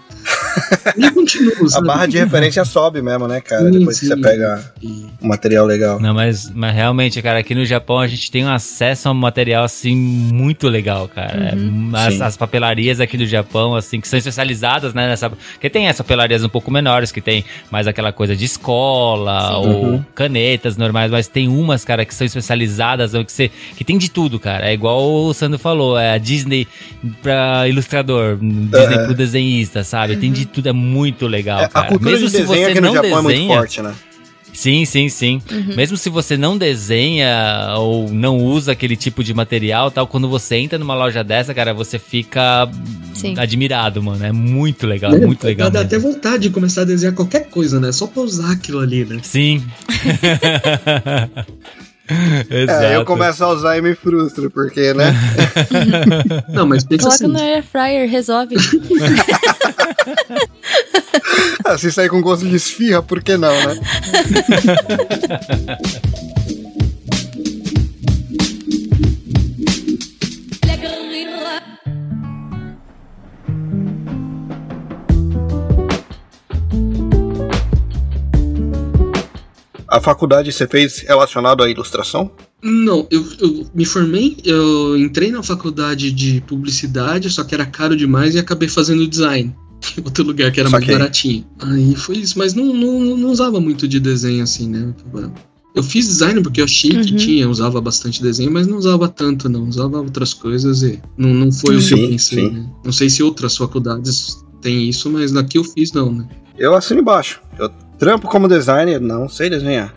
E 0.97 1.11
continuo, 1.11 1.65
A 1.65 1.69
sabe? 1.69 1.87
barra 1.87 2.05
de 2.05 2.17
referência 2.17 2.63
sobe 2.65 3.01
mesmo, 3.01 3.27
né, 3.27 3.41
cara? 3.41 3.65
Sim, 3.71 3.79
Depois 3.79 3.99
que 3.99 4.05
sim. 4.07 4.15
você 4.15 4.21
pega 4.21 4.71
E- 4.81 5.05
um 5.21 5.27
material 5.27 5.65
legal. 5.65 5.99
Não, 5.99 6.13
mas, 6.13 6.49
mas 6.53 6.73
realmente, 6.75 7.21
cara, 7.21 7.39
aqui 7.39 7.53
no 7.55 7.65
Japão 7.65 7.99
a 7.99 8.07
gente 8.07 8.29
tem 8.31 8.45
um 8.45 8.49
acesso 8.51 9.07
a 9.07 9.11
um 9.11 9.15
material, 9.15 9.63
assim, 9.63 9.95
muito 9.95 10.67
legal, 10.67 11.07
cara. 11.07 11.55
Uhum. 11.55 11.91
É, 11.93 12.07
as, 12.07 12.13
Sim. 12.15 12.21
as 12.23 12.37
papelarias 12.37 12.99
aqui 12.99 13.17
do 13.17 13.25
Japão, 13.25 13.75
assim, 13.75 13.99
que 13.99 14.07
são 14.07 14.17
especializadas, 14.17 14.93
né, 14.93 15.07
nessa... 15.07 15.29
Porque 15.29 15.69
tem 15.69 15.87
essas 15.87 16.01
papelarias 16.05 16.43
um 16.43 16.49
pouco 16.49 16.69
menores, 16.71 17.11
que 17.11 17.21
tem 17.21 17.43
mais 17.71 17.87
aquela 17.87 18.11
coisa 18.11 18.35
de 18.35 18.45
escola, 18.45 19.49
Sim. 19.49 19.55
ou 19.55 19.85
Uhum. 19.89 20.05
canetas 20.15 20.77
normais, 20.77 21.09
mas 21.11 21.27
tem 21.27 21.47
umas, 21.47 21.83
cara, 21.85 22.05
que 22.05 22.13
são 22.13 22.25
especializadas, 22.25 23.11
que, 23.11 23.31
você, 23.31 23.51
que 23.75 23.83
tem 23.83 23.97
de 23.97 24.09
tudo, 24.09 24.39
cara. 24.39 24.69
É 24.69 24.73
igual 24.73 25.03
o 25.03 25.33
Sandro 25.33 25.57
falou, 25.59 25.97
é 25.97 26.11
a 26.13 26.17
Disney 26.17 26.67
pra 27.21 27.67
ilustrador, 27.67 28.37
Disney 28.37 28.97
Uhum. 28.97 29.05
pro 29.05 29.13
desenhista, 29.13 29.83
sabe? 29.83 30.15
Tem 30.17 30.31
de 30.31 30.38
tudo, 30.45 30.67
é 30.69 30.73
muito 30.73 31.27
legal, 31.27 31.61
É, 31.61 31.65
a 31.65 31.69
cara. 31.69 31.87
cultura 31.87 32.11
Mesmo 32.11 32.25
de 32.27 32.31
se 32.31 32.41
desenho 32.41 32.65
você 32.65 32.71
aqui 32.71 32.81
no 32.81 32.87
não 32.87 32.93
Japão 32.95 33.09
é 33.09 33.21
muito 33.21 33.27
desenha, 33.35 33.55
forte, 33.55 33.81
né? 33.81 33.93
Sim, 34.51 34.83
sim, 34.83 35.07
sim. 35.07 35.41
Uhum. 35.49 35.75
Mesmo 35.75 35.95
se 35.95 36.09
você 36.09 36.35
não 36.35 36.57
desenha 36.57 37.75
ou 37.77 38.09
não 38.11 38.37
usa 38.37 38.73
aquele 38.73 38.97
tipo 38.97 39.23
de 39.23 39.33
material, 39.33 39.89
tal, 39.89 40.05
quando 40.07 40.27
você 40.27 40.57
entra 40.57 40.77
numa 40.77 40.95
loja 40.95 41.23
dessa, 41.23 41.53
cara, 41.53 41.73
você 41.73 41.97
fica 41.97 42.69
Sim. 43.13 43.35
admirado, 43.37 44.03
mano. 44.03 44.25
É 44.25 44.33
muito 44.33 44.85
legal, 44.85 45.11
né, 45.11 45.25
muito 45.25 45.45
legal. 45.45 45.69
Dá 45.69 45.79
mesmo. 45.79 45.87
até 45.95 45.99
vontade 45.99 46.43
de 46.43 46.49
começar 46.49 46.81
a 46.81 46.85
desenhar 46.85 47.15
qualquer 47.15 47.47
coisa, 47.49 47.79
né? 47.79 47.93
Só 47.93 48.05
pra 48.07 48.21
usar 48.21 48.51
aquilo 48.51 48.79
ali, 48.79 49.05
né? 49.05 49.19
Sim. 49.21 49.63
Exato. 52.49 52.83
É, 52.89 52.95
eu 52.95 53.05
começo 53.05 53.43
a 53.43 53.49
usar 53.49 53.77
e 53.77 53.81
me 53.81 53.93
frustro, 53.95 54.49
porque, 54.49 54.93
né? 54.93 55.13
Não, 56.49 56.65
mas 56.65 56.83
pensa 56.83 57.03
Coloca 57.03 57.25
assim. 57.25 57.27
no 57.33 57.39
air 57.39 57.63
fryer, 57.63 58.09
resolve. 58.09 58.55
Ah, 61.65 61.77
Se 61.77 61.91
sair 61.91 62.09
com 62.09 62.21
gosto 62.21 62.47
de 62.47 62.55
esfirra, 62.55 63.03
por 63.03 63.21
que 63.21 63.37
não, 63.37 63.51
né? 63.51 63.75
A 79.89 79.99
faculdade 79.99 80.51
você 80.51 80.67
fez 80.67 80.99
relacionado 80.99 81.63
à 81.63 81.69
ilustração? 81.69 82.31
Não, 82.61 83.07
eu, 83.09 83.25
eu 83.39 83.65
me 83.73 83.85
formei, 83.85 84.37
eu 84.43 84.97
entrei 84.97 85.31
na 85.31 85.41
faculdade 85.41 86.11
de 86.11 86.41
publicidade, 86.41 87.29
só 87.29 87.43
que 87.43 87.55
era 87.55 87.65
caro 87.65 87.95
demais 87.95 88.35
e 88.35 88.39
acabei 88.39 88.67
fazendo 88.69 89.07
design. 89.07 89.55
Em 89.97 90.01
outro 90.03 90.23
lugar 90.25 90.51
que 90.51 90.59
era 90.59 90.69
mais 90.69 90.83
Saquei. 90.83 90.97
baratinho. 90.99 91.45
Aí 91.59 91.95
foi 91.95 92.17
isso, 92.17 92.37
mas 92.37 92.53
não, 92.53 92.65
não, 92.73 93.15
não 93.17 93.29
usava 93.31 93.59
muito 93.61 93.87
de 93.87 93.99
desenho 93.99 94.43
assim, 94.43 94.69
né? 94.69 94.93
Eu 95.75 95.81
fiz 95.83 96.05
design 96.07 96.41
porque 96.43 96.59
eu 96.59 96.65
achei 96.65 96.91
que 96.91 97.11
Uhum. 97.11 97.17
tinha, 97.17 97.49
usava 97.49 97.79
bastante 97.79 98.21
desenho, 98.21 98.51
mas 98.51 98.67
não 98.67 98.77
usava 98.77 99.07
tanto, 99.07 99.47
não. 99.47 99.67
Usava 99.69 99.97
outras 99.99 100.33
coisas 100.33 100.83
e 100.83 100.99
não, 101.17 101.33
não 101.33 101.51
foi 101.51 101.75
o 101.75 101.79
que 101.79 101.83
Sim, 101.85 102.01
eu 102.03 102.09
pensei, 102.09 102.47
sim. 102.47 102.51
né? 102.53 102.69
Não 102.83 102.91
sei 102.91 103.09
se 103.09 103.23
outras 103.23 103.55
faculdades 103.55 104.43
têm 104.61 104.89
isso, 104.89 105.09
mas 105.09 105.31
daqui 105.31 105.57
eu 105.57 105.63
fiz 105.63 105.93
não, 105.93 106.11
né? 106.11 106.27
Eu 106.57 106.75
assino 106.75 106.99
embaixo. 106.99 107.39
Eu 107.57 107.71
trampo 107.99 108.27
como 108.27 108.47
designer, 108.47 108.99
não 108.99 109.27
sei 109.27 109.49
desenhar. 109.49 109.93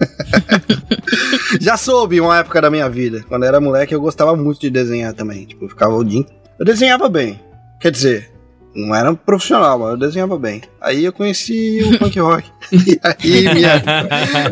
Já 1.60 1.76
soube 1.76 2.20
uma 2.20 2.38
época 2.38 2.60
da 2.60 2.70
minha 2.70 2.88
vida. 2.88 3.24
Quando 3.28 3.44
eu 3.44 3.48
era 3.48 3.60
moleque, 3.60 3.94
eu 3.94 4.00
gostava 4.00 4.34
muito 4.34 4.60
de 4.60 4.70
desenhar 4.70 5.12
também. 5.12 5.44
Tipo, 5.44 5.66
eu 5.66 5.68
ficava 5.68 5.94
o 5.94 6.04
dia. 6.04 6.24
Eu 6.58 6.64
desenhava 6.64 7.08
bem. 7.08 7.40
Quer 7.78 7.90
dizer, 7.90 8.32
não 8.74 8.94
era 8.94 9.10
um 9.10 9.14
profissional, 9.14 9.78
mas 9.78 9.90
eu 9.90 9.96
desenhava 9.96 10.38
bem. 10.38 10.62
Aí 10.80 11.04
eu 11.04 11.12
conheci 11.12 11.80
o 11.84 11.98
punk 12.00 12.18
rock. 12.18 12.50
E 12.72 12.98
aí 13.02 13.54
minha, 13.54 13.82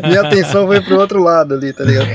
minha 0.07 0.21
atenção 0.21 0.67
foi 0.67 0.79
pro 0.81 0.99
outro 0.99 1.21
lado 1.21 1.55
ali, 1.55 1.73
tá 1.73 1.83
ligado? 1.83 2.07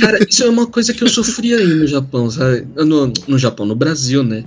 Cara, 0.00 0.18
isso 0.28 0.42
é 0.44 0.48
uma 0.48 0.66
coisa 0.66 0.92
que 0.92 1.02
eu 1.02 1.08
sofria 1.08 1.56
aí 1.56 1.66
no 1.66 1.86
Japão, 1.86 2.30
sabe? 2.30 2.66
No, 2.76 3.12
no 3.26 3.38
Japão, 3.38 3.64
no 3.64 3.74
Brasil, 3.76 4.22
né? 4.22 4.44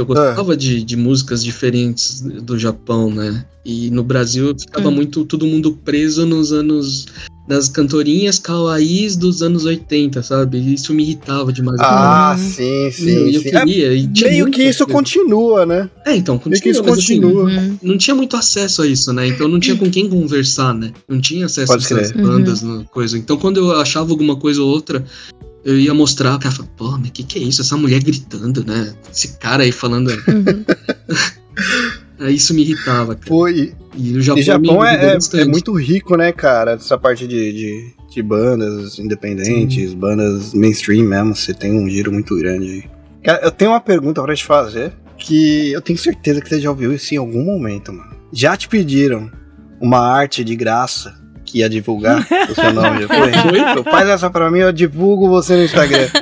Eu 0.00 0.06
gostava 0.06 0.56
de, 0.56 0.82
de 0.82 0.96
músicas 0.96 1.42
diferentes 1.44 2.20
do 2.20 2.58
Japão, 2.58 3.10
né? 3.10 3.44
E 3.64 3.90
no 3.90 4.02
Brasil 4.02 4.54
ficava 4.58 4.88
Hum. 4.88 4.92
muito 4.92 5.24
todo 5.24 5.46
mundo 5.46 5.78
preso 5.84 6.24
nos 6.26 6.52
anos. 6.52 7.06
nas 7.48 7.68
cantorinhas 7.68 8.38
kawaiis 8.38 9.16
dos 9.16 9.42
anos 9.42 9.64
80, 9.64 10.22
sabe? 10.22 10.56
Isso 10.72 10.94
me 10.94 11.02
irritava 11.02 11.52
demais. 11.52 11.80
Ah, 11.80 12.36
Uhum. 12.38 12.48
sim, 12.48 12.90
sim. 12.92 13.26
e 13.28 13.34
eu 13.34 13.40
sim. 13.42 13.48
É, 13.48 13.64
queria. 13.64 13.92
e 13.92 14.06
tinha 14.06 14.30
meio 14.30 14.50
que 14.52 14.62
isso 14.62 14.84
coisa. 14.84 14.92
continua, 14.98 15.66
né? 15.66 15.90
É, 16.06 16.14
então, 16.14 16.40
Meio 16.46 16.62
que 16.62 16.70
continua, 16.70 16.70
isso 16.72 16.82
mas 16.84 16.98
assim, 17.00 17.20
continua. 17.20 17.44
Uhum. 17.50 17.78
não 17.82 17.98
tinha 17.98 18.14
muito 18.14 18.36
acesso 18.36 18.82
a 18.82 18.86
isso, 18.86 19.12
né? 19.12 19.26
Então 19.26 19.48
não 19.48 19.58
tinha 19.58 19.76
com 19.76 19.90
quem 19.90 20.08
conversar, 20.08 20.72
né? 20.74 20.92
Não 21.08 21.20
tinha 21.20 21.46
acesso 21.46 21.66
Pode 21.72 21.92
a 21.92 21.96
essas 21.98 22.12
crer. 22.12 22.22
bandas, 22.24 22.62
no- 22.62 22.84
coisa. 22.84 23.18
Então 23.18 23.36
quando 23.36 23.56
eu 23.56 23.72
achava 23.80 24.10
alguma 24.12 24.36
coisa 24.36 24.62
ou 24.62 24.68
outra, 24.68 25.04
eu 25.64 25.78
ia 25.78 25.92
mostrar, 25.94 26.34
o 26.34 26.38
cara 26.38 26.54
falava, 26.54 26.72
pô, 26.76 26.98
mas 26.98 27.10
que 27.10 27.22
que 27.22 27.38
é 27.38 27.42
isso? 27.42 27.60
Essa 27.60 27.76
mulher 27.76 28.02
gritando, 28.02 28.64
né? 28.64 28.94
Esse 29.12 29.36
cara 29.38 29.62
aí 29.62 29.72
falando. 29.72 30.08
Uhum. 30.08 30.64
Aí 32.18 32.34
isso 32.34 32.52
me 32.52 32.60
irritava, 32.62 33.14
cara. 33.14 33.26
Pô, 33.26 33.48
e, 33.48 33.72
o 34.14 34.20
Japão, 34.20 34.40
e 34.40 34.44
Japão 34.44 34.84
é, 34.84 35.14
é- 35.16 35.40
é 35.40 35.44
muito 35.46 35.72
rico, 35.72 36.16
né, 36.16 36.32
cara? 36.32 36.72
Essa 36.72 36.98
parte 36.98 37.26
de, 37.26 37.52
de, 37.52 37.94
de 38.14 38.22
bandas 38.22 38.98
independentes, 38.98 39.94
bandas 39.94 40.52
mainstream 40.52 41.04
mesmo. 41.06 41.34
Você 41.34 41.54
tem 41.54 41.72
um 41.72 41.88
giro 41.88 42.12
muito 42.12 42.36
grande 42.36 42.66
aí. 42.66 42.84
Cara, 43.24 43.40
eu 43.42 43.50
tenho 43.50 43.70
uma 43.70 43.80
pergunta 43.80 44.22
pra 44.22 44.34
te 44.34 44.44
fazer 44.44 44.92
que 45.16 45.72
eu 45.72 45.80
tenho 45.80 45.98
certeza 45.98 46.40
que 46.42 46.48
você 46.50 46.60
já 46.60 46.68
ouviu 46.70 46.92
isso 46.92 47.14
em 47.14 47.18
algum 47.18 47.42
momento, 47.44 47.90
mano. 47.92 48.10
Já 48.32 48.54
te 48.54 48.68
pediram 48.68 49.30
uma 49.80 50.00
arte 50.00 50.44
de 50.44 50.54
graça 50.54 51.14
que 51.50 51.58
ia 51.58 51.68
divulgar 51.68 52.26
o 52.50 52.54
seu 52.54 52.72
nome 52.72 53.00
depois? 53.00 53.34
Então 53.70 53.84
Faz 53.84 54.08
essa 54.08 54.30
pra 54.30 54.50
mim, 54.50 54.60
eu 54.60 54.72
divulgo 54.72 55.28
você 55.28 55.56
no 55.56 55.64
Instagram. 55.64 56.08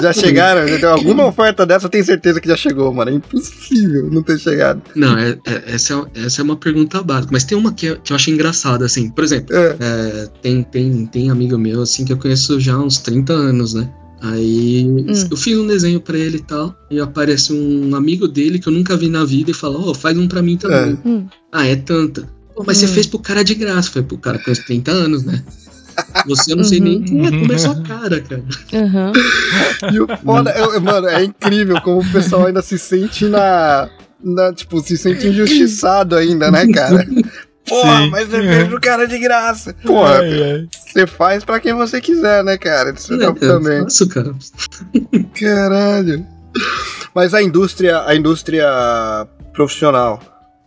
Já 0.00 0.12
chegaram? 0.12 0.66
Já 0.66 0.76
tem 0.78 0.88
alguma 0.88 1.24
oferta 1.26 1.64
dessa? 1.64 1.86
Eu 1.86 1.90
tenho 1.90 2.04
certeza 2.04 2.40
que 2.40 2.48
já 2.48 2.56
chegou, 2.56 2.92
mano. 2.92 3.12
É 3.12 3.14
impossível 3.14 4.10
não 4.10 4.24
ter 4.24 4.38
chegado. 4.40 4.82
Não, 4.94 5.16
é- 5.16 5.38
é- 5.46 5.62
essa, 5.66 5.94
é, 6.14 6.24
essa 6.26 6.40
é 6.40 6.44
uma 6.44 6.56
pergunta 6.56 7.00
básica. 7.00 7.28
Mas 7.32 7.44
tem 7.44 7.56
uma 7.56 7.72
que, 7.72 7.88
é- 7.88 7.96
que 8.02 8.12
eu 8.12 8.16
acho 8.16 8.28
engraçada, 8.30 8.84
assim. 8.84 9.08
Por 9.10 9.22
exemplo, 9.22 9.54
É. 9.54 9.76
é, 9.78 10.28
tem, 10.42 10.62
tem, 10.64 11.06
tem 11.06 11.30
amigo 11.30 11.56
meu, 11.56 11.82
assim, 11.82 12.04
que 12.04 12.12
eu 12.12 12.16
conheço 12.16 12.58
já 12.58 12.74
há 12.74 12.80
uns 12.82 12.98
30 12.98 13.32
anos, 13.32 13.72
né? 13.74 13.88
Aí 14.20 14.86
eu 15.30 15.36
fiz 15.36 15.56
um 15.58 15.66
desenho 15.66 16.00
pra 16.00 16.16
ele 16.16 16.38
e 16.38 16.42
tal, 16.42 16.74
e 16.90 16.98
aparece 16.98 17.52
um 17.52 17.94
amigo 17.94 18.26
dele 18.26 18.58
que 18.58 18.66
eu 18.66 18.72
nunca 18.72 18.96
vi 18.96 19.08
na 19.08 19.22
vida 19.24 19.50
e 19.50 19.54
fala, 19.54 19.78
ó, 19.78 19.92
faz 19.94 20.16
um 20.16 20.26
pra 20.26 20.40
mim 20.42 20.56
também. 20.56 20.98
É. 21.04 21.08
Hum. 21.08 21.26
Ah, 21.52 21.66
é 21.66 21.76
tanta. 21.76 22.26
Pô, 22.54 22.62
mas 22.66 22.78
você 22.78 22.86
Hum. 22.86 22.88
fez 22.88 23.06
pro 23.06 23.18
cara 23.18 23.42
de 23.44 23.54
graça. 23.54 23.90
Foi 23.90 24.02
pro 24.02 24.16
cara 24.18 24.38
com 24.38 24.50
uns 24.50 24.58
30 24.60 24.90
anos, 24.90 25.24
né? 25.24 25.42
Você 26.26 26.52
eu 26.52 26.56
não 26.56 26.64
sei 26.64 26.78
Uhum. 26.78 26.84
nem 26.84 27.02
quem 27.02 27.26
é, 27.26 27.30
como 27.30 27.52
é 27.52 27.58
sua 27.58 27.80
cara, 27.82 28.20
cara. 28.20 28.42
Uhum. 28.72 29.12
E 29.92 30.00
o 30.00 30.06
foda, 30.24 30.50
eu- 30.52 30.80
mano, 30.80 31.06
é 31.08 31.22
incrível 31.24 31.80
como 31.82 32.00
o 32.00 32.12
pessoal 32.12 32.46
ainda 32.46 32.62
se 32.62 32.78
sente 32.78 33.26
na. 33.26 33.88
na 34.22 34.52
tipo, 34.52 34.80
se 34.80 34.96
sente 34.98 35.26
injustiçado 35.28 36.16
ainda, 36.16 36.50
né, 36.50 36.66
cara? 36.72 37.06
Porra, 37.68 37.98
Sim. 38.02 38.10
mas 38.10 38.28
você 38.28 38.42
fez 38.42 38.68
pro 38.68 38.80
cara 38.80 39.06
de 39.06 39.18
graça. 39.18 39.74
Porra, 39.84 40.20
você 40.92 41.06
faz 41.06 41.44
pra 41.44 41.60
quem 41.60 41.72
você 41.74 42.00
quiser, 42.00 42.42
né, 42.44 42.58
cara? 42.58 42.90
Isso 42.96 43.14
É, 43.14 43.24
é, 43.26 43.32
também. 43.32 43.80
Nossa, 43.82 44.06
cara. 44.08 44.34
Caralho. 45.38 46.26
Mas 47.14 47.34
a 47.34 47.42
indústria, 47.42 48.02
a 48.06 48.14
indústria 48.14 48.66
profissional 49.52 50.20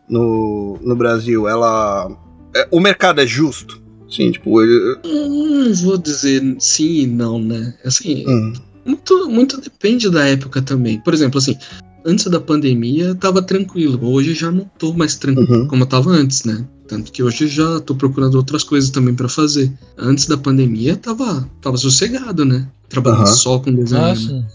no, 0.10 0.78
no 0.82 0.96
Brasil, 0.96 1.48
ela. 1.48 2.10
é- 2.56 2.68
o 2.72 2.80
mercado 2.80 3.20
é 3.22 3.28
justo? 3.28 3.82
Sim, 4.10 4.32
tipo, 4.32 4.62
ele- 4.62 4.98
Não 5.06 5.74
vou 5.74 5.98
dizer 5.98 6.42
sim 6.60 7.02
e 7.02 7.08
não, 7.08 7.40
né? 7.40 7.74
Assim, 7.86 8.24
hum, 8.28 8.54
Muito, 8.86 9.30
muito 9.30 9.60
depende 9.60 10.10
da 10.10 10.26
época 10.26 10.62
também. 10.62 10.98
Por 11.02 11.14
exemplo, 11.14 11.40
assim, 11.40 11.58
antes 12.06 12.26
da 12.28 12.40
pandemia 12.40 13.14
tava 13.16 13.42
tranquilo. 13.42 14.00
Hoje 14.10 14.34
já 14.34 14.50
não 14.50 14.64
tô 14.80 14.94
mais 14.94 15.16
tranquilo 15.18 15.62
Uhum. 15.64 15.68
como 15.68 15.84
eu 15.84 15.88
tava 15.88 16.10
antes, 16.12 16.46
né? 16.46 16.66
Tanto 16.88 17.12
que 17.12 17.22
hoje 17.22 17.50
já 17.50 17.82
tô 17.82 17.94
procurando 17.96 18.36
outras 18.36 18.64
coisas 18.64 18.90
também 18.90 19.14
pra 19.14 19.28
fazer. 19.28 19.70
Antes 19.98 20.26
da 20.26 20.38
pandemia 20.38 20.96
tava, 20.96 21.50
tava 21.62 21.76
sossegado, 21.76 22.46
né? 22.46 22.66
Trabalhando 22.88 23.24
Aham. 23.24 23.34
só 23.34 23.60
com 23.60 23.74
desenho. 23.74 24.02
né? 24.32 24.48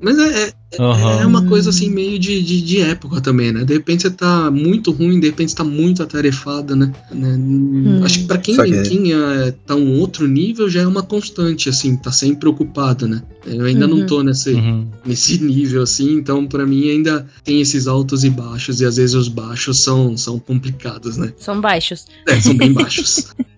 Mas 0.00 0.18
é, 0.18 0.48
é, 0.72 0.82
Aham. 0.82 1.20
é 1.22 1.26
uma 1.26 1.42
coisa 1.42 1.70
assim 1.70 1.88
meio 1.88 2.18
de, 2.18 2.42
de, 2.42 2.60
de 2.60 2.80
época 2.80 3.20
também, 3.20 3.52
né? 3.52 3.64
De 3.64 3.72
repente 3.74 4.02
você 4.02 4.10
tá 4.10 4.50
muito 4.50 4.90
ruim, 4.90 5.18
de 5.20 5.28
repente 5.28 5.50
você 5.52 5.56
tá 5.56 5.64
muito 5.64 6.02
atarefado, 6.02 6.76
né? 6.76 6.92
Né? 7.10 8.00
Acho 8.04 8.20
que 8.20 8.24
pra 8.26 8.38
quem, 8.38 8.54
Saquei. 8.56 8.82
quem 8.82 9.12
é, 9.14 9.52
tá 9.66 9.74
um 9.74 9.98
outro 9.98 10.26
nível 10.26 10.68
já 10.68 10.82
é 10.82 10.86
uma 10.86 11.02
constante, 11.02 11.68
assim, 11.68 11.96
tá 11.96 12.12
sempre 12.12 12.48
ocupado, 12.48 13.06
né? 13.08 13.22
Eu 13.46 13.64
ainda 13.64 13.86
não 13.86 13.98
Uhum. 13.98 14.06
tô 14.06 14.22
nesse, 14.22 14.50
Uhum. 14.52 14.86
nesse 15.06 15.38
nível, 15.42 15.82
assim, 15.82 16.14
então 16.16 16.46
pra 16.46 16.66
mim 16.66 16.90
ainda 16.90 17.26
tem 17.42 17.60
esses 17.60 17.86
altos 17.86 18.24
e 18.24 18.30
baixos, 18.30 18.80
e 18.80 18.84
às 18.84 18.96
vezes 18.96 19.14
os 19.14 19.28
baixos 19.28 19.80
são, 19.80 20.16
são 20.16 20.38
complicados, 20.38 21.16
né? 21.16 21.32
São 21.38 21.60
baixos. 21.60 22.06
É, 22.26 22.38
são 22.40 22.54
bem 22.56 22.72
baixos. 22.72 23.26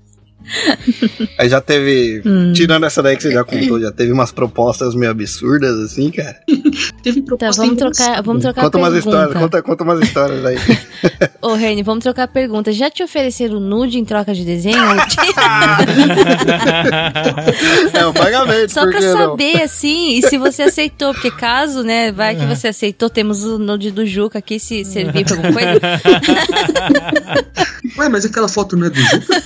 Aí 1.39 1.49
já 1.49 1.61
teve. 1.61 2.23
Hum. 2.25 2.53
Tirando 2.53 2.85
essa 2.87 3.03
daí 3.03 3.17
que 3.17 3.23
você 3.23 3.33
já 3.33 3.45
contou, 3.45 3.81
já 3.81 3.91
teve 3.91 4.13
umas 4.13 4.31
propostas 4.33 4.95
meio 4.95 5.11
absurdas, 5.11 5.79
assim, 5.81 6.11
cara. 6.11 6.37
Teve 7.03 7.21
Tá, 7.23 7.27
proposta 7.27 7.63
vamos 7.63 7.77
trocar, 7.79 8.23
vamos 8.23 8.43
trocar 8.43 8.63
Conta 8.63 8.79
a 8.79 8.81
umas 8.81 8.93
pergunta. 8.93 9.17
histórias, 9.17 9.43
conta, 9.43 9.63
conta 9.63 9.85
umas 9.85 10.01
histórias 10.01 10.45
aí. 10.45 10.57
Ô, 11.43 11.55
Reni, 11.55 11.83
vamos 11.83 12.03
trocar 12.03 12.25
a 12.25 12.29
pergunta. 12.29 12.73
Já 12.73 12.91
te 12.91 13.03
ofereceram 13.03 13.61
nude 13.61 13.99
em 13.99 14.05
troca 14.05 14.35
de 14.35 14.45
desenho? 14.45 14.77
é 17.93 18.07
um 18.07 18.13
pagamento, 18.13 18.73
Só 18.73 18.83
pra 18.83 18.99
que 18.99 19.05
não? 19.05 19.17
saber, 19.31 19.63
assim, 19.63 20.19
e 20.19 20.23
se 20.23 20.39
você 20.39 20.63
aceitou. 20.63 21.13
Porque 21.13 21.31
caso, 21.31 21.83
né, 21.83 22.13
vai 22.13 22.35
que 22.37 22.45
você 22.47 22.69
aceitou, 22.69 23.09
temos 23.11 23.45
o 23.45 23.59
nude 23.59 23.91
do 23.91 24.05
Juca 24.07 24.39
aqui, 24.39 24.59
se 24.59 24.85
servir 24.85 25.25
pra 25.25 25.37
alguma 25.37 25.53
coisa. 25.53 25.81
Ué, 27.99 28.09
mas 28.09 28.25
aquela 28.25 28.49
foto 28.49 28.77
não 28.77 28.87
é 28.87 28.91
do 28.91 29.01
Juca? 29.01 29.43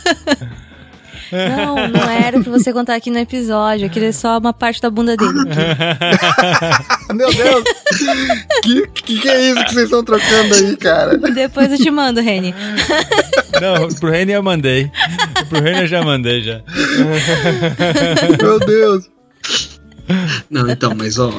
Não, 1.33 1.89
não 1.89 2.11
era 2.11 2.41
pra 2.41 2.53
você 2.53 2.73
contar 2.73 2.95
aqui 2.95 3.11
no 3.11 3.19
episódio. 3.19 3.87
Eu 3.87 3.91
queria 3.91 4.13
só 4.13 4.39
uma 4.39 4.53
parte 4.53 4.81
da 4.81 4.91
bunda 4.91 5.17
dele. 5.17 5.33
Meu 7.15 7.33
Deus! 7.33 7.65
que, 8.63 8.87
que 8.89 9.21
que 9.21 9.29
é 9.29 9.51
isso 9.51 9.65
que 9.65 9.75
vocês 9.75 9.85
estão 9.85 10.05
trocando 10.05 10.55
aí, 10.55 10.77
cara? 10.77 11.17
Depois 11.17 11.71
eu 11.73 11.79
te 11.79 11.91
mando, 11.91 12.21
Reni. 12.21 12.55
Não, 13.61 13.89
pro 13.89 14.11
Reni 14.11 14.33
eu 14.33 14.43
mandei. 14.43 14.91
Pro 15.49 15.61
Reni 15.61 15.81
eu 15.81 15.87
já 15.87 16.03
mandei 16.03 16.43
já. 16.43 16.63
Meu 18.41 18.59
Deus! 18.61 19.20
Não, 20.51 20.69
então, 20.71 20.95
mas 20.95 21.19
ó, 21.19 21.31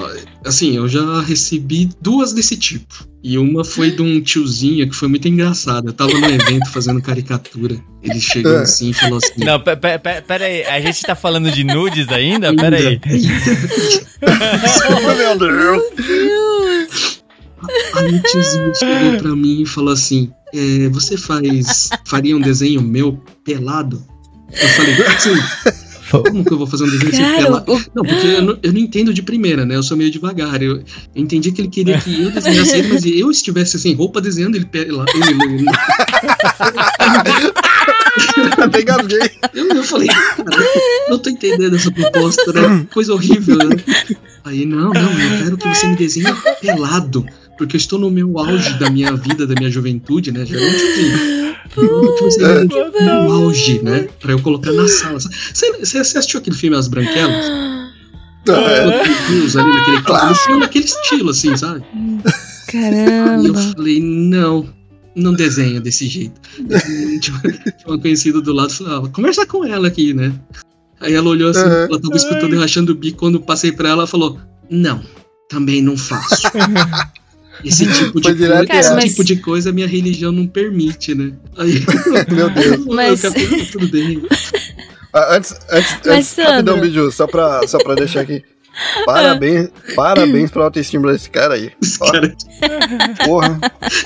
assim, 0.46 0.76
eu 0.78 0.88
já 0.88 1.22
recebi 1.22 1.90
duas 2.02 2.34
desse 2.34 2.56
tipo. 2.58 3.10
E 3.24 3.38
uma 3.38 3.64
foi 3.64 3.92
de 3.92 4.02
um 4.02 4.20
tiozinho 4.20 4.90
que 4.90 4.96
foi 4.96 5.08
muito 5.08 5.28
engraçado. 5.28 5.90
Eu 5.90 5.94
tava 5.94 6.12
no 6.12 6.26
evento 6.28 6.68
fazendo 6.72 7.00
caricatura. 7.02 7.76
Ele 8.02 8.20
chegou 8.20 8.58
É. 8.58 8.62
assim 8.64 8.90
e 8.90 8.94
falou 8.94 9.18
assim: 9.20 9.46
Não, 9.46 9.60
pe- 9.60 9.76
pe- 9.76 10.00
pe- 10.00 10.22
pera 10.22 10.46
aí, 10.46 10.64
a 10.64 10.80
gente 10.82 11.04
tá 11.04 11.14
falando 11.16 11.52
de 11.52 11.64
nudes 11.64 12.08
ainda? 12.10 12.52
Pera 12.56 12.78
aí. 12.78 13.00
Meu 15.18 15.38
Deus! 15.38 17.22
Aí 17.96 18.16
o 18.16 18.22
tiozinho 18.24 18.72
chegou 18.76 19.18
pra 19.20 19.36
mim 19.36 19.62
e 19.62 19.66
falou 19.68 19.94
assim: 19.94 20.32
é, 20.54 20.90
Você 20.90 21.16
faz. 21.18 21.90
faria 22.06 22.36
um 22.36 22.42
desenho 22.42 22.82
meu 22.82 23.14
pelado? 23.46 24.04
Eu 24.52 24.68
falei, 24.70 24.94
assim, 25.06 25.36
como 26.12 26.44
que 26.46 26.52
eu 26.54 26.58
vou 26.58 26.68
fazer 26.68 26.84
um 26.84 26.90
desenho 26.90 27.12
sem 27.14 27.46
o- 27.46 27.82
Não, 27.96 28.04
porque 28.04 28.28
eu 28.28 28.42
não, 28.42 28.60
eu 28.62 28.74
não 28.74 28.80
entendo 28.80 29.14
de 29.14 29.22
primeira, 29.22 29.66
né? 29.66 29.76
Eu 29.76 29.84
sou 29.84 29.96
meio 29.98 30.12
devagar. 30.12 30.62
Eu, 30.62 30.78
eu 30.78 30.84
entendi 31.16 31.52
que 31.52 31.62
ele 31.62 31.70
queria 31.70 32.00
que 32.00 32.24
eu 32.24 32.32
desenhasse 32.32 32.76
ele, 32.78 32.88
mas 32.94 33.06
eu 33.06 33.32
estivesse 33.32 33.80
sem 33.80 33.94
roupa 33.94 34.20
desenhando 34.22 34.56
ele 34.56 34.66
pelado. 34.66 35.10
Ele, 35.16 35.44
ele, 35.56 35.66
Até 38.62 38.82
engasguei. 38.82 39.20
eu, 39.54 39.68
eu 39.70 39.84
falei, 39.84 40.08
cara, 40.08 40.64
não 41.10 41.18
tô 41.20 41.30
entendendo 41.30 41.76
essa 41.76 41.92
proposta, 41.92 42.52
né? 42.54 42.86
Coisa 42.94 43.14
horrível, 43.14 43.58
né? 43.58 43.76
Aí, 44.44 44.66
não, 44.66 44.90
não, 44.92 45.12
eu 45.12 45.44
quero 45.44 45.58
que 45.58 45.68
você 45.68 45.88
me 45.88 45.96
desenhe 45.96 46.34
pelado. 46.62 47.26
Porque 47.62 47.76
eu 47.76 47.78
estou 47.78 48.00
no 48.00 48.10
meu 48.10 48.40
auge 48.40 48.74
da 48.80 48.90
minha 48.90 49.16
vida, 49.16 49.46
da 49.46 49.54
minha 49.54 49.70
juventude, 49.70 50.32
né? 50.32 50.44
Geralmente 50.44 50.82
assim. 50.82 51.52
Eu 51.78 52.16
que 52.16 52.24
você 52.24 52.40
me 52.60 52.68
desenhe 52.68 53.24
no 53.28 53.32
auge, 53.34 53.84
né? 53.84 54.08
Pra 54.20 54.32
eu 54.32 54.40
colocar 54.42 54.72
na 54.72 54.88
sala. 54.88 55.20
Você, 55.20 55.72
você 55.78 56.00
assistiu 56.00 56.40
aquele 56.40 56.56
filme 56.56 56.76
As 56.76 56.88
Branquelas? 56.88 57.46
É, 58.48 59.04
Cruz 59.28 59.56
ali 59.56 59.72
naquele 59.72 60.02
Clássico. 60.04 60.46
filme 60.48 60.60
naquele 60.62 60.86
estilo, 60.86 61.30
assim, 61.30 61.56
sabe? 61.56 61.84
E 61.94 63.46
eu 63.46 63.54
Caramba. 63.54 63.62
falei, 63.76 64.02
não, 64.02 64.68
não 65.16 65.34
desenha 65.34 65.80
desse 65.80 66.08
jeito. 66.08 66.42
Tinha 67.22 67.40
uma 67.86 68.00
conhecida 68.00 68.42
do 68.42 68.54
lado 68.54 68.72
e 68.72 68.76
falou, 68.78 69.06
ah, 69.06 69.10
conversa 69.10 69.46
com 69.46 69.64
ela 69.64 69.88
aqui, 69.88 70.16
né? 70.16 70.34
Aí 71.00 71.14
ela 71.14 71.30
olhou 71.30 71.52
assim, 71.52 71.62
Uhum. 71.62 71.70
ela 71.70 72.02
tava 72.02 72.16
escutando 72.16 72.56
e 72.56 72.58
rachando 72.58 72.92
o 72.92 72.96
bico. 72.96 73.20
Quando 73.20 73.36
eu 73.36 73.42
passei 73.42 73.72
pra 73.72 73.90
ela, 73.90 74.00
ela 74.00 74.08
falou, 74.08 74.40
não, 74.68 75.00
também 75.48 75.80
não 75.82 75.96
faço. 75.96 76.48
Esse 77.64 77.86
tipo 77.86 78.20
de, 78.20 78.34
coisa, 78.34 78.66
Cara, 78.66 78.80
esse 78.80 78.94
mas- 78.94 79.04
tipo 79.12 79.24
de 79.24 79.36
coisa 79.38 79.70
a 79.70 79.74
minha 79.74 79.88
religião 79.88 80.32
não 80.32 80.48
permite, 80.48 81.14
né? 81.14 81.34
Aí, 81.58 81.84
Meu 82.34 82.50
Deus. 82.50 82.86
Mas- 82.86 83.24
eu 83.24 83.32
tudo 83.72 83.88
bem. 83.90 84.22
Ah, 85.14 85.36
Antes, 85.36 85.54
antes, 85.70 85.92
Mas, 86.06 86.08
antes 86.08 86.36
rapidão, 86.38 86.76
Sandro- 86.76 86.90
Biju, 86.90 87.12
só 87.12 87.28
pra, 87.28 87.68
só 87.68 87.78
pra 87.80 87.96
deixar 87.96 88.22
aqui. 88.22 88.42
Parabéns, 89.06 89.70
parabéns 89.96 90.50
pra 90.50 90.64
autoestima 90.64 91.12
desse 91.12 91.30
cara 91.30 91.56
aí. 91.56 91.72
Esse 91.82 92.00
cara- 92.00 92.34
porra. 93.26 93.60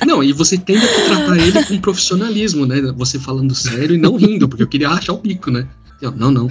Não, 0.06 0.24
e 0.24 0.34
você 0.34 0.58
tem 0.58 0.80
que 0.80 0.88
tratar 0.88 1.38
ele 1.38 1.64
com 1.66 1.80
profissionalismo, 1.80 2.66
né? 2.66 2.82
Você 2.98 3.20
falando 3.20 3.54
sério 3.54 3.96
e 3.96 4.00
não 4.00 4.16
rindo, 4.16 4.50
porque 4.50 4.64
eu 4.64 4.68
queria 4.68 4.90
rachar 4.90 5.16
o 5.16 5.20
bico, 5.20 5.52
né? 5.52 5.68
Eu, 6.02 6.12
não, 6.12 6.32
não. 6.32 6.50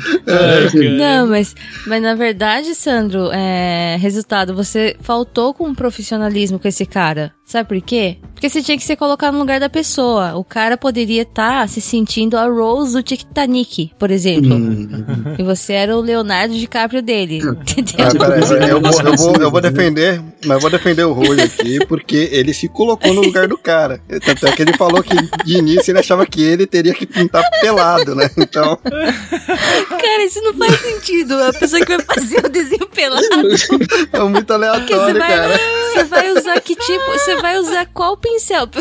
Não, 0.99 1.27
mas, 1.27 1.55
mas 1.87 2.03
na 2.03 2.15
verdade, 2.15 2.75
Sandro, 2.75 3.31
é, 3.33 3.97
resultado, 4.01 4.55
você 4.55 4.97
faltou 5.01 5.53
com 5.53 5.75
profissionalismo 5.75 6.59
com 6.59 6.67
esse 6.67 6.87
cara. 6.87 7.33
Sabe 7.47 7.69
por 7.69 7.81
quê? 7.83 8.17
Porque 8.35 8.49
você 8.49 8.63
tinha 8.63 8.77
que 8.77 8.83
se 8.85 8.97
colocar 8.97 9.31
no 9.31 9.39
lugar 9.39 9.61
da 9.61 9.69
pessoa. 9.69 10.35
O 10.35 10.43
cara 10.43 10.77
poderia 10.77 11.23
estar 11.23 11.69
se 11.69 11.81
sentindo 11.81 12.37
a 12.37 12.47
Rose 12.47 12.95
do 12.95 13.03
Titanic, 13.03 13.93
por 13.99 14.11
exemplo. 14.11 14.55
Hum, 14.55 15.35
E 15.39 15.43
você 15.43 15.75
era 15.75 15.97
o 15.97 16.01
Leonardo 16.01 16.55
DiCaprio 16.55 17.03
dele. 17.03 17.39
Entendeu? 17.45 18.07
Ah, 18.07 18.67
eu, 18.67 18.81
vou, 18.81 19.01
eu, 19.03 19.17
vou, 19.17 19.37
eu 19.37 19.51
vou 19.51 19.61
defender, 19.61 20.21
mas 20.45 20.57
eu 20.57 20.61
vou 20.61 20.71
defender 20.71 21.05
o 21.05 21.13
Rui 21.13 21.41
aqui, 21.41 21.85
porque 21.87 22.29
ele 22.33 22.53
se 22.55 22.67
colocou 22.69 23.13
no 23.13 23.21
lugar 23.21 23.47
do 23.47 23.59
cara. 23.59 24.01
Tanto 24.25 24.47
é 24.47 24.53
que 24.53 24.63
ele 24.63 24.73
falou 24.77 25.03
que 25.03 25.15
de 25.45 25.59
início 25.59 25.91
ele 25.93 25.99
achava 26.01 26.27
que 26.27 26.43
ele 26.43 26.67
teria 26.67 26.95
que 26.95 27.07
pintar 27.07 27.43
pelado, 27.61 28.15
né? 28.15 28.31
Então, 28.37 28.79
Cara, 28.79 30.25
isso 30.25 30.41
não 30.43 30.55
faz 30.55 30.81
sentido. 30.81 31.35
A 31.43 31.53
pessoa 31.53 31.85
que 31.85 31.97
vai 31.97 32.05
fazer 32.07 32.45
o 32.45 32.49
desenho 32.49 32.87
pelado, 32.87 33.25
é 34.13 34.19
muito 34.21 34.47
você 34.47 34.53
aleatório, 34.53 35.19
vai, 35.19 35.29
cara. 35.29 35.61
você 35.93 36.05
vai 36.05 36.33
usar 36.33 36.61
que 36.61 36.75
tipo? 36.75 37.05
Você 37.13 37.34
vai 37.41 37.59
usar 37.59 37.87
qual 37.87 38.17
pincel? 38.17 38.69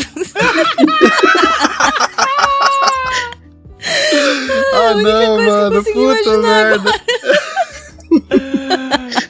Ah, 4.72 4.94
não, 4.94 5.02
que 5.02 5.08
eu 5.42 5.46
mano, 5.46 5.84
puta 5.84 6.38
merda. 6.38 6.90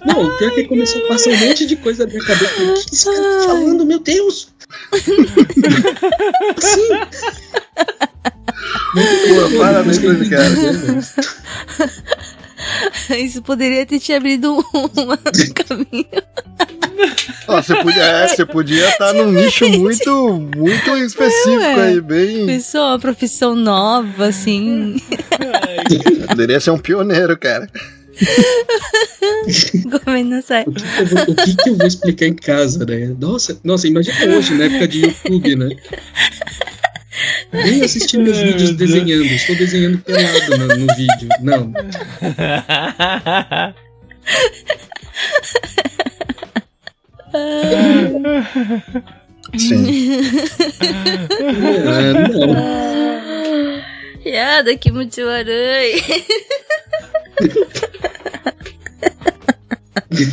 Não, 0.06 0.26
o 0.26 0.36
pior 0.36 0.48
é 0.48 0.50
que 0.54 0.64
começou 0.64 1.02
a 1.04 1.08
passar 1.08 1.30
um 1.30 1.36
monte 1.38 1.66
de 1.66 1.76
coisa 1.76 2.04
na 2.06 2.12
minha 2.12 2.24
cabeça. 2.24 2.62
O 2.62 2.74
que 2.74 2.94
esse 2.94 3.04
cara 3.04 3.22
tá 3.22 3.42
falando? 3.46 3.84
Meu 3.86 3.98
Deus! 3.98 4.48
Assim? 4.92 5.16
Pô, 8.94 9.58
parabéns 9.58 9.98
pra 9.98 10.12
esse 10.12 10.30
cara. 10.30 10.54
Isso 13.18 13.42
poderia 13.42 13.84
ter 13.86 13.98
te 13.98 14.12
abrido 14.12 14.54
um, 14.54 14.62
caminho. 15.54 16.06
Ó, 17.48 17.60
você 17.60 17.74
podia 17.76 18.02
é, 18.02 18.28
você 18.28 18.46
podia 18.46 18.88
estar 18.88 19.12
num 19.12 19.32
nicho 19.32 19.68
muito, 19.68 20.50
muito 20.56 20.96
específico 20.98 21.60
É, 21.60 21.88
aí, 21.88 22.00
bem. 22.00 22.46
Pessoa, 22.46 22.92
uma 22.92 22.98
profissão 22.98 23.54
nova, 23.54 24.26
assim. 24.26 24.96
Poderia 26.28 26.60
ser 26.60 26.70
um 26.70 26.78
pioneiro, 26.78 27.36
cara. 27.36 27.68
Vou, 30.66 31.22
o 31.28 31.34
que 31.34 31.56
que 31.56 31.70
eu 31.70 31.76
vou 31.76 31.86
explicar 31.86 32.26
em 32.26 32.34
casa, 32.34 32.84
né? 32.86 33.14
Nossa, 33.18 33.58
nossa, 33.64 33.88
imagina 33.88 34.36
hoje, 34.36 34.54
na 34.54 34.64
época 34.64 34.88
de 34.88 35.00
YouTube, 35.02 35.56
né? 35.56 35.68
Nem 37.54 37.82
assistir 37.82 38.18
meus 38.18 38.36
vídeos 38.42 38.72
desenhando. 38.72 39.24
Estou 39.24 39.56
desenhando 39.56 39.98
pelado 39.98 40.58
no, 40.58 40.66
no 40.66 40.86
vídeo. 40.94 41.28
Não. 41.40 41.72
Sim. 49.56 50.18
É, 50.80 52.12
não. 52.12 52.54
Piada 54.22 54.76
que 54.76 54.90
muito 54.90 55.20
aranha. 55.28 56.02
Meu 60.10 60.28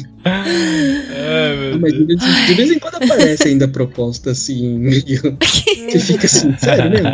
Mas 1.79 1.93
de 1.93 2.05
vez, 2.05 2.19
de 2.47 2.53
vez 2.53 2.71
em 2.71 2.79
quando 2.79 2.95
aparece 2.95 3.47
ainda 3.47 3.65
a 3.65 3.67
proposta 3.67 4.31
assim, 4.31 4.77
meio. 4.77 5.37
Você 5.89 5.99
fica 5.99 6.25
assim, 6.25 6.55
sério 6.57 6.89
mesmo? 6.89 7.09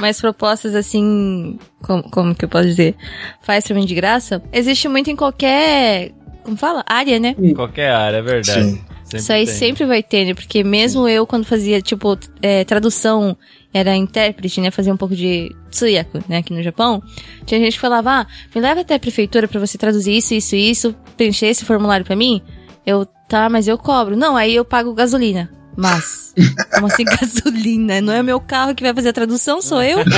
Mas 0.00 0.20
propostas 0.20 0.74
assim. 0.74 1.58
Como, 1.82 2.02
como 2.10 2.34
que 2.34 2.44
eu 2.44 2.48
posso 2.48 2.66
dizer? 2.66 2.94
Faz 3.42 3.66
pra 3.66 3.74
mim 3.74 3.84
de 3.84 3.94
graça? 3.94 4.42
Existe 4.52 4.88
muito 4.88 5.10
em 5.10 5.16
qualquer. 5.16 6.12
Como 6.42 6.56
fala? 6.56 6.84
Área, 6.86 7.18
né? 7.18 7.34
Qualquer 7.54 7.90
área, 7.90 8.18
é 8.18 8.22
verdade. 8.22 8.70
Sim. 8.70 8.84
Sempre 9.08 9.18
Isso 9.20 9.32
aí 9.32 9.46
tem. 9.46 9.54
sempre 9.54 9.86
vai 9.86 10.02
ter, 10.02 10.26
né? 10.26 10.34
Porque 10.34 10.62
mesmo 10.62 11.08
eu, 11.08 11.26
quando 11.26 11.46
fazia, 11.46 11.80
tipo, 11.80 12.18
é, 12.42 12.62
tradução, 12.64 13.36
era 13.72 13.94
intérprete, 13.94 14.60
né? 14.60 14.70
Fazia 14.70 14.92
um 14.92 14.96
pouco 14.96 15.14
de 15.14 15.54
tsuyaku, 15.70 16.22
né? 16.28 16.38
Aqui 16.38 16.52
no 16.52 16.62
Japão. 16.62 17.02
Tinha 17.44 17.60
gente 17.60 17.74
que 17.74 17.80
falava, 17.80 18.20
ah, 18.20 18.26
me 18.54 18.60
leva 18.60 18.80
até 18.80 18.94
a 18.94 18.98
prefeitura 18.98 19.46
pra 19.46 19.60
você 19.60 19.76
traduzir 19.76 20.16
isso, 20.16 20.34
isso, 20.34 20.56
isso, 20.56 20.94
preencher 21.16 21.46
esse 21.46 21.64
formulário 21.64 22.04
pra 22.04 22.16
mim. 22.16 22.42
Eu, 22.86 23.06
tá, 23.28 23.48
mas 23.48 23.68
eu 23.68 23.76
cobro. 23.76 24.16
Não, 24.16 24.36
aí 24.36 24.54
eu 24.54 24.64
pago 24.64 24.94
gasolina. 24.94 25.50
Mas, 25.76 26.34
como 26.74 26.86
assim 26.86 27.04
gasolina? 27.04 28.00
Não 28.00 28.12
é 28.12 28.22
meu 28.22 28.40
carro 28.40 28.74
que 28.74 28.82
vai 28.82 28.92
fazer 28.92 29.10
a 29.10 29.12
tradução, 29.12 29.62
sou 29.62 29.82
eu? 29.82 29.98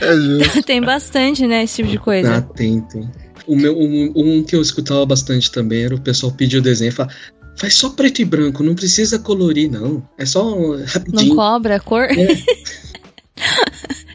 É 0.00 0.62
tem 0.62 0.80
bastante, 0.80 1.46
né, 1.46 1.64
esse 1.64 1.76
tipo 1.76 1.88
de 1.88 1.98
coisa. 1.98 2.36
Ah, 2.36 2.40
tem, 2.40 2.80
tem. 2.82 3.10
O 3.46 3.56
meu, 3.56 3.76
um, 3.76 4.12
um 4.14 4.44
que 4.44 4.54
eu 4.54 4.60
escutava 4.60 5.04
bastante 5.06 5.50
também 5.50 5.84
era 5.84 5.94
o 5.94 6.00
pessoal 6.00 6.30
pedir 6.30 6.58
o 6.58 6.62
desenho 6.62 6.90
e 6.90 6.92
falar. 6.92 7.12
Faz 7.58 7.74
só 7.74 7.90
preto 7.90 8.20
e 8.22 8.24
branco, 8.24 8.62
não 8.62 8.74
precisa 8.74 9.18
colorir, 9.18 9.70
não. 9.70 10.02
É 10.16 10.24
só 10.24 10.44
Não 10.44 10.84
rapidinho. 10.86 11.34
cobra 11.34 11.76
a 11.76 11.80
cor? 11.80 12.06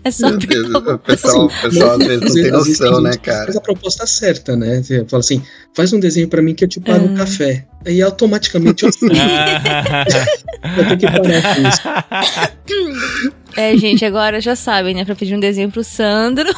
É 0.06 0.12
só 0.12 0.32
Meu 0.32 0.38
Deus, 0.38 0.70
o 0.74 0.98
pessoal, 1.00 1.46
o 1.46 1.62
pessoal 1.62 1.92
às 1.92 1.98
vezes 2.06 2.22
não 2.22 2.34
tem 2.44 2.52
noção, 2.52 3.00
né, 3.02 3.16
cara? 3.16 3.46
Faz 3.46 3.56
a 3.56 3.62
proposta 3.62 4.06
certa, 4.06 4.54
né? 4.54 4.84
Você 4.84 5.06
fala 5.08 5.22
assim, 5.22 5.42
faz 5.74 5.94
um 5.94 6.00
desenho 6.02 6.28
pra 6.28 6.42
mim 6.42 6.54
que 6.54 6.66
eu 6.66 6.68
te 6.68 6.82
pago 6.82 7.06
um 7.08 7.14
Ah. 7.14 7.20
café. 7.20 7.66
Aí 7.86 8.02
automaticamente 8.02 8.84
eu 8.84 8.90
assino. 8.92 9.14
eu 10.78 10.86
tenho 10.88 10.98
que 10.98 11.06
parar 11.06 11.56
com 11.56 11.62
isso. 11.70 11.82
É, 13.56 13.78
gente, 13.78 14.04
agora 14.04 14.42
já 14.42 14.58
sabem, 14.58 14.94
né? 14.94 15.06
Pra 15.06 15.16
pedir 15.16 15.36
um 15.36 15.40
desenho 15.40 15.72
pro 15.72 15.86
Sandro. 15.86 16.50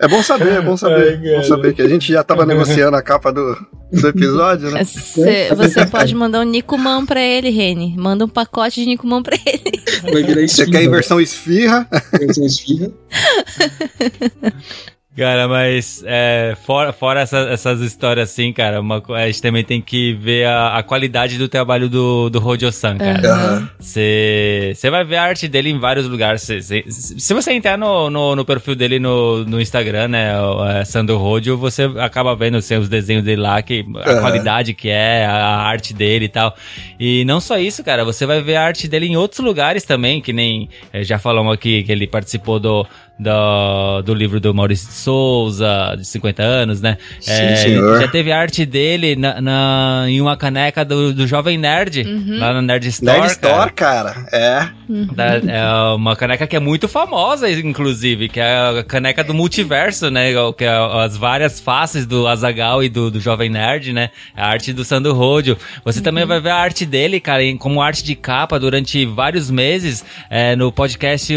É 0.00 0.08
bom 0.08 0.22
saber, 0.22 0.52
é 0.54 0.60
bom 0.60 0.76
saber. 0.76 1.20
Ai, 1.24 1.36
bom 1.36 1.42
saber 1.44 1.74
que 1.74 1.82
a 1.82 1.88
gente 1.88 2.12
já 2.12 2.22
tava 2.24 2.44
negociando 2.46 2.96
a 2.96 3.02
capa 3.02 3.32
do, 3.32 3.56
do 3.92 4.08
episódio, 4.08 4.70
né? 4.70 4.82
Cê- 4.84 5.54
você 5.54 5.86
pode 5.86 6.14
mandar 6.14 6.40
um 6.40 6.44
Nicoman 6.44 7.06
pra 7.06 7.20
ele, 7.22 7.50
Reni. 7.50 7.94
Manda 7.96 8.24
um 8.24 8.28
pacote 8.28 8.80
de 8.80 8.86
Nicoman 8.86 9.22
pra 9.22 9.36
ele. 9.46 9.82
Vai 10.12 10.22
virar 10.22 10.46
Você 10.48 10.66
quer 10.66 10.82
em 10.82 10.90
versão 10.90 11.20
esfirra? 11.20 11.86
versão 12.18 12.44
esfirra. 12.44 12.90
Cara, 15.16 15.46
mas 15.46 16.02
é, 16.06 16.56
fora, 16.66 16.92
fora 16.92 17.20
essa- 17.20 17.48
essas 17.50 17.80
histórias 17.80 18.30
assim, 18.30 18.52
cara, 18.52 18.80
uma 18.80 19.00
a 19.10 19.26
gente 19.26 19.40
também 19.40 19.62
tem 19.62 19.80
que 19.80 20.12
ver 20.14 20.44
a, 20.46 20.78
a 20.78 20.82
qualidade 20.82 21.38
do 21.38 21.48
trabalho 21.48 21.88
do, 21.88 22.28
do 22.28 22.40
Rodio-san, 22.40 22.98
cara. 22.98 23.68
Você 23.78 24.74
vai 24.90 25.04
ver 25.04 25.16
a 25.16 25.22
arte 25.22 25.46
dele 25.46 25.70
em 25.70 25.78
vários 25.78 26.08
lugares. 26.08 26.42
Cê- 26.42 26.60
cê- 26.60 26.84
se 26.88 27.32
você 27.32 27.52
entrar 27.52 27.78
no, 27.78 28.10
no, 28.10 28.34
no 28.34 28.44
perfil 28.44 28.74
dele 28.74 28.98
no, 28.98 29.44
no 29.44 29.60
Instagram, 29.60 30.08
né, 30.08 30.40
o, 30.40 30.64
é, 30.64 30.84
Sandro 30.84 31.16
Rodio, 31.16 31.56
você 31.56 31.84
acaba 31.98 32.34
vendo 32.34 32.56
assim, 32.56 32.76
os 32.76 32.88
desenhos 32.88 33.22
dele 33.24 33.40
lá, 33.40 33.62
que, 33.62 33.84
a 34.04 34.10
Aham. 34.10 34.20
qualidade 34.20 34.74
que 34.74 34.88
é, 34.88 35.24
a 35.26 35.58
arte 35.58 35.94
dele 35.94 36.24
e 36.24 36.28
tal. 36.28 36.56
E 36.98 37.24
não 37.24 37.38
só 37.40 37.56
isso, 37.58 37.84
cara, 37.84 38.04
você 38.04 38.26
vai 38.26 38.40
ver 38.42 38.56
a 38.56 38.64
arte 38.64 38.88
dele 38.88 39.06
em 39.06 39.16
outros 39.16 39.40
lugares 39.40 39.84
também, 39.84 40.20
que 40.20 40.32
nem 40.32 40.68
eh, 40.92 41.04
já 41.04 41.18
falamos 41.18 41.52
aqui 41.54 41.82
que 41.84 41.92
ele 41.92 42.06
participou 42.06 42.58
do, 42.58 42.86
do, 43.18 44.02
do 44.02 44.14
livro 44.14 44.40
do 44.40 44.52
Maurício 44.54 44.88
de 44.88 44.94
Souza, 44.94 45.94
de 45.96 46.04
50 46.06 46.42
anos, 46.42 46.80
né? 46.80 46.96
Sim, 47.20 47.32
É, 47.32 47.56
senhor. 47.56 48.00
Já 48.00 48.08
teve 48.08 48.32
arte 48.32 48.66
dele 48.66 49.14
na, 49.16 49.40
na- 49.40 50.04
em 50.08 50.20
uma 50.20 50.36
caneca 50.36 50.84
do, 50.84 51.12
do 51.12 51.26
Jovem 51.26 51.56
Nerd, 51.58 52.02
Uhum. 52.02 52.38
lá 52.38 52.52
na 52.52 52.62
Nerd 52.62 52.88
Store. 52.88 53.20
Nerd 53.20 53.38
cara. 53.38 53.52
Store, 53.52 53.72
cara. 53.72 54.26
É. 54.32 54.68
Da- 55.14 55.36
é 55.52 55.94
uma 55.94 56.14
caneca 56.16 56.46
que 56.46 56.56
é 56.56 56.60
muito 56.60 56.88
famosa, 56.88 57.50
inclusive, 57.50 58.28
que 58.28 58.40
é 58.40 58.80
a 58.80 58.84
caneca 58.84 59.22
do 59.24 59.32
multiverso, 59.32 60.10
né? 60.10 60.30
Que 60.56 60.64
é 60.64 60.76
as 61.04 61.16
várias 61.16 61.60
faces 61.60 62.06
do 62.06 62.26
Azagal 62.26 62.82
e 62.82 62.88
do, 62.88 63.10
do 63.10 63.20
Jovem 63.20 63.48
Nerd, 63.48 63.92
né? 63.92 64.10
A 64.36 64.48
arte 64.48 64.72
do 64.72 64.84
Sandro 64.84 65.12
Rodio. 65.12 65.56
Você 65.84 66.00
também 66.00 66.26
vai 66.26 66.40
ver 66.40 66.50
a 66.50 66.56
arte 66.56 66.84
dele, 66.84 67.20
cara, 67.20 67.42
em- 67.42 67.56
como 67.56 67.80
arte 67.80 68.02
de 68.04 68.14
capa 68.14 68.58
durante 68.58 69.06
vários 69.06 69.50
meses 69.50 70.04
é, 70.28 70.54
no 70.56 70.70
podcast 70.72 71.32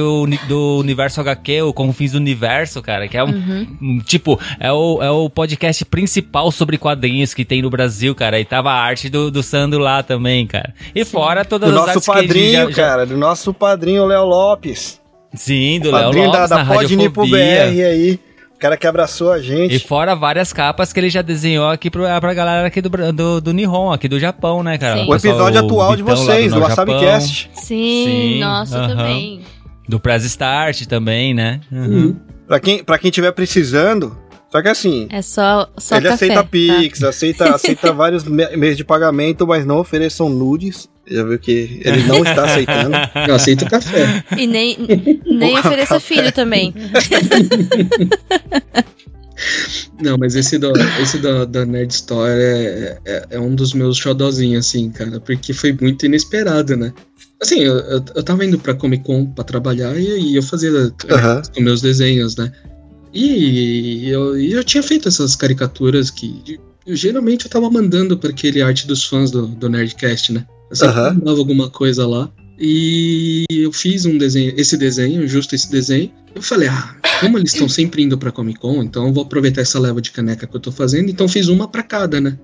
do 0.47 0.77
Universo 0.79 1.21
HQ, 1.21 1.66
o 1.69 1.73
Confins 1.73 2.11
do 2.13 2.17
Universo, 2.17 2.81
cara, 2.81 3.07
que 3.07 3.17
é 3.17 3.23
um, 3.23 3.67
um- 3.81 3.99
tipo, 3.99 4.39
é 4.59 4.71
o, 4.71 5.01
é 5.01 5.09
o 5.09 5.29
podcast 5.29 5.83
principal 5.85 6.51
sobre 6.51 6.77
quadrinhos 6.77 7.33
que 7.33 7.43
tem 7.45 7.61
no 7.61 7.69
Brasil, 7.69 8.13
cara. 8.15 8.39
E 8.39 8.45
tava 8.45 8.71
a 8.71 8.75
arte 8.81 9.09
do, 9.09 9.29
do 9.31 9.43
Sandro 9.43 9.79
lá 9.79 10.01
também, 10.03 10.45
cara. 10.47 10.73
E 10.95 11.03
fora 11.05 11.43
todas 11.45 11.71
Do 11.71 11.79
as 11.79 11.87
nosso 11.95 12.11
padrinho, 12.11 12.51
já- 12.51 12.69
já- 12.69 12.75
cara. 12.75 13.05
Do 13.05 13.17
nosso 13.17 13.53
padrinho 13.53 14.05
Léo 14.05 14.25
Lopes. 14.25 14.99
Sim, 15.33 15.79
do 15.81 15.91
Léo 15.91 16.03
Padrinho 16.05 16.25
Lopes 16.27 16.49
da, 16.49 16.57
da 16.57 16.63
na 16.63 16.73
Pod 16.73 16.95
Nipo 16.95 17.27
BR 17.27 17.35
aí. 17.37 18.19
O 18.55 18.59
cara 18.59 18.75
que 18.75 18.87
abraçou 18.87 19.31
a 19.31 19.39
gente. 19.39 19.75
E 19.75 19.77
fora 19.77 20.15
várias 20.15 20.51
capas 20.51 20.91
que 20.91 20.99
ele 20.99 21.11
já 21.11 21.21
desenhou 21.21 21.69
aqui 21.69 21.91
pro, 21.91 22.01
pra 22.19 22.33
galera 22.33 22.65
aqui 22.65 22.81
do, 22.81 22.89
do, 22.89 23.39
do 23.39 23.53
Nihon, 23.53 23.91
aqui 23.91 24.07
do 24.07 24.19
Japão, 24.19 24.63
né, 24.63 24.79
cara? 24.79 25.01
Sim. 25.03 25.07
o 25.07 25.13
episódio 25.13 25.61
pessoal, 25.61 25.65
atual 25.65 25.95
de 25.95 26.01
Vitão 26.01 26.15
lá 26.25 26.33
vocês, 26.33 26.53
do 26.53 26.59
WasabiCast. 26.61 27.49
Sim, 27.53 28.03
Sim, 28.05 28.39
nossa, 28.39 28.77
aham. 28.79 28.87
também. 28.95 29.41
Do 29.87 29.99
Press 29.99 30.23
Start 30.25 30.85
também, 30.85 31.33
né? 31.33 31.61
Uhum. 31.71 31.85
Uhum. 31.87 32.15
Pra 32.47 32.59
quem, 32.59 32.83
pra 32.83 32.97
quem 32.97 33.11
tiver 33.11 33.31
precisando. 33.31 34.17
Só 34.51 34.61
que 34.61 34.69
assim, 34.69 35.07
É 35.11 35.21
só, 35.21 35.69
só 35.77 35.97
ele 35.97 36.07
café. 36.07 36.15
aceita 36.25 36.41
tá? 36.41 36.49
Pix, 36.49 37.03
aceita, 37.03 37.53
aceita 37.53 37.91
vários 37.93 38.23
me- 38.23 38.55
meios 38.55 38.77
de 38.77 38.83
pagamento, 38.85 39.45
mas 39.45 39.65
não 39.65 39.77
ofereçam 39.79 40.29
nudes. 40.29 40.87
Já 41.09 41.23
viu 41.23 41.37
que 41.39 41.81
ele 41.83 42.03
não 42.03 42.23
está 42.23 42.45
aceitando. 42.45 42.95
Eu 43.27 43.35
aceito 43.35 43.65
café. 43.69 44.23
E 44.37 44.45
nem, 44.47 44.77
nem 45.25 45.57
ofereça 45.57 45.95
café. 45.95 46.15
filho 46.15 46.31
também. 46.31 46.73
Não, 50.01 50.17
mas 50.17 50.35
esse, 50.35 50.57
do, 50.57 50.71
esse 51.01 51.19
da, 51.19 51.45
da 51.45 51.63
Nerd 51.65 51.91
Store 51.93 52.31
é, 52.31 52.97
é, 53.05 53.25
é 53.31 53.39
um 53.39 53.53
dos 53.53 53.73
meus 53.73 53.97
xodozinhos, 53.97 54.65
assim, 54.67 54.89
cara, 54.89 55.19
porque 55.19 55.53
foi 55.53 55.77
muito 55.79 56.05
inesperado, 56.07 56.75
né? 56.75 56.91
Assim, 57.41 57.59
eu, 57.59 57.77
eu, 57.77 58.03
eu 58.15 58.23
tava 58.23 58.43
indo 58.45 58.57
pra 58.57 58.73
Comic 58.73 59.03
Con 59.03 59.27
pra 59.27 59.43
trabalhar 59.43 59.95
e, 59.95 60.31
e 60.31 60.35
eu 60.35 60.43
fazia 60.43 60.71
Aham. 61.09 61.41
os 61.41 61.63
meus 61.63 61.81
desenhos, 61.81 62.35
né? 62.35 62.51
E 63.13 64.09
eu, 64.09 64.39
e 64.39 64.53
eu 64.53 64.63
tinha 64.63 64.83
feito 64.83 65.07
essas 65.07 65.35
caricaturas 65.35 66.09
que 66.09 66.59
eu, 66.85 66.95
geralmente 66.95 67.45
eu 67.45 67.51
tava 67.51 67.69
mandando 67.69 68.17
para 68.17 68.29
aquele 68.29 68.61
arte 68.61 68.87
dos 68.87 69.03
fãs 69.03 69.29
do, 69.31 69.47
do 69.47 69.69
Nerdcast, 69.69 70.33
né? 70.33 70.45
Eu 70.69 70.75
sempre 70.75 70.99
Aham. 70.99 71.13
mandava 71.13 71.37
alguma 71.37 71.69
coisa 71.69 72.07
lá. 72.07 72.29
E 72.59 73.45
eu 73.49 73.71
fiz 73.71 74.05
um 74.05 74.17
desenho, 74.17 74.51
esse 74.57 74.75
desenho, 74.77 75.27
justo 75.27 75.53
esse 75.53 75.71
desenho. 75.71 76.11
Eu 76.33 76.41
falei, 76.41 76.67
ah, 76.67 76.95
como 77.19 77.37
eles 77.37 77.53
estão 77.53 77.69
sempre 77.69 78.01
indo 78.01 78.17
pra 78.17 78.31
Comic 78.31 78.59
Con, 78.59 78.81
então 78.81 79.07
eu 79.07 79.13
vou 79.13 79.23
aproveitar 79.23 79.61
essa 79.61 79.79
leva 79.79 80.01
de 80.01 80.11
caneca 80.11 80.47
que 80.47 80.55
eu 80.55 80.59
tô 80.59 80.71
fazendo. 80.71 81.09
Então 81.09 81.27
fiz 81.27 81.49
uma 81.49 81.67
pra 81.67 81.83
cada, 81.83 82.19
né? 82.19 82.37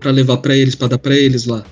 Pra 0.00 0.10
levar 0.10 0.38
pra 0.38 0.56
eles, 0.56 0.74
pra 0.74 0.88
dar 0.88 0.98
pra 0.98 1.14
eles 1.14 1.44
lá. 1.44 1.64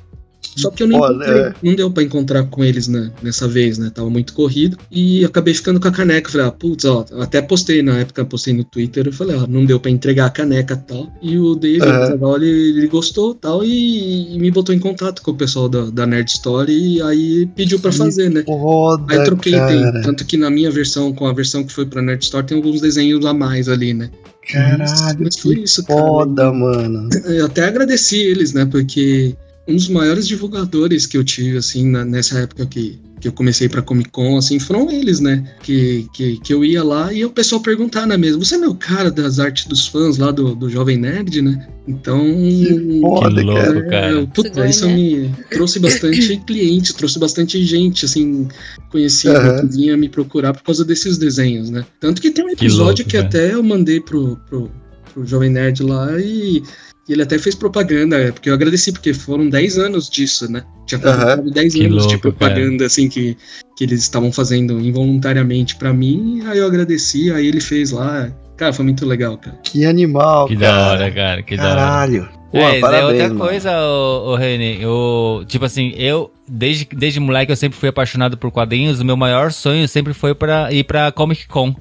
Só 0.56 0.70
que 0.70 0.82
eu 0.82 0.86
não, 0.88 0.98
Olha, 1.00 1.14
encontrei, 1.16 1.40
é. 1.42 1.54
não 1.62 1.74
deu 1.74 1.90
pra 1.90 2.02
encontrar 2.02 2.42
com 2.44 2.64
eles 2.64 2.88
né, 2.88 3.12
nessa 3.22 3.46
vez, 3.46 3.76
né? 3.78 3.90
Tava 3.94 4.08
muito 4.08 4.32
corrido. 4.32 4.78
E 4.90 5.24
acabei 5.24 5.52
ficando 5.52 5.78
com 5.78 5.86
a 5.88 5.92
caneca. 5.92 6.30
Falei, 6.30 6.46
ah, 6.46 6.50
putz, 6.50 6.84
ó, 6.86 7.04
até 7.20 7.42
postei 7.42 7.82
na 7.82 7.98
época, 7.98 8.24
postei 8.24 8.54
no 8.54 8.64
Twitter. 8.64 9.06
Eu 9.06 9.12
falei, 9.12 9.36
ó, 9.36 9.46
não 9.46 9.66
deu 9.66 9.78
pra 9.78 9.90
entregar 9.90 10.26
a 10.26 10.30
caneca 10.30 10.74
e 10.74 10.88
tal. 10.88 11.12
E 11.22 11.38
o 11.38 11.54
David, 11.54 11.84
Zagal, 11.84 12.36
ele, 12.36 12.78
ele 12.78 12.86
gostou 12.88 13.34
tal 13.34 13.62
e, 13.62 14.34
e 14.34 14.38
me 14.38 14.50
botou 14.50 14.74
em 14.74 14.78
contato 14.78 15.20
com 15.22 15.30
o 15.30 15.36
pessoal 15.36 15.68
da, 15.68 15.90
da 15.90 16.06
Nerd 16.06 16.30
Story. 16.30 16.72
E 16.96 17.02
aí 17.02 17.46
pediu 17.54 17.78
pra 17.78 17.92
fazer, 17.92 18.30
né? 18.30 18.42
Foda, 18.44 19.04
Aí 19.12 19.24
troquei, 19.24 19.52
cara. 19.52 19.92
tem. 19.92 20.02
Tanto 20.02 20.24
que 20.24 20.36
na 20.36 20.48
minha 20.50 20.70
versão, 20.70 21.12
com 21.12 21.26
a 21.26 21.32
versão 21.32 21.64
que 21.64 21.72
foi 21.72 21.84
pra 21.84 22.00
Nerd 22.00 22.22
Store, 22.24 22.46
tem 22.46 22.56
alguns 22.56 22.80
desenhos 22.80 23.24
a 23.26 23.34
mais 23.34 23.68
ali, 23.68 23.92
né? 23.92 24.10
Caralho, 24.50 25.24
Mas 25.24 25.36
foi 25.36 25.56
que 25.56 25.62
isso, 25.62 25.84
cara. 25.84 26.00
foda, 26.00 26.52
mano. 26.52 27.08
Eu 27.24 27.46
até 27.46 27.64
agradeci 27.64 28.16
eles, 28.16 28.52
né? 28.52 28.64
Porque 28.64 29.34
um 29.68 29.74
dos 29.74 29.88
maiores 29.88 30.26
divulgadores 30.28 31.06
que 31.06 31.16
eu 31.16 31.24
tive, 31.24 31.56
assim, 31.56 31.88
na- 31.88 32.04
nessa 32.04 32.38
época 32.38 32.64
que, 32.66 32.98
que 33.20 33.26
eu 33.26 33.32
comecei 33.32 33.68
pra 33.68 33.82
Comic 33.82 34.10
Con, 34.10 34.36
assim, 34.36 34.58
foram 34.60 34.90
eles, 34.90 35.18
né? 35.20 35.42
Que, 35.62 36.06
que, 36.12 36.38
que 36.38 36.52
eu 36.54 36.64
ia 36.64 36.84
lá 36.84 37.12
e 37.12 37.24
o 37.24 37.30
pessoal 37.30 37.60
perguntar 37.60 38.06
na 38.06 38.16
mesa: 38.16 38.38
Você 38.38 38.56
não 38.56 38.66
é 38.66 38.70
o 38.70 38.74
cara 38.74 39.10
das 39.10 39.40
artes 39.40 39.66
dos 39.66 39.88
fãs 39.88 40.18
lá 40.18 40.30
do, 40.30 40.54
do 40.54 40.68
Jovem 40.68 40.96
Nerd, 40.98 41.42
né? 41.42 41.66
Então. 41.88 42.20
Que 42.24 43.00
foda, 43.00 43.34
Que 43.40 43.42
louco, 43.42 43.62
cara. 43.62 43.88
cara. 43.88 44.20
É, 44.20 44.26
puta, 44.26 44.66
isso 44.68 44.88
me 44.88 45.30
trouxe 45.50 45.78
bastante 45.80 46.36
cliente, 46.46 46.94
trouxe 46.94 47.18
bastante 47.18 47.64
gente, 47.64 48.04
assim, 48.04 48.46
conhecida 48.90 49.38
Aham. 49.38 49.66
que 49.68 49.76
vinha 49.76 49.96
me 49.96 50.08
procurar 50.08 50.52
por 50.52 50.62
causa 50.62 50.84
desses 50.84 51.16
desenhos, 51.18 51.70
né? 51.70 51.84
Tanto 51.98 52.20
que 52.22 52.30
tem 52.30 52.44
um 52.44 52.48
Que 52.54 52.66
episódio 52.66 53.02
louco, 53.04 53.10
que, 53.10 53.16
até 53.16 53.52
eu 53.54 53.62
mandei 53.62 54.00
pro, 54.00 54.36
pro, 54.48 54.70
pro 55.12 55.26
Jovem 55.26 55.50
Nerd 55.50 55.82
lá 55.82 56.20
e, 56.20 56.62
e 57.08 57.12
ele 57.12 57.22
até 57.22 57.38
fez 57.38 57.54
propaganda, 57.54 58.16
é, 58.16 58.32
porque 58.32 58.48
eu 58.50 58.54
agradeci, 58.54 58.92
porque 58.92 59.14
foram 59.14 59.48
10 59.48 59.78
anos 59.78 60.10
disso, 60.10 60.50
né? 60.50 60.62
Tinha 60.86 61.00
Aham. 61.00 61.12
completado 61.18 61.50
10 61.50 61.74
Que 61.74 61.84
anos 61.86 62.02
de 62.02 62.08
louco, 62.14 62.20
propaganda, 62.20 62.86
assim, 62.86 63.08
que, 63.08 63.36
que 63.76 63.84
eles 63.84 64.00
estavam 64.00 64.32
fazendo 64.32 64.80
involuntariamente 64.80 65.76
pra 65.76 65.92
mim, 65.92 66.42
aí 66.46 66.58
eu 66.58 66.66
agradeci, 66.66 67.30
aí 67.30 67.46
ele 67.46 67.60
fez 67.60 67.90
lá. 67.90 68.30
Cara, 68.56 68.72
foi 68.72 68.84
muito 68.84 69.04
legal, 69.04 69.36
cara. 69.36 69.56
Que 69.62 69.84
animal, 69.84 70.46
Que 70.46 70.56
cara. 70.56 70.72
da 70.72 70.86
hora, 70.90 71.10
cara, 71.12 71.42
que 71.42 71.56
da 71.56 71.70
hora. 71.72 72.30
Pô, 72.56 72.62
é, 72.68 72.68
isso 72.68 72.76
é 72.76 72.80
parabéns, 72.80 73.04
outra 73.12 73.28
mano. 73.28 73.40
coisa, 73.40 73.80
o, 73.80 74.32
o 74.32 74.34
Reni. 74.36 74.80
Eu, 74.82 75.44
tipo 75.46 75.64
assim, 75.64 75.92
eu, 75.96 76.30
desde, 76.48 76.86
desde 76.92 77.20
moleque, 77.20 77.50
eu 77.52 77.56
sempre 77.56 77.78
fui 77.78 77.88
apaixonado 77.88 78.36
por 78.36 78.50
quadrinhos. 78.50 79.00
O 79.00 79.04
meu 79.04 79.16
maior 79.16 79.52
sonho 79.52 79.86
sempre 79.88 80.12
foi 80.14 80.34
para 80.34 80.72
ir 80.72 80.84
pra 80.84 81.10
Comic 81.12 81.46
Con. 81.48 81.74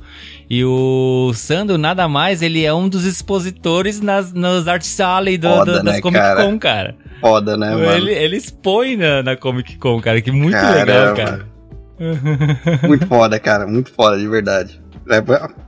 E 0.50 0.64
o 0.64 1.32
Sandro, 1.34 1.78
nada 1.78 2.08
mais, 2.08 2.42
ele 2.42 2.64
é 2.64 2.74
um 2.74 2.88
dos 2.88 3.06
expositores 3.06 4.00
nas, 4.02 4.32
nas 4.32 4.68
Art 4.68 4.86
Alley 5.00 5.38
do, 5.38 5.48
Foda, 5.50 5.80
do- 5.80 5.84
das 5.84 5.96
né, 5.96 6.02
Comic 6.02 6.20
cara? 6.22 6.44
Con, 6.44 6.60
cara. 6.60 6.96
Foda, 7.20 7.58
né, 7.58 7.72
mano? 7.72 7.92
ele, 7.92 8.12
ele 8.14 8.38
expõe 8.38 8.96
na, 8.98 9.24
na 9.24 9.36
Comic 9.36 9.78
Con, 9.78 10.00
cara, 10.02 10.22
que 10.22 10.32
muito 10.32 10.52
Caramba. 10.54 10.80
legal, 10.86 11.16
cara. 11.16 11.46
Muito 12.88 13.08
foda, 13.08 13.40
cara. 13.40 13.66
Muito 13.66 13.92
foda, 13.92 14.18
de 14.20 14.28
verdade. 14.28 14.80
É 15.10 15.22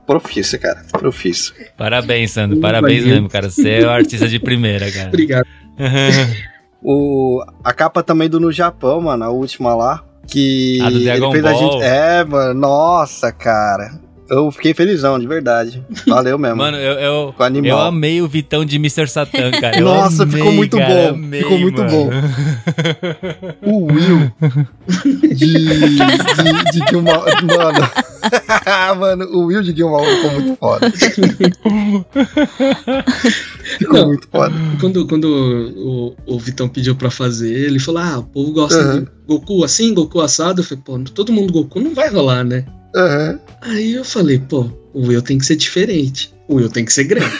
profício, 0.06 0.58
cara. 0.58 0.82
Profício. 0.90 1.54
Parabéns, 1.76 2.32
Sandro, 2.32 2.58
parabéns 2.60 3.00
valeu. 3.00 3.14
mesmo, 3.14 3.28
cara. 3.28 3.48
Você 3.50 3.70
é 3.82 3.86
um 3.86 3.90
artista 3.90 4.26
de 4.28 4.38
primeira, 4.38 4.90
cara. 4.90 5.08
Obrigado. 5.08 5.46
O, 6.80 7.42
a 7.64 7.72
capa 7.72 8.04
também 8.04 8.28
do 8.28 8.38
No 8.38 8.52
Japão, 8.52 9.00
mano, 9.00 9.24
a 9.24 9.30
última 9.30 9.74
lá. 9.74 10.04
Que 10.28 10.78
A 10.80 10.90
do 10.90 11.00
Dragon 11.02 11.32
ele 11.32 11.42
fez 11.42 11.44
a 11.44 11.50
Ball. 11.58 11.72
gente. 11.72 11.82
É, 11.82 12.24
mano, 12.24 12.54
nossa, 12.60 13.32
cara. 13.32 14.00
Eu 14.30 14.50
fiquei 14.50 14.74
felizão, 14.74 15.18
de 15.18 15.26
verdade. 15.26 15.82
Valeu 16.06 16.36
mesmo. 16.38 16.56
Mano, 16.56 16.76
eu, 16.76 16.92
eu, 16.98 17.34
eu 17.64 17.78
amei 17.78 18.20
o 18.20 18.28
Vitão 18.28 18.64
de 18.64 18.76
Mr. 18.76 19.08
Satan, 19.08 19.50
cara. 19.52 19.78
Eu 19.78 19.84
Nossa, 19.84 20.22
amei, 20.24 20.36
ficou 20.36 20.52
muito 20.52 20.76
cara, 20.76 20.94
bom. 20.94 21.08
amei, 21.14 21.42
Ficou 21.42 21.58
muito 21.58 21.80
mano. 21.82 21.90
bom. 21.90 22.10
O 23.62 23.84
Will 23.92 24.32
de, 25.34 25.34
de, 25.34 26.72
de 26.72 26.88
Gilmore. 26.90 27.24
Mano. 27.44 27.90
mano, 29.00 29.24
o 29.32 29.46
Will 29.46 29.62
de 29.62 29.74
Gilmore 29.74 30.06
ficou 30.06 30.32
muito 30.32 30.56
foda. 30.58 30.90
ficou 33.78 33.98
Não. 34.00 34.06
muito 34.08 34.28
foda. 34.30 34.54
Quando, 34.80 35.06
quando 35.06 35.24
o, 36.26 36.34
o 36.34 36.38
Vitão 36.38 36.68
pediu 36.68 36.94
pra 36.94 37.10
fazer, 37.10 37.52
ele 37.66 37.78
falou: 37.78 38.02
Ah, 38.02 38.18
o 38.18 38.24
povo 38.24 38.52
gosta 38.52 38.78
Uhum. 38.78 39.00
de 39.00 39.08
Goku 39.26 39.64
assim, 39.64 39.92
Goku 39.94 40.20
assado. 40.20 40.60
Eu 40.60 40.64
falei, 40.64 40.82
pô, 40.84 40.98
todo 41.14 41.32
mundo 41.32 41.52
Goku 41.52 41.80
não 41.80 41.94
vai 41.94 42.08
rolar, 42.10 42.44
né? 42.44 42.64
Aham. 42.94 43.38
Aí 43.60 43.92
eu 43.94 44.04
falei, 44.04 44.38
pô, 44.38 44.70
o 44.92 45.06
Will 45.06 45.22
tem 45.22 45.38
que 45.38 45.46
ser 45.46 45.56
diferente. 45.56 46.34
O 46.46 46.56
Will 46.56 46.70
tem 46.70 46.84
que 46.84 46.92
ser 46.92 47.04
grande. 47.04 47.30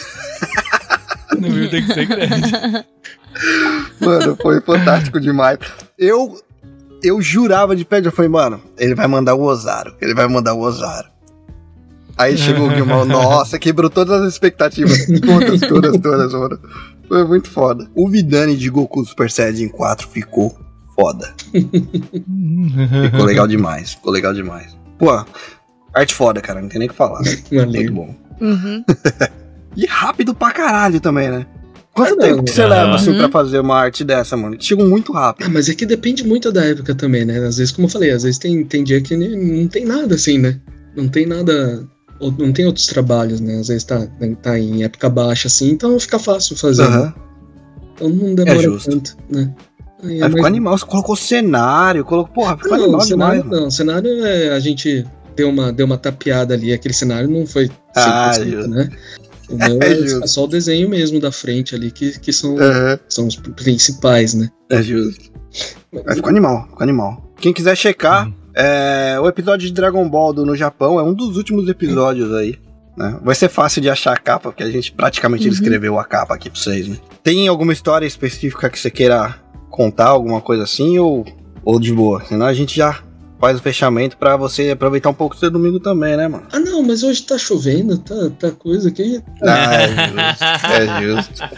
No 1.39 1.47
Will 1.55 1.71
tem 1.71 1.87
que 1.87 1.95
ser 1.95 2.05
grande. 2.07 2.51
Mano, 4.01 4.37
foi 4.43 4.61
fantástico 4.61 5.21
demais. 5.21 5.59
Eu, 5.97 6.41
eu 7.03 7.23
jurava 7.23 7.77
de 7.77 7.85
pé, 7.85 8.01
eu 8.05 8.11
falei, 8.11 8.29
mano, 8.29 8.61
ele 8.77 8.95
vai 8.95 9.07
mandar 9.07 9.37
o 9.37 9.43
Ozaru. 9.43 9.95
Ele 10.01 10.15
vai 10.15 10.27
mandar 10.27 10.55
o 10.55 10.61
Ozaru. 10.61 11.09
Aí 12.17 12.37
chegou 12.37 12.67
o 12.67 12.75
Gilmore, 12.75 13.07
nossa, 13.07 13.59
quebrou 13.59 13.89
todas 13.89 14.23
as 14.23 14.33
expectativas. 14.33 15.07
Todas, 15.25 15.61
todas, 15.61 16.01
todas, 16.01 16.33
mano. 16.33 16.59
Foi 17.07 17.25
muito 17.25 17.49
foda. 17.49 17.89
O 17.95 18.09
Vidani 18.09 18.57
de 18.57 18.69
Goku 18.69 19.05
Super 19.05 19.31
Saiyajin 19.31 19.69
4 19.69 20.09
ficou 20.09 20.59
foda. 20.97 21.33
Ficou 21.53 23.25
legal 23.25 23.47
demais. 23.47 23.93
Ficou 23.93 24.13
legal 24.13 24.35
demais. 24.35 24.77
Pô, 24.99 25.25
arte 25.95 26.15
foda, 26.15 26.41
cara. 26.41 26.61
Não 26.61 26.69
tem 26.69 26.79
nem 26.79 26.89
o 26.89 26.91
que 26.91 26.97
falar. 26.97 27.21
Muito 27.51 27.93
bom. 27.93 28.15
Uhum. 28.41 28.85
E 29.77 29.87
rápido 29.87 30.35
pra 30.35 30.51
caralho 30.51 30.99
também, 31.01 31.31
né? 31.31 31.47
Quanto 31.93 32.15
Ah, 32.15 32.17
tempo 32.23 32.43
que 32.43 32.51
você 32.51 32.67
leva, 32.67 32.97
assim, 32.97 33.11
Uhum. 33.13 33.19
pra 33.19 33.29
fazer 33.29 33.61
uma 33.61 33.77
arte 33.77 34.03
dessa, 34.03 34.37
mano? 34.37 34.57
Chegou 34.59 34.85
muito 34.89 35.13
rápido. 35.13 35.47
Ah, 35.47 35.51
mas 35.51 35.69
é 35.69 35.75
que 35.75 35.87
depende 35.87 36.27
muito 36.27 36.51
da 36.51 36.65
época 36.65 36.97
também, 36.97 37.25
né? 37.25 37.39
Às 37.47 37.59
vezes, 37.59 37.71
como 37.71 37.87
eu 37.87 37.91
falei, 37.93 38.11
às 38.11 38.25
vezes 38.25 38.39
tem, 38.39 38.65
tem 38.65 38.83
dia 38.83 39.01
que 39.01 39.17
não 39.17 39.69
tem 39.69 39.85
nada 39.85 40.17
assim, 40.17 40.37
né? 40.39 40.59
Não 40.97 41.07
tem 41.07 41.27
nada. 41.27 41.87
ou 42.19 42.33
Não 42.33 42.53
tem 42.53 42.67
outros 42.67 42.87
trabalhos, 42.89 43.41
né? 43.41 43.61
Às 43.61 43.69
vezes 43.69 43.85
tá, 43.85 44.05
tá 44.43 44.59
em 44.59 44.83
época 44.83 45.09
baixa 45.09 45.47
assim, 45.47 45.71
então 45.71 46.01
fica 46.01 46.19
fácil 46.19 46.57
fazer. 46.57 46.83
né? 46.83 46.89
Aham. 46.97 47.15
Então 47.95 48.09
não 48.09 48.35
demora 48.35 48.61
É 48.75 48.79
tanto, 48.79 49.17
né? 49.31 49.55
É 50.03 50.29
ficou 50.29 50.47
animal, 50.47 50.79
você 50.79 50.87
colocou 50.87 51.17
cenário, 51.17 52.05
colocou. 52.05 52.33
Porra, 52.33 52.57
ficou 52.57 52.77
Não, 52.77 52.85
animal 52.85 53.01
o 53.01 53.05
cenário, 53.05 53.43
demais. 53.43 53.61
não, 53.61 53.69
o 53.69 53.71
cenário 53.71 54.25
é 54.25 54.51
a 54.51 54.61
gente 54.61 55.05
deu 55.35 55.49
uma, 55.49 55.73
deu 55.73 55.87
uma 55.87 55.99
tapeada 55.99 56.55
ali, 56.55 56.73
aquele 56.73 56.95
cenário 56.95 57.29
não 57.29 57.47
foi 57.47 57.67
100%, 57.67 57.73
Ah, 57.97 58.33
né? 58.69 58.91
O 59.49 59.57
meu 59.57 59.79
É 59.83 59.93
é, 59.93 59.95
justo. 59.97 60.25
é 60.25 60.27
só 60.27 60.45
o 60.45 60.47
desenho 60.47 60.89
mesmo 60.89 61.19
da 61.21 61.33
frente 61.33 61.75
ali, 61.75 61.91
que, 61.91 62.19
que 62.19 62.33
são, 62.33 62.57
Aham, 62.59 62.99
são 63.09 63.27
os 63.27 63.37
principais, 63.37 64.35
né? 64.35 64.49
é 64.71 64.83
justo. 64.83 65.31
Mas 66.05 66.17
ficou 66.17 66.31
animal, 66.31 66.67
ficou 66.69 66.83
animal. 66.83 67.33
Quem 67.39 67.53
quiser 67.53 67.77
checar, 67.77 68.27
Uhum. 68.27 68.35
é, 68.55 69.19
o 69.21 69.27
episódio 69.27 69.67
de 69.67 69.73
Dragon 69.73 70.09
Ball 70.09 70.33
do 70.33 70.45
No 70.47 70.55
Japão 70.55 70.99
é 71.01 71.03
um 71.03 71.15
dos 71.15 71.37
últimos 71.37 71.69
episódios 71.69 72.33
aí. 72.35 72.57
Né? 72.97 73.17
Vai 73.23 73.35
ser 73.35 73.49
fácil 73.49 73.81
de 73.81 73.89
achar 73.89 74.13
a 74.13 74.17
capa, 74.19 74.51
porque 74.51 74.63
a 74.65 74.71
gente 74.71 74.91
praticamente 74.93 75.45
Uhum. 75.45 75.51
descreveu 75.51 75.99
a 75.99 76.05
capa 76.05 76.35
aqui 76.35 76.51
pra 76.51 76.61
vocês, 76.61 76.89
né? 76.89 76.97
Tem 77.23 77.47
alguma 77.49 77.73
história 77.73 78.05
específica 78.07 78.69
que 78.69 78.79
você 78.79 78.91
queira 78.91 79.37
contar, 79.71 80.09
alguma 80.09 80.41
coisa 80.41 80.65
assim, 80.65 80.99
ou, 80.99 81.25
ou 81.65 81.79
de 81.79 81.93
boa? 81.93 82.25
Senão 82.25 82.47
a 82.47 82.55
gente 82.55 82.77
já 82.77 83.03
faz 83.41 83.59
o 83.59 83.63
fechamento 83.63 84.17
pra 84.17 84.37
você 84.37 84.71
aproveitar 84.71 85.11
um 85.11 85.15
pouco 85.15 85.37
do 85.37 85.39
seu 85.39 85.51
domingo 85.51 85.79
também, 85.79 86.17
né, 86.17 86.27
mano? 86.27 86.45
Ah, 86.53 86.59
não, 86.59 86.83
mas 86.83 87.03
hoje 87.03 87.23
tá 87.23 87.39
chovendo, 87.39 87.97
tá, 87.99 88.15
tá 88.39 88.51
coisa 88.51 88.89
aqui. 88.89 89.23
Ah, 89.43 89.83
é 89.83 89.89
justo, 89.89 90.45
é 90.73 91.03
justo. 91.03 91.39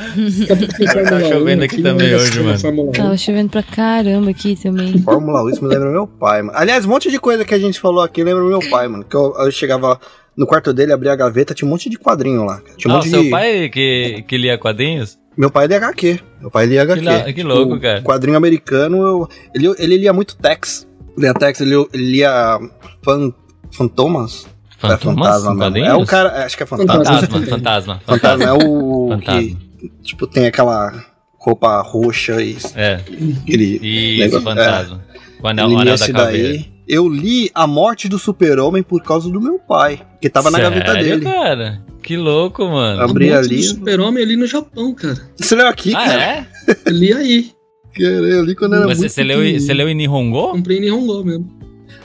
Tá 0.51 1.17
1 1.17 1.29
chovendo 1.31 1.65
aqui 1.65 1.83
também 1.83 2.09
né? 2.09 2.17
hoje, 2.17 2.41
mano. 2.41 2.59
Fórmula 2.59 2.89
1. 2.91 2.93
Tava 2.93 3.17
chovendo 3.17 3.49
pra 3.51 3.63
caramba 3.63 4.31
aqui 4.31 4.57
também. 4.57 4.99
Fórmula 4.99 5.43
1, 5.45 5.51
isso 5.51 5.65
me 5.65 5.71
lembra 5.71 5.91
meu 5.91 6.07
pai, 6.07 6.43
mano. 6.43 6.59
Aliás, 6.59 6.85
um 6.85 6.89
monte 6.89 7.11
de 7.11 7.19
coisa 7.19 7.45
que 7.45 7.55
a 7.55 7.59
gente 7.59 7.81
falou 7.81 8.03
aqui 8.03 8.23
lembra 8.23 8.45
meu 8.45 8.61
pai, 8.71 8.87
mano. 8.87 9.05
Que 9.05 9.17
eu, 9.17 9.35
eu 9.39 9.51
chegava 9.51 9.99
no 10.37 10.47
quarto 10.47 10.73
dele, 10.73 10.93
abria 10.93 11.13
a 11.13 11.17
gaveta, 11.17 11.55
tinha 11.55 11.67
um 11.67 11.71
monte 11.71 11.89
de 11.89 11.99
quadrinho 11.99 12.45
lá. 12.45 12.61
Tinha 12.77 12.93
um 12.93 12.97
Ah, 12.97 13.01
o 13.01 13.03
monte 13.03 13.11
seu 13.11 13.23
de... 13.23 13.31
pai 13.31 13.69
que, 13.69 14.25
que 14.29 14.37
lia 14.37 14.59
quadrinhos? 14.59 15.19
Meu 15.37 15.51
pai 15.51 15.67
lia 15.67 15.79
HQ. 15.79 16.21
Meu 16.41 16.51
pai 16.51 16.67
lia 16.67 16.83
HQ. 16.83 17.25
Que 17.25 17.33
que 17.35 17.43
louco, 17.43 17.75
O 17.75 17.81
cara. 17.81 18.03
Quadrinho 18.03 18.37
americano, 18.37 18.97
eu- 18.97 19.29
ele, 19.55 19.75
ele 19.79 19.97
lia 19.99 20.13
muito 20.13 20.37
Tex. 20.37 20.87
Lia 21.19 21.35
Tex, 21.35 21.61
ele, 21.61 21.75
ele 21.93 22.11
lia 22.13 22.59
fan, 23.05 23.33
Fantomas. 23.71 24.47
É 24.83 24.97
Fantomas? 24.97 25.43
mesmo. 25.45 25.57
Quadrinhos? 25.59 25.89
É 25.91 25.95
um 25.95 26.05
cara, 26.07 26.45
acho 26.47 26.57
que 26.57 26.63
é 26.63 26.67
fantasma. 26.67 27.05
Fantasma. 27.05 27.29
Fantasma, 27.29 27.47
fantasma. 27.51 28.01
Fantasma 28.07 28.45
é 28.45 28.53
o 28.53 29.09
Fantasma. 29.11 29.41
que, 29.43 29.57
tipo, 30.03 30.27
tem 30.27 30.47
aquela 30.47 31.05
roupa 31.39 31.81
roxa 31.83 32.41
e 32.43 32.57
É, 32.75 33.01
ele... 33.47 33.79
isso, 33.83 34.21
negócio- 34.21 34.43
fantasma. 34.43 35.05
O 35.43 35.49
anel, 35.49 35.67
Ele 35.67 35.75
o 35.75 35.77
lia 35.77 35.83
anel 35.83 35.99
da 35.99 36.05
esse 36.05 36.13
caveira. 36.13 36.49
daí. 36.49 36.71
Eu 36.89 37.09
li 37.09 37.51
A 37.55 37.67
Morte 37.67 38.09
do 38.09 38.19
Super-Homem 38.19 38.83
por 38.83 39.03
causa 39.03 39.31
do 39.31 39.41
meu 39.41 39.59
pai, 39.59 40.01
que 40.21 40.29
tava 40.29 40.51
na 40.51 40.59
gaveta 40.59 40.93
Sério, 40.93 41.21
dele. 41.21 41.25
cara? 41.25 41.83
Que 42.03 42.17
louco, 42.17 42.67
mano. 42.67 43.03
Abri 43.03 43.33
ali. 43.33 43.63
super-homem 43.63 44.23
ali 44.23 44.37
no 44.37 44.47
Japão, 44.47 44.95
cara. 44.95 45.17
Você 45.37 45.55
leu 45.55 45.67
aqui, 45.69 45.95
ah, 45.95 46.05
cara? 46.05 46.23
é? 46.23 46.47
Eu 46.87 46.93
li 46.93 47.13
aí. 47.13 47.51
Cara, 47.95 48.09
eu 48.11 48.45
li 48.45 48.55
quando 48.55 48.77
era 48.77 48.87
Você, 48.87 49.01
muito 49.01 49.13
você, 49.13 49.23
leu, 49.25 49.61
você 49.61 49.75
leu 49.75 49.89
em 49.89 49.95
Nihongo? 49.95 50.53
Comprei 50.53 50.79
em 50.79 50.83
Nihongo 50.83 51.25
mesmo. 51.25 51.49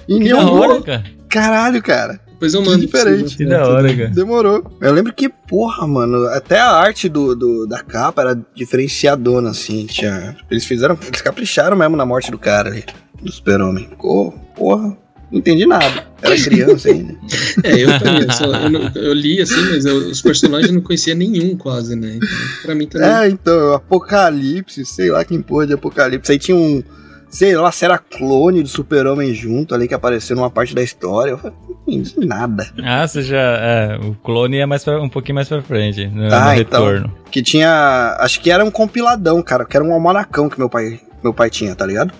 Em 0.09 0.19
Que 0.19 0.29
da 0.29 0.43
Nihongo? 0.43 0.57
hora, 0.57 0.81
cara. 0.81 1.03
Caralho, 1.29 1.81
cara. 1.81 2.19
Depois 2.31 2.53
eu 2.53 2.61
Que 2.63 2.69
mando. 2.69 2.87
pra 2.89 2.99
diferente. 3.03 3.29
você, 3.31 3.37
Que 3.37 3.45
né? 3.45 3.57
da 3.57 3.67
hora, 3.67 3.95
cara. 3.95 4.09
Demorou. 4.09 4.77
Eu 4.81 4.91
lembro 4.93 5.13
que, 5.13 5.29
porra, 5.29 5.87
mano, 5.87 6.27
até 6.27 6.59
a 6.59 6.69
arte 6.71 7.07
do, 7.07 7.33
do- 7.35 7.65
da 7.65 7.81
capa 7.81 8.21
era 8.23 8.45
diferenciadona, 8.53 9.51
assim. 9.51 9.85
Tinha, 9.85 10.35
eles 10.51 10.65
fizeram, 10.65 10.97
eles 11.07 11.21
capricharam 11.21 11.77
mesmo 11.77 11.95
na 11.95 12.05
morte 12.05 12.29
do 12.31 12.37
cara 12.37 12.69
ali, 12.69 12.83
do 13.21 13.31
super-homem. 13.31 13.87
Ficou, 13.89 14.31
porra, 14.55 14.97
não 15.35 15.39
entendi 15.41 15.65
nada. 15.65 16.05
Era 16.21 16.35
criança 16.35 16.89
ainda. 16.89 17.13
É, 17.63 17.83
eu 17.83 17.99
também. 17.99 18.21
eu 18.23 18.31
só- 18.31 18.45
eu, 18.45 18.69
não- 18.69 18.91
eu 18.95 19.13
li 19.13 19.41
assim, 19.41 19.61
mas 19.71 19.85
eu- 19.85 20.09
os 20.09 20.21
personagens 20.21 20.69
eu 20.69 20.75
não 20.75 20.81
conhecia 20.81 21.13
nenhum 21.15 21.55
quase, 21.55 21.95
né? 21.95 22.13
Então, 22.15 22.29
pra 22.63 22.75
mim 22.75 22.87
também. 22.87 23.07
É, 23.09 23.27
então, 23.29 23.73
Apocalipse, 23.73 24.85
sei 24.85 25.09
lá 25.11 25.23
quem 25.23 25.41
porra 25.41 25.67
de 25.67 25.73
Apocalipse. 25.73 26.31
Aí 26.31 26.37
tinha 26.39 26.55
um, 26.55 26.83
sei 27.29 27.55
lá, 27.55 27.71
se 27.71 27.85
era 27.85 27.97
clone 27.97 28.61
do 28.63 28.69
super-homem 28.69 29.33
junto 29.33 29.73
ali 29.75 29.87
que 29.87 29.93
apareceu 29.93 30.35
numa 30.35 30.49
parte 30.49 30.73
da 30.75 30.81
história. 30.83 31.31
Eu 31.31 31.37
falei, 31.37 31.55
entendi 31.87 32.25
nada. 32.25 32.67
Ah, 32.83 33.07
você 33.07 33.21
já. 33.21 33.37
É, 33.37 33.97
o 34.01 34.13
clone 34.15 34.57
é 34.57 34.65
mais 34.65 34.83
pra- 34.83 35.01
um 35.01 35.09
pouquinho 35.09 35.35
mais 35.35 35.47
pra 35.49 35.61
frente. 35.61 36.07
No, 36.07 36.25
Ah, 36.33 36.53
no 36.53 36.61
então. 36.61 36.85
retorno. 36.85 37.13
Que 37.31 37.41
tinha, 37.41 38.15
acho 38.19 38.39
que 38.41 38.51
era 38.51 38.63
um 38.63 38.71
compiladão, 38.71 39.41
cara, 39.41 39.65
que 39.65 39.75
era 39.75 39.85
um 39.85 39.91
almanacão 39.93 40.49
que 40.49 40.57
meu 40.59 40.69
pai, 40.69 40.99
meu 41.23 41.33
pai 41.33 41.49
tinha, 41.49 41.73
tá 41.75 41.85
ligado? 41.85 42.13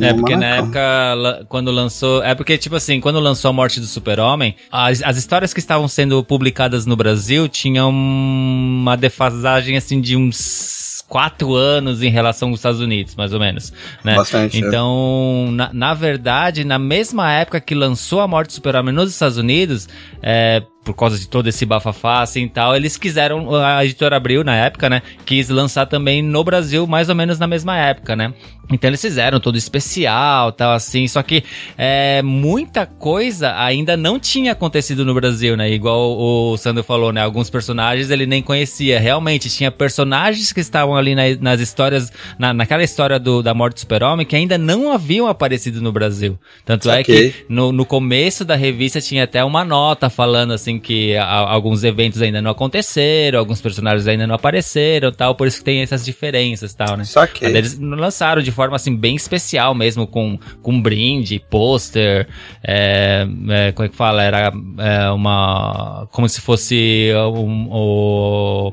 É, 0.00 0.12
um 0.12 0.16
porque 0.16 0.36
na 0.36 0.46
época, 0.56 1.44
quando 1.48 1.70
lançou. 1.70 2.22
É 2.22 2.34
porque, 2.34 2.56
tipo 2.56 2.76
assim, 2.76 3.00
quando 3.00 3.20
lançou 3.20 3.48
a 3.50 3.52
morte 3.52 3.78
do 3.80 3.86
Super-Homem, 3.86 4.56
as, 4.70 5.02
as 5.02 5.16
histórias 5.16 5.52
que 5.52 5.60
estavam 5.60 5.86
sendo 5.88 6.22
publicadas 6.24 6.86
no 6.86 6.96
Brasil 6.96 7.48
tinham 7.48 7.90
uma 7.90 8.96
defasagem, 8.96 9.76
assim, 9.76 10.00
de 10.00 10.16
uns 10.16 11.04
quatro 11.12 11.54
anos 11.54 12.02
em 12.02 12.08
relação 12.08 12.48
aos 12.48 12.60
Estados 12.60 12.80
Unidos, 12.80 13.14
mais 13.14 13.34
ou 13.34 13.40
menos. 13.40 13.70
Né? 14.02 14.14
Bastante. 14.14 14.56
é. 14.56 14.60
Então, 14.66 15.50
na, 15.52 15.70
na 15.70 15.92
verdade, 15.92 16.64
na 16.64 16.78
mesma 16.78 17.30
época 17.30 17.60
que 17.60 17.74
lançou 17.74 18.20
a 18.20 18.26
morte 18.26 18.48
do 18.48 18.54
Super-Homem 18.54 18.94
nos 18.94 19.10
Estados 19.10 19.36
Unidos, 19.36 19.90
é, 20.22 20.62
por 20.84 20.94
causa 20.94 21.18
de 21.18 21.28
todo 21.28 21.48
esse 21.48 21.64
bafafá 21.64 22.22
assim 22.22 22.44
e 22.44 22.48
tal, 22.48 22.74
eles 22.74 22.96
quiseram, 22.96 23.54
a 23.54 23.84
editora 23.84 24.16
Abril 24.16 24.42
na 24.42 24.56
época, 24.56 24.90
né, 24.90 25.02
quis 25.24 25.48
lançar 25.48 25.86
também 25.86 26.22
no 26.22 26.42
Brasil 26.42 26.86
mais 26.86 27.08
ou 27.08 27.14
menos 27.14 27.38
na 27.38 27.46
mesma 27.46 27.76
época, 27.76 28.16
né. 28.16 28.34
Então 28.70 28.88
eles 28.88 29.00
fizeram 29.02 29.38
todo 29.38 29.58
especial, 29.58 30.50
tal 30.52 30.72
assim, 30.72 31.06
só 31.06 31.22
que 31.22 31.44
é, 31.76 32.22
muita 32.22 32.86
coisa 32.86 33.54
ainda 33.58 33.96
não 33.96 34.18
tinha 34.18 34.52
acontecido 34.52 35.04
no 35.04 35.14
Brasil, 35.14 35.56
né, 35.56 35.70
igual 35.70 36.18
o 36.18 36.56
Sandro 36.56 36.82
falou, 36.82 37.12
né, 37.12 37.20
alguns 37.22 37.48
personagens 37.50 38.10
ele 38.10 38.26
nem 38.26 38.42
conhecia, 38.42 38.98
realmente, 38.98 39.48
tinha 39.50 39.70
personagens 39.70 40.52
que 40.52 40.60
estavam 40.60 40.96
ali 40.96 41.14
na- 41.14 41.36
nas 41.40 41.60
histórias, 41.60 42.12
na, 42.38 42.52
naquela 42.52 42.82
história 42.82 43.18
do, 43.18 43.42
da 43.42 43.52
morte 43.54 43.74
do 43.74 43.80
Super-Homem 43.80 44.26
que 44.26 44.34
ainda 44.36 44.56
não 44.58 44.92
haviam 44.92 45.26
aparecido 45.26 45.80
no 45.80 45.92
Brasil. 45.92 46.38
Tanto 46.64 46.90
é 46.90 46.98
Saquei. 46.98 47.30
que 47.32 47.44
no, 47.48 47.72
no 47.72 47.84
começo 47.84 48.44
da 48.44 48.56
revista 48.56 49.00
tinha 49.00 49.24
até 49.24 49.44
uma 49.44 49.64
nota 49.64 50.08
falando 50.08 50.52
assim 50.52 50.71
que 50.78 51.16
a- 51.16 51.24
alguns 51.24 51.84
eventos 51.84 52.20
ainda 52.22 52.40
não 52.42 52.50
aconteceram, 52.50 53.38
alguns 53.38 53.60
personagens 53.60 54.06
ainda 54.06 54.26
não 54.26 54.34
apareceram 54.34 55.10
tal, 55.12 55.34
por 55.34 55.46
isso 55.46 55.58
que 55.58 55.64
tem 55.64 55.80
essas 55.82 56.04
diferenças 56.04 56.74
tal, 56.74 56.96
né? 56.96 57.04
Saquei. 57.04 57.48
Mas 57.48 57.56
Eles 57.56 57.78
lançaram 57.78 58.42
de 58.42 58.50
forma 58.50 58.76
assim 58.76 58.94
bem 58.96 59.16
especial 59.16 59.74
mesmo, 59.74 60.06
com, 60.06 60.38
com 60.62 60.80
brinde, 60.80 61.42
pôster, 61.50 62.26
é, 62.62 63.26
é, 63.48 63.72
como 63.72 63.86
é 63.86 63.88
que 63.88 63.96
fala? 63.96 64.22
Era 64.22 64.52
é, 64.78 65.10
uma. 65.10 66.06
como 66.12 66.28
se 66.28 66.40
fosse 66.40 67.10
um, 67.34 67.68
o- 67.70 68.72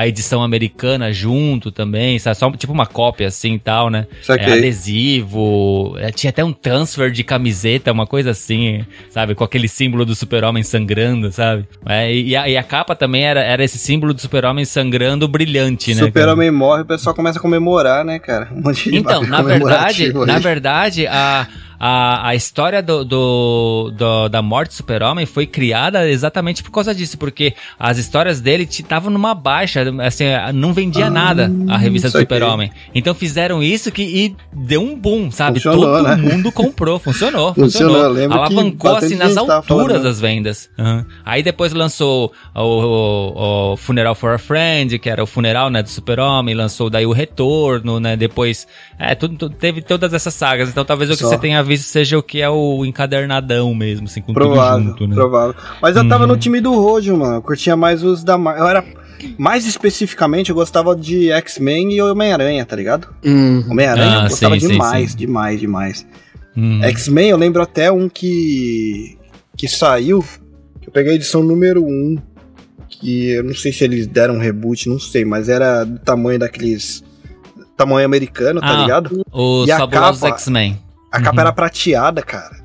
a 0.00 0.08
edição 0.08 0.42
americana 0.42 1.12
junto 1.12 1.70
também, 1.70 2.18
sabe? 2.18 2.34
Só 2.38 2.50
tipo 2.52 2.72
uma 2.72 2.86
cópia 2.86 3.28
assim 3.28 3.52
e 3.54 3.58
tal, 3.58 3.90
né? 3.90 4.06
É, 4.30 4.52
adesivo, 4.54 5.94
é, 5.98 6.10
tinha 6.10 6.30
até 6.30 6.42
um 6.42 6.54
transfer 6.54 7.10
de 7.10 7.22
camiseta, 7.22 7.92
uma 7.92 8.06
coisa 8.06 8.30
assim, 8.30 8.82
sabe? 9.10 9.34
Com 9.34 9.44
aquele 9.44 9.68
símbolo 9.68 10.06
do 10.06 10.14
super-homem 10.14 10.62
sangrando, 10.62 11.30
sabe? 11.30 11.66
É, 11.84 12.14
e, 12.14 12.34
a, 12.34 12.48
e 12.48 12.56
a 12.56 12.62
capa 12.62 12.96
também 12.96 13.24
era, 13.24 13.42
era 13.42 13.62
esse 13.62 13.76
símbolo 13.76 14.14
do 14.14 14.20
super-homem 14.22 14.64
sangrando 14.64 15.28
brilhante, 15.28 15.94
né? 15.94 16.04
Super-Homem 16.04 16.50
morre, 16.50 16.80
o 16.80 16.86
pessoal 16.86 17.14
começa 17.14 17.38
a 17.38 17.42
comemorar, 17.42 18.02
né, 18.02 18.18
cara? 18.18 18.48
Um 18.56 18.62
monte 18.62 18.90
de 18.90 18.96
Então, 18.96 19.22
na 19.22 19.42
verdade, 19.42 20.12
na 20.14 20.38
verdade, 20.38 21.06
a, 21.08 21.46
a, 21.82 22.28
a 22.28 22.34
história 22.34 22.82
do, 22.82 23.04
do- 23.06 23.90
do- 23.96 24.28
da 24.28 24.42
morte 24.42 24.68
do 24.68 24.74
super-homem 24.74 25.24
foi 25.24 25.46
criada 25.46 26.06
exatamente 26.08 26.62
por 26.62 26.70
causa 26.70 26.94
disso, 26.94 27.16
porque 27.16 27.54
as 27.78 27.96
histórias 27.96 28.38
dele 28.40 28.64
estavam 28.70 29.10
numa 29.10 29.34
baixa, 29.34 29.82
assim, 30.04 30.24
não 30.54 30.74
vendia 30.74 31.08
nada 31.08 31.50
a 31.68 31.78
revista 31.78 32.10
do 32.10 32.18
super-homem. 32.18 32.70
Então 32.94 33.14
fizeram 33.14 33.62
isso 33.62 33.90
que, 33.90 34.02
e 34.02 34.36
deu 34.52 34.82
um 34.82 34.94
boom, 34.94 35.30
sabe? 35.30 35.58
Funcionou, 35.60 35.96
Todo 35.96 36.02
né? 36.02 36.16
mundo 36.16 36.52
comprou, 36.52 36.98
funcionou, 36.98 37.54
Funcionou, 37.54 37.94
funcionou. 38.04 38.32
Alavancou 38.36 38.96
assim 38.96 39.16
nas 39.16 39.36
alturas 39.36 40.02
das 40.02 40.20
vendas. 40.20 40.68
Aham. 40.78 41.06
Aí 41.24 41.42
depois 41.42 41.72
lançou 41.72 42.30
o, 42.54 42.60
o- 42.60 43.72
o 43.72 43.76
Funeral 43.78 44.14
for 44.14 44.34
a 44.34 44.38
Friend, 44.38 44.98
que 44.98 45.08
era 45.08 45.22
o 45.22 45.26
funeral, 45.26 45.70
né, 45.70 45.82
do 45.82 45.88
super-homem, 45.88 46.54
lançou 46.54 46.90
daí 46.90 47.06
o 47.06 47.12
Retorno, 47.12 47.98
né, 47.98 48.16
depois... 48.16 48.66
É, 48.98 49.14
tudo, 49.14 49.36
tudo- 49.36 49.54
teve 49.56 49.80
todas 49.80 50.12
essas 50.12 50.34
sagas, 50.34 50.68
então 50.68 50.84
talvez 50.84 51.08
o 51.10 51.14
que 51.14 51.20
Só. 51.22 51.28
você 51.30 51.38
tenha 51.38 51.62
visto 51.76 51.84
seja 51.88 52.18
o 52.18 52.22
que 52.22 52.40
é 52.40 52.48
o 52.50 52.84
encadernadão 52.84 53.74
mesmo, 53.74 54.06
assim, 54.06 54.20
com 54.20 54.32
Provável, 54.34 54.88
tudo 54.88 54.98
junto, 55.00 55.06
né? 55.08 55.14
provável. 55.14 55.54
Mas 55.80 55.96
eu 55.96 56.06
tava 56.08 56.24
Uhum. 56.24 56.30
no 56.30 56.36
time 56.36 56.60
do 56.60 56.74
Rojo, 56.74 57.16
mano. 57.16 57.36
Eu 57.36 57.42
curtia 57.42 57.76
mais 57.76 58.02
os 58.02 58.22
da 58.24 58.36
Marvel. 58.36 58.64
Eu 58.64 58.68
era. 58.70 58.84
Mais 59.38 59.66
especificamente, 59.66 60.48
eu 60.48 60.54
gostava 60.56 60.96
de 60.96 61.30
X-Men 61.30 61.92
e 61.92 62.00
Homem-Aranha, 62.00 62.64
tá 62.64 62.74
ligado? 62.74 63.08
Hum, 63.24 63.62
Homem-Aranha 63.70 64.20
Ah, 64.20 64.24
eu 64.24 64.30
gostava 64.30 64.54
sim, 64.54 64.60
sim, 64.60 64.68
demais, 64.72 65.10
sim. 65.10 65.16
demais, 65.18 65.60
demais. 65.60 66.06
Uhum. 66.56 66.82
X-Men, 66.84 67.28
eu 67.30 67.36
lembro 67.36 67.60
até 67.62 67.92
um 67.92 68.08
que. 68.08 69.18
que 69.56 69.68
saiu. 69.68 70.24
Que 70.80 70.88
eu 70.88 70.92
peguei 70.92 71.12
a 71.12 71.14
edição 71.16 71.42
número 71.42 71.84
1. 71.84 72.16
Que 72.88 73.28
eu 73.30 73.44
não 73.44 73.54
sei 73.54 73.72
se 73.72 73.84
eles 73.84 74.06
deram 74.06 74.34
um 74.34 74.38
reboot, 74.40 74.88
não 74.88 74.98
sei, 74.98 75.24
mas 75.24 75.48
era 75.48 75.84
do 75.84 75.98
tamanho 75.98 76.38
daqueles. 76.38 77.04
Tamanho 77.76 78.04
americano, 78.04 78.60
tá 78.60 78.78
Ah, 78.78 78.82
ligado? 78.82 79.22
Os 79.32 79.66
E 79.68 79.72
a 79.72 79.78
Fabulosos 79.78 80.20
capa? 80.20 80.34
X-Men. 80.34 80.78
A 81.10 81.20
capa 81.20 81.36
Uhum. 81.36 81.40
era 81.40 81.52
prateada, 81.52 82.22
cara. 82.22 82.60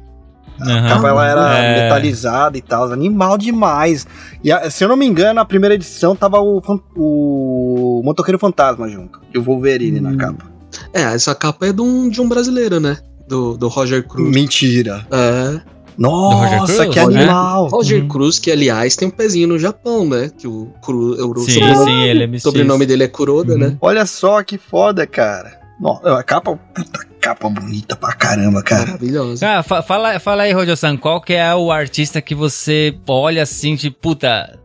A 0.59 0.63
Aham. 0.72 0.88
capa 0.89 1.07
ela 1.09 1.27
era 1.27 1.57
É. 1.59 1.84
metalizada 1.84 2.57
e 2.57 2.61
tal, 2.61 2.91
animal 2.91 3.38
demais. 3.38 4.07
E 4.43 4.51
a- 4.51 4.69
se 4.69 4.84
eu 4.84 4.88
não 4.88 4.95
me 4.95 5.05
engano, 5.05 5.39
a 5.41 5.45
primeira 5.45 5.76
edição 5.76 6.15
tava 6.15 6.39
o, 6.39 6.61
o 6.95 8.01
Motoqueiro 8.03 8.39
Fantasma 8.39 8.88
junto. 8.88 9.19
E 9.34 9.38
o 9.38 9.43
Wolverine 9.43 9.99
na 9.99 10.15
capa. 10.15 10.45
É, 10.93 11.01
essa 11.01 11.34
capa 11.35 11.67
é 11.67 11.73
de 11.73 11.81
um, 11.81 12.07
de 12.09 12.22
um 12.22 12.27
brasileiro, 12.30 12.80
né? 12.80 12.97
Do, 13.27 13.57
do 13.57 13.67
Roger 13.67 14.05
Cruz. 14.07 14.34
Mentira. 14.34 15.05
É. 15.11 15.59
Nossa, 15.97 16.84
Cruz, 16.85 16.89
que 16.93 17.05
né? 17.07 17.22
animal. 17.22 17.67
Roger 17.67 18.01
Uhum. 18.01 18.07
Cruz, 18.07 18.38
que 18.39 18.51
aliás 18.51 18.95
tem 18.95 19.07
um 19.07 19.11
pezinho 19.11 19.47
no 19.47 19.57
Japão, 19.57 20.05
né? 20.07 20.30
Que 20.38 20.47
o, 20.47 20.69
Cru, 20.84 21.13
o 21.34 21.38
Sim, 21.39 21.53
sobrenome, 21.53 21.85
sim, 21.91 22.03
ele 22.03 22.23
é 22.23 22.27
o 22.27 22.39
sobrenome 22.39 22.85
dele 22.85 23.03
é 23.03 23.07
Kuroda, 23.07 23.53
Uhum. 23.53 23.59
né? 23.59 23.77
Olha 23.81 24.05
só 24.05 24.43
que 24.43 24.57
foda, 24.57 25.07
cara. 25.07 25.59
Nossa, 25.80 26.18
a 26.19 26.23
capa, 26.23 26.56
puta 26.73 27.06
capa 27.19 27.49
bonita 27.49 27.95
pra 27.95 28.14
caramba, 28.14 28.61
cara. 28.64 28.85
Maravilhosa. 28.85 29.45
Ah, 29.60 29.64
fa- 29.64 29.81
fala, 29.81 30.19
fala 30.19 30.43
aí, 30.43 30.52
Rojo-san, 30.53 30.95
qual 30.95 31.19
que 31.19 31.34
é 31.34 31.53
o 31.56 31.72
artista 31.72 32.22
que 32.22 32.34
você 32.35 32.95
olha 33.07 33.43
assim, 33.43 33.76
tipo, 33.76 33.97
puta, 33.99 34.57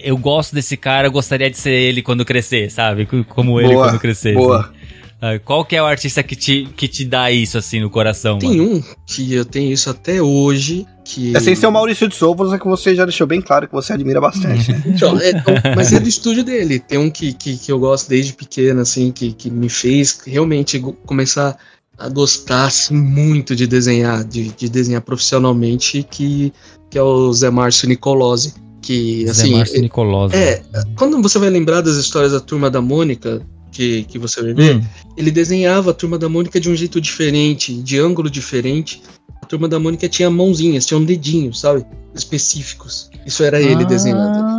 eu 0.00 0.16
gosto 0.16 0.54
desse 0.54 0.76
cara, 0.76 1.06
eu 1.08 1.12
gostaria 1.12 1.50
de 1.50 1.58
ser 1.58 1.70
ele 1.72 2.02
quando 2.02 2.24
crescer, 2.24 2.70
sabe? 2.70 3.06
Co- 3.06 3.24
Como 3.24 3.60
ele 3.60 3.72
Boa, 3.74 3.88
quando 3.88 4.00
crescer. 4.00 4.34
Boa. 4.34 4.60
assim. 4.60 4.77
Ah, 5.20 5.38
Qual 5.44 5.64
que 5.64 5.74
é 5.74 5.82
o 5.82 5.86
artista 5.86 6.22
que 6.22 6.36
te, 6.36 6.68
que 6.76 6.86
te 6.86 7.04
dá 7.04 7.30
isso, 7.30 7.58
assim, 7.58 7.80
no 7.80 7.90
coração? 7.90 8.38
Tem 8.38 8.56
mano? 8.56 8.76
um 8.76 8.82
que 9.04 9.34
eu 9.34 9.44
tenho 9.44 9.72
isso 9.72 9.90
até 9.90 10.22
hoje, 10.22 10.86
que... 11.04 11.36
É 11.36 11.40
sem 11.40 11.56
ser 11.56 11.66
o 11.66 11.72
Maurício 11.72 12.06
de 12.06 12.14
Souza, 12.14 12.58
que 12.58 12.66
você 12.66 12.94
já 12.94 13.04
deixou 13.04 13.26
bem 13.26 13.40
claro 13.40 13.66
que 13.66 13.74
você 13.74 13.92
admira 13.92 14.20
bastante, 14.20 14.72
né? 14.72 14.82
Então, 14.86 15.18
é, 15.18 15.30
então, 15.30 15.54
mas 15.74 15.92
é 15.92 15.98
do 15.98 16.08
estúdio 16.08 16.44
dele. 16.44 16.78
Tem 16.78 16.98
um 16.98 17.10
que, 17.10 17.32
que, 17.32 17.56
que 17.56 17.72
eu 17.72 17.78
gosto 17.80 18.08
desde 18.08 18.32
pequeno, 18.32 18.80
assim, 18.80 19.10
que, 19.10 19.32
que 19.32 19.50
me 19.50 19.68
fez 19.68 20.20
realmente 20.24 20.78
começar 21.04 21.56
a 21.98 22.08
gostar 22.08 22.66
assim, 22.66 22.94
muito 22.94 23.56
de 23.56 23.66
desenhar, 23.66 24.22
de, 24.22 24.50
de 24.50 24.68
desenhar 24.68 25.02
profissionalmente, 25.02 26.06
que, 26.08 26.52
que 26.88 26.96
é 26.96 27.02
o 27.02 27.32
Zé 27.32 27.50
Márcio 27.50 27.88
Nicolosi. 27.88 28.54
Que, 28.80 29.24
Zé 29.26 29.30
assim, 29.32 29.52
Márcio 29.56 29.80
Nicolosi. 29.82 30.36
é, 30.36 30.62
quando 30.96 31.20
você 31.20 31.40
vai 31.40 31.50
lembrar 31.50 31.80
das 31.80 31.96
histórias 31.96 32.30
da 32.30 32.38
Turma 32.38 32.70
da 32.70 32.80
Mônica, 32.80 33.44
que, 33.70 34.04
que 34.04 34.18
você 34.18 34.42
vai 34.42 34.54
ver, 34.54 34.76
Hum, 34.76 34.84
ele 35.16 35.30
desenhava 35.30 35.90
a 35.90 35.94
Turma 35.94 36.18
da 36.18 36.28
Mônica 36.28 36.60
de 36.60 36.70
um 36.70 36.74
jeito 36.74 37.00
diferente, 37.00 37.74
de 37.82 37.98
ângulo 37.98 38.30
diferente. 38.30 39.02
A 39.42 39.46
Turma 39.46 39.68
da 39.68 39.78
Mônica 39.78 40.08
tinha 40.08 40.30
mãozinhas, 40.30 40.86
tinha 40.86 40.98
um 40.98 41.04
dedinho, 41.04 41.54
sabe? 41.54 41.84
Específicos. 42.14 43.10
Isso 43.26 43.42
era 43.42 43.60
ele 43.60 43.84
Ah, 43.84 43.86
desenhando, 43.86 44.57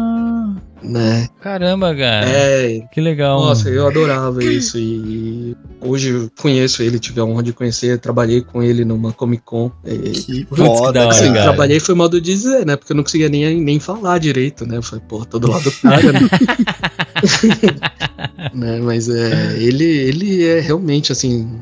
né? 0.82 1.28
Caramba, 1.42 1.96
cara. 1.96 2.26
É, 2.30 2.82
Que 2.92 3.02
legal. 3.02 3.40
nossa, 3.40 3.70
eu 3.70 3.88
adorava 3.88 4.44
isso 4.44 4.78
e 4.78 5.56
hoje 5.82 6.10
eu 6.10 6.32
conheço 6.40 6.82
ele, 6.82 7.00
tive 7.00 7.20
a 7.20 7.26
honra 7.26 7.44
de 7.44 7.54
conhecer, 7.54 8.00
trabalhei 8.00 8.42
com 8.42 8.62
ele 8.64 8.86
numa 8.86 9.12
Comic 9.12 9.44
Con. 9.44 9.72
É, 9.84 9.96
Que 9.96 10.46
Putz, 10.46 10.62
que 10.62 10.68
foda, 10.68 10.92
da 10.92 11.02
hora, 11.08 11.10
assim, 11.10 11.32
trabalhei 11.34 11.80
foi 11.80 11.96
modo 11.96 12.20
de 12.22 12.32
dizer, 12.32 12.66
né? 12.66 12.76
Porque 12.76 12.94
eu 12.94 12.96
não 12.96 13.04
conseguia 13.04 13.30
nem, 13.30 13.60
nem 13.62 13.80
falar 13.80 14.18
direito, 14.20 14.66
né? 14.66 14.82
Falei, 14.82 15.04
pô, 15.08 15.26
tô 15.26 15.40
do 15.40 15.50
lado 15.50 15.64
do 15.64 15.72
cara, 15.72 16.12
né? 16.12 16.20
Né, 18.54 18.80
Mas 18.80 19.10
é, 19.10 19.58
ele, 19.58 19.84
ele 19.84 20.46
é 20.46 20.60
realmente, 20.60 21.12
assim, 21.12 21.60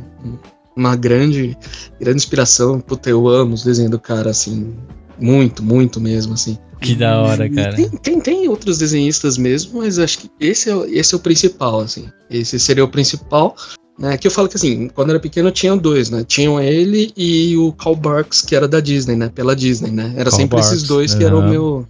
uma 0.75 0.95
grande, 0.95 1.57
grande 1.99 2.17
inspiração. 2.17 2.79
Puta, 2.79 3.09
eu 3.09 3.27
amo 3.27 3.53
os 3.53 3.63
desenhos 3.63 3.91
do 3.91 3.99
cara, 3.99 4.29
assim, 4.29 4.75
muito, 5.19 5.63
muito 5.63 5.99
mesmo, 5.99 6.33
assim. 6.33 6.57
Que 6.81 6.95
da 6.95 7.21
hora, 7.21 7.45
E 7.45 7.49
cara. 7.49 7.75
Tem, 7.75 7.89
tem, 7.89 8.19
tem 8.21 8.47
outros 8.49 8.77
desenhistas 8.77 9.37
mesmo, 9.37 9.79
mas 9.79 9.97
acho 9.99 10.19
que 10.19 10.29
esse 10.39 10.69
é, 10.69 10.75
o- 10.75 10.85
esse 10.85 11.13
é 11.13 11.17
o 11.17 11.19
principal, 11.19 11.79
assim. 11.81 12.07
Esse 12.29 12.59
seria 12.59 12.83
o 12.83 12.87
principal. 12.87 13.55
Né, 13.99 14.15
que 14.15 14.27
eu 14.27 14.31
falo 14.31 14.47
que 14.47 14.55
assim, 14.55 14.87
quando 14.89 15.07
eu 15.09 15.13
era 15.15 15.19
pequeno 15.19 15.49
tinha 15.49 15.75
dois, 15.75 16.11
né? 16.11 16.23
Tinham 16.23 16.61
ele 16.61 17.11
e 17.17 17.57
o 17.57 17.71
Carl 17.73 17.95
Barks, 17.95 18.43
que 18.43 18.55
era 18.55 18.67
da 18.67 18.79
Disney, 18.79 19.15
né? 19.15 19.31
Pela 19.33 19.55
Disney, 19.55 19.89
né? 19.89 20.13
Era 20.15 20.25
Carl 20.29 20.35
sempre 20.41 20.59
esses 20.59 20.71
Barks, 20.73 20.87
dois 20.87 21.15
que 21.15 21.23
eram 21.23 21.39
o 21.39 21.49
meu. 21.49 21.87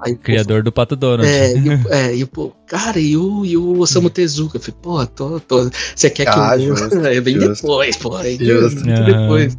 Aí, 0.00 0.14
pô, 0.16 0.20
Criador 0.22 0.64
do 0.64 0.72
Pato 0.72 0.96
Donald. 0.96 1.28
é, 1.30 1.56
e 1.56 1.68
o, 1.68 1.72
é, 1.94 2.16
e 2.16 2.22
o, 2.24 2.26
pô, 2.26 2.52
cara, 2.66 2.98
e 2.98 3.16
o, 3.16 3.44
e 3.46 3.56
o 3.56 3.78
Osamu 3.78 4.10
Tezuka? 4.10 4.56
Eu 4.56 4.60
falei, 4.60 4.76
pô, 4.82 5.06
tô, 5.06 5.38
tô, 5.38 5.70
você 5.94 6.10
quer 6.10 6.24
que 6.24 6.32
Ah, 6.36 6.56
eu... 6.58 6.76
justo, 6.76 6.98
é, 7.06 7.20
vem 7.20 7.34
justo. 7.38 7.62
depois, 7.62 7.96
pô, 7.96 8.16
aí 8.16 8.36
Justo. 8.36 8.84
muito 8.84 9.04
depois. 9.04 9.56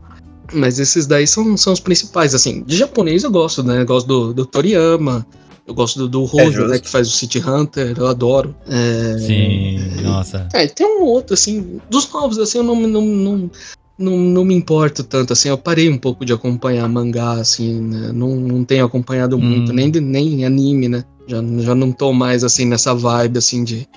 Mas 0.54 0.80
esses 0.80 1.06
daí 1.06 1.28
são, 1.28 1.56
são 1.58 1.74
os 1.74 1.80
principais, 1.80 2.34
assim. 2.34 2.64
De 2.64 2.76
japonês 2.76 3.24
eu 3.24 3.32
gosto, 3.32 3.64
né? 3.64 3.82
Eu 3.82 3.86
gosto 3.86 4.08
do, 4.08 4.34
do 4.34 4.46
Toriyama, 4.46 5.26
eu 5.68 5.74
gosto 5.74 6.00
do, 6.00 6.08
do 6.08 6.24
Hojo, 6.24 6.52
justo. 6.52 6.68
né? 6.68 6.80
Que 6.80 6.90
faz 6.90 7.08
o 7.08 7.12
City 7.12 7.40
Hunter, 7.40 7.94
eu 7.98 8.08
adoro. 8.08 8.56
É, 8.68 9.18
Sim, 9.20 10.02
nossa. 10.02 10.48
é, 10.54 10.66
tem 10.68 10.86
um 10.88 11.04
outro, 11.04 11.36
assim, 11.36 11.80
dos 11.90 12.12
novos, 12.12 12.40
assim, 12.40 12.58
eu 12.58 12.64
não, 12.64 12.76
não, 12.76 13.02
não, 13.02 13.52
não, 14.00 14.18
não 14.18 14.46
me 14.46 14.56
importo 14.56 15.04
tanto, 15.04 15.34
assim, 15.34 15.50
eu 15.50 15.58
parei 15.58 15.90
um 15.90 15.98
pouco 15.98 16.26
de 16.26 16.34
acompanhar 16.34 16.88
mangá, 16.90 17.34
assim, 17.34 17.82
né, 17.82 18.12
não, 18.14 18.36
não 18.36 18.64
tenho 18.64 18.86
acompanhado 18.86 19.38
Hum. 19.38 19.42
muito, 19.42 19.74
nem, 19.74 19.92
nem 19.92 20.46
anime, 20.46 20.88
né, 20.90 21.04
já, 21.28 21.38
já 21.60 21.76
não 21.76 21.92
tô 21.92 22.12
mais, 22.14 22.44
assim, 22.44 22.66
nessa 22.66 22.96
vibe, 22.96 23.38
assim, 23.38 23.64
de... 23.64 23.88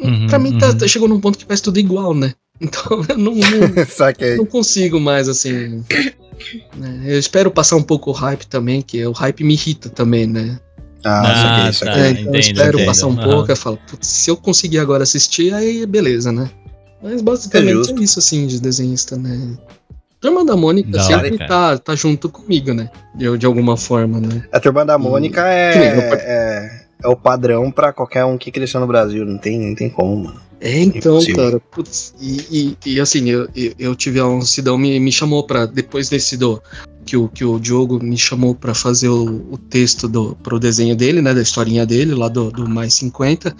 Uhum, 0.00 0.26
pra 0.26 0.38
mim, 0.38 0.52
tá, 0.52 0.68
uhum. 0.68 0.78
tá- 0.78 0.86
chegou 0.88 1.08
num 1.08 1.20
ponto 1.20 1.36
que 1.38 1.44
parece 1.44 1.62
tudo 1.62 1.78
igual, 1.78 2.14
né, 2.14 2.32
então 2.60 3.02
eu 3.08 3.18
não, 3.18 3.34
não, 3.34 3.84
Saquei. 3.88 4.36
não 4.36 4.46
consigo 4.46 4.98
mais, 5.00 5.28
assim... 5.28 5.84
né, 6.76 7.02
Eu 7.06 7.18
espero 7.18 7.50
passar 7.50 7.76
um 7.76 7.82
pouco 7.82 8.10
o 8.10 8.14
hype 8.14 8.46
também, 8.46 8.82
que 8.82 9.04
o 9.06 9.12
hype 9.12 9.44
me 9.44 9.54
irrita 9.54 9.88
também, 9.88 10.26
né? 10.26 10.58
Ah, 11.04 11.30
Ah, 11.30 11.34
saquei, 11.34 11.72
saquei. 11.72 12.02
tá. 12.02 12.06
É, 12.06 12.10
então 12.10 12.22
eu 12.22 12.28
entendo, 12.28 12.40
espero 12.40 12.68
entendo. 12.78 12.86
passar 12.86 13.06
um 13.06 13.12
Aham. 13.12 13.22
pouco, 13.30 13.52
eu 13.52 13.56
falo, 13.56 13.78
putz, 13.88 14.06
se 14.08 14.30
eu 14.30 14.36
conseguir 14.36 14.78
agora 14.78 15.02
assistir, 15.04 15.54
aí 15.54 15.86
beleza, 15.86 16.32
né? 16.32 16.50
Mas 17.02 17.22
basicamente 17.22 17.90
É 17.92 17.94
é, 17.94 18.02
isso, 18.02 18.18
assim, 18.18 18.46
de 18.46 18.60
desenhista, 18.60 19.16
né? 19.16 19.56
Turma 20.20 20.44
da 20.44 20.56
Mônica 20.56 20.90
Da 20.90 21.04
hora, 21.04 21.20
sempre 21.22 21.38
cara. 21.38 21.48
tá, 21.48 21.78
tá 21.78 21.94
junto 21.94 22.28
comigo, 22.28 22.72
né? 22.72 22.90
De, 23.14 23.36
de 23.38 23.46
alguma 23.46 23.76
forma, 23.76 24.18
né? 24.18 24.42
A 24.50 24.58
turma 24.58 24.84
da 24.84 24.98
Mônica 24.98 25.40
eu- 25.42 25.46
é, 25.46 26.14
é, 26.14 26.80
é 27.04 27.08
o 27.08 27.14
padrão 27.14 27.70
pra 27.70 27.92
qualquer 27.92 28.24
um 28.24 28.36
que 28.38 28.50
cresceu 28.50 28.80
no 28.80 28.86
Brasil. 28.86 29.24
Não 29.24 29.36
tem, 29.38 29.58
não 29.60 29.74
tem 29.76 29.88
como, 29.90 30.16
mano. 30.24 30.40
É, 30.60 30.80
então, 30.82 31.16
Impossível. 31.16 31.36
cara, 31.36 31.60
putz, 31.60 32.14
e, 32.20 32.76
e, 32.84 32.94
e 32.94 33.00
assim, 33.00 33.28
eu, 33.28 33.46
eu, 33.78 33.94
tive 33.94 34.18
a 34.18 34.26
o 34.26 34.40
Sidão 34.42 34.78
me, 34.78 34.98
me 34.98 35.12
chamou 35.12 35.44
pra, 35.44 35.66
depois 35.66 36.08
desse 36.08 36.36
do, 36.36 36.62
que 37.04 37.16
o, 37.16 37.28
que 37.28 37.44
o 37.44 37.58
Diogo 37.58 38.02
me 38.02 38.16
chamou 38.16 38.54
pra 38.54 38.74
fazer 38.74 39.08
o, 39.08 39.46
o 39.50 39.58
texto 39.58 40.08
do, 40.08 40.34
pro 40.42 40.58
desenho 40.58 40.96
dele, 40.96 41.20
né, 41.20 41.34
da 41.34 41.42
historinha 41.42 41.84
dele, 41.84 42.14
lá 42.14 42.28
do, 42.28 42.50
do 42.50 42.68
Mais 42.68 42.94
50, 42.94 43.54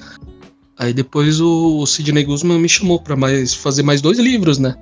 aí 0.78 0.94
depois 0.94 1.40
o, 1.40 1.78
o 1.78 1.86
Sidney 1.86 2.24
Guzman 2.24 2.58
me 2.58 2.68
chamou 2.68 2.98
pra 2.98 3.14
mais, 3.14 3.52
fazer 3.54 3.82
mais 3.82 4.00
dois 4.00 4.18
livros, 4.18 4.58
né, 4.58 4.74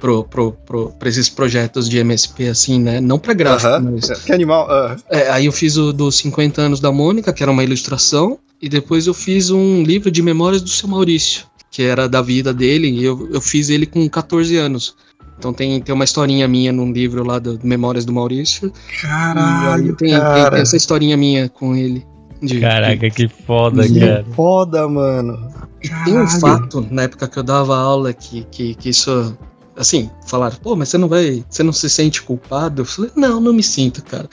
pro, 0.00 0.24
pro, 0.24 0.52
pro, 0.52 0.90
pra 0.92 1.08
esses 1.08 1.28
projetos 1.28 1.88
de 1.88 1.98
MSP, 1.98 2.48
assim, 2.48 2.80
né? 2.80 3.00
Não 3.00 3.18
pra 3.18 3.34
gráfico, 3.34 3.68
Aham. 3.72 3.90
mas. 3.92 4.08
Que 4.20 4.32
animal. 4.32 4.66
ah. 4.70 4.96
É, 5.10 5.30
aí 5.30 5.46
eu 5.46 5.52
fiz 5.52 5.76
o 5.76 5.92
dos 5.92 6.16
50 6.16 6.62
anos 6.62 6.80
da 6.80 6.90
Mônica, 6.90 7.32
que 7.32 7.42
era 7.42 7.52
uma 7.52 7.64
ilustração, 7.64 8.38
e 8.60 8.68
depois 8.68 9.06
eu 9.06 9.14
fiz 9.14 9.50
um 9.50 9.82
livro 9.82 10.10
de 10.10 10.22
memórias 10.22 10.62
do 10.62 10.68
seu 10.68 10.88
Maurício, 10.88 11.44
que 11.70 11.82
era 11.82 12.08
da 12.08 12.22
vida 12.22 12.52
dele, 12.52 12.88
e 12.88 13.04
eu, 13.04 13.28
eu 13.32 13.40
fiz 13.40 13.68
ele 13.68 13.86
com 13.86 14.08
14 14.08 14.56
anos. 14.56 14.96
Então 15.38 15.52
tem, 15.52 15.80
tem 15.80 15.94
uma 15.94 16.04
historinha 16.04 16.48
minha 16.48 16.72
num 16.72 16.90
livro 16.92 17.24
lá 17.24 17.38
do 17.38 17.58
Memórias 17.62 18.04
do 18.04 18.12
Maurício. 18.12 18.72
aí 18.74 19.00
Caralho, 19.02 19.94
tem, 19.96 20.08
tem- 20.10 20.18
cara. 20.18 20.50
tem 20.50 20.60
essa 20.62 20.76
historinha 20.76 21.16
minha 21.16 21.48
com 21.48 21.76
ele. 21.76 22.04
de- 22.42 22.60
Caraca, 22.60 23.08
que 23.10 23.28
foda, 23.28 23.86
Que 23.86 24.00
cara. 24.00 24.24
foda, 24.34 24.88
mano. 24.88 25.36
Tem 26.04 26.14
um 26.18 26.24
Caralho. 26.26 26.40
fato 26.40 26.86
na 26.90 27.02
época 27.02 27.28
que 27.28 27.38
eu 27.38 27.42
dava 27.44 27.76
aula 27.76 28.12
que, 28.12 28.44
que, 28.50 28.74
que 28.74 28.88
isso. 28.88 29.36
Assim, 29.76 30.10
falaram, 30.26 30.56
pô, 30.60 30.74
mas 30.74 30.88
você 30.88 30.98
não 30.98 31.06
vai. 31.08 31.44
Você 31.48 31.62
não 31.62 31.72
se 31.72 31.88
sente 31.88 32.20
culpado? 32.22 32.82
Eu 32.82 32.84
falei, 32.84 33.10
não, 33.14 33.40
não 33.40 33.52
me 33.52 33.62
sinto, 33.62 34.02
cara. 34.04 34.28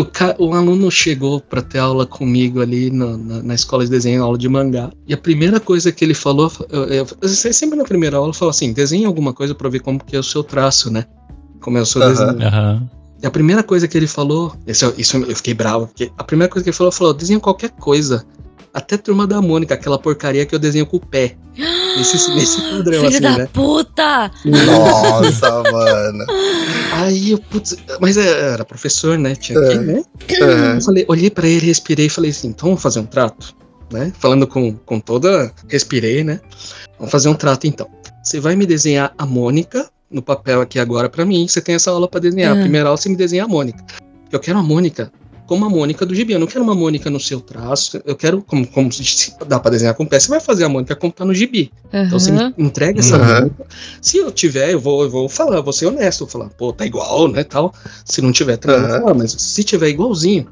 O, 0.00 0.04
ca- 0.04 0.34
o 0.38 0.54
aluno 0.54 0.90
chegou 0.90 1.40
pra 1.40 1.60
ter 1.62 1.78
aula 1.78 2.06
comigo 2.06 2.60
ali 2.60 2.90
na, 2.90 3.16
na, 3.16 3.42
na 3.42 3.54
escola 3.54 3.84
de 3.84 3.90
desenho, 3.90 4.22
aula 4.24 4.38
de 4.38 4.48
mangá. 4.48 4.90
E 5.06 5.12
a 5.12 5.16
primeira 5.18 5.60
coisa 5.60 5.92
que 5.92 6.04
ele 6.04 6.14
falou, 6.14 6.50
eu, 6.70 6.84
eu, 6.84 7.06
eu- 7.20 7.28
sempre 7.28 7.76
na 7.78 7.84
primeira 7.84 8.16
aula, 8.16 8.32
fala 8.32 8.50
assim: 8.50 8.72
desenhe 8.72 9.04
alguma 9.04 9.32
coisa 9.32 9.54
pra 9.54 9.68
ver 9.68 9.80
como 9.80 10.02
que 10.02 10.16
é 10.16 10.18
o 10.18 10.22
seu 10.22 10.42
traço, 10.42 10.90
né? 10.90 11.04
Como 11.60 11.76
é 11.76 11.82
o 11.82 11.86
seu 11.86 12.02
Aham. 12.02 12.10
desenho. 12.12 12.48
Aham. 12.48 12.88
E 13.22 13.26
a 13.26 13.30
primeira 13.30 13.62
coisa 13.62 13.86
que 13.86 13.98
ele 13.98 14.06
falou, 14.06 14.56
isso, 14.66 14.94
isso 14.96 15.18
eu 15.18 15.36
fiquei 15.36 15.52
bravo, 15.52 15.86
porque 15.88 16.10
a 16.16 16.24
primeira 16.24 16.50
coisa 16.50 16.64
que 16.64 16.70
ele 16.70 16.76
falou, 16.76 16.90
falou, 16.90 17.12
desenha 17.12 17.38
qualquer 17.38 17.68
coisa. 17.72 18.24
Até 18.72 18.96
turma 18.96 19.26
da 19.26 19.42
Mônica, 19.42 19.74
aquela 19.74 19.98
porcaria 19.98 20.46
que 20.46 20.54
eu 20.54 20.58
desenho 20.58 20.86
com 20.86 20.96
o 20.96 21.00
pé. 21.00 21.36
Nesse, 21.96 22.30
nesse 22.34 22.60
padrão, 22.62 23.00
Filho 23.00 23.08
assim, 23.08 23.20
da 23.20 23.38
né? 23.38 23.48
puta! 23.52 24.30
Nossa, 24.44 25.62
mano. 25.72 26.24
Aí 26.92 27.32
eu, 27.32 27.38
putz, 27.38 27.76
mas 28.00 28.16
é, 28.16 28.52
era 28.52 28.64
professor, 28.64 29.18
né? 29.18 29.34
Tinha 29.34 29.60
que, 29.60 29.72
É. 29.72 29.78
né? 29.78 30.02
Aham. 30.40 30.74
Eu 30.76 30.80
falei, 30.82 31.04
olhei 31.08 31.30
pra 31.30 31.48
ele, 31.48 31.66
respirei 31.66 32.06
e 32.06 32.10
falei 32.10 32.30
assim, 32.30 32.48
então 32.48 32.68
vamos 32.68 32.82
fazer 32.82 33.00
um 33.00 33.06
trato, 33.06 33.54
né? 33.90 34.12
Falando 34.18 34.46
com, 34.46 34.72
com 34.74 35.00
toda, 35.00 35.52
respirei, 35.68 36.22
né? 36.22 36.40
Vamos 36.98 37.10
fazer 37.10 37.28
um 37.28 37.34
trato 37.34 37.66
então. 37.66 37.88
Você 38.22 38.38
vai 38.38 38.54
me 38.54 38.66
desenhar 38.66 39.12
a 39.18 39.26
Mônica 39.26 39.90
no 40.10 40.22
papel 40.22 40.60
aqui 40.60 40.78
agora 40.78 41.08
pra 41.08 41.24
mim, 41.24 41.46
você 41.48 41.60
tem 41.60 41.74
essa 41.74 41.90
aula 41.90 42.06
pra 42.08 42.20
desenhar. 42.20 42.52
A 42.52 42.54
Uhum. 42.54 42.60
primeira 42.62 42.88
aula 42.88 42.96
você 42.96 43.08
me 43.08 43.16
desenha 43.16 43.44
a 43.44 43.48
Mônica. 43.48 43.82
Eu 44.30 44.38
quero 44.38 44.58
a 44.58 44.62
Mônica 44.62 45.10
como 45.50 45.64
a 45.64 45.68
Mônica 45.68 46.06
do 46.06 46.14
gibi, 46.14 46.32
eu 46.32 46.38
não 46.38 46.46
quero 46.46 46.62
uma 46.62 46.76
Mônica 46.76 47.10
no 47.10 47.18
seu 47.18 47.40
traço, 47.40 48.00
eu 48.06 48.14
quero, 48.14 48.40
como, 48.40 48.64
como 48.68 48.92
se 48.92 49.34
dá 49.48 49.58
pra 49.58 49.68
desenhar 49.72 49.96
com 49.96 50.06
pé, 50.06 50.20
você 50.20 50.28
vai 50.28 50.38
fazer 50.38 50.62
a 50.62 50.68
Mônica 50.68 50.94
como 50.94 51.12
tá 51.12 51.24
no 51.24 51.34
gibi. 51.34 51.72
Então 51.92 52.20
você 52.20 52.30
me 52.30 52.54
entrega 52.56 53.00
essa 53.00 53.16
Uhum. 53.18 53.24
Mônica. 53.24 53.66
Se 54.00 54.18
eu 54.18 54.30
tiver, 54.30 54.70
eu 54.72 54.78
vou, 54.78 55.02
eu 55.02 55.10
vou 55.10 55.28
falar, 55.28 55.56
eu 55.56 55.62
vou 55.64 55.72
ser 55.72 55.86
honesto, 55.86 56.20
vou 56.20 56.28
falar, 56.28 56.50
pô, 56.50 56.72
tá 56.72 56.86
igual, 56.86 57.26
né, 57.26 57.42
tal. 57.42 57.74
Se 58.04 58.22
não 58.22 58.30
tiver, 58.30 58.60
vou 58.64 58.76
Uhum. 58.76 58.88
falar, 58.88 59.14
mas 59.14 59.32
se 59.32 59.64
tiver 59.64 59.88
igualzinho, 59.88 60.46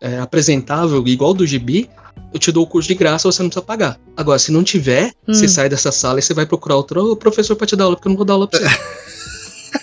é, 0.00 0.18
apresentável, 0.18 1.06
igual 1.06 1.34
do 1.34 1.46
gibi, 1.46 1.90
eu 2.32 2.38
te 2.40 2.50
dou 2.50 2.64
o 2.64 2.66
curso 2.66 2.88
de 2.88 2.94
graça, 2.94 3.30
você 3.30 3.42
não 3.42 3.50
precisa 3.50 3.66
pagar. 3.66 4.00
Agora, 4.16 4.38
se 4.38 4.50
não 4.50 4.64
tiver, 4.64 5.12
Hum. 5.28 5.34
você 5.34 5.46
sai 5.46 5.68
dessa 5.68 5.92
sala 5.92 6.20
e 6.20 6.22
você 6.22 6.32
vai 6.32 6.46
procurar 6.46 6.76
outro 6.76 7.14
professor 7.16 7.54
pra 7.54 7.66
te 7.66 7.76
dar 7.76 7.84
aula, 7.84 7.96
porque 7.96 8.08
eu 8.08 8.12
não 8.12 8.16
vou 8.16 8.24
dar 8.24 8.32
aula 8.32 8.48
pra 8.48 8.58
você. 8.58 8.64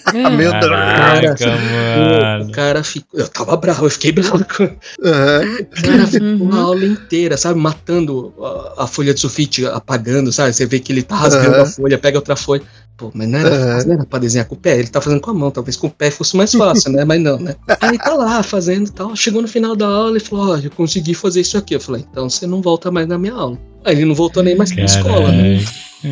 Ah, 0.08 0.30
meu 0.30 0.52
Deus. 0.52 0.52
Caraca, 0.52 1.46
o 1.46 2.40
mano. 2.40 2.52
cara 2.52 2.84
ficou. 2.84 3.20
Eu 3.20 3.28
tava 3.28 3.56
bravo, 3.58 3.86
eu 3.86 3.90
fiquei 3.90 4.12
bravo 4.14 4.46
com 4.46 4.64
Aham. 5.04 5.42
O 5.60 5.82
cara 5.82 6.08
ficou 6.08 6.26
Uhum. 6.48 6.54
a 6.54 6.58
aula 6.62 6.86
inteira, 6.86 7.38
sabe? 7.38 7.60
Matando 7.60 8.34
a, 8.78 8.84
a 8.84 8.88
folha 8.88 9.14
de 9.14 9.20
sulfite, 9.20 9.66
apagando, 9.66 10.32
sabe? 10.32 10.54
Você 10.54 10.66
vê 10.66 10.80
que 10.80 10.92
ele 10.94 11.02
tá 11.04 11.16
rasgando 11.16 11.56
Aham. 11.56 11.64
a 11.64 11.66
folha, 11.66 11.98
pega 11.98 12.18
outra 12.18 12.36
folha. 12.36 12.62
Pô, 12.98 13.12
mas 13.14 13.28
não 13.28 13.40
era, 13.40 13.50
Aham. 13.56 13.84
não 13.88 13.94
era 13.96 14.06
pra 14.06 14.20
desenhar 14.20 14.48
com 14.48 14.56
o 14.56 14.58
pé, 14.58 14.80
ele 14.80 14.88
tá 14.88 15.02
fazendo 15.02 15.20
com 15.20 15.32
a 15.32 15.34
mão. 15.34 15.52
Talvez 15.52 15.76
com 15.76 15.88
o 15.88 15.92
pé 15.92 16.10
fosse 16.12 16.38
mais 16.38 16.54
fácil, 16.54 16.92
né? 16.92 17.04
Mas 17.04 17.22
não, 17.22 17.38
né? 17.38 17.56
Aí 17.82 17.98
tá 17.98 18.14
lá 18.14 18.42
fazendo 18.42 18.88
e 18.88 18.92
tal. 18.92 19.16
Chegou 19.16 19.42
no 19.42 19.48
final 19.48 19.76
da 19.76 19.88
aula 19.88 20.16
e 20.18 20.22
falou: 20.22 20.52
Ó, 20.54 20.58
eu 20.58 20.72
consegui 20.72 21.14
fazer 21.14 21.42
isso 21.42 21.58
aqui. 21.58 21.76
Eu 21.76 21.82
falei: 21.82 22.06
então 22.10 22.30
você 22.30 22.48
não 22.48 22.62
volta 22.62 22.90
mais 22.92 23.08
na 23.08 23.18
minha 23.18 23.34
aula. 23.34 23.58
Aí 23.84 23.96
ele 23.96 24.06
não 24.06 24.16
voltou 24.16 24.42
nem 24.42 24.56
mais 24.56 24.72
pra 24.74 24.86
escola, 24.86 25.32
né? 25.32 25.60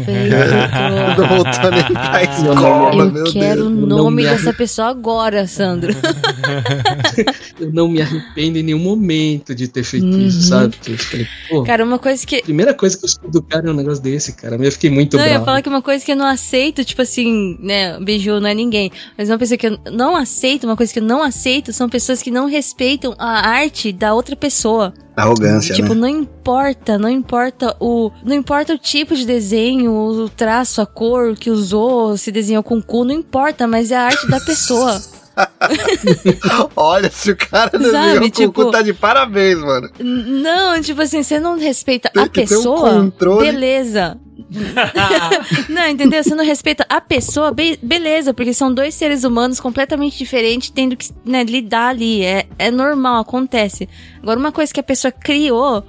Feito. 0.04 0.36
Não 1.18 1.28
voltou 1.28 1.72
nem 1.72 1.94
pra 1.94 2.24
escola, 2.24 3.04
Eu 3.06 3.12
meu 3.12 3.24
quero 3.32 3.68
o 3.68 3.70
nome 3.70 4.24
me 4.24 4.30
dessa 4.30 4.54
pessoa 4.54 4.90
agora, 4.90 5.46
Sandro. 5.48 5.94
Eu 7.60 7.72
não 7.72 7.88
me 7.88 8.02
arrependo 8.02 8.58
em 8.58 8.64
nenhum 8.64 8.80
momento 8.80 9.54
de 9.56 9.68
ter 9.68 9.84
feito 9.84 10.06
Uhum. 10.06 10.26
isso, 10.28 10.44
sabe? 10.44 10.76
Eu 10.88 10.98
falei, 10.98 11.28
pô, 11.50 11.64
Cara, 11.64 11.86
uma 11.86 12.00
coisa 12.00 12.26
que. 12.26 12.38
a 12.38 12.42
primeira 12.44 12.74
coisa 12.74 12.98
que 12.98 13.06
eu 13.06 13.08
escuto 13.08 13.32
do 13.32 13.42
cara 13.42 13.68
é 13.68 13.72
um 13.72 13.76
negócio 13.76 14.02
desse, 14.04 14.34
cara. 14.34 14.56
Eu 14.56 14.72
fiquei 14.72 14.90
muito 14.90 15.16
Não, 15.18 15.24
eu 15.24 15.28
ia 15.28 15.34
bravo. 15.34 15.46
falar 15.46 15.62
que 15.62 15.70
uma 15.70 15.82
coisa 15.82 16.04
que 16.04 16.12
eu 16.12 16.16
não 16.16 16.26
aceito, 16.26 16.84
tipo 16.84 17.02
assim, 17.02 17.58
né, 17.62 18.00
beijo 18.00 18.40
não 18.40 18.48
é 18.50 18.54
ninguém, 18.54 18.92
mas 19.18 19.30
uma 19.30 19.38
pessoa 19.38 19.58
que 19.58 19.68
eu 19.68 19.80
não 19.92 20.16
aceito, 20.16 20.66
uma 20.66 20.76
coisa 20.76 20.92
que 20.92 21.00
eu 21.00 21.04
não 21.04 21.22
aceito 21.24 21.72
são 21.72 21.88
pessoas 21.90 22.22
que 22.22 22.32
não 22.32 22.48
respeitam 22.48 23.16
a 23.18 23.48
arte 23.48 23.92
da 23.92 24.14
outra 24.14 24.36
pessoa. 24.36 24.94
Arrogância, 25.16 25.76
tipo, 25.76 25.90
né? 25.94 26.02
não 26.02 26.08
importa, 26.08 26.98
não 26.98 27.08
importa 27.10 27.76
o, 27.80 28.12
não 28.26 28.36
importa 28.36 28.74
o 28.74 28.78
tipo 28.80 29.16
de 29.16 29.28
desenho, 29.28 29.83
o 29.88 30.30
traço, 30.30 30.82
a 30.82 30.86
cor 30.86 31.36
que 31.36 31.50
usou, 31.50 32.16
se 32.18 32.32
desenhou 32.32 32.64
com 32.64 32.82
cu, 32.82 33.04
não 33.04 33.14
importa, 33.14 33.68
mas 33.68 33.92
é 33.92 33.96
a 33.98 34.04
arte 34.04 34.28
da 34.28 34.40
pessoa. 34.40 35.02
Olha, 36.76 37.10
se 37.12 37.32
o 37.32 37.36
cara 37.36 37.72
Sabe, 37.72 37.84
desenhou 37.86 38.20
com 38.20 38.26
o 38.26 38.30
tipo- 38.30 38.54
cu, 38.66 38.72
tá 38.72 38.82
de 38.82 38.94
parabéns, 38.94 39.58
mano. 39.60 39.90
Não, 40.00 40.80
tipo 40.82 41.02
assim, 41.02 41.24
você 41.24 41.40
não 41.40 41.58
respeita 41.58 42.10
Tem 42.10 42.24
a 42.24 42.28
que 42.28 42.34
ter 42.34 42.56
um 42.56 42.58
pessoa, 42.58 42.90
controle. 42.92 43.52
beleza. 43.52 44.18
não, 45.70 45.88
entendeu? 45.88 46.24
Você 46.24 46.36
não 46.36 46.46
respeita 46.46 46.86
a 46.90 47.02
pessoa, 47.02 47.52
be- 47.52 47.80
beleza, 47.82 48.34
porque 48.34 48.54
são 48.54 48.72
dois 48.74 48.94
seres 48.94 49.24
humanos 49.24 49.60
completamente 49.60 50.18
diferentes, 50.18 50.70
tendo 50.70 50.96
que 50.96 51.10
né, 51.26 51.44
lidar 51.44 51.90
ali. 51.90 52.24
É, 52.24 52.46
é 52.60 52.70
normal, 52.72 53.22
acontece. 53.22 53.88
Agora, 54.22 54.40
uma 54.40 54.52
coisa 54.52 54.72
que 54.74 54.80
a 54.80 54.84
pessoa 54.84 55.12
criou, 55.12 55.84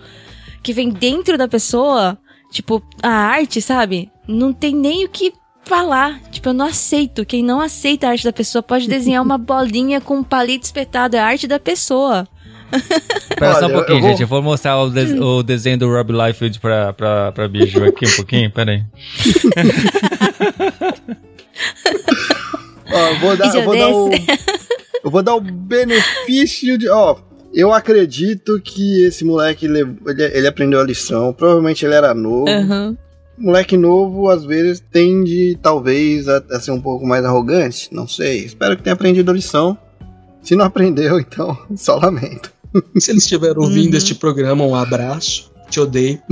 que 0.63 0.73
vem 0.73 0.89
dentro 0.89 1.37
da 1.37 1.47
pessoa, 1.49 2.17
tipo, 2.55 2.81
a 3.03 3.09
arte, 3.11 3.61
sabe? 3.61 4.11
Não 4.29 4.53
tem 4.53 4.75
nem 4.75 5.05
o 5.05 5.09
que 5.09 5.33
falar. 5.65 6.21
Tipo, 6.31 6.51
eu 6.51 6.55
não 6.55 6.67
aceito. 6.67 7.27
Quem 7.27 7.43
não 7.43 7.61
aceita 7.61 8.07
a 8.07 8.11
arte 8.11 8.23
da 8.25 8.33
pessoa 8.33 8.63
pode 8.63 8.87
desenhar 8.89 9.23
uma 9.23 9.37
bolinha 9.39 10.01
com 10.01 10.19
um 10.19 10.23
palito 10.25 10.65
espetado. 10.65 11.17
É 11.17 11.21
a 11.21 11.27
arte 11.27 11.47
da 11.49 11.59
pessoa. 11.59 12.27
Espera 12.73 13.55
só 13.61 13.67
um 13.67 13.71
eu- 13.71 13.75
pouquinho, 13.75 13.97
eu 13.99 14.01
vou- 14.01 14.11
gente. 14.11 14.23
Eu 14.23 14.29
vou 14.29 14.43
mostrar 14.43 14.79
o, 14.81 14.89
des- 14.91 15.19
o 15.21 15.43
desenho 15.43 15.79
do 15.79 15.89
Rob 15.89 16.13
Liefeld 16.13 16.59
pra, 16.61 16.93
pra, 16.93 17.33
pra 17.33 17.49
Biju 17.49 17.85
aqui 17.85 18.07
um 18.07 18.17
pouquinho. 18.17 18.51
Pera 18.51 18.73
aí. 18.73 18.83
Ó, 22.93 22.99
eu 23.09 23.19
vou 23.21 23.37
dar, 23.37 23.55
eu 23.55 23.65
vou 23.65 23.77
dar 23.77 23.89
o, 23.89 24.11
eu 25.05 25.11
vou 25.11 25.23
dar 25.23 25.35
o 25.35 25.41
benefício 25.41 26.77
de, 26.79 26.89
ó, 26.89 27.17
eu 27.55 27.73
acredito 27.73 28.61
que 28.61 29.03
esse 29.05 29.25
moleque 29.25 29.67
ele, 29.67 29.81
ele 30.33 30.47
aprendeu 30.47 30.81
a 30.81 30.85
lição. 30.85 31.33
Provavelmente 31.33 31.85
ele 31.85 31.95
era 31.95 32.13
novo. 32.15 32.49
Aham. 32.49 32.97
Moleque 33.37 33.77
novo 33.77 34.29
às 34.31 34.45
vezes 34.45 34.81
tende 34.93 35.59
talvez 35.63 36.29
a, 36.29 36.43
a 36.53 36.61
ser 36.61 36.71
um 36.71 36.81
pouco 36.81 37.05
mais 37.07 37.25
arrogante. 37.25 37.89
Não 37.93 38.07
sei. 38.07 38.45
Espero 38.45 38.77
que 38.77 38.83
tenha 38.83 38.95
aprendido 38.95 39.31
a 39.31 39.35
lição. 39.35 39.77
Se 40.43 40.55
não 40.55 40.65
aprendeu, 40.65 41.19
então 41.21 41.57
só 41.77 41.97
lamento. 41.97 42.53
Se 42.99 43.11
eles 43.11 43.23
estiverem 43.23 43.57
ouvindo 43.63 43.93
Uhum. 43.93 43.99
este 43.99 44.15
programa, 44.15 44.65
um 44.65 44.75
abraço. 44.75 45.53
Te 45.71 45.81
odeio. 45.81 46.21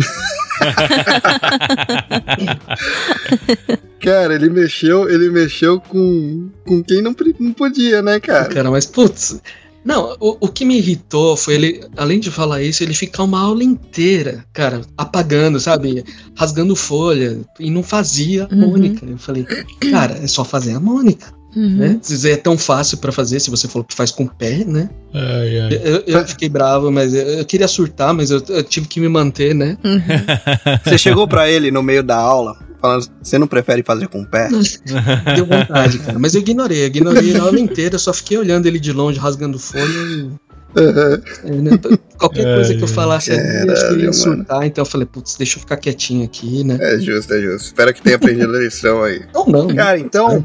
Cara, 4.01 4.35
ele 4.35 4.51
mexeu, 4.51 5.09
ele 5.09 5.31
mexeu 5.31 5.81
com, 5.81 6.51
com 6.67 6.83
quem 6.83 7.01
não, 7.01 7.15
não 7.39 7.53
podia, 7.53 8.03
né, 8.03 8.19
cara? 8.21 8.47
Cara, 8.49 8.71
mas 8.71 8.85
putz. 8.87 9.41
Não, 9.85 10.17
o, 10.21 10.37
o 10.41 10.49
que 10.49 10.65
me 10.65 10.79
irritou 10.79 11.37
foi 11.37 11.55
ele, 11.55 11.81
além 11.97 12.21
de 12.21 12.31
falar 12.31 12.63
isso, 12.63 12.83
ele 12.83 12.95
ficar 12.95 13.25
uma 13.25 13.41
aula 13.41 13.65
inteira, 13.65 14.45
cara, 14.53 14.81
apagando, 14.97 15.59
sabe? 15.59 16.05
Rasgando 16.37 16.77
folha 16.77 17.41
e 17.59 17.71
não 17.71 17.83
fazia 17.83 18.45
a 18.51 18.55
Uhum. 18.55 18.61
Mônica. 18.71 19.05
Eu 19.05 19.19
falei, 19.19 19.45
cara, 19.91 20.19
é 20.23 20.27
só 20.27 20.45
fazer 20.45 20.75
a 20.75 20.81
Mônica, 20.81 21.33
Uhum. 21.57 21.77
né? 21.77 22.01
É 22.25 22.37
tão 22.37 22.57
fácil 22.57 22.97
pra 22.99 23.11
fazer, 23.13 23.41
se 23.41 23.51
você 23.51 23.67
falou 23.69 23.85
que 23.85 23.95
faz 23.95 24.11
com 24.11 24.25
o 24.25 24.29
pé, 24.31 24.65
né? 24.65 24.89
Ai, 25.13 25.61
ai. 25.61 25.81
Eu, 25.85 26.03
eu 26.07 26.27
fiquei 26.29 26.49
bravo, 26.49 26.91
mas 26.93 27.13
eu, 27.13 27.23
eu 27.27 27.45
queria 27.45 27.69
surtar, 27.69 28.15
mas 28.15 28.31
eu, 28.31 28.43
eu 28.49 28.63
tive 28.63 28.87
que 28.89 29.01
me 29.01 29.09
manter, 29.09 29.55
né? 29.55 29.77
Você 30.85 30.97
chegou 30.97 31.27
pra 31.29 31.51
ele 31.51 31.71
no 31.71 31.83
meio 31.83 32.03
da 32.03 32.17
aula, 32.17 32.57
falando, 32.83 33.07
você 33.23 33.39
não 33.39 33.47
prefere 33.47 33.83
fazer 33.83 34.09
com 34.09 34.23
o 34.23 34.27
pé? 34.27 34.49
Deu 35.35 35.47
vontade, 35.47 36.01
cara. 36.01 36.19
Mas 36.19 36.35
eu 36.35 36.41
ignorei, 36.41 36.83
eu 36.83 36.87
ignorei 36.87 37.37
a 37.37 37.43
aula 37.43 37.61
inteira, 37.61 37.95
eu 37.95 37.99
só 37.99 38.13
fiquei 38.13 38.37
olhando 38.37 38.67
ele 38.67 38.81
de 38.81 38.93
longe, 38.93 39.19
rasgando 39.19 39.59
folha 39.59 39.85
e. 39.87 40.31
é, 40.77 41.51
né, 41.51 41.71
Qualquer 42.19 42.43
coisa 42.57 42.75
que 42.75 42.83
eu 42.83 42.89
falasse 42.89 43.31
ali, 43.31 43.69
eu 43.69 43.73
acho 43.73 43.89
que 43.89 43.95
ele 43.95 44.05
ia 44.05 44.13
surtar, 44.13 44.67
então 44.67 44.83
eu 44.83 44.87
falei, 44.87 45.07
putz, 45.07 45.37
deixa 45.37 45.57
eu 45.57 45.61
ficar 45.61 45.77
quietinho 45.77 46.25
aqui, 46.25 46.65
né? 46.65 46.77
É 46.81 46.99
justo, 46.99 47.33
é 47.33 47.41
justo. 47.41 47.67
Espero 47.67 47.95
que 47.95 48.03
tenha 48.03 48.17
aprendido 48.17 48.55
a 48.55 48.59
lição 48.59 49.03
aí. 49.03 49.23
Ou 49.35 49.49
não, 49.49 49.69
né? 49.69 49.75
Cara, 49.75 49.99
então, 49.99 50.45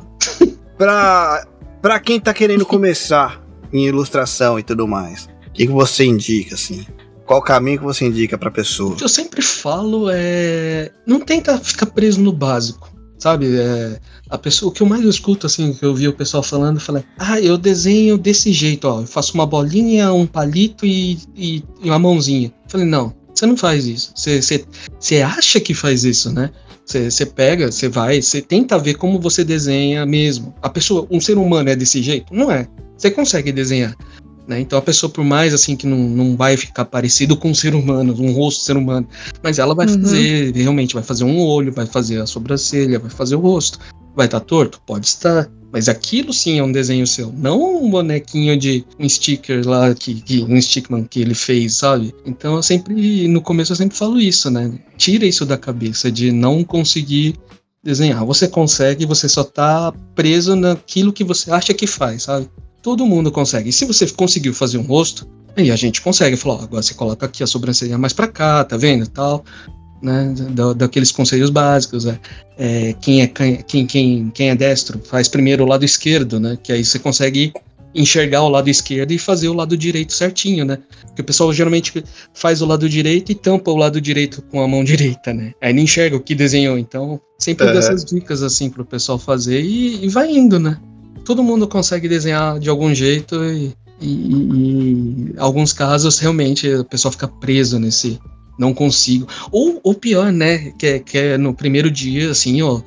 pra, 0.78 1.46
pra 1.82 2.00
quem 2.00 2.20
tá 2.20 2.34
querendo 2.34 2.66
começar 2.66 3.44
em 3.74 3.86
ilustração 3.88 4.60
e 4.60 4.64
tudo 4.64 4.88
mais, 4.88 5.28
o 5.48 5.52
que, 5.52 5.66
que 5.66 5.74
você 5.74 6.06
indica, 6.06 6.56
assim? 6.56 6.86
Qual 7.28 7.42
o 7.42 7.44
caminho 7.44 7.80
que 7.80 7.84
você 7.84 8.06
indica 8.06 8.38
pra 8.38 8.50
pessoa? 8.50 8.94
O 8.94 8.96
que 8.96 9.04
eu 9.04 9.10
sempre 9.10 9.42
falo 9.42 10.10
é. 10.10 10.90
Não 11.06 11.20
tenta 11.20 11.60
ficar 11.60 11.86
preso 11.88 12.22
no 12.22 12.32
básico. 12.32 12.90
sabe? 13.20 13.58
É, 13.58 14.00
a 14.30 14.38
pessoa, 14.38 14.70
o 14.70 14.74
que 14.74 14.82
eu 14.82 14.88
mais 14.88 15.04
escuto, 15.04 15.46
assim, 15.46 15.74
que 15.74 15.84
eu 15.84 15.94
vi 15.94 16.08
o 16.08 16.14
pessoal 16.14 16.42
falando, 16.42 16.80
falei, 16.80 17.04
ah, 17.20 17.40
eu 17.42 17.58
desenho 17.58 18.18
desse 18.18 18.54
jeito, 18.54 18.88
ó, 18.88 19.02
eu 19.02 19.08
faço 19.08 19.34
uma 19.34 19.46
bolinha, 19.46 20.14
um 20.14 20.26
palito 20.26 20.86
e, 20.86 21.20
e, 21.36 21.64
e 21.84 21.90
uma 21.90 22.00
mãozinha. 22.00 22.48
Eu 22.48 22.70
falei, 22.70 22.88
não, 22.88 23.14
você 23.34 23.46
não 23.46 23.58
faz 23.58 23.86
isso. 23.86 24.14
Você, 24.16 24.42
você, 24.42 24.66
você 24.98 25.22
acha 25.22 25.60
que 25.60 25.74
faz 25.74 26.04
isso, 26.06 26.32
né? 26.32 26.50
Você 26.86 27.26
pega, 27.26 27.70
você 27.70 27.90
vai, 27.90 28.22
você 28.22 28.42
tenta 28.42 28.80
ver 28.80 28.94
como 28.94 29.20
você 29.20 29.44
desenha 29.44 30.06
mesmo. 30.06 30.56
A 30.62 30.70
pessoa, 30.70 31.06
um 31.12 31.20
ser 31.20 31.38
humano 31.38 31.70
é 31.70 31.76
desse 31.76 32.02
jeito? 32.02 32.34
Não 32.34 32.50
é. 32.50 32.66
Você 32.98 33.12
consegue 33.12 33.52
desenhar. 33.52 33.94
Né? 34.48 34.62
Então 34.62 34.80
a 34.80 34.82
pessoa, 34.82 35.10
por 35.10 35.24
mais 35.26 35.54
assim 35.54 35.76
que 35.76 35.86
não, 35.86 35.98
não 35.98 36.38
vai 36.38 36.56
ficar 36.56 36.86
parecido 36.86 37.36
com 37.36 37.50
um 37.50 37.56
ser 37.56 37.76
humano, 37.76 38.16
um 38.18 38.32
rosto 38.32 38.64
ser 38.64 38.78
humano, 38.78 39.08
mas 39.44 39.60
ela 39.60 39.76
vai 39.76 39.86
Uhum. 39.88 40.02
fazer, 40.02 40.56
realmente 40.56 40.94
vai 40.94 41.04
fazer 41.04 41.26
um 41.26 41.38
olho, 41.40 41.74
vai 41.74 41.86
fazer 41.86 42.22
a 42.22 42.26
sobrancelha, 42.26 42.98
vai 43.00 43.10
fazer 43.10 43.36
o 43.36 43.40
rosto. 43.40 43.80
Vai 44.16 44.26
estar 44.26 44.40
torto? 44.40 44.82
Pode 44.86 45.06
estar. 45.06 45.50
Mas 45.72 45.90
aquilo 45.90 46.32
sim 46.32 46.58
é 46.60 46.64
um 46.64 46.72
desenho 46.72 47.06
seu, 47.06 47.32
não 47.34 47.84
um 47.84 47.90
bonequinho 47.90 48.58
de 48.58 48.86
um 48.98 49.08
sticker 49.08 49.68
lá, 49.68 49.94
que, 49.94 50.16
que 50.22 50.42
um 50.42 50.60
stickman 50.62 51.04
que 51.04 51.20
ele 51.20 51.36
fez, 51.36 51.74
sabe? 51.76 52.16
Então 52.26 52.56
eu 52.56 52.64
sempre, 52.64 53.28
no 53.28 53.42
começo 53.42 53.74
eu 53.74 53.76
sempre 53.76 53.98
falo 53.98 54.18
isso, 54.20 54.50
né? 54.50 54.72
Tira 54.98 55.26
isso 55.26 55.46
da 55.46 55.58
cabeça 55.58 56.10
de 56.10 56.32
não 56.32 56.64
conseguir 56.64 57.36
desenhar. 57.84 58.26
Você 58.26 58.48
consegue, 58.48 59.06
você 59.06 59.28
só 59.28 59.44
tá 59.44 59.94
preso 60.16 60.56
naquilo 60.56 61.12
que 61.14 61.24
você 61.24 61.52
acha 61.52 61.74
que 61.74 61.86
faz, 61.86 62.24
sabe? 62.24 62.50
Todo 62.82 63.06
mundo 63.06 63.32
consegue. 63.32 63.70
E 63.70 63.74
se 63.74 63.86
você 63.86 64.08
conseguiu 64.08 64.54
fazer 64.54 64.78
um 64.78 64.84
rosto, 64.84 65.28
aí 65.56 65.72
a 65.72 65.76
gente 65.76 66.02
consegue 66.02 66.36
falar, 66.38 66.56
ó, 66.56 66.64
agora 66.64 66.84
você 66.84 66.94
coloca 66.94 67.26
aqui 67.26 67.44
a 67.44 67.48
sobrancelha 67.48 67.98
mais 67.98 68.14
pra 68.14 68.28
cá, 68.28 68.64
tá 68.64 68.78
vendo? 68.78 69.08
Tal, 69.08 69.44
né? 70.02 70.34
Da, 70.52 70.74
daqueles 70.74 71.12
conselhos 71.12 71.50
básicos, 71.50 72.06
né? 72.06 72.20
É, 72.58 72.94
quem, 73.02 73.22
é, 73.22 73.28
quem, 73.28 73.86
quem, 73.86 74.30
quem 74.30 74.50
é 74.50 74.56
destro 74.56 75.00
faz 75.00 75.28
primeiro 75.28 75.64
o 75.64 75.68
lado 75.68 75.84
esquerdo, 75.84 76.40
né? 76.40 76.58
Que 76.62 76.72
aí 76.72 76.86
você 76.86 77.00
consegue 77.00 77.54
enxergar 77.96 78.44
o 78.44 78.50
lado 78.50 78.70
esquerdo 78.70 79.12
e 79.12 79.18
fazer 79.18 79.48
o 79.48 79.54
lado 79.54 79.76
direito 79.76 80.14
certinho, 80.14 80.64
né? 80.64 80.78
Porque 81.08 81.22
o 81.22 81.26
pessoal 81.26 81.52
geralmente 81.52 82.04
faz 82.34 82.62
o 82.62 82.66
lado 82.66 82.88
direito 82.88 83.32
e 83.32 83.36
tampa 83.36 83.72
o 83.72 83.76
lado 83.76 84.00
direito 84.00 84.42
com 84.44 84.62
a 84.62 84.68
mão 84.68 84.84
direita, 84.84 85.34
né? 85.34 85.54
Aí 85.62 85.74
não 85.74 85.82
enxerga 85.82 86.16
o 86.16 86.20
que 86.20 86.36
desenhou. 86.36 86.78
Então, 86.78 87.20
sempre 87.40 87.66
dou 87.66 87.76
Aham. 87.76 87.80
essas 87.80 88.06
dicas 88.06 88.44
assim 88.44 88.70
pro 88.70 88.86
pessoal 88.86 89.18
fazer 89.18 89.62
e, 89.62 90.06
e 90.06 90.10
vai 90.10 90.30
indo, 90.30 90.60
né? 90.60 90.80
Todo 91.26 91.44
mundo 91.44 91.68
consegue 91.68 92.08
desenhar 92.08 92.60
de 92.60 92.70
algum 92.70 92.94
jeito 92.94 93.44
e, 93.44 93.74
e, 94.02 94.08
e- 94.08 95.34
alguns 95.38 95.74
casos 95.74 96.20
realmente 96.20 96.68
o 96.74 96.86
pessoal 96.86 97.12
fica 97.12 97.28
preso 97.28 97.80
nesse 97.80 98.20
não 98.58 98.74
consigo. 98.74 99.28
Ou, 99.52 99.80
ou 99.84 99.94
pior, 99.94 100.32
né? 100.32 100.72
Que 100.72 100.88
é, 100.88 101.00
que 101.00 101.18
é 101.18 101.38
no 101.38 101.54
primeiro 101.54 101.92
dia, 101.92 102.32
assim, 102.32 102.62
ó, 102.62 102.82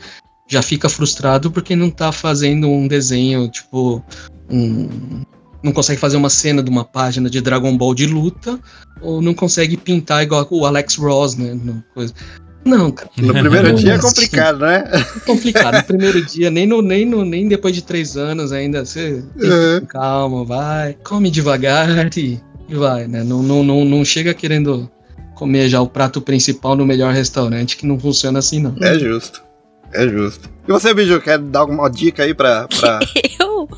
já 0.48 0.62
fica 0.62 0.88
frustrado 0.88 1.50
porque 1.50 1.76
não 1.76 1.90
tá 1.90 2.10
fazendo 2.10 2.68
um 2.68 2.88
desenho, 2.88 3.48
tipo, 3.48 4.02
um. 4.50 5.22
Não 5.62 5.72
consegue 5.72 6.00
fazer 6.00 6.16
uma 6.16 6.30
cena 6.30 6.62
de 6.62 6.70
uma 6.70 6.84
página 6.84 7.28
de 7.28 7.40
Dragon 7.40 7.76
Ball 7.76 7.94
de 7.94 8.06
luta, 8.06 8.58
ou 9.02 9.20
não 9.20 9.34
consegue 9.34 9.76
pintar 9.76 10.22
igual 10.22 10.46
o 10.50 10.64
Alex 10.64 10.96
Ross, 10.96 11.36
né? 11.36 11.54
coisa. 11.92 12.14
Não, 12.64 12.90
cara, 12.90 13.10
No 13.16 13.32
primeiro 13.32 13.74
dia 13.74 13.94
é 13.94 13.98
complicado, 13.98 14.58
né? 14.60 14.84
é 14.92 15.20
complicado. 15.20 15.76
No 15.78 15.84
primeiro 15.84 16.24
dia, 16.24 16.50
nem, 16.50 16.66
no, 16.66 16.82
nem, 16.82 17.06
no, 17.06 17.24
nem 17.24 17.48
depois 17.48 17.74
de 17.74 17.82
três 17.82 18.16
anos 18.16 18.52
ainda, 18.52 18.84
você 18.84 19.22
tem 19.38 19.40
que 19.40 19.46
ir 19.46 19.50
Uhum. 19.80 19.86
calma, 19.86 20.44
vai, 20.44 20.96
come 21.02 21.30
devagar 21.30 21.88
e, 22.16 22.38
e 22.68 22.74
vai, 22.74 23.06
né? 23.08 23.24
Não, 23.24 23.42
não, 23.42 23.62
não, 23.62 23.84
não 23.84 24.04
chega 24.04 24.34
querendo 24.34 24.90
comer 25.34 25.68
já 25.70 25.80
o 25.80 25.88
prato 25.88 26.20
principal 26.20 26.76
no 26.76 26.84
melhor 26.84 27.14
restaurante, 27.14 27.76
que 27.78 27.86
não 27.86 27.98
funciona 27.98 28.38
assim, 28.40 28.60
não. 28.60 28.74
É 28.82 28.98
justo. 28.98 29.42
É 29.92 30.06
justo. 30.06 30.48
E 30.68 30.70
você, 30.70 30.92
Biju, 30.94 31.20
quer 31.20 31.38
dar 31.38 31.60
alguma 31.60 31.88
dica 31.90 32.22
aí 32.22 32.34
pra. 32.34 32.68
pra... 32.68 33.00
Eu? 33.40 33.68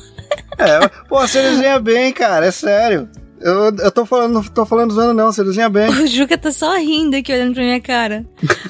É, 0.59 0.87
pô, 1.09 1.19
você 1.21 1.41
desenha 1.41 1.79
bem, 1.79 2.11
cara, 2.13 2.45
é 2.45 2.51
sério. 2.51 3.07
Eu, 3.43 3.75
eu 3.77 3.91
tô 3.91 4.05
falando, 4.05 4.33
não 4.33 4.43
tô 4.43 4.65
falando 4.65 4.93
zoando, 4.93 5.13
não, 5.13 5.31
você 5.31 5.43
desenha 5.43 5.69
bem. 5.69 5.89
O 6.01 6.07
Juca 6.07 6.37
tá 6.37 6.51
só 6.51 6.75
rindo 6.77 7.15
aqui 7.17 7.31
olhando 7.33 7.53
pra 7.53 7.63
minha 7.63 7.81
cara. 7.81 8.25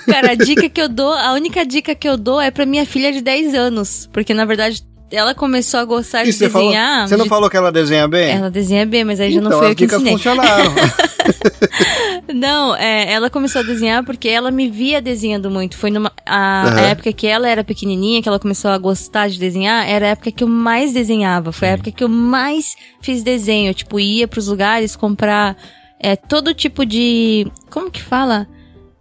Cara, 0.05 0.31
a 0.31 0.35
dica 0.35 0.67
que 0.67 0.81
eu 0.81 0.89
dou, 0.89 1.13
a 1.13 1.33
única 1.33 1.63
dica 1.65 1.93
que 1.93 2.09
eu 2.09 2.17
dou 2.17 2.41
é 2.41 2.49
pra 2.51 2.65
minha 2.65 2.85
filha 2.85 3.11
de 3.11 3.21
10 3.21 3.53
anos. 3.53 4.09
Porque 4.11 4.33
na 4.33 4.45
verdade 4.45 4.81
ela 5.11 5.35
começou 5.35 5.79
a 5.79 5.85
gostar 5.85 6.23
E 6.23 6.25
de 6.25 6.33
você, 6.33 6.49
falou, 6.49 6.69
desenhar. 6.69 7.07
você 7.07 7.15
não 7.15 7.25
de- 7.25 7.29
falou 7.29 7.47
que 7.49 7.55
ela 7.55 7.71
desenha 7.71 8.07
bem? 8.07 8.31
Ela 8.31 8.49
desenha 8.49 8.83
bem, 8.85 9.03
mas 9.03 9.19
aí 9.19 9.31
já 9.31 9.39
então, 9.39 9.51
não 9.51 9.57
foi 9.59 9.67
as 9.67 9.71
eu 9.71 9.75
que 9.75 9.83
dicas 9.85 10.01
ensinei. 10.01 10.13
funcionaram. 10.13 10.73
Não, 12.33 12.75
é, 12.75 13.11
ela 13.11 13.29
começou 13.29 13.61
a 13.61 13.63
desenhar 13.63 14.03
porque 14.03 14.27
ela 14.27 14.51
me 14.51 14.69
via 14.69 15.01
desenhando 15.01 15.49
muito. 15.49 15.77
Foi 15.77 15.91
numa 15.91 16.11
a, 16.25 16.73
a 16.75 16.81
época 16.81 17.13
que 17.13 17.27
ela 17.27 17.47
era 17.47 17.63
pequenininha, 17.63 18.21
que 18.21 18.27
ela 18.27 18.39
começou 18.39 18.71
a 18.71 18.77
gostar 18.77 19.29
de 19.29 19.39
desenhar, 19.39 19.87
era 19.87 20.07
a 20.07 20.09
época 20.09 20.31
que 20.31 20.43
eu 20.43 20.47
mais 20.47 20.93
desenhava. 20.93 21.51
Foi 21.51 21.67
a 21.67 21.71
época 21.71 21.91
que 21.91 22.03
eu 22.03 22.09
mais 22.09 22.75
fiz 23.01 23.23
desenho. 23.23 23.73
Tipo, 23.73 23.99
ia 23.99 24.27
pros 24.27 24.47
lugares 24.47 24.95
comprar 24.95 25.55
é, 25.99 26.15
todo 26.15 26.53
tipo 26.53 26.85
de. 26.85 27.47
Como 27.69 27.91
que 27.91 28.01
fala? 28.01 28.47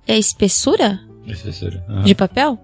É 0.07 0.19
espessura 0.19 1.01
Professora. 1.25 1.85
Aham. 1.89 2.03
de 2.03 2.15
papel? 2.15 2.59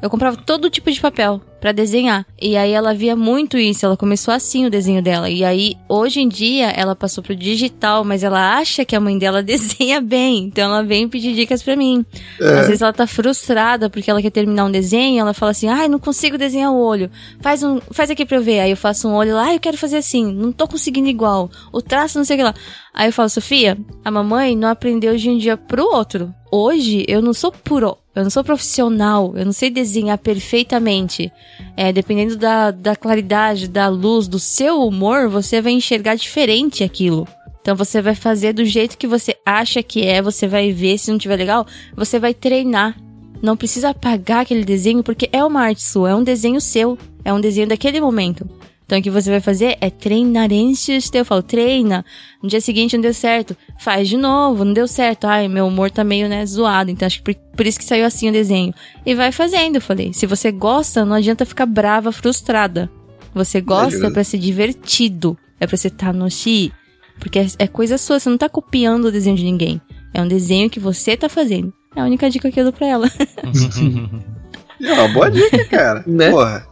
Eu 0.00 0.08
comprava 0.08 0.36
todo 0.36 0.70
tipo 0.70 0.90
de 0.90 1.00
papel 1.00 1.40
pra 1.60 1.72
desenhar. 1.72 2.26
E 2.40 2.56
aí 2.56 2.72
ela 2.72 2.94
via 2.94 3.16
muito 3.16 3.58
isso, 3.58 3.84
ela 3.84 3.96
começou 3.96 4.32
assim 4.32 4.66
o 4.66 4.70
desenho 4.70 5.02
dela. 5.02 5.28
E 5.28 5.44
aí, 5.44 5.74
hoje 5.88 6.20
em 6.20 6.28
dia, 6.28 6.70
ela 6.70 6.94
passou 6.94 7.22
pro 7.22 7.34
digital, 7.34 8.04
mas 8.04 8.22
ela 8.22 8.56
acha 8.56 8.84
que 8.84 8.94
a 8.94 9.00
mãe 9.00 9.18
dela 9.18 9.42
desenha 9.42 10.00
bem. 10.00 10.44
Então 10.44 10.64
ela 10.64 10.82
vem 10.82 11.08
pedir 11.08 11.34
dicas 11.34 11.62
pra 11.62 11.76
mim. 11.76 12.04
Às 12.40 12.66
vezes 12.66 12.82
ela 12.82 12.92
tá 12.92 13.06
frustrada 13.06 13.90
porque 13.90 14.10
ela 14.10 14.22
quer 14.22 14.30
terminar 14.30 14.64
um 14.64 14.70
desenho, 14.70 15.20
ela 15.20 15.34
fala 15.34 15.52
assim: 15.52 15.68
"Ai, 15.68 15.88
não 15.88 15.98
consigo 15.98 16.38
desenhar 16.38 16.72
o 16.72 16.78
olho. 16.78 17.10
Faz 17.40 17.62
um, 17.62 17.80
faz 17.90 18.10
aqui 18.10 18.24
pra 18.24 18.36
eu 18.36 18.42
ver". 18.42 18.60
Aí 18.60 18.70
eu 18.70 18.76
faço 18.76 19.08
um 19.08 19.14
olho 19.14 19.34
lá, 19.34 19.44
"Ai, 19.44 19.56
eu 19.56 19.60
quero 19.60 19.76
fazer 19.76 19.96
assim, 19.96 20.32
não 20.32 20.52
tô 20.52 20.66
conseguindo 20.66 21.08
igual. 21.08 21.50
O 21.72 21.82
traço 21.82 22.18
não 22.18 22.24
sei 22.24 22.36
o 22.36 22.38
que 22.38 22.44
lá". 22.44 22.54
Aí 22.94 23.08
eu 23.08 23.12
falo: 23.12 23.28
"Sofia, 23.28 23.76
a 24.04 24.10
mamãe 24.10 24.56
não 24.56 24.68
aprendeu 24.68 25.16
de 25.16 25.28
um 25.30 25.38
dia 25.38 25.56
pro 25.56 25.84
outro. 25.84 26.32
Hoje 26.50 27.04
eu 27.06 27.20
não 27.20 27.34
sou 27.34 27.52
puro, 27.52 27.96
eu 28.18 28.24
não 28.24 28.30
sou 28.30 28.42
profissional, 28.42 29.32
eu 29.36 29.44
não 29.44 29.52
sei 29.52 29.70
desenhar 29.70 30.18
perfeitamente. 30.18 31.32
É, 31.76 31.92
dependendo 31.92 32.36
da, 32.36 32.70
da 32.70 32.96
claridade, 32.96 33.68
da 33.68 33.88
luz, 33.88 34.26
do 34.26 34.38
seu 34.38 34.82
humor, 34.82 35.28
você 35.28 35.60
vai 35.60 35.72
enxergar 35.72 36.16
diferente 36.16 36.82
aquilo. 36.82 37.28
Então 37.60 37.76
você 37.76 38.02
vai 38.02 38.14
fazer 38.14 38.52
do 38.52 38.64
jeito 38.64 38.98
que 38.98 39.06
você 39.06 39.36
acha 39.46 39.82
que 39.82 40.04
é, 40.04 40.20
você 40.20 40.48
vai 40.48 40.72
ver, 40.72 40.98
se 40.98 41.10
não 41.10 41.18
tiver 41.18 41.36
legal, 41.36 41.66
você 41.94 42.18
vai 42.18 42.34
treinar. 42.34 42.96
Não 43.40 43.56
precisa 43.56 43.90
apagar 43.90 44.40
aquele 44.40 44.64
desenho 44.64 45.04
porque 45.04 45.28
é 45.32 45.44
uma 45.44 45.60
arte 45.60 45.82
sua, 45.82 46.10
é 46.10 46.14
um 46.14 46.24
desenho 46.24 46.60
seu, 46.60 46.98
é 47.24 47.32
um 47.32 47.40
desenho 47.40 47.68
daquele 47.68 48.00
momento. 48.00 48.57
Então 48.88 48.98
o 48.98 49.02
que 49.02 49.10
você 49.10 49.28
vai 49.28 49.40
fazer 49.40 49.76
é 49.82 49.90
treinar 49.90 50.48
antes 50.50 51.10
de 51.10 51.18
eu 51.18 51.24
falo, 51.24 51.42
treina. 51.42 52.02
No 52.42 52.48
dia 52.48 52.58
seguinte 52.58 52.96
não 52.96 53.02
deu 53.02 53.12
certo, 53.12 53.54
faz 53.78 54.08
de 54.08 54.16
novo, 54.16 54.64
não 54.64 54.72
deu 54.72 54.88
certo. 54.88 55.26
Ai, 55.26 55.46
meu 55.46 55.66
humor 55.66 55.90
tá 55.90 56.02
meio, 56.02 56.26
né, 56.26 56.46
zoado, 56.46 56.90
então 56.90 57.04
acho 57.04 57.22
que 57.22 57.34
por, 57.34 57.34
por 57.54 57.66
isso 57.66 57.78
que 57.78 57.84
saiu 57.84 58.06
assim 58.06 58.30
o 58.30 58.32
desenho. 58.32 58.72
E 59.04 59.14
vai 59.14 59.30
fazendo, 59.30 59.74
eu 59.74 59.82
falei. 59.82 60.14
Se 60.14 60.24
você 60.24 60.50
gosta, 60.50 61.04
não 61.04 61.16
adianta 61.16 61.44
ficar 61.44 61.66
brava, 61.66 62.10
frustrada. 62.10 62.90
Você 63.34 63.60
gosta 63.60 63.98
justo. 63.98 64.10
pra 64.10 64.24
ser 64.24 64.38
divertido, 64.38 65.36
é 65.60 65.66
pra 65.66 65.76
você 65.76 65.88
estar 65.88 66.14
no 66.14 66.30
chi, 66.30 66.72
porque 67.20 67.40
é, 67.40 67.46
é 67.58 67.66
coisa 67.66 67.98
sua, 67.98 68.18
você 68.18 68.30
não 68.30 68.38
tá 68.38 68.48
copiando 68.48 69.04
o 69.04 69.12
desenho 69.12 69.36
de 69.36 69.44
ninguém. 69.44 69.82
É 70.14 70.22
um 70.22 70.26
desenho 70.26 70.70
que 70.70 70.80
você 70.80 71.14
tá 71.14 71.28
fazendo. 71.28 71.74
É 71.94 72.00
a 72.00 72.04
única 72.04 72.30
dica 72.30 72.50
que 72.50 72.58
eu 72.58 72.64
dou 72.64 72.72
pra 72.72 72.86
ela. 72.86 73.10
É 74.82 74.92
uma 74.92 75.08
boa 75.08 75.30
dica, 75.30 75.64
cara. 75.66 76.04
Né? 76.06 76.30
Porra. 76.30 76.66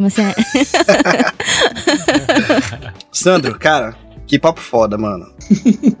Mas 0.00 0.18
é. 0.18 0.34
Sandro, 3.12 3.58
cara, 3.58 3.94
que 4.26 4.38
papo 4.38 4.60
foda, 4.60 4.98
mano. 4.98 5.26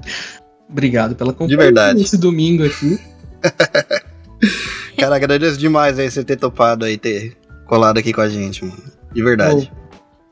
Obrigado 0.68 1.14
pela 1.14 1.32
companhia 1.32 1.56
verdade. 1.56 2.00
nesse 2.00 2.18
domingo 2.18 2.64
aqui. 2.64 2.98
Cara, 4.98 5.16
agradeço 5.16 5.56
demais 5.56 5.98
aí 5.98 6.10
você 6.10 6.22
ter 6.22 6.36
topado 6.36 6.84
aí, 6.84 6.98
ter 6.98 7.36
colado 7.66 7.98
aqui 7.98 8.12
com 8.12 8.20
a 8.20 8.28
gente, 8.28 8.64
mano. 8.64 8.82
De 9.12 9.22
verdade. 9.22 9.72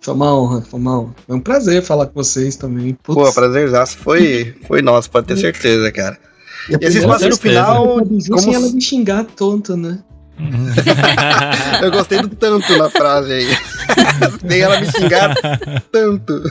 Foi 0.01 0.15
uma 0.15 0.37
honra, 0.37 0.61
foi 0.63 0.79
uma 0.79 1.01
honra. 1.01 1.15
Foi 1.27 1.37
um 1.37 1.41
prazer 1.41 1.83
falar 1.83 2.07
com 2.07 2.23
vocês 2.23 2.57
também. 2.57 2.97
Putz. 3.03 3.19
Pô, 3.19 3.33
prazerzaço 3.33 3.97
foi, 3.99 4.55
foi 4.67 4.83
nosso, 4.83 5.11
pode 5.11 5.27
ter 5.27 5.37
certeza, 5.37 5.91
cara. 5.91 6.19
E 6.69 6.85
esse 6.85 6.99
espaço 6.99 7.29
no 7.29 7.37
final, 7.37 7.99
como 8.05 8.21
sem 8.21 8.39
se- 8.39 8.55
ela 8.55 8.69
me 8.69 8.81
xingar 8.81 9.25
tonto, 9.25 9.77
né? 9.77 9.99
Eu 11.83 11.91
gostei 11.91 12.21
do 12.21 12.29
tanto 12.29 12.77
na 12.77 12.91
frase 12.91 13.33
aí. 13.33 13.47
Nem 14.45 14.61
ela 14.61 14.79
me 14.81 14.91
xingar 14.91 15.35
tanto. 15.91 16.43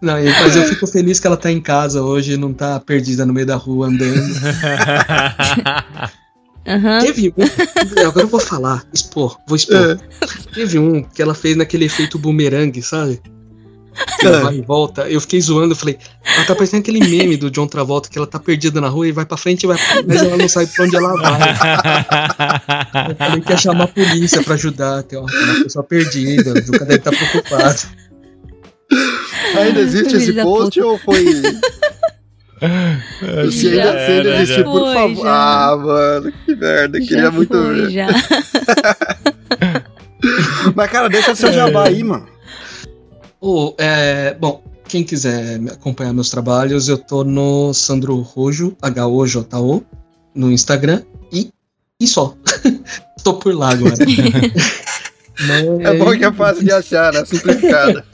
Não, 0.00 0.14
mas 0.14 0.56
eu 0.56 0.64
fico 0.64 0.86
feliz 0.86 1.20
que 1.20 1.26
ela 1.26 1.36
tá 1.36 1.52
em 1.52 1.60
casa 1.60 2.00
hoje, 2.02 2.36
não 2.36 2.52
tá 2.52 2.80
perdida 2.80 3.26
no 3.26 3.32
meio 3.32 3.46
da 3.46 3.56
rua 3.56 3.88
andando. 3.88 4.16
Aham. 6.66 6.98
Teve 7.00 7.32
um. 7.36 7.42
Agora 8.06 8.24
eu 8.24 8.28
vou 8.28 8.40
falar, 8.40 8.84
expor, 8.92 9.38
vou 9.46 9.56
expor. 9.56 9.76
É. 9.76 9.96
Teve 10.54 10.78
um 10.78 11.02
que 11.02 11.22
ela 11.22 11.34
fez 11.34 11.56
naquele 11.56 11.86
efeito 11.86 12.18
bumerangue, 12.18 12.82
sabe? 12.82 13.20
Ela 14.22 14.40
vai 14.40 14.54
e 14.56 14.62
volta. 14.62 15.02
Eu 15.08 15.20
fiquei 15.20 15.40
zoando, 15.40 15.72
eu 15.72 15.76
falei, 15.76 15.98
ela 16.24 16.44
tá 16.44 16.54
parecendo 16.54 16.82
aquele 16.82 17.00
meme 17.00 17.36
do 17.36 17.50
John 17.50 17.66
Travolta 17.66 18.08
que 18.08 18.16
ela 18.18 18.26
tá 18.26 18.38
perdida 18.38 18.80
na 18.80 18.88
rua 18.88 19.08
e 19.08 19.12
vai 19.12 19.24
pra 19.26 19.36
frente 19.36 19.64
e 19.64 19.66
vai 19.66 19.76
pra... 19.76 20.02
mas 20.06 20.22
ela 20.22 20.36
não 20.36 20.48
sabe 20.48 20.66
pra 20.74 20.84
onde 20.84 20.96
ela 20.96 21.14
vai. 21.16 21.40
Eu 23.10 23.16
falei 23.16 23.40
que 23.40 23.50
ia 23.50 23.56
chamar 23.56 23.84
a 23.84 23.88
polícia 23.88 24.42
pra 24.42 24.54
ajudar, 24.54 25.02
tem 25.02 25.18
uma, 25.18 25.28
uma 25.30 25.64
pessoa 25.64 25.84
perdida, 25.84 26.52
o 26.52 26.62
Juca 26.62 26.84
deve 26.84 26.94
estar 26.96 27.10
preocupado. 27.10 27.80
Ainda 29.56 29.80
existe 29.80 30.16
esse 30.16 30.32
post 30.34 30.80
ou 30.80 30.98
foi. 30.98 31.24
se 33.50 33.50
ainda, 33.50 33.50
Já 33.50 33.52
se 33.52 33.68
ainda 33.70 33.80
era, 34.28 34.42
existir, 34.42 34.58
já. 34.58 34.64
por 34.64 34.80
Foi, 34.80 34.94
favor. 34.94 35.24
já. 35.24 35.32
Ah, 35.32 35.76
mano, 35.76 36.32
que 36.44 36.54
merda. 36.56 37.00
Queria 37.00 37.22
Já 37.22 37.30
muito 37.30 37.56
foi, 37.56 37.74
ver. 37.74 37.90
já. 37.90 38.06
Mas, 40.74 40.90
cara, 40.90 41.08
deixa 41.08 41.34
seu 41.34 41.52
jabá 41.52 41.88
aí, 41.88 42.02
mano. 42.04 42.26
Ô, 43.40 43.74
é, 43.78 44.34
bom, 44.34 44.62
quem 44.86 45.02
quiser 45.04 45.58
me 45.58 45.70
acompanhar 45.70 46.12
meus 46.12 46.28
trabalhos, 46.30 46.88
eu 46.88 46.98
tô 46.98 47.24
no 47.24 47.72
Sandro 47.72 48.16
Rojo, 48.20 48.76
H-O-J-O, 48.82 49.82
no 50.34 50.50
Instagram 50.50 51.02
e, 51.32 51.50
e 51.98 52.06
só. 52.06 52.34
tô 53.24 53.34
por 53.34 53.54
lá 53.54 53.70
agora. 53.70 53.94
Mas- 53.98 54.90
É 55.80 55.96
bom 55.96 56.10
que 56.14 56.22
é 56.22 56.30
fácil 56.30 56.62
de 56.64 56.70
achar, 56.70 57.12
né? 57.14 57.24
Simplificada. 57.24 58.04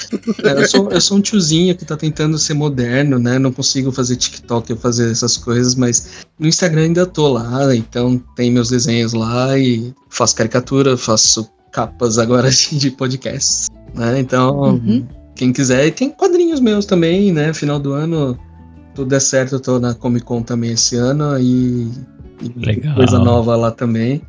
É, 0.45 0.63
eu, 0.63 0.69
sou, 0.69 0.91
eu 0.93 1.01
sou 1.01 1.17
um 1.17 1.21
tiozinho 1.21 1.77
que 1.77 1.85
tá 1.85 1.97
tentando 1.97 2.39
ser 2.39 2.55
moderno, 2.55 3.19
né? 3.19 3.37
Não 3.37 3.53
consigo 3.53 3.91
fazer 3.91 4.15
TikTok 4.15 4.73
ou 4.73 4.79
fazer 4.79 5.11
essas 5.11 5.37
coisas, 5.37 5.75
mas 5.75 6.25
no 6.39 6.47
Instagram 6.47 6.83
ainda 6.83 7.05
tô 7.05 7.33
lá, 7.33 7.75
então 7.75 8.17
tem 8.37 8.49
meus 8.53 8.69
desenhos 8.69 9.13
lá 9.13 9.59
e 9.59 9.93
faço 10.09 10.37
caricatura, 10.37 10.97
faço 10.97 11.51
capas 11.73 12.17
agora 12.17 12.49
de 12.71 12.91
podcasts, 12.93 13.67
né? 13.95 14.19
Então, 14.19 14.61
Uhum. 14.75 15.07
quem 15.35 15.53
quiser, 15.53 15.87
e 15.87 15.91
tem 15.91 16.11
quadrinhos 16.11 16.61
meus 16.61 16.85
também, 16.87 17.33
né? 17.33 17.53
Final 17.55 17.79
do 17.79 17.93
ano, 17.93 18.39
tudo 18.95 19.09
der 19.11 19.21
certo, 19.21 19.57
eu 19.57 19.61
tô 19.61 19.79
na 19.79 19.95
Comic 19.95 20.25
Con 20.25 20.43
também 20.43 20.73
esse 20.73 20.97
ano 20.97 21.39
e, 21.39 21.91
e 22.43 22.53
Legal. 22.57 22.95
coisa 22.95 23.19
nova 23.19 23.55
lá 23.57 23.71
também. 23.71 24.23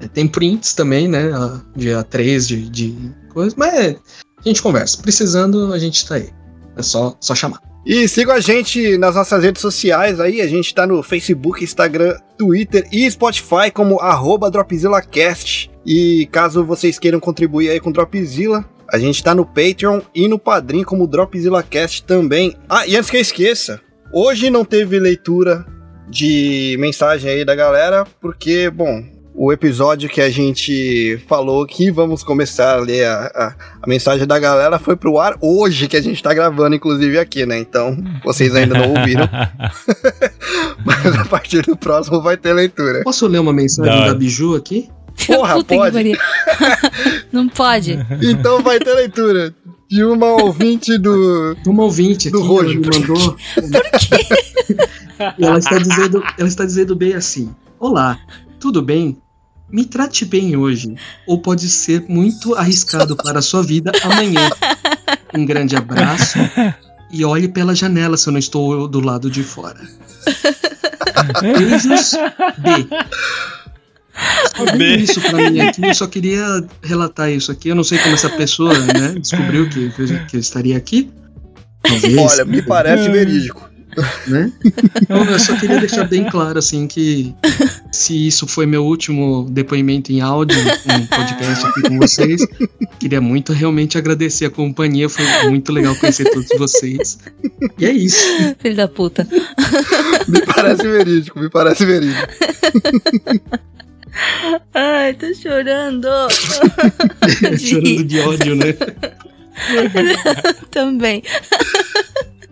É, 0.00 0.08
Tem 0.08 0.26
prints 0.28 0.74
também, 0.74 1.08
né? 1.08 1.32
a- 1.32 1.60
Dia 1.74 2.02
3 2.02 2.46
de, 2.46 2.68
de 2.68 2.94
coisa, 3.32 3.54
mas 3.58 3.72
é, 3.74 3.96
a 4.38 4.42
gente 4.48 4.62
conversa. 4.62 5.00
Precisando, 5.00 5.72
a 5.72 5.78
gente 5.78 6.06
tá 6.06 6.16
aí. 6.16 6.28
É 6.76 6.82
só, 6.82 7.16
só 7.20 7.34
chamar. 7.34 7.60
E 7.86 8.06
sigam 8.08 8.34
a 8.34 8.40
gente 8.40 8.98
nas 8.98 9.14
nossas 9.14 9.42
redes 9.44 9.62
sociais 9.62 10.18
aí. 10.20 10.40
A 10.42 10.46
gente 10.48 10.74
tá 10.74 10.86
no 10.86 11.02
Facebook, 11.04 11.62
Instagram, 11.64 12.14
Twitter 12.36 12.86
e 12.92 13.08
Spotify 13.10 13.70
como 13.72 14.00
arroba 14.00 14.50
DropzillaCast. 14.50 15.70
E 15.86 16.28
caso 16.32 16.64
vocês 16.64 16.98
queiram 16.98 17.20
contribuir 17.20 17.70
aí 17.70 17.78
com 17.78 17.90
o 17.90 17.92
Dropzilla, 17.92 18.64
a 18.90 18.98
gente 18.98 19.22
tá 19.22 19.34
no 19.34 19.46
Patreon 19.46 20.00
e 20.14 20.26
no 20.26 20.38
Padrim 20.38 20.82
como 20.82 21.06
DropzillaCast 21.06 22.02
também. 22.04 22.54
Ah, 22.68 22.86
e 22.86 22.96
antes 22.96 23.10
que 23.10 23.16
eu 23.16 23.20
esqueça, 23.20 23.80
hoje 24.12 24.50
não 24.50 24.64
teve 24.64 24.98
leitura 24.98 25.64
de 26.08 26.76
mensagem 26.78 27.30
aí 27.30 27.44
da 27.44 27.54
galera, 27.54 28.04
porque, 28.20 28.70
bom, 28.70 29.04
o 29.34 29.52
episódio 29.52 30.08
que 30.08 30.20
a 30.20 30.30
gente 30.30 31.20
falou 31.28 31.66
que 31.66 31.90
vamos 31.90 32.22
começar 32.22 32.74
a 32.74 32.80
ler 32.80 33.04
a, 33.06 33.26
a, 33.34 33.54
a 33.82 33.88
mensagem 33.88 34.26
da 34.26 34.38
galera 34.38 34.78
foi 34.78 34.96
pro 34.96 35.18
ar 35.18 35.36
hoje, 35.40 35.88
que 35.88 35.96
a 35.96 36.00
gente 36.00 36.22
tá 36.22 36.32
gravando, 36.32 36.76
inclusive, 36.76 37.18
aqui, 37.18 37.44
né? 37.44 37.58
Então, 37.58 37.96
vocês 38.24 38.54
ainda 38.54 38.78
não 38.78 38.90
ouviram, 38.94 39.28
mas 40.84 41.18
a 41.18 41.24
partir 41.26 41.62
do 41.62 41.76
próximo 41.76 42.22
vai 42.22 42.36
ter 42.36 42.52
leitura. 42.52 43.02
Posso 43.02 43.26
ler 43.26 43.40
uma 43.40 43.52
mensagem 43.52 44.06
da 44.06 44.14
Biju 44.14 44.54
aqui? 44.54 44.88
Porra, 45.26 45.54
Puta 45.54 45.74
pode? 45.74 46.18
Não 47.32 47.48
pode. 47.48 47.98
Então 48.22 48.62
vai 48.62 48.78
ter 48.78 48.94
leitura 48.94 49.54
de 49.88 50.04
uma 50.04 50.26
ouvinte 50.42 50.98
do. 50.98 51.56
Uma 51.66 51.84
ouvinte 51.84 52.30
Do 52.30 52.42
Rojo. 52.42 52.80
mandou. 52.80 53.36
e 55.38 55.44
ela 55.44 55.58
está 55.58 55.78
dizendo, 55.78 56.22
ela 56.38 56.48
está 56.48 56.64
dizendo 56.64 56.94
bem 56.94 57.14
assim: 57.14 57.54
Olá, 57.78 58.18
tudo 58.60 58.82
bem? 58.82 59.16
Me 59.68 59.84
trate 59.84 60.24
bem 60.24 60.56
hoje, 60.56 60.94
ou 61.26 61.40
pode 61.40 61.68
ser 61.68 62.04
muito 62.08 62.54
arriscado 62.54 63.16
para 63.16 63.40
a 63.40 63.42
sua 63.42 63.62
vida 63.62 63.90
amanhã. 64.04 64.48
Um 65.34 65.44
grande 65.44 65.74
abraço 65.74 66.38
e 67.10 67.24
olhe 67.24 67.48
pela 67.48 67.74
janela 67.74 68.16
se 68.16 68.28
eu 68.28 68.32
não 68.32 68.38
estou 68.38 68.86
do 68.86 69.00
lado 69.00 69.28
de 69.28 69.42
fora. 69.42 69.80
Beijos, 71.40 72.12
B. 72.58 72.88
Isso 75.02 75.20
pra 75.20 75.50
mim 75.50 75.60
aqui, 75.60 75.82
eu 75.86 75.94
só 75.94 76.06
queria 76.06 76.64
relatar 76.82 77.30
isso 77.30 77.52
aqui. 77.52 77.68
Eu 77.68 77.74
não 77.74 77.84
sei 77.84 77.98
como 77.98 78.14
essa 78.14 78.30
pessoa, 78.30 78.72
né, 78.78 79.14
descobriu 79.20 79.68
que, 79.68 79.90
que 79.90 80.02
eu- 80.02 80.26
que 80.26 80.36
eu 80.36 80.40
estaria 80.40 80.76
aqui. 80.76 81.10
Talvez. 81.82 82.16
Olha, 82.32 82.44
me 82.44 82.62
parece 82.62 83.08
verídico. 83.10 83.70
né? 84.26 84.52
Então, 85.00 85.24
eu 85.24 85.38
só 85.38 85.56
queria 85.56 85.78
deixar 85.80 86.04
bem 86.04 86.24
claro, 86.28 86.58
assim, 86.58 86.86
que 86.86 87.34
se 87.90 88.26
isso 88.26 88.46
foi 88.46 88.66
meu 88.66 88.84
último 88.84 89.46
depoimento 89.50 90.12
em 90.12 90.20
áudio, 90.20 90.58
um 90.60 91.06
podcast 91.06 91.64
aqui 91.66 91.80
com 91.82 91.96
vocês, 91.98 92.46
queria 92.98 93.22
muito 93.22 93.54
realmente 93.54 93.96
agradecer 93.96 94.44
a 94.46 94.50
companhia, 94.50 95.08
foi 95.08 95.24
muito 95.48 95.72
legal 95.72 95.94
conhecer 95.96 96.24
todos 96.30 96.48
vocês. 96.58 97.18
E 97.78 97.86
é 97.86 97.90
isso. 97.92 98.26
Filho 98.58 98.76
da 98.76 98.86
puta. 98.88 99.26
Me 100.28 100.42
parece 100.44 100.82
verídico, 100.82 101.38
me 101.40 101.48
parece 101.48 101.86
verídico. 101.86 102.26
Ai, 104.74 105.14
tô 105.14 105.32
chorando. 105.34 106.08
Chorando 107.58 108.04
de 108.04 108.20
ódio, 108.20 108.56
né? 108.56 108.74
Também. 110.70 111.22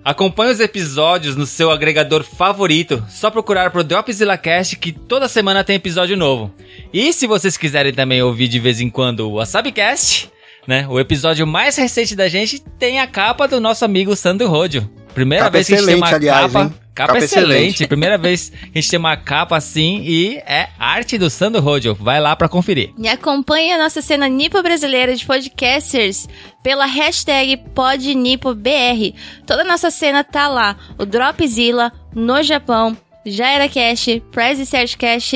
Acompanhe 0.05 0.53
os 0.53 0.61
episódios 0.61 1.35
no 1.37 1.47
seu 1.47 1.71
agregador 1.71 2.23
favorito. 2.23 3.03
Só 3.09 3.31
procurar 3.31 3.71
pro 3.71 3.83
Dropzilla 3.83 4.37
Cast 4.37 4.77
que 4.77 4.93
toda 4.93 5.29
semana 5.29 5.65
tem 5.65 5.77
episódio 5.77 6.17
novo. 6.17 6.53
E 6.93 7.13
se 7.13 7.27
vocês 7.27 7.57
quiserem 7.57 7.93
também 7.95 8.23
ouvir 8.23 8.49
de 8.49 8.59
vez 8.59 8.81
em 8.81 8.91
quando 8.91 9.21
o 9.31 9.35
Wasabicast, 9.37 10.31
né? 10.67 10.87
O 10.89 11.01
episódio 11.01 11.47
mais 11.47 11.77
recente 11.77 12.15
da 12.15 12.29
gente 12.29 12.59
tem 12.79 13.01
a 13.01 13.07
capa 13.07 13.49
do 13.49 13.61
nosso 13.61 13.85
amigo 13.85 14.15
Sandro 14.15 14.49
Rodio. 14.49 14.89
Primeira 15.15 15.45
Capa 15.45 15.53
vez 15.53 15.67
que 15.69 15.75
a 15.75 15.77
gente 15.79 15.87
tem 15.87 15.95
uma 15.97 16.09
aliás, 16.15 16.53
capa. 16.53 16.65
hein? 16.65 16.75
Capa, 16.95 17.13
Capa 17.15 17.25
excelente. 17.25 17.53
excelente. 17.53 17.87
Primeira 17.89 18.17
vez 18.17 18.51
que 18.51 18.79
a 18.79 18.81
gente 18.81 18.91
tem 18.91 18.99
uma 18.99 19.17
capa 19.17 19.57
assim 19.57 20.01
e 20.05 20.37
é 20.47 20.69
arte 20.79 21.19
do 21.19 21.29
Sandro 21.29 21.61
Rodio. 21.61 21.95
Vai 21.95 22.21
lá 22.21 22.37
pra 22.37 22.49
conferir. 22.49 22.93
E 22.97 23.09
acompanhe 23.09 23.73
a 23.73 23.79
nossa 23.79 24.01
cena 24.01 24.29
nipo 24.29 24.63
brasileira 24.63 25.15
de 25.17 25.27
podcasters 25.27 26.29
pela 26.63 26.87
hashtag 26.87 27.57
PodNipoBR. 27.75 29.15
Toda 29.47 29.63
a 29.63 29.65
nossa 29.65 29.91
cena 29.91 30.23
tá 30.23 30.49
lá. 30.49 30.77
O 30.99 31.05
Dropzilla, 31.05 31.93
no 32.15 32.43
Japão, 32.43 32.97
Jaira 33.27 33.69
Cash, 33.69 34.21
Prize 34.31 34.65
Search 34.65 34.97
Cash, 34.97 35.33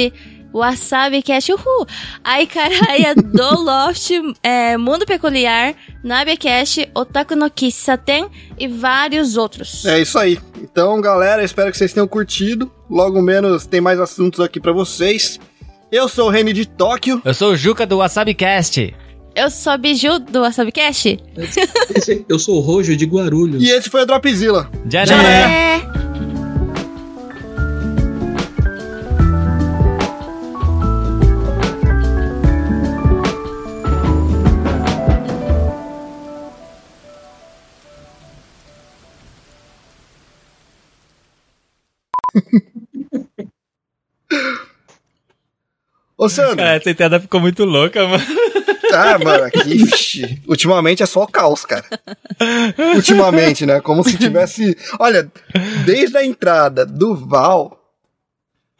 Wasabi 0.52 1.22
Cash, 1.22 1.48
uhul! 1.50 1.86
Ai 2.24 2.46
Caralho, 2.46 3.14
do 3.32 3.62
Loft, 3.62 4.10
é, 4.42 4.76
Mundo 4.76 5.04
Peculiar, 5.06 5.74
Nabia 6.02 6.36
Cash, 6.36 6.78
Otaku 6.94 7.36
no 7.36 7.50
Kissaten 7.50 8.26
e 8.58 8.66
vários 8.66 9.36
outros. 9.36 9.84
É 9.84 10.00
isso 10.00 10.18
aí. 10.18 10.38
Então, 10.62 11.00
galera, 11.00 11.44
espero 11.44 11.70
que 11.70 11.76
vocês 11.78 11.92
tenham 11.92 12.08
curtido. 12.08 12.70
Logo 12.90 13.20
menos 13.20 13.66
tem 13.66 13.80
mais 13.80 14.00
assuntos 14.00 14.40
aqui 14.40 14.58
pra 14.58 14.72
vocês. 14.72 15.38
Eu 15.92 16.08
sou 16.08 16.26
o 16.28 16.30
Reni 16.30 16.52
de 16.52 16.66
Tóquio. 16.66 17.20
Eu 17.24 17.34
sou 17.34 17.52
o 17.52 17.56
Juca 17.56 17.86
do 17.86 17.98
Wasabicast. 17.98 18.94
Eu 19.34 19.50
sou 19.50 19.72
a 19.72 19.76
Biju 19.76 20.18
do 20.18 20.40
Wasabi 20.40 20.72
Cash. 20.72 21.06
Esse- 21.94 22.24
Eu 22.28 22.38
sou 22.38 22.56
o 22.56 22.60
Rojo 22.60 22.96
de 22.96 23.04
Guarulhos. 23.04 23.62
E 23.62 23.68
esse 23.70 23.88
foi 23.88 24.02
o 24.02 24.06
Dropzilla. 24.06 24.68
Já, 24.90 25.04
Já 25.06 25.16
né? 25.16 25.76
É. 25.76 26.07
Ô, 46.18 46.28
Sandro. 46.28 46.56
Cara, 46.56 46.74
essa 46.74 46.90
entrada 46.90 47.20
ficou 47.20 47.40
muito 47.40 47.64
louca, 47.64 48.06
mano. 48.06 48.24
Ah, 48.92 49.18
mano, 49.22 49.44
aqui, 49.44 49.84
vixi, 49.84 50.42
ultimamente 50.48 51.02
é 51.02 51.06
só 51.06 51.26
caos, 51.26 51.64
cara. 51.64 51.84
Ultimamente, 52.96 53.66
né? 53.66 53.80
Como 53.80 54.02
se 54.02 54.16
tivesse. 54.16 54.76
Olha, 54.98 55.30
desde 55.84 56.16
a 56.16 56.24
entrada 56.24 56.86
do 56.86 57.14
Val 57.14 57.77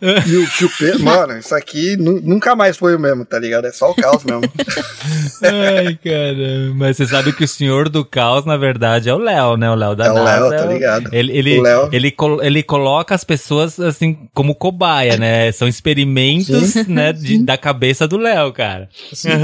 e 0.01 0.37
o 0.37 0.47
Chupeta. 0.47 0.99
Mano, 1.03 1.37
isso 1.39 1.55
aqui 1.55 1.97
nu- 1.97 2.21
nunca 2.23 2.55
mais 2.55 2.77
foi 2.77 2.95
o 2.95 2.99
mesmo, 3.01 3.25
tá 3.25 3.39
ligado? 3.39 3.67
É 3.67 3.73
só 3.73 3.91
o 3.91 3.95
caos 3.95 4.23
mesmo. 4.25 4.43
Ai, 5.43 5.99
caramba. 6.03 6.75
Mas 6.77 6.97
você 6.97 7.07
sabe 7.07 7.33
que 7.33 7.45
o 7.45 7.49
senhor 7.49 7.89
do 7.89 8.05
caos, 8.05 8.45
na 8.45 8.57
verdade, 8.57 9.09
é 9.09 9.15
o 9.15 9.19
Léo, 9.19 9.57
né? 9.57 9.71
O 9.71 9.75
Léo 9.75 9.95
da 9.97 10.07
É 10.07 10.11
o. 10.13 10.23
Léo, 10.25 10.51
tá 10.51 10.67
ligado? 10.67 11.11
Ele, 11.13 11.37
ele, 11.37 11.59
O 11.59 11.63
Léo. 11.63 11.89
ele, 11.93 12.15
ele 12.43 12.63
coloca 12.63 13.15
as 13.15 13.25
pessoas, 13.25 13.79
assim, 13.81 14.17
como 14.35 14.55
cobaia, 14.55 15.17
né? 15.17 15.51
São 15.53 15.67
experimentos, 15.67 16.75
né, 16.87 17.13
de- 17.13 17.43
da 17.45 17.57
cabeça 17.57 18.07
do 18.07 18.17
Léo, 18.17 18.53
cara. 18.53 18.89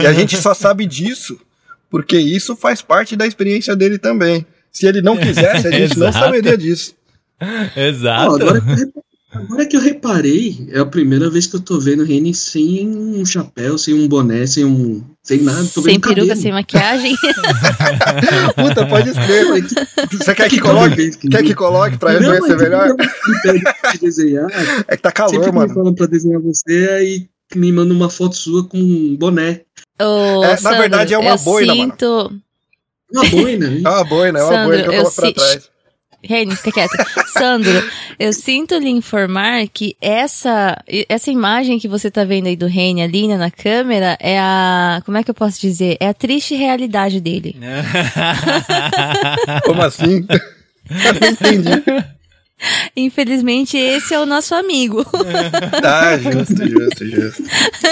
E 0.03 0.07
a 0.07 0.13
gente 0.13 0.37
só 0.37 0.55
sabe 0.55 0.87
disso 0.87 1.39
porque 1.91 2.19
isso 2.19 2.57
faz 2.57 2.83
parte 2.83 3.15
da 3.17 3.27
experiência 3.27 3.75
dele 3.77 3.99
também. 3.99 4.45
Se 4.71 4.87
ele 4.87 5.01
não 5.01 5.17
quisesse, 5.17 5.69
a 5.69 5.71
gente 5.71 5.97
não 5.99 6.11
saberia 6.13 6.57
disso. 6.59 6.95
Exato. 7.77 8.33
Ó, 8.33 8.35
agora, 8.37 8.61
repa- 8.61 9.01
agora 9.35 9.67
que 9.67 9.77
eu 9.77 9.81
reparei, 9.81 10.67
é 10.71 10.79
a 10.79 10.87
primeira 10.87 11.29
vez 11.31 11.47
que 11.47 11.57
eu 11.57 11.61
tô 11.61 11.79
vendo 11.81 12.03
o 12.03 12.07
Reni 12.07 12.33
sem 12.35 12.89
um 12.89 13.25
chapéu, 13.27 13.77
sem 13.77 13.95
um 13.95 14.07
boné, 14.09 14.47
sem 14.47 14.65
um. 14.65 15.03
Sem 15.23 15.41
nada, 15.43 15.67
tô 15.73 15.81
sem 15.83 15.99
peruca, 15.99 16.21
cabelo. 16.21 16.37
sem 16.41 16.53
maquiagem. 16.53 17.17
Puta, 18.57 18.87
pode 18.87 19.09
escrever. 19.11 19.65
Você 20.13 20.35
quer 20.35 20.49
que 20.51 20.57
que 20.57 20.61
coloque? 20.63 21.11
que- 21.17 21.29
Quer 21.29 21.43
que 21.43 21.55
coloque 21.55 21.97
pra 21.97 22.13
Não, 22.21 22.31
reconhecer 22.33 22.53
é 22.53 22.57
melhor? 22.63 22.95
pra 22.97 23.93
desenhar, 24.01 24.47
É 24.89 24.97
que 24.97 25.03
tá 25.03 25.11
calor, 25.13 25.31
sempre 25.31 25.47
que 25.47 25.53
me 25.53 25.59
mano. 25.59 25.75
falam 25.75 25.95
pra 25.95 26.07
desenhar 26.07 26.41
você, 26.41 26.89
aí 26.91 27.27
me 27.55 27.73
manda 27.73 27.93
uma 27.95 28.11
foto 28.11 28.37
sua 28.37 28.65
com 28.69 28.79
um 28.79 29.17
boné. 29.17 29.63
Ô, 30.01 30.45
É, 30.45 30.51
na 30.51 30.57
Sandro, 30.57 30.79
verdade, 30.81 31.15
é 31.15 31.19
uma 31.19 31.31
eu 31.31 31.39
boina, 31.39 31.75
mano. 31.75 31.91
sinto... 31.93 32.41
Uma 33.13 33.25
boina. 33.31 33.67
hein? 33.69 33.83
É 33.85 33.89
uma 33.89 34.05
boina, 34.05 34.39
é 34.39 34.43
uma 34.43 34.53
Sandro, 34.53 34.67
boina 34.69 34.83
que 34.83 34.89
eu 34.89 34.93
eu 34.93 34.99
coloco 34.99 35.17
pra 35.17 35.27
si- 35.29 35.35
trás. 35.35 35.71
Reni, 36.25 36.57
fica 36.57 36.73
quieto. 36.73 36.93
Sandro, 37.29 37.83
eu 38.19 38.33
sinto 38.33 38.77
lhe 38.79 38.89
informar 38.89 39.69
que 39.69 39.97
essa, 40.01 40.77
essa 41.09 41.31
imagem 41.31 41.79
que 41.79 41.87
você 41.87 42.11
tá 42.11 42.25
vendo 42.25 42.47
aí 42.47 42.57
do 42.57 42.67
Reni 42.67 43.03
ali 43.03 43.29
né, 43.29 43.37
na 43.37 43.51
câmera 43.51 44.17
é 44.21 44.39
a. 44.39 45.03
Como 45.05 45.17
é 45.17 45.23
que 45.23 45.31
eu 45.31 45.35
posso 45.35 45.61
dizer? 45.61 45.97
É 46.01 46.09
a 46.09 46.15
triste 46.15 46.55
realidade 46.55 47.21
dele. 47.21 47.57
Como 49.65 49.83
assim? 49.83 50.27
Eu 50.29 51.21
não 51.21 51.29
entendi. 51.29 51.71
Infelizmente, 52.97 53.77
esse 53.77 54.15
é 54.15 54.21
o 54.21 54.27
nosso 54.27 54.55
amigo. 54.55 55.05
Ah, 55.83 56.17
justo, 56.17 56.67
justo, 56.67 57.07
justo. 57.07 57.43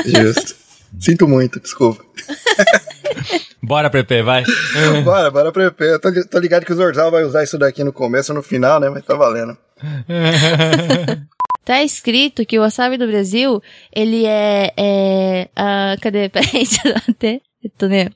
Justo. 0.07 0.55
Sinto 1.01 1.27
muito, 1.27 1.61
desculpa. 1.61 2.05
Bora, 3.63 3.91
Pepe, 3.91 4.23
vai. 4.23 4.45
Bora, 5.05 5.31
bora 5.31 5.53
pro 5.53 5.63
EP. 5.63 5.81
Eu 5.81 6.01
tô, 6.01 6.11
tô 6.29 6.39
ligado 6.39 6.65
que 6.65 6.73
o 6.73 6.77
Zorzal 6.77 7.11
vai 7.11 7.25
usar 7.25 7.45
isso 7.45 7.59
daqui 7.59 7.85
no 7.85 7.93
começo 7.93 8.33
ou 8.33 8.37
no 8.37 8.43
final, 8.43 8.81
né? 8.81 8.89
Mas 8.91 9.05
tá 9.05 9.15
valendo. 9.15 9.57
Tá 11.65 11.81
escrito 11.83 12.45
que 12.45 12.59
o 12.59 12.63
wasabi 12.63 12.99
do 12.99 13.07
Brasil, 13.07 13.63
ele 13.95 14.27
é. 14.27 14.73
é 14.77 15.49
ah, 15.55 15.95
cadê? 16.01 16.29
Peraí, 16.29 16.51
deixa 16.53 16.89
eu 16.89 16.97
até. 17.09 17.41
eu 17.63 17.71
Tô, 17.79 17.87
né? 17.87 18.09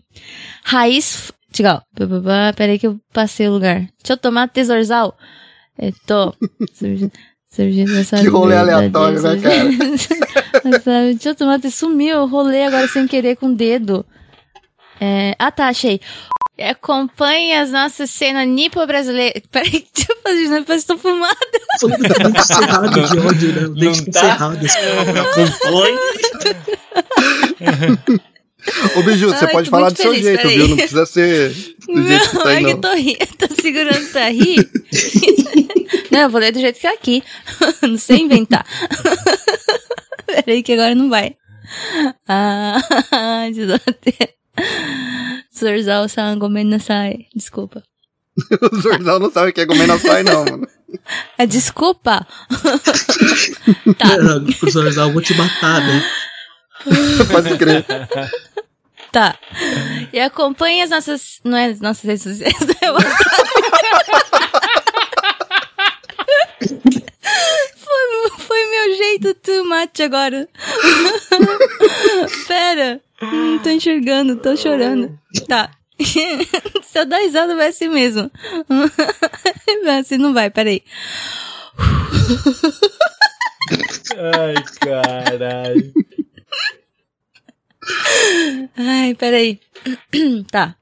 Raiz. 0.64 1.32
Tchau. 1.52 1.80
Peraí 2.56 2.76
que 2.76 2.88
eu 2.88 2.98
passei 3.12 3.46
o 3.46 3.52
lugar. 3.52 3.78
Deixa 4.02 4.14
eu 4.14 4.16
tomar 4.16 4.48
tesorzal. 4.48 5.16
É, 5.78 5.92
tô. 6.06 6.34
Que 8.20 8.28
rolê 8.28 8.56
aleatório, 8.56 9.22
né. 9.22 9.30
Wasabi, 9.30 9.76
Deixa 11.14 11.28
eu 11.28 11.34
tomar. 11.34 11.60
Sumiu 11.70 12.22
o 12.22 12.26
rolê 12.26 12.64
agora 12.64 12.88
sem 12.88 13.06
querer 13.06 13.36
com 13.36 13.46
o 13.46 13.54
dedo. 13.54 14.04
É, 15.00 15.34
ah, 15.38 15.50
tá, 15.50 15.68
achei. 15.68 16.00
Acompanhe 16.58 17.52
as 17.54 17.70
nossas 17.70 18.08
cenas 18.10 18.48
nipo 18.48 18.84
brasileiras. 18.86 19.42
Peraí, 19.52 19.86
deixa 19.94 20.10
eu 20.12 20.16
fazer 20.22 20.42
de 20.44 20.48
novo, 20.48 20.64
parece 20.64 20.86
que 20.86 20.92
tô 20.92 20.98
fumada. 20.98 21.36
O 21.82 21.88
dente 21.88 22.46
cerrado 22.46 22.88
de 22.90 23.18
ódio, 23.18 23.52
né? 23.52 23.66
O 23.66 23.74
dente 23.74 24.02
Não 24.06 24.12
tá? 24.12 24.20
cerrado. 24.20 24.58
Assim, 24.64 25.96
Ô, 28.96 29.02
Biju, 29.02 29.28
você 29.28 29.46
pode 29.48 29.70
falar 29.70 29.90
do 29.90 29.96
seu 29.96 30.10
feliz, 30.10 30.24
jeito, 30.24 30.42
peraí. 30.42 30.56
viu? 30.56 30.68
Não 30.68 30.76
precisa 30.76 31.06
ser 31.06 31.50
do 31.86 32.02
jeito 32.02 32.30
que 32.30 32.36
Não, 32.36 32.42
tá 32.42 32.52
é 32.52 32.56
aí, 32.56 32.64
que 32.64 32.70
eu 32.70 32.74
não. 32.74 32.80
tô, 32.80 32.94
ri... 32.94 33.16
tô 33.38 33.62
segurando 33.62 34.06
pra 34.10 34.28
rir. 34.30 34.70
não, 36.10 36.20
eu 36.20 36.30
vou 36.30 36.40
ler 36.40 36.52
do 36.52 36.58
jeito 36.60 36.80
que 36.80 36.86
é 36.86 36.92
aqui. 36.94 37.22
não 37.82 37.98
sei 37.98 38.22
inventar. 38.22 38.66
Peraí 40.26 40.62
que 40.62 40.72
agora 40.72 40.94
não 40.94 41.08
vai. 41.08 41.36
Ah, 42.26 42.78
até. 43.86 44.35
Sorzal 45.50 46.08
san 46.08 46.38
gomen 46.38 46.68
nasai. 46.68 47.26
Desculpa. 47.34 47.82
O 48.72 48.76
Zorzal 48.82 49.18
não 49.18 49.30
sabe 49.30 49.50
o 49.50 49.52
que 49.52 49.62
é 49.62 49.66
comer 49.66 49.86
na 49.86 49.98
sai, 49.98 50.22
não, 50.22 50.44
mano. 50.44 50.68
Ah, 51.38 51.46
desculpa. 51.46 52.26
tá, 53.98 54.08
É, 54.12 54.40
professor 54.58 54.90
Zal, 54.92 55.08
eu 55.08 55.12
vou 55.14 55.22
te 55.22 55.34
matar, 55.34 55.80
né? 55.80 56.04
Pode 57.30 57.56
crer. 57.56 57.84
tá. 59.10 59.38
E 60.12 60.20
acompanhe 60.20 60.82
as 60.82 60.90
nossas... 60.90 61.40
Não 61.44 61.56
é 61.56 61.66
as 61.66 61.80
nossas 61.80 62.04
redes 62.04 62.22
sociais, 62.24 62.54
é 62.82 62.92
o 62.92 62.96
Foi, 67.76 68.30
foi 68.38 68.66
meu 68.70 68.96
jeito 68.96 69.34
too 69.34 69.64
much 69.64 70.00
agora. 70.00 70.48
Pera. 72.46 73.00
Não 73.20 73.58
tô 73.58 73.70
enxergando, 73.70 74.36
tô 74.36 74.56
chorando. 74.56 75.18
Tá. 75.48 75.70
Se 76.82 76.98
eu 76.98 77.06
dar 77.06 77.18
risada, 77.18 77.56
vai 77.56 77.68
assim 77.68 77.88
mesmo. 77.88 78.30
Vai 79.84 79.98
assim 80.00 80.16
não 80.16 80.32
vai, 80.32 80.50
peraí. 80.50 80.82
Ai, 84.16 84.54
caralho. 84.80 85.92
Ai, 88.76 89.14
peraí. 89.14 89.60
Tá. 90.50 90.76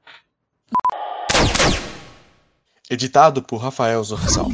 Editado 2.89 3.41
por 3.41 3.57
Rafael 3.57 4.03
Zorzal. 4.03 4.49